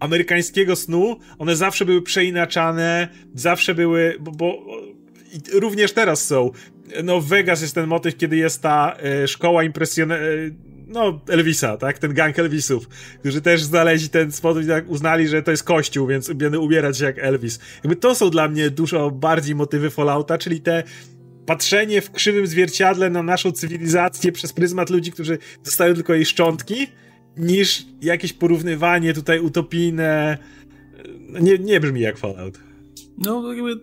amerykańskiego 0.00 0.76
snu, 0.76 1.16
one 1.38 1.56
zawsze 1.56 1.84
były 1.84 2.02
przeinaczane, 2.02 3.08
zawsze 3.34 3.74
były, 3.74 4.16
bo, 4.20 4.30
bo 4.30 4.66
i 5.32 5.60
również 5.60 5.92
teraz 5.92 6.26
są. 6.26 6.50
No, 7.04 7.20
Vegas 7.20 7.62
jest 7.62 7.74
ten 7.74 7.86
motyw, 7.86 8.16
kiedy 8.16 8.36
jest 8.36 8.62
ta 8.62 8.96
e, 8.96 9.28
szkoła 9.28 9.64
impresjon... 9.64 10.12
E, 10.12 10.18
no, 10.86 11.20
Elvisa, 11.28 11.76
tak? 11.76 11.98
Ten 11.98 12.14
gang 12.14 12.38
Elvisów, 12.38 12.88
którzy 13.20 13.40
też 13.40 13.62
znaleźli 13.62 14.08
ten 14.08 14.32
sposób 14.32 14.62
i 14.62 14.66
tak 14.66 14.88
uznali, 14.88 15.28
że 15.28 15.42
to 15.42 15.50
jest 15.50 15.64
kościół, 15.64 16.06
więc 16.06 16.32
będę 16.32 16.60
ubierać 16.60 16.98
się 16.98 17.04
jak 17.04 17.18
Elvis. 17.18 17.60
Jakby 17.76 17.96
to 17.96 18.14
są 18.14 18.30
dla 18.30 18.48
mnie 18.48 18.70
dużo 18.70 19.10
bardziej 19.10 19.54
motywy 19.54 19.90
Fallouta, 19.90 20.38
czyli 20.38 20.60
te 20.60 20.82
patrzenie 21.46 22.00
w 22.00 22.10
krzywym 22.10 22.46
zwierciadle 22.46 23.10
na 23.10 23.22
naszą 23.22 23.52
cywilizację 23.52 24.32
przez 24.32 24.52
pryzmat 24.52 24.90
ludzi, 24.90 25.12
którzy 25.12 25.38
dostają 25.64 25.94
tylko 25.94 26.14
jej 26.14 26.26
szczątki, 26.26 26.86
niż 27.36 27.86
jakieś 28.02 28.32
porównywanie 28.32 29.14
tutaj 29.14 29.40
utopijne. 29.40 30.38
Nie, 31.40 31.58
nie 31.58 31.80
brzmi 31.80 32.00
jak 32.00 32.18
Fallout. 32.18 32.58
No, 33.18 33.52
jakby 33.52 33.80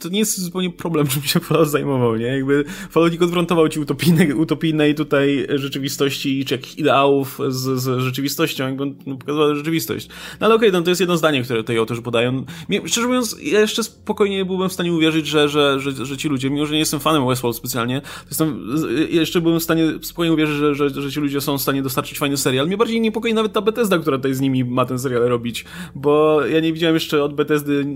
to 0.00 0.08
nie 0.08 0.18
jest 0.18 0.40
zupełnie 0.40 0.70
problem, 0.70 1.06
żebym 1.10 1.28
się 1.28 1.40
Fallout 1.40 1.68
zajmował, 1.68 2.16
nie? 2.16 2.26
Jakby 2.26 2.64
Fallout 2.90 3.12
nie 3.12 3.18
konfrontował 3.18 3.68
ci 3.68 3.80
utopijnej, 3.80 4.32
utopijnej 4.32 4.94
tutaj 4.94 5.46
rzeczywistości, 5.54 6.44
czy 6.44 6.54
jakichś 6.54 6.74
ideałów 6.74 7.40
z, 7.48 7.82
z 7.82 8.00
rzeczywistością, 8.00 8.64
jakby 8.64 8.86
no, 9.06 9.16
pokazywał 9.16 9.54
rzeczywistość. 9.54 10.08
No 10.40 10.46
ale 10.46 10.54
okej, 10.54 10.68
okay, 10.68 10.80
no, 10.80 10.84
to 10.84 10.90
jest 10.90 11.00
jedno 11.00 11.16
zdanie, 11.16 11.42
które 11.42 11.62
tutaj 11.62 11.78
autorzy 11.78 12.02
podają. 12.02 12.44
Szczerze 12.86 13.06
mówiąc, 13.06 13.36
ja 13.42 13.60
jeszcze 13.60 13.84
spokojnie 13.84 14.44
byłbym 14.44 14.68
w 14.68 14.72
stanie 14.72 14.92
uwierzyć, 14.92 15.26
że, 15.26 15.48
że, 15.48 15.80
że, 15.80 16.06
że 16.06 16.16
ci 16.16 16.28
ludzie, 16.28 16.50
mimo 16.50 16.66
że 16.66 16.72
nie 16.72 16.78
jestem 16.78 17.00
fanem 17.00 17.26
Westworld 17.26 17.56
specjalnie, 17.56 18.00
to 18.00 18.26
jestem, 18.28 18.66
jeszcze 19.10 19.40
byłem 19.40 19.60
w 19.60 19.62
stanie 19.62 19.92
spokojnie 20.02 20.32
uwierzyć, 20.32 20.56
że, 20.56 20.74
że, 20.74 20.90
że 20.90 21.12
ci 21.12 21.20
ludzie 21.20 21.40
są 21.40 21.58
w 21.58 21.62
stanie 21.62 21.82
dostarczyć 21.82 22.18
fajny 22.18 22.36
serial. 22.36 22.66
Mnie 22.66 22.76
bardziej 22.76 23.00
niepokoi 23.00 23.34
nawet 23.34 23.52
ta 23.52 23.60
Bethesda, 23.60 23.98
która 23.98 24.16
tutaj 24.16 24.34
z 24.34 24.40
nimi 24.40 24.64
ma 24.64 24.84
ten 24.84 24.98
serial 24.98 25.22
robić, 25.22 25.64
bo 25.94 26.46
ja 26.46 26.60
nie 26.60 26.72
widziałem 26.72 26.96
jeszcze 26.96 27.24
od 27.24 27.34
Bethesdy 27.34 27.86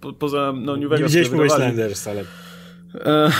po, 0.00 0.12
poza 0.12 0.54
no, 0.56 0.76
New 0.76 0.90
Vegas, 0.90 1.12
Wastelanders, 1.36 2.08
ale... 2.08 2.24
E, 2.94 3.30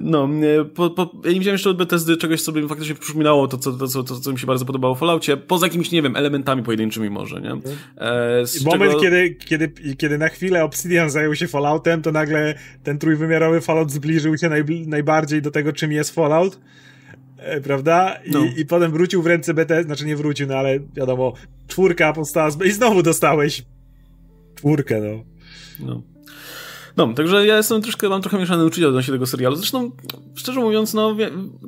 no, 0.00 0.28
po, 0.74 0.90
po, 0.90 1.10
ja 1.24 1.32
nie 1.32 1.38
widziałem 1.38 1.54
jeszcze 1.54 1.70
od 1.70 1.76
Bethesdy 1.76 2.16
czegoś, 2.16 2.42
co 2.42 2.52
by 2.52 2.62
mi 2.62 2.68
faktycznie 2.68 2.94
przypominało 2.94 3.48
to 3.48 3.58
co, 3.58 3.72
to, 3.72 3.88
co, 3.88 4.02
to, 4.02 4.20
co 4.20 4.32
mi 4.32 4.38
się 4.38 4.46
bardzo 4.46 4.64
podobało 4.64 4.94
w 4.94 4.98
Falloutie, 4.98 5.36
poza 5.36 5.66
jakimiś, 5.66 5.90
nie 5.90 6.02
wiem, 6.02 6.16
elementami 6.16 6.62
pojedynczymi 6.62 7.10
może, 7.10 7.40
nie? 7.40 7.50
E, 7.50 8.44
Moment, 8.64 8.90
czego... 8.90 9.02
kiedy, 9.02 9.34
kiedy, 9.34 9.72
kiedy 9.98 10.18
na 10.18 10.28
chwilę 10.28 10.64
Obsidian 10.64 11.10
zajął 11.10 11.34
się 11.34 11.48
Falloutem, 11.48 12.02
to 12.02 12.12
nagle 12.12 12.54
ten 12.82 12.98
trójwymiarowy 12.98 13.60
Fallout 13.60 13.90
zbliżył 13.90 14.38
się 14.38 14.48
naj, 14.48 14.64
najbardziej 14.86 15.42
do 15.42 15.50
tego, 15.50 15.72
czym 15.72 15.92
jest 15.92 16.14
Fallout. 16.14 16.60
E, 17.38 17.60
prawda? 17.60 18.18
I, 18.24 18.30
no. 18.30 18.44
I 18.56 18.66
potem 18.66 18.92
wrócił 18.92 19.22
w 19.22 19.26
ręce 19.26 19.54
BT, 19.54 19.82
znaczy 19.82 20.06
nie 20.06 20.16
wrócił, 20.16 20.46
no 20.46 20.54
ale 20.54 20.80
wiadomo, 20.80 21.32
czwórka 21.66 22.12
powstała 22.12 22.50
z... 22.50 22.64
i 22.64 22.70
znowu 22.70 23.02
dostałeś 23.02 23.64
czwórkę, 24.54 25.00
no. 25.00 25.24
No. 25.86 26.02
No, 26.98 27.14
także 27.14 27.46
ja 27.46 27.56
jestem 27.56 27.82
troszkę, 27.82 28.08
mam 28.08 28.22
trochę 28.22 28.38
mieszane 28.38 28.64
uczucia 28.64 28.88
odnośnie 28.88 29.12
tego 29.12 29.26
serialu. 29.26 29.56
Zresztą, 29.56 29.90
szczerze 30.34 30.60
mówiąc, 30.60 30.94
no, 30.94 31.16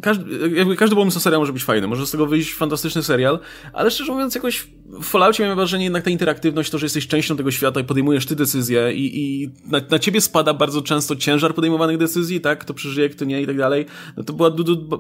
każdy, 0.03 0.51
jakby 0.57 0.77
każdy 0.77 0.97
pomysł 0.97 1.17
na 1.17 1.21
serial 1.21 1.41
może 1.41 1.53
być 1.53 1.65
fajny, 1.65 1.87
może 1.87 2.07
z 2.07 2.11
tego 2.11 2.27
wyjść 2.27 2.55
fantastyczny 2.55 3.03
serial, 3.03 3.39
ale 3.73 3.91
szczerze 3.91 4.13
mówiąc, 4.13 4.35
jakoś 4.35 4.67
w 5.01 5.05
Falloutie 5.05 5.43
miałem 5.43 5.57
wrażenie 5.57 5.85
jednak 5.85 6.05
ta 6.05 6.11
interaktywność, 6.11 6.71
to, 6.71 6.79
że 6.79 6.87
jesteś 6.87 7.07
częścią 7.07 7.37
tego 7.37 7.51
świata 7.51 7.81
i 7.81 7.85
podejmujesz 7.85 8.27
ty 8.27 8.37
decyzje 8.37 8.93
i, 8.95 9.21
i 9.21 9.51
na, 9.67 9.81
na 9.91 9.99
ciebie 9.99 10.21
spada 10.21 10.55
bardzo 10.55 10.83
często 10.83 11.17
ciężar 11.17 11.55
podejmowanych 11.55 11.99
decyzji, 11.99 12.41
tak, 12.41 12.59
kto 12.59 12.75
przeżyje, 12.75 13.09
kto 13.09 13.25
nie 13.25 13.43
i 13.43 13.47
tak 13.47 13.57
dalej. 13.57 13.87
No 14.17 14.25
to 14.25 14.33
była 14.33 14.51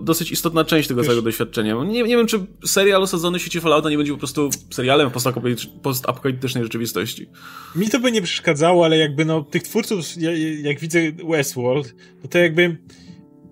dosyć 0.02 0.32
istotna 0.32 0.64
część 0.64 0.88
tego 0.88 1.00
Wiesz, 1.00 1.06
całego 1.06 1.22
doświadczenia. 1.22 1.74
Nie, 1.84 2.02
nie 2.02 2.16
wiem, 2.16 2.26
czy 2.26 2.46
serial 2.64 3.02
osadzony 3.02 3.38
w 3.38 3.42
świecie 3.42 3.60
Fallouta 3.60 3.90
nie 3.90 3.96
będzie 3.96 4.12
po 4.12 4.18
prostu 4.18 4.50
serialem 4.70 5.10
postapokaliptycznej 5.82 6.64
rzeczywistości. 6.64 7.26
Mi 7.74 7.88
to 7.88 8.00
by 8.00 8.12
nie 8.12 8.22
przeszkadzało, 8.22 8.84
ale 8.84 8.98
jakby 8.98 9.24
no, 9.24 9.42
tych 9.42 9.62
twórców 9.62 10.16
ja, 10.20 10.30
jak 10.62 10.80
widzę 10.80 10.98
Westworld, 11.12 11.94
no 12.22 12.28
to 12.28 12.38
jakby 12.38 12.76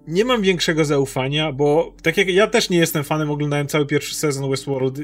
nie 0.09 0.25
mam 0.25 0.43
większego 0.43 0.85
zaufania, 0.85 1.53
bo 1.53 1.97
tak 2.03 2.17
jak 2.17 2.29
ja 2.29 2.47
też 2.47 2.71
nie 2.71 2.79
jestem 2.79 3.05
fanem, 3.05 3.31
oglądałem 3.31 3.67
cały 3.67 3.87
pierwszy 3.87 4.15
sezon 4.15 4.51
Westworld. 4.51 5.01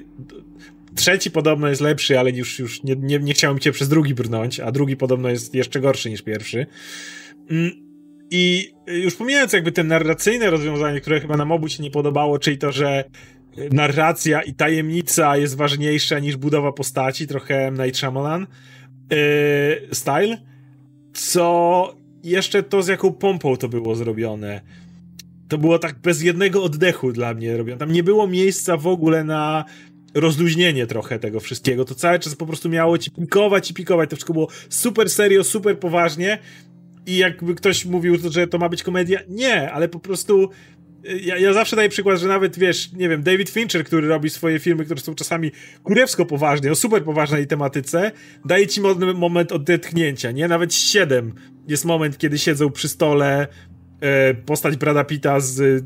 Trzeci 0.95 1.31
podobno 1.31 1.69
jest 1.69 1.81
lepszy, 1.81 2.19
ale 2.19 2.31
już, 2.31 2.59
już 2.59 2.83
nie, 2.83 2.97
nie, 2.97 3.19
nie 3.19 3.33
chciałem 3.33 3.59
cię 3.59 3.73
przez 3.73 3.89
drugi 3.89 4.15
brnąć, 4.15 4.61
a 4.61 4.73
drugi 4.73 4.97
podobno 4.97 5.29
jest 5.29 5.55
jeszcze 5.55 5.81
gorszy 5.81 6.11
niż 6.11 6.23
pierwszy. 6.23 6.67
Mm, 7.51 7.71
I 8.31 8.73
już 8.87 9.15
pomijając 9.15 9.53
jakby 9.53 9.73
te 9.73 9.85
narracyjne 9.85 10.51
rozwiązanie, 10.51 11.01
które 11.01 11.21
chyba 11.21 11.37
nam 11.37 11.53
obu 11.53 11.69
się 11.69 11.83
nie 11.83 11.91
podobało, 11.91 12.39
czyli 12.39 12.59
to, 12.59 12.73
że 12.73 13.05
narracja 13.73 14.43
i 14.43 14.55
tajemnica 14.55 15.37
jest 15.37 15.57
ważniejsza 15.57 16.19
niż 16.19 16.37
budowa 16.37 16.73
postaci, 16.73 17.27
trochę 17.27 17.73
Night 17.73 17.99
Shyamalan 17.99 18.47
yy, 19.11 19.19
style 19.93 20.39
co 21.15 21.95
jeszcze 22.23 22.62
to, 22.62 22.83
z 22.83 22.89
jaką 22.89 23.12
pompą 23.12 23.57
to 23.57 23.69
było 23.69 23.95
zrobione. 23.95 24.61
To 25.49 25.59
było 25.59 25.79
tak 25.79 25.99
bez 25.99 26.23
jednego 26.23 26.62
oddechu 26.62 27.12
dla 27.12 27.35
mnie 27.35 27.57
robione. 27.57 27.79
Tam 27.79 27.93
nie 27.93 28.03
było 28.03 28.27
miejsca 28.27 28.77
w 28.77 28.87
ogóle 28.87 29.25
na 29.25 29.65
rozluźnienie 30.15 30.87
trochę 30.87 31.19
tego 31.19 31.41
wszystkiego. 31.41 31.85
To 31.85 31.95
cały 31.95 32.19
czas 32.19 32.35
po 32.35 32.47
prostu 32.47 32.69
miało 32.69 32.99
ci 32.99 33.11
pikować 33.11 33.71
i 33.71 33.75
pikować. 33.75 34.11
To 34.11 34.17
wszystko 34.17 34.33
było 34.33 34.49
super 34.69 35.11
serio, 35.11 35.45
super 35.45 35.79
poważnie. 35.79 36.39
I 37.07 37.17
jakby 37.17 37.55
ktoś 37.55 37.85
mówił, 37.85 38.17
że 38.31 38.47
to 38.47 38.59
ma 38.59 38.69
być 38.69 38.83
komedia, 38.83 39.21
nie, 39.29 39.73
ale 39.73 39.89
po 39.89 39.99
prostu 39.99 40.51
ja, 41.21 41.39
ja 41.39 41.53
zawsze 41.53 41.77
daję 41.77 41.89
przykład, 41.89 42.21
że 42.21 42.29
nawet 42.29 42.59
wiesz, 42.59 42.93
nie 42.93 43.09
wiem, 43.09 43.23
David 43.23 43.51
Fincher, 43.51 43.85
który 43.85 44.09
robi 44.09 44.31
swoje 44.31 44.59
filmy, 44.59 44.85
które 44.85 45.01
są 45.01 45.15
czasami 45.15 45.51
kurewsko 45.83 46.27
poważne, 46.27 46.71
o 46.71 46.75
super 46.75 47.05
poważnej 47.05 47.47
tematyce, 47.47 48.13
daje 48.45 48.67
ci 48.67 48.81
moment 49.15 49.53
odetchnięcia, 49.53 50.31
nie? 50.31 50.49
Nawet 50.49 50.75
7 50.75 51.35
jest 51.69 51.85
moment, 51.85 52.19
kiedy 52.19 52.39
siedzą 52.39 52.71
przy 52.71 52.89
stole 52.89 53.47
e, 54.01 54.35
postać 54.35 54.77
Brada 54.77 55.05
Pitta 55.05 55.41
z 55.41 55.61
e, 55.61 55.81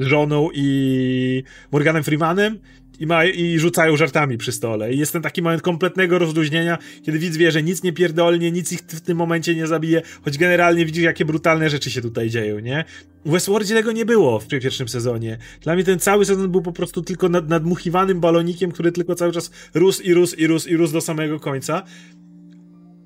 żoną 0.00 0.48
i 0.54 1.42
Morganem 1.72 2.04
Freemanem 2.04 2.58
i, 3.00 3.06
ma, 3.06 3.24
i 3.24 3.58
rzucają 3.58 3.96
żartami 3.96 4.38
przy 4.38 4.52
stole. 4.52 4.92
I 4.92 4.98
jest 4.98 5.12
ten 5.12 5.22
taki 5.22 5.42
moment 5.42 5.62
kompletnego 5.62 6.18
rozluźnienia, 6.18 6.78
kiedy 7.02 7.18
widz 7.18 7.36
wie, 7.36 7.50
że 7.50 7.62
nic 7.62 7.82
nie 7.82 7.92
pierdolnie, 7.92 8.52
nic 8.52 8.72
ich 8.72 8.80
w 8.80 9.00
tym 9.00 9.16
momencie 9.16 9.54
nie 9.54 9.66
zabije, 9.66 10.02
choć 10.24 10.38
generalnie 10.38 10.86
widzisz, 10.86 11.04
jakie 11.04 11.24
brutalne 11.24 11.70
rzeczy 11.70 11.90
się 11.90 12.02
tutaj 12.02 12.30
dzieją, 12.30 12.58
nie? 12.58 12.84
W 13.24 13.30
Westworldzie 13.30 13.74
tego 13.74 13.92
nie 13.92 14.04
było 14.04 14.40
w 14.40 14.46
pierwszym 14.46 14.88
sezonie. 14.88 15.38
Dla 15.60 15.74
mnie 15.74 15.84
ten 15.84 15.98
cały 15.98 16.24
sezon 16.24 16.50
był 16.50 16.62
po 16.62 16.72
prostu 16.72 17.02
tylko 17.02 17.28
nad, 17.28 17.48
nadmuchiwanym 17.48 18.20
balonikiem, 18.20 18.72
który 18.72 18.92
tylko 18.92 19.14
cały 19.14 19.32
czas 19.32 19.50
rósł 19.74 20.02
i 20.02 20.14
rósł 20.14 20.36
i 20.36 20.46
rósł 20.46 20.68
i 20.68 20.76
rósł 20.76 20.92
do 20.92 21.00
samego 21.00 21.40
końca. 21.40 21.82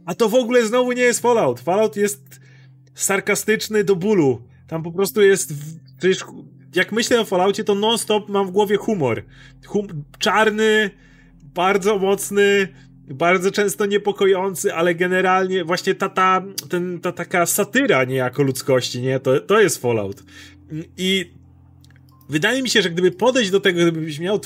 A 0.07 0.15
to 0.15 0.29
w 0.29 0.35
ogóle 0.35 0.67
znowu 0.67 0.93
nie 0.93 1.03
jest 1.03 1.21
Fallout. 1.21 1.61
Fallout 1.61 1.97
jest 1.97 2.41
sarkastyczny 2.95 3.85
do 3.85 3.97
bólu. 3.97 4.43
Tam 4.67 4.83
po 4.83 4.93
prostu 4.93 5.23
jest. 5.23 5.55
Przecież 5.99 6.25
jak 6.77 6.93
myślę 6.93 7.21
o 7.21 7.25
Falloutie, 7.25 7.65
to 7.65 7.75
non-stop 7.75 8.29
mam 8.29 8.47
w 8.47 8.51
głowie 8.51 8.77
humor. 8.77 9.23
Hum 9.67 9.87
czarny, 10.19 10.91
bardzo 11.55 11.99
mocny, 11.99 12.69
bardzo 13.09 13.51
często 13.51 13.87
niepokojący, 13.87 14.75
ale 14.75 14.95
generalnie 14.95 15.65
właśnie 15.65 15.95
ta, 15.95 16.09
ta, 16.09 16.43
ten, 16.69 17.01
ta 17.01 17.13
taka 17.13 17.47
satyra 17.47 18.05
niejako 18.05 18.43
ludzkości, 18.43 19.01
nie? 19.03 19.21
To, 19.21 19.41
to 19.41 19.61
jest 19.61 19.83
Fallout. 19.83 20.23
I 20.97 21.31
wydaje 22.29 22.63
mi 22.63 22.69
się, 22.71 22.83
że 22.83 22.91
gdyby 22.91 23.11
podejść 23.11 23.51
do 23.51 23.61
tego, 23.61 23.81
gdybyś 23.81 24.19
miał 24.19 24.41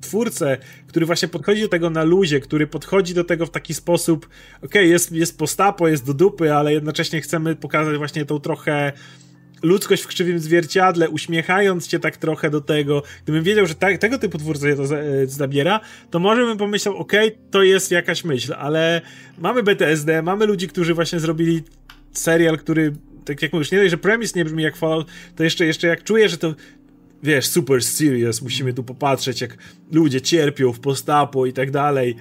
twórcę, 0.00 0.58
który 0.86 1.06
właśnie 1.06 1.28
podchodzi 1.28 1.62
do 1.62 1.68
tego 1.68 1.90
na 1.90 2.04
luzie, 2.04 2.40
który 2.40 2.66
podchodzi 2.66 3.14
do 3.14 3.24
tego 3.24 3.46
w 3.46 3.50
taki 3.50 3.74
sposób, 3.74 4.26
okej, 4.56 4.68
okay, 4.68 4.86
jest, 4.86 5.12
jest 5.12 5.38
postapo, 5.38 5.88
jest 5.88 6.06
do 6.06 6.14
dupy, 6.14 6.54
ale 6.54 6.72
jednocześnie 6.72 7.20
chcemy 7.20 7.56
pokazać 7.56 7.96
właśnie 7.96 8.24
tą 8.24 8.40
trochę 8.40 8.92
ludzkość 9.62 10.02
w 10.02 10.06
krzywym 10.06 10.38
zwierciadle, 10.38 11.10
uśmiechając 11.10 11.88
się 11.88 11.98
tak 11.98 12.16
trochę 12.16 12.50
do 12.50 12.60
tego, 12.60 13.02
gdybym 13.24 13.42
wiedział, 13.42 13.66
że 13.66 13.74
ta, 13.74 13.98
tego 13.98 14.18
typu 14.18 14.38
twórca 14.38 14.66
to 14.76 14.86
za, 14.86 14.96
e, 14.96 15.26
zabiera, 15.26 15.80
to 16.10 16.18
może 16.18 16.46
bym 16.46 16.58
pomyślał, 16.58 16.96
okej, 16.96 17.28
okay, 17.28 17.38
to 17.50 17.62
jest 17.62 17.90
jakaś 17.90 18.24
myśl, 18.24 18.54
ale 18.58 19.00
mamy 19.38 19.62
BTSD, 19.62 20.22
mamy 20.22 20.46
ludzi, 20.46 20.68
którzy 20.68 20.94
właśnie 20.94 21.20
zrobili 21.20 21.62
serial, 22.12 22.58
który, 22.58 22.92
tak 23.24 23.42
jak 23.42 23.52
mówisz, 23.52 23.70
nie 23.70 23.78
dość, 23.78 23.90
że 23.90 23.98
premis 23.98 24.34
nie 24.34 24.44
brzmi 24.44 24.62
jak 24.62 24.76
Fallout, 24.76 25.06
to 25.36 25.44
jeszcze, 25.44 25.66
jeszcze 25.66 25.86
jak 25.86 26.04
czuję, 26.04 26.28
że 26.28 26.38
to 26.38 26.54
wiesz, 27.22 27.46
super 27.46 27.82
serious, 27.82 28.42
musimy 28.42 28.72
tu 28.72 28.84
popatrzeć, 28.84 29.40
jak 29.40 29.58
ludzie 29.92 30.20
cierpią 30.20 30.72
w 30.72 30.80
postapo 30.80 31.46
i 31.46 31.52
tak 31.52 31.70
dalej. 31.70 32.16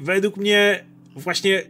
Według 0.00 0.36
mnie 0.36 0.84
właśnie 1.16 1.62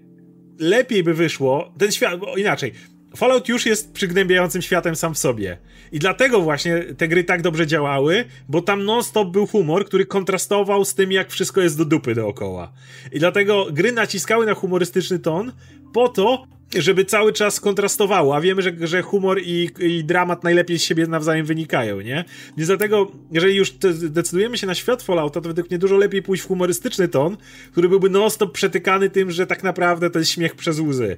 lepiej 0.59 1.03
by 1.03 1.15
wyszło, 1.15 1.73
ten 1.79 1.93
świat, 1.93 2.21
inaczej, 2.37 2.73
Fallout 3.17 3.49
już 3.49 3.67
jest 3.67 3.93
przygnębiającym 3.93 4.63
światem 4.63 4.97
sam 4.97 5.15
w 5.15 5.19
sobie. 5.19 5.59
I 5.93 5.99
dlatego 5.99 6.41
właśnie 6.41 6.85
te 6.99 7.09
gry 7.09 7.25
tak 7.25 7.43
dobrze 7.43 7.67
działały, 7.67 8.25
bo 8.49 8.63
tam 8.63 8.85
non-stop 8.85 9.29
był 9.29 9.47
humor, 9.47 9.87
który 9.87 10.07
kontrastował 10.07 10.85
z 10.85 10.95
tym, 10.95 11.13
jak 11.13 11.31
wszystko 11.31 11.61
jest 11.61 11.79
do 11.79 11.85
dupy 11.85 12.15
dookoła. 12.15 12.73
I 13.13 13.19
dlatego 13.19 13.67
gry 13.73 13.93
naciskały 13.93 14.47
na 14.47 14.55
humorystyczny 14.55 15.19
ton 15.19 15.53
po 15.93 16.09
to, 16.09 16.47
żeby 16.79 17.05
cały 17.05 17.33
czas 17.33 17.61
kontrastowało, 17.61 18.37
a 18.37 18.41
wiemy, 18.41 18.63
że, 18.63 18.73
że 18.81 19.03
humor 19.03 19.41
i, 19.45 19.71
i 19.79 20.05
dramat 20.05 20.45
najlepiej 20.45 20.79
z 20.79 20.83
siebie 20.83 21.07
nawzajem 21.07 21.47
wynikają, 21.47 22.01
nie? 22.01 22.25
Więc 22.57 22.69
dlatego, 22.69 23.13
jeżeli 23.33 23.57
już 23.57 23.73
decydujemy 24.11 24.59
się 24.59 24.67
na 24.67 24.75
świat 24.75 25.03
Fallouta, 25.03 25.41
to 25.41 25.49
według 25.49 25.71
mnie 25.71 25.79
dużo 25.79 25.97
lepiej 25.97 26.23
pójść 26.23 26.43
w 26.43 26.47
humorystyczny 26.47 27.09
ton, 27.09 27.37
który 27.73 27.89
byłby 27.89 28.11
non-stop 28.11 28.53
przetykany 28.53 29.11
tym, 29.11 29.31
że 29.31 29.47
tak 29.47 29.63
naprawdę 29.63 30.11
to 30.11 30.19
jest 30.19 30.31
śmiech 30.31 30.55
przez 30.55 30.81
łzy. 30.81 31.17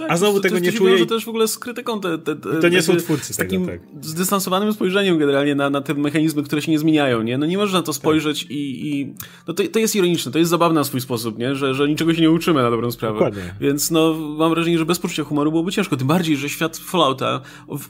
Tak, 0.00 0.10
a 0.10 0.16
znowu 0.16 0.36
to, 0.36 0.42
tego 0.42 0.56
to 0.56 0.62
nie 0.62 0.72
czuję. 0.72 0.98
że 0.98 1.06
też 1.06 1.24
w 1.24 1.28
ogóle 1.28 1.48
z 1.48 1.58
krytyką 1.58 2.00
te, 2.00 2.18
te, 2.18 2.36
te 2.36 2.60
to 2.60 2.68
nie 2.68 2.82
są 2.82 2.96
twórcy 2.96 3.34
z 3.34 3.36
takim 3.36 3.66
tego, 3.66 3.84
tak. 3.94 4.04
zdystansowanym 4.04 4.72
spojrzeniem 4.72 5.18
generalnie 5.18 5.54
na, 5.54 5.70
na 5.70 5.80
te 5.80 5.94
mechanizmy, 5.94 6.42
które 6.42 6.62
się 6.62 6.72
nie 6.72 6.78
zmieniają, 6.78 7.22
nie? 7.22 7.38
No 7.38 7.46
nie 7.46 7.58
można 7.58 7.78
na 7.78 7.82
to 7.82 7.92
spojrzeć 7.92 8.42
tak. 8.42 8.50
i, 8.50 8.88
i 8.88 9.14
no 9.48 9.54
to, 9.54 9.62
to 9.72 9.78
jest 9.78 9.96
ironiczne, 9.96 10.32
to 10.32 10.38
jest 10.38 10.50
zabawne 10.50 10.80
na 10.80 10.84
swój 10.84 11.00
sposób, 11.00 11.38
nie? 11.38 11.54
Że, 11.54 11.74
że 11.74 11.88
niczego 11.88 12.14
się 12.14 12.20
nie 12.20 12.30
uczymy 12.30 12.62
na 12.62 12.70
dobrą 12.70 12.90
sprawę. 12.90 13.14
Dokładnie. 13.14 13.54
Więc 13.60 13.90
no 13.90 14.14
mam 14.14 14.50
wrażenie, 14.50 14.78
że 14.78 14.86
bez 14.86 14.98
poczucia 14.98 15.24
humoru 15.24 15.50
byłoby 15.50 15.72
ciężko, 15.72 15.96
tym 15.96 16.06
bardziej, 16.06 16.36
że 16.36 16.48
świat 16.48 16.76
Fallouta 16.76 17.40
w, 17.68 17.88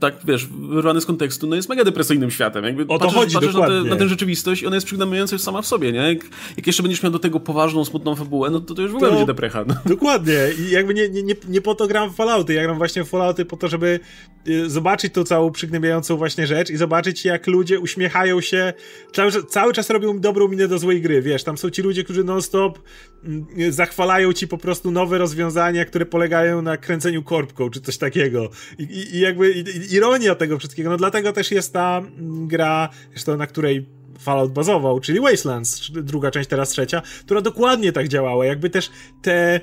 tak, 0.00 0.14
wiesz, 0.24 0.46
wyrwany 0.46 1.00
z 1.00 1.06
kontekstu, 1.06 1.46
no 1.46 1.56
jest 1.56 1.68
mega 1.68 1.84
depresyjnym 1.84 2.30
światem. 2.30 2.64
Jakby 2.64 2.82
o 2.82 2.86
to 2.86 2.98
patrzysz, 2.98 3.14
chodzi, 3.14 3.34
patrzysz 3.34 3.52
dokładnie. 3.52 3.76
na, 3.76 3.84
te, 3.84 3.90
na 3.90 3.96
tę 3.96 4.08
rzeczywistość 4.08 4.62
i 4.62 4.66
ona 4.66 4.76
jest 4.76 4.86
przygnębiająca 4.86 5.34
już 5.34 5.42
sama 5.42 5.62
w 5.62 5.66
sobie, 5.66 5.92
nie? 5.92 5.98
Jak, 5.98 6.24
jak, 6.56 6.66
jeszcze 6.66 6.82
będziesz 6.82 7.02
miał 7.02 7.12
do 7.12 7.18
tego 7.18 7.40
poważną, 7.40 7.84
smutną 7.84 8.14
fabułę, 8.14 8.50
no 8.50 8.60
to 8.60 8.74
to 8.74 8.82
już 8.82 8.92
w 8.92 8.94
ogóle 8.94 9.10
to, 9.10 9.16
będzie 9.16 9.32
deprecha. 9.32 9.64
No. 9.68 9.74
Dokładnie 9.86 10.38
i 10.58 10.70
jakby 10.70 10.94
nie, 10.94 11.08
nie, 11.08 11.22
nie, 11.22 11.34
nie 11.48 11.60
po 11.60 11.74
to 11.74 11.86
gram 11.86 12.10
w 12.10 12.14
Fallouty, 12.14 12.54
ja 12.54 12.62
gram 12.62 12.78
właśnie 12.78 13.04
w 13.04 13.08
Fallouty 13.08 13.44
po 13.44 13.56
to, 13.56 13.68
żeby 13.68 14.00
y, 14.48 14.70
zobaczyć 14.70 15.12
tą 15.12 15.24
całą 15.24 15.50
przygnębiającą 15.52 16.16
właśnie 16.16 16.46
rzecz 16.46 16.70
i 16.70 16.76
zobaczyć 16.76 17.24
jak 17.24 17.46
ludzie 17.46 17.80
uśmiechają 17.80 18.40
się, 18.40 18.72
cały, 19.12 19.30
cały 19.44 19.72
czas 19.72 19.90
robią 19.90 20.20
dobrą 20.20 20.48
minę 20.48 20.68
do 20.68 20.78
złej 20.78 21.00
gry, 21.00 21.22
wiesz, 21.22 21.44
tam 21.44 21.58
są 21.58 21.70
ci 21.70 21.82
ludzie, 21.82 22.04
którzy 22.04 22.24
non-stop 22.24 22.78
mm, 23.24 23.46
zachwalają 23.72 24.32
ci 24.32 24.48
po 24.48 24.58
prostu 24.58 24.90
nowe 24.90 25.18
rozwiązania, 25.18 25.84
które 25.84 26.06
polegają 26.06 26.62
na 26.62 26.76
kręceniu 26.76 27.22
korbką, 27.22 27.70
czy 27.70 27.80
coś 27.80 27.98
takiego. 27.98 28.50
I, 28.78 28.82
i, 28.82 29.16
i 29.16 29.20
jakby 29.20 29.64
ironia 29.90 30.34
tego 30.34 30.58
wszystkiego, 30.58 30.90
no 30.90 30.96
dlatego 30.96 31.32
też 31.32 31.50
jest 31.50 31.72
ta 31.72 31.98
mm, 31.98 32.48
gra, 32.48 32.88
zresztą 33.10 33.36
na 33.36 33.46
której 33.46 33.99
Fallout 34.20 34.52
bazował, 34.52 35.00
czyli 35.00 35.20
Wastelands, 35.20 35.90
druga 35.90 36.30
część, 36.30 36.48
teraz 36.48 36.70
trzecia, 36.70 37.02
która 37.24 37.40
dokładnie 37.40 37.92
tak 37.92 38.08
działała. 38.08 38.46
Jakby 38.46 38.70
też 38.70 38.90
te. 39.22 39.60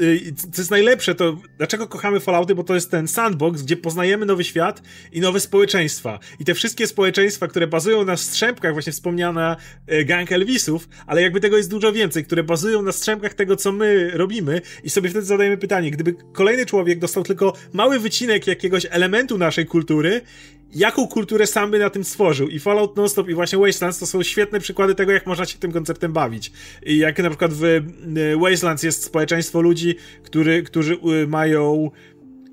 Y, 0.00 0.32
co 0.52 0.60
jest 0.60 0.70
najlepsze, 0.70 1.14
to 1.14 1.36
dlaczego 1.58 1.86
kochamy 1.86 2.20
Fallouty? 2.20 2.54
Bo 2.54 2.64
to 2.64 2.74
jest 2.74 2.90
ten 2.90 3.08
sandbox, 3.08 3.62
gdzie 3.62 3.76
poznajemy 3.76 4.26
nowy 4.26 4.44
świat 4.44 4.82
i 5.12 5.20
nowe 5.20 5.40
społeczeństwa. 5.40 6.18
I 6.38 6.44
te 6.44 6.54
wszystkie 6.54 6.86
społeczeństwa, 6.86 7.48
które 7.48 7.66
bazują 7.66 8.04
na 8.04 8.16
strzępkach, 8.16 8.72
właśnie 8.72 8.92
wspomniana 8.92 9.56
y, 9.92 10.04
gang 10.04 10.32
Elvisów, 10.32 10.88
ale 11.06 11.22
jakby 11.22 11.40
tego 11.40 11.56
jest 11.56 11.70
dużo 11.70 11.92
więcej, 11.92 12.24
które 12.24 12.42
bazują 12.42 12.82
na 12.82 12.92
strzępkach 12.92 13.34
tego, 13.34 13.56
co 13.56 13.72
my 13.72 14.10
robimy, 14.10 14.60
i 14.84 14.90
sobie 14.90 15.10
wtedy 15.10 15.26
zadajemy 15.26 15.56
pytanie: 15.56 15.90
gdyby 15.90 16.14
kolejny 16.32 16.66
człowiek 16.66 16.98
dostał 16.98 17.22
tylko 17.22 17.52
mały 17.72 17.98
wycinek 17.98 18.46
jakiegoś 18.46 18.86
elementu 18.90 19.38
naszej 19.38 19.66
kultury, 19.66 20.20
jaką 20.74 21.08
kulturę 21.08 21.46
sam 21.46 21.70
by 21.70 21.78
na 21.78 21.90
tym 21.90 22.04
stworzył. 22.04 22.48
I 22.48 22.58
Fallout 22.58 22.96
Nonstop 22.96 23.28
i 23.28 23.34
właśnie 23.34 23.58
Wastelands 23.58 23.98
to 23.98 24.06
są 24.06 24.22
świetne 24.22 24.60
przykłady 24.60 24.94
tego, 24.94 25.12
jak 25.12 25.26
można 25.26 25.44
się 25.44 25.58
tym 25.58 25.72
konceptem 25.72 26.12
bawić. 26.12 26.52
I 26.86 26.98
jak 26.98 27.18
na 27.18 27.30
przykład 27.30 27.52
w 27.52 27.64
y, 27.64 27.82
Wastelands 28.40 28.82
jest 28.82 29.04
społeczeństwo 29.04 29.60
ludzi, 29.60 29.94
który, 30.22 30.62
którzy 30.62 30.94
y, 31.22 31.26
mają 31.26 31.90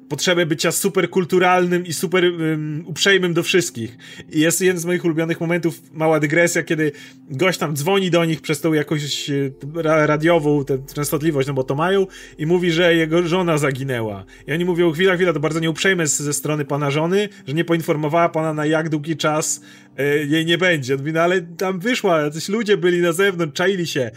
potrzebę 0.09 0.45
bycia 0.45 0.71
super 0.71 1.09
kulturalnym 1.09 1.85
i 1.85 1.93
super 1.93 2.23
um, 2.23 2.83
uprzejmym 2.87 3.33
do 3.33 3.43
wszystkich. 3.43 3.97
I 4.31 4.39
jest 4.39 4.61
jeden 4.61 4.79
z 4.79 4.85
moich 4.85 5.05
ulubionych 5.05 5.41
momentów, 5.41 5.81
mała 5.93 6.19
dygresja, 6.19 6.63
kiedy 6.63 6.91
gość 7.29 7.59
tam 7.59 7.75
dzwoni 7.75 8.11
do 8.11 8.25
nich 8.25 8.41
przez 8.41 8.61
tą 8.61 8.73
jakąś 8.73 9.29
e, 9.29 9.51
radiową 9.83 10.65
tę 10.65 10.77
częstotliwość, 10.93 11.47
no 11.47 11.53
bo 11.53 11.63
to 11.63 11.75
mają, 11.75 12.07
i 12.37 12.45
mówi, 12.45 12.71
że 12.71 12.95
jego 12.95 13.27
żona 13.27 13.57
zaginęła. 13.57 14.25
I 14.47 14.51
oni 14.51 14.65
mówią, 14.65 14.91
chwila, 14.91 15.15
chwila, 15.15 15.33
to 15.33 15.39
bardzo 15.39 15.59
nieuprzejme 15.59 16.07
ze 16.07 16.33
strony 16.33 16.65
pana 16.65 16.91
żony, 16.91 17.29
że 17.47 17.53
nie 17.53 17.65
poinformowała 17.65 18.29
pana 18.29 18.53
na 18.53 18.65
jak 18.65 18.89
długi 18.89 19.17
czas 19.17 19.61
e, 19.97 20.17
jej 20.17 20.45
nie 20.45 20.57
będzie. 20.57 20.93
On 20.93 20.99
mówi, 20.99 21.13
no 21.13 21.21
ale 21.21 21.41
tam 21.41 21.79
wyszła, 21.79 22.21
jacyś 22.21 22.49
ludzie 22.49 22.77
byli 22.77 23.01
na 23.01 23.11
zewnątrz, 23.11 23.53
czaili 23.53 23.87
się 23.87 24.11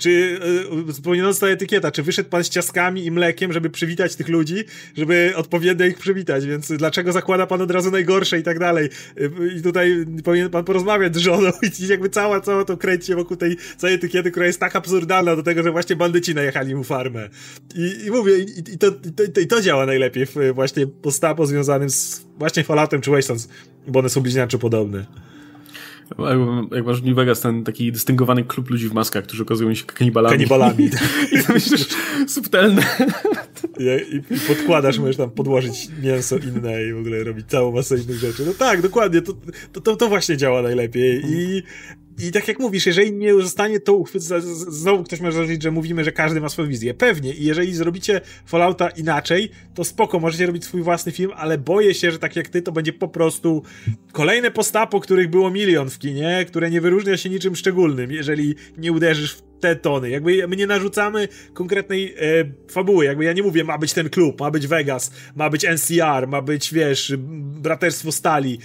czy 0.00 0.40
yy, 1.16 1.34
ta 1.40 1.46
etykieta, 1.46 1.90
czy 1.90 2.02
wyszedł 2.02 2.28
pan 2.28 2.44
z 2.44 2.48
ciaskami 2.48 3.04
i 3.04 3.10
mlekiem, 3.10 3.52
żeby 3.52 3.70
przywitać 3.70 4.16
tych 4.16 4.28
ludzi, 4.28 4.64
żeby 4.96 5.32
odpowiednio 5.36 5.86
ich 5.86 5.98
przywitać, 5.98 6.46
więc 6.46 6.72
dlaczego 6.72 7.12
zakłada 7.12 7.46
pan 7.46 7.62
od 7.62 7.70
razu 7.70 7.90
najgorsze 7.90 8.38
i 8.38 8.42
tak 8.42 8.58
dalej. 8.58 8.88
Y, 9.20 9.30
I 9.58 9.62
tutaj 9.62 10.06
powinien 10.24 10.50
pan 10.50 10.64
porozmawiać 10.64 11.16
z 11.16 11.18
żoną 11.18 11.50
i 11.62 11.86
jakby 11.88 12.08
cała, 12.08 12.40
cała 12.40 12.64
to 12.64 12.76
kręci 12.76 13.14
wokół 13.14 13.36
tej 13.36 13.56
całej 13.76 13.96
etykiety, 13.96 14.30
która 14.30 14.46
jest 14.46 14.60
tak 14.60 14.76
absurdalna 14.76 15.36
do 15.36 15.42
tego, 15.42 15.62
że 15.62 15.72
właśnie 15.72 15.96
bandyci 15.96 16.34
najechali 16.34 16.74
mu 16.74 16.84
farmę. 16.84 17.28
I, 17.74 18.06
i 18.06 18.10
mówię, 18.10 18.38
i, 18.38 18.74
i, 18.74 18.78
to, 18.78 18.86
i, 18.86 19.30
to, 19.32 19.40
i 19.40 19.46
to 19.46 19.60
działa 19.60 19.86
najlepiej 19.86 20.26
w 20.26 20.34
właśnie 20.54 20.86
postapo 20.86 21.46
związanym 21.46 21.90
z 21.90 22.26
właśnie 22.38 22.64
Falloutem 22.64 23.00
czy 23.00 23.10
Wastelands, 23.10 23.48
bo 23.86 23.98
one 23.98 24.08
są 24.08 24.20
bliźniacze 24.20 24.58
podobne. 24.58 25.29
Jak 26.72 26.86
masz 26.86 27.02
w 27.02 27.06
New 27.06 27.16
Vegas 27.16 27.40
ten 27.40 27.64
taki 27.64 27.92
dystyngowany 27.92 28.44
klub 28.44 28.70
ludzi 28.70 28.88
w 28.88 28.92
maskach, 28.92 29.24
którzy 29.24 29.42
okazują 29.42 29.74
się 29.74 29.84
kanibalami. 29.84 30.36
Kanibalami. 30.36 30.84
I 31.32 31.44
to 31.44 31.52
myślisz, 31.52 31.88
subtelne. 32.26 32.82
I, 33.78 34.16
I, 34.16 34.38
podkładasz, 34.48 34.98
możesz 34.98 35.16
tam 35.16 35.30
podłożyć 35.30 35.88
mięso 36.02 36.36
inne 36.36 36.84
i 36.84 36.92
w 36.92 36.98
ogóle 36.98 37.24
robić 37.24 37.46
całą 37.46 37.72
masę 37.72 37.98
innych 37.98 38.16
rzeczy. 38.16 38.42
No 38.46 38.52
tak, 38.54 38.82
dokładnie, 38.82 39.22
to, 39.22 39.32
to, 39.72 39.80
to, 39.80 39.96
to 39.96 40.08
właśnie 40.08 40.36
działa 40.36 40.62
najlepiej. 40.62 41.22
I 41.26 41.62
i 42.18 42.32
tak 42.32 42.48
jak 42.48 42.58
mówisz, 42.58 42.86
jeżeli 42.86 43.12
nie 43.12 43.34
zostanie 43.34 43.80
to, 43.80 44.04
znowu 44.68 45.04
ktoś 45.04 45.20
może 45.20 45.36
zarzucić, 45.36 45.62
że 45.62 45.70
mówimy, 45.70 46.04
że 46.04 46.12
każdy 46.12 46.40
ma 46.40 46.48
swoją 46.48 46.68
wizję. 46.68 46.94
Pewnie. 46.94 47.34
I 47.34 47.44
jeżeli 47.44 47.74
zrobicie 47.74 48.20
Fallouta 48.46 48.88
inaczej, 48.88 49.50
to 49.74 49.84
spoko, 49.84 50.20
możecie 50.20 50.46
robić 50.46 50.64
swój 50.64 50.82
własny 50.82 51.12
film, 51.12 51.30
ale 51.36 51.58
boję 51.58 51.94
się, 51.94 52.10
że 52.10 52.18
tak 52.18 52.36
jak 52.36 52.48
ty, 52.48 52.62
to 52.62 52.72
będzie 52.72 52.92
po 52.92 53.08
prostu 53.08 53.62
kolejne 54.12 54.50
postapo, 54.50 55.00
których 55.00 55.30
było 55.30 55.50
milion 55.50 55.90
w 55.90 55.98
kinie, 55.98 56.44
które 56.48 56.70
nie 56.70 56.80
wyróżnia 56.80 57.16
się 57.16 57.30
niczym 57.30 57.56
szczególnym, 57.56 58.12
jeżeli 58.12 58.54
nie 58.78 58.92
uderzysz 58.92 59.32
w 59.32 59.42
te 59.60 59.76
tony. 59.76 60.10
Jakby 60.10 60.48
my 60.48 60.56
nie 60.56 60.66
narzucamy 60.66 61.28
konkretnej 61.54 62.14
e, 62.14 62.18
fabuły. 62.72 63.04
Jakby 63.04 63.24
ja 63.24 63.32
nie 63.32 63.42
mówię, 63.42 63.64
ma 63.64 63.78
być 63.78 63.92
ten 63.92 64.10
klub, 64.10 64.40
ma 64.40 64.50
być 64.50 64.66
Vegas, 64.66 65.12
ma 65.36 65.50
być 65.50 65.64
NCR, 65.64 66.28
ma 66.28 66.42
być, 66.42 66.74
wiesz, 66.74 67.14
Braterstwo 67.62 68.12
Stali 68.12 68.58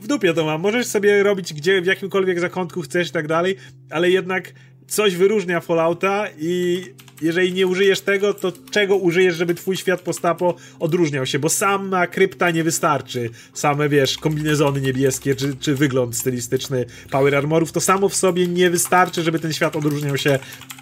w 0.00 0.06
dupie 0.06 0.34
to 0.34 0.44
mam. 0.44 0.60
Możesz 0.60 0.86
sobie 0.86 1.22
robić 1.22 1.54
gdzie, 1.54 1.82
w 1.82 1.86
jakimkolwiek 1.86 2.40
zakątku 2.40 2.82
chcesz 2.82 3.08
i 3.08 3.12
tak 3.12 3.28
dalej, 3.28 3.56
ale 3.90 4.10
jednak 4.10 4.52
coś 4.86 5.16
wyróżnia 5.16 5.60
Fallouta 5.60 6.26
i 6.38 6.84
jeżeli 7.22 7.52
nie 7.52 7.66
użyjesz 7.66 8.00
tego, 8.00 8.34
to 8.34 8.52
czego 8.70 8.96
użyjesz, 8.96 9.36
żeby 9.36 9.54
twój 9.54 9.76
świat 9.76 10.00
postapo 10.00 10.54
odróżniał 10.78 11.26
się? 11.26 11.38
Bo 11.38 11.48
sama 11.48 12.06
krypta 12.06 12.50
nie 12.50 12.64
wystarczy. 12.64 13.30
Same, 13.54 13.88
wiesz, 13.88 14.18
kombinezony 14.18 14.80
niebieskie, 14.80 15.34
czy, 15.34 15.56
czy 15.56 15.74
wygląd 15.74 16.16
stylistyczny 16.16 16.86
Power 17.10 17.36
Armorów, 17.36 17.72
to 17.72 17.80
samo 17.80 18.08
w 18.08 18.16
sobie 18.16 18.46
nie 18.46 18.70
wystarczy, 18.70 19.22
żeby 19.22 19.38
ten 19.38 19.52
świat 19.52 19.76
odróżniał 19.76 20.16
się 20.16 20.38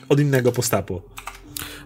od 0.09 0.21
innego 0.21 0.53
postapo. 0.53 1.03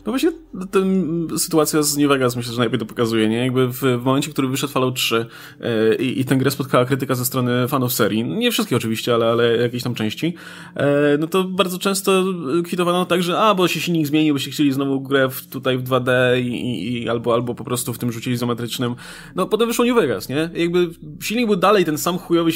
No 0.07 0.12
właśnie 0.12 0.33
ten, 0.70 1.29
sytuacja 1.39 1.83
z 1.83 1.97
New 1.97 2.09
Vegas 2.09 2.37
myślę, 2.37 2.53
że 2.53 2.59
najlepiej 2.59 2.81
to 2.81 2.87
pokazuje, 2.87 3.29
nie? 3.29 3.37
Jakby 3.37 3.69
w, 3.69 3.81
w 3.81 4.05
momencie, 4.05 4.31
w 4.31 4.33
którym 4.33 4.51
wyszedł 4.51 4.73
Fallout 4.73 4.95
3 4.95 5.27
e, 5.61 5.95
i, 5.95 6.20
i 6.20 6.24
tę 6.24 6.37
grę 6.37 6.51
spotkała 6.51 6.85
krytyka 6.85 7.15
ze 7.15 7.24
strony 7.24 7.69
fanów 7.69 7.93
serii, 7.93 8.24
nie 8.24 8.51
wszystkie 8.51 8.77
oczywiście, 8.77 9.15
ale, 9.15 9.27
ale 9.27 9.57
jakieś 9.57 9.83
tam 9.83 9.95
części, 9.95 10.35
e, 10.77 11.19
no 11.19 11.27
to 11.27 11.45
bardzo 11.45 11.79
często 11.79 12.24
kwitowano 12.65 13.05
tak, 13.05 13.23
że 13.23 13.39
a, 13.39 13.55
bo 13.55 13.69
się 13.69 13.81
silnik 13.81 14.07
zmienił, 14.07 14.35
bo 14.35 14.39
się 14.39 14.51
chcieli 14.51 14.73
znowu 14.73 15.01
grę 15.01 15.29
w, 15.29 15.47
tutaj 15.47 15.79
w 15.79 15.85
2D 15.85 16.11
i, 16.41 17.03
i, 17.03 17.09
albo, 17.09 17.35
albo 17.35 17.55
po 17.55 17.65
prostu 17.65 17.93
w 17.93 17.99
tym 17.99 18.12
rzucie 18.12 18.31
izometrycznym. 18.31 18.95
No 19.35 19.47
potem 19.47 19.69
wyszło 19.69 19.85
New 19.85 19.97
Vegas, 19.97 20.29
nie? 20.29 20.51
Jakby 20.55 20.89
silnik 21.20 21.47
był 21.47 21.57
dalej 21.57 21.85
ten 21.85 21.99
sam 21.99 22.19
chujowy, 22.19 22.51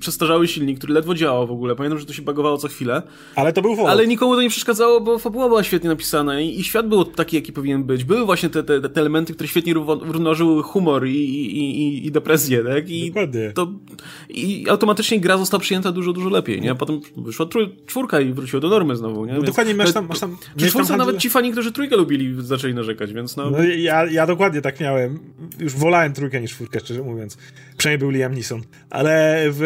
przestarzały 0.00 0.48
silnik, 0.48 0.78
który 0.78 0.94
ledwo 0.94 1.14
działał 1.14 1.46
w 1.46 1.50
ogóle. 1.50 1.76
Pamiętam, 1.76 1.98
że 1.98 2.06
to 2.06 2.12
się 2.12 2.22
bagowało 2.22 2.58
co 2.58 2.68
chwilę. 2.68 3.02
Ale 3.36 3.52
to 3.52 3.62
był 3.62 3.76
Fallout. 3.76 3.92
Ale 3.92 4.06
nikomu 4.06 4.34
to 4.34 4.42
nie 4.42 4.50
przeszkadzało, 4.50 5.00
bo 5.00 5.18
fabuła 5.18 5.48
była 5.48 5.62
świetnie 5.62 5.90
napisana 5.90 6.40
i, 6.40 6.60
i 6.60 6.64
świat 6.64 6.88
był 6.92 7.04
taki, 7.04 7.36
jaki 7.36 7.52
powinien 7.52 7.84
być. 7.84 8.04
Były 8.04 8.26
właśnie 8.26 8.48
te, 8.48 8.62
te, 8.62 8.80
te 8.80 9.00
elementy, 9.00 9.34
które 9.34 9.48
świetnie 9.48 9.74
równożyły 9.74 10.62
humor 10.62 11.06
i, 11.06 11.16
i, 11.16 12.06
i, 12.06 12.12
depresję, 12.12 12.64
tak? 12.64 12.90
I 12.90 13.06
Dokładnie. 13.06 13.52
To, 13.54 13.72
I 14.28 14.66
automatycznie 14.68 15.20
gra 15.20 15.38
została 15.38 15.60
przyjęta 15.60 15.92
dużo, 15.92 16.12
dużo 16.12 16.28
lepiej, 16.28 16.60
nie? 16.60 16.74
Potem 16.74 17.00
wyszła 17.16 17.46
trój, 17.46 17.76
czwórka 17.86 18.20
i 18.20 18.32
wróciła 18.32 18.60
do 18.60 18.68
normy 18.68 18.96
znowu, 18.96 19.26
nie? 19.26 19.32
No 19.32 19.42
dokładnie, 19.42 19.74
masz 19.74 19.92
tam... 19.92 20.06
Masz 20.06 20.20
tam 20.20 20.36
przy 20.56 20.68
czwórce 20.68 20.96
nawet 20.96 21.18
ci 21.18 21.30
fani, 21.30 21.52
którzy 21.52 21.72
trójkę 21.72 21.96
lubili, 21.96 22.34
zaczęli 22.38 22.74
narzekać, 22.74 23.12
więc 23.12 23.36
no... 23.36 23.50
no 23.50 23.64
ja, 23.64 24.06
ja 24.06 24.26
dokładnie 24.26 24.60
tak 24.60 24.80
miałem. 24.80 25.18
już 25.60 25.72
wolałem 25.72 26.12
trójkę 26.12 26.40
niż 26.40 26.50
czwórkę, 26.50 26.80
szczerze 26.80 27.02
mówiąc. 27.02 27.38
Przynajmniej 27.76 27.98
był 27.98 28.10
Liam 28.10 28.34
Neeson. 28.34 28.62
Ale 28.90 29.44
w, 29.50 29.62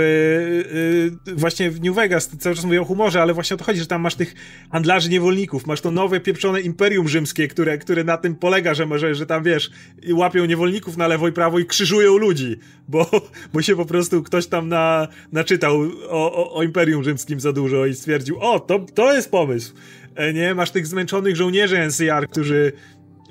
y, 1.27 1.35
właśnie 1.35 1.71
w 1.71 1.81
New 1.81 1.95
Vegas, 1.95 2.29
cały 2.39 2.57
czas 2.57 2.65
mówię 2.65 2.81
o 2.81 2.85
humorze, 2.85 3.23
ale 3.23 3.35
właśnie 3.35 3.55
o 3.55 3.59
to 3.59 3.65
chodzi, 3.65 3.81
że 3.81 3.87
tam 3.87 4.01
masz 4.01 4.15
tych 4.15 4.35
handlarzy 4.73 5.11
niewolników, 5.11 5.67
masz 5.67 5.81
to 5.81 5.91
nowe 5.91 6.21
pieprzone 6.21 6.61
imperium 6.61 7.09
rzymskie, 7.17 7.49
które, 7.49 7.79
które 7.79 8.05
na 8.05 8.17
tym 8.17 8.35
polega, 8.35 8.75
że, 8.75 8.87
że, 8.99 9.15
że 9.15 9.27
tam 9.27 9.43
wiesz, 9.43 9.71
łapią 10.13 10.45
niewolników 10.45 10.97
na 10.97 11.09
lewo 11.09 11.29
i 11.29 11.33
prawo 11.33 11.59
i 11.59 11.67
krzyżują 11.67 12.17
ludzi, 12.19 12.57
bo, 12.89 13.11
bo 13.53 13.63
się 13.63 13.77
po 13.77 13.87
prostu 13.87 14.23
ktoś 14.23 14.47
tam 14.47 14.69
na, 14.69 15.09
naczytał 15.33 15.81
o, 16.09 16.33
o, 16.33 16.55
o 16.55 16.63
imperium 16.63 17.05
rzymskim 17.05 17.41
za 17.41 17.53
dużo 17.53 17.87
i 17.87 17.95
stwierdził, 17.95 18.39
o, 18.41 18.61
to, 18.61 18.79
to 18.95 19.15
jest 19.15 19.31
pomysł. 19.31 19.75
E, 20.15 20.33
nie, 20.33 20.55
masz 20.55 20.71
tych 20.71 20.87
zmęczonych 20.87 21.37
żołnierzy 21.37 21.87
NCR, 21.87 22.29
którzy 22.29 22.73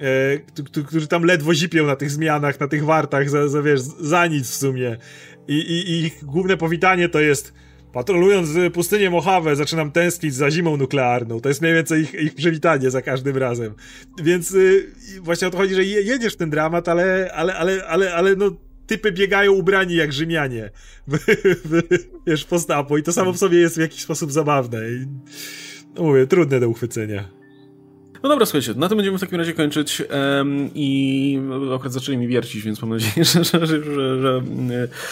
e, 0.02 0.84
którzy 0.88 1.08
tam 1.08 1.24
ledwo 1.24 1.54
zipią 1.54 1.86
na 1.86 1.96
tych 1.96 2.12
zmianach, 2.12 2.60
na 2.60 2.68
tych 2.68 2.86
wartach, 2.86 3.30
za, 3.30 3.48
za 3.48 3.62
wiesz, 3.62 3.82
za 3.82 4.28
nic 4.28 4.50
w 4.50 4.56
sumie. 4.56 4.98
I, 5.48 5.56
I 5.56 6.06
ich 6.06 6.26
główne 6.26 6.58
powitanie 6.58 7.10
to 7.10 7.20
jest 7.20 7.54
patrolując 7.96 8.50
pustynię 8.74 9.10
Mojave, 9.10 9.56
zaczynam 9.56 9.92
tęsknić 9.92 10.36
za 10.36 10.52
zimą 10.52 10.78
nuklearną. 10.78 11.42
To 11.42 11.50
jest 11.50 11.62
mniej 11.62 11.74
więcej 11.74 12.02
ich, 12.02 12.14
ich 12.14 12.36
przywitanie 12.36 12.92
za 12.92 13.02
każdym 13.02 13.38
razem. 13.38 13.74
Więc 14.24 14.52
y, 14.52 14.92
właśnie 15.22 15.48
o 15.48 15.52
to 15.52 15.58
chodzi, 15.58 15.76
że 15.76 15.84
jedziesz 15.84 16.34
w 16.34 16.38
ten 16.38 16.50
dramat, 16.50 16.90
ale, 16.90 17.32
ale, 17.34 17.56
ale, 17.56 17.86
ale, 17.86 18.14
ale 18.14 18.36
no 18.36 18.52
typy 18.88 19.12
biegają 19.12 19.54
ubrani 19.54 19.96
jak 19.96 20.14
Rzymianie. 20.14 20.70
Wiesz, 22.28 22.46
postapo. 22.46 22.98
I 22.98 23.04
to 23.04 23.14
samo 23.14 23.34
w 23.34 23.38
sobie 23.38 23.58
jest 23.58 23.76
w 23.76 23.82
jakiś 23.82 24.02
sposób 24.02 24.32
zabawne. 24.32 24.80
I, 24.90 25.06
no 25.96 26.04
mówię, 26.04 26.28
trudne 26.28 26.60
do 26.60 26.70
uchwycenia. 26.70 27.30
No 28.26 28.30
dobra, 28.30 28.46
słuchajcie, 28.46 28.74
na 28.76 28.90
tym 28.90 28.98
będziemy 28.98 29.18
w 29.18 29.22
takim 29.22 29.38
razie 29.38 29.54
kończyć 29.54 30.02
um, 30.02 30.70
i 30.76 31.40
akurat 31.76 31.94
zaczęli 31.94 32.18
mi 32.18 32.28
wiercić, 32.28 32.64
więc 32.64 32.82
mam 32.82 32.90
nadzieję, 32.90 33.26
że, 33.34 33.44
że, 33.44 33.68
że, 33.68 33.84
że, 33.84 34.22
że 34.22 34.42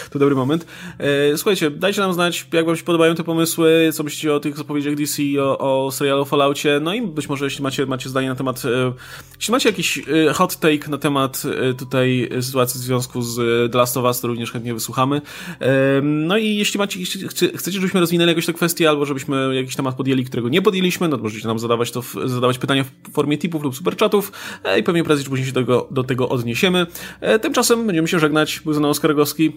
to 0.09 0.19
dobry 0.19 0.35
moment. 0.35 0.65
E, 0.97 1.37
słuchajcie, 1.37 1.71
dajcie 1.71 2.01
nam 2.01 2.13
znać, 2.13 2.47
jak 2.53 2.65
wam 2.65 2.75
się 2.75 2.83
podobają 2.83 3.15
te 3.15 3.23
pomysły, 3.23 3.89
co 3.93 4.03
myślicie 4.03 4.33
o 4.33 4.39
tych 4.39 4.57
zapowiedziach 4.57 4.95
DC, 4.95 5.23
o, 5.41 5.85
o 5.85 5.91
serialu 5.91 6.25
Falloutie, 6.25 6.79
no 6.81 6.93
i 6.93 7.01
być 7.01 7.29
może 7.29 7.45
jeśli 7.45 7.63
macie, 7.63 7.85
macie 7.85 8.09
zdanie 8.09 8.29
na 8.29 8.35
temat, 8.35 8.65
e, 8.65 8.93
jeśli 9.37 9.51
macie 9.51 9.69
jakiś 9.69 9.97
e, 9.97 10.33
hot 10.33 10.55
take 10.55 10.87
na 10.89 10.97
temat 10.97 11.43
e, 11.45 11.73
tutaj 11.73 12.29
sytuacji 12.41 12.79
w 12.79 12.83
związku 12.83 13.21
z 13.21 13.35
The 13.71 13.77
Last 13.77 13.97
of 13.97 14.05
Us, 14.05 14.21
to 14.21 14.27
również 14.27 14.51
chętnie 14.51 14.73
wysłuchamy. 14.73 15.21
E, 15.59 16.01
no 16.01 16.37
i 16.37 16.55
jeśli 16.55 16.77
macie, 16.77 16.99
jeśli 16.99 17.27
chcecie, 17.27 17.71
żebyśmy 17.71 17.99
rozwinęli 17.99 18.29
jakoś 18.29 18.45
tę 18.45 18.53
kwestię, 18.53 18.89
albo 18.89 19.05
żebyśmy 19.05 19.55
jakiś 19.55 19.75
temat 19.75 19.95
podjęli, 19.95 20.25
którego 20.25 20.49
nie 20.49 20.61
podjęliśmy, 20.61 21.07
no 21.07 21.17
to 21.17 21.23
możecie 21.23 21.47
nam 21.47 21.59
zadawać 21.59 21.91
to, 21.91 22.03
zadawać 22.25 22.57
pytania 22.57 22.83
w 22.83 23.02
w 23.09 23.11
formie 23.11 23.37
tipów 23.37 23.63
lub 23.63 23.75
superchatów 23.75 24.31
e, 24.63 24.79
i 24.79 24.83
pewnie 24.83 25.03
prędzej 25.03 25.25
później 25.25 25.47
się 25.47 25.53
do 25.53 25.61
tego, 25.61 25.87
do 25.91 26.03
tego 26.03 26.29
odniesiemy. 26.29 26.87
E, 27.21 27.39
tymczasem 27.39 27.87
będziemy 27.87 28.07
się 28.07 28.19
żegnać. 28.19 28.59
Był 28.59 28.73
ze 28.73 28.79
mną 28.79 28.89
Oskar 28.89 29.09
Rogowski, 29.09 29.53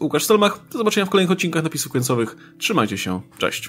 Łukasz 0.00 0.24
Stelmach. 0.24 0.60
Do 0.72 0.78
zobaczenia 0.78 1.06
w 1.06 1.10
kolejnych 1.10 1.30
odcinkach 1.30 1.62
napisów 1.62 1.92
końcowych. 1.92 2.36
Trzymajcie 2.58 2.98
się. 2.98 3.20
Cześć. 3.38 3.64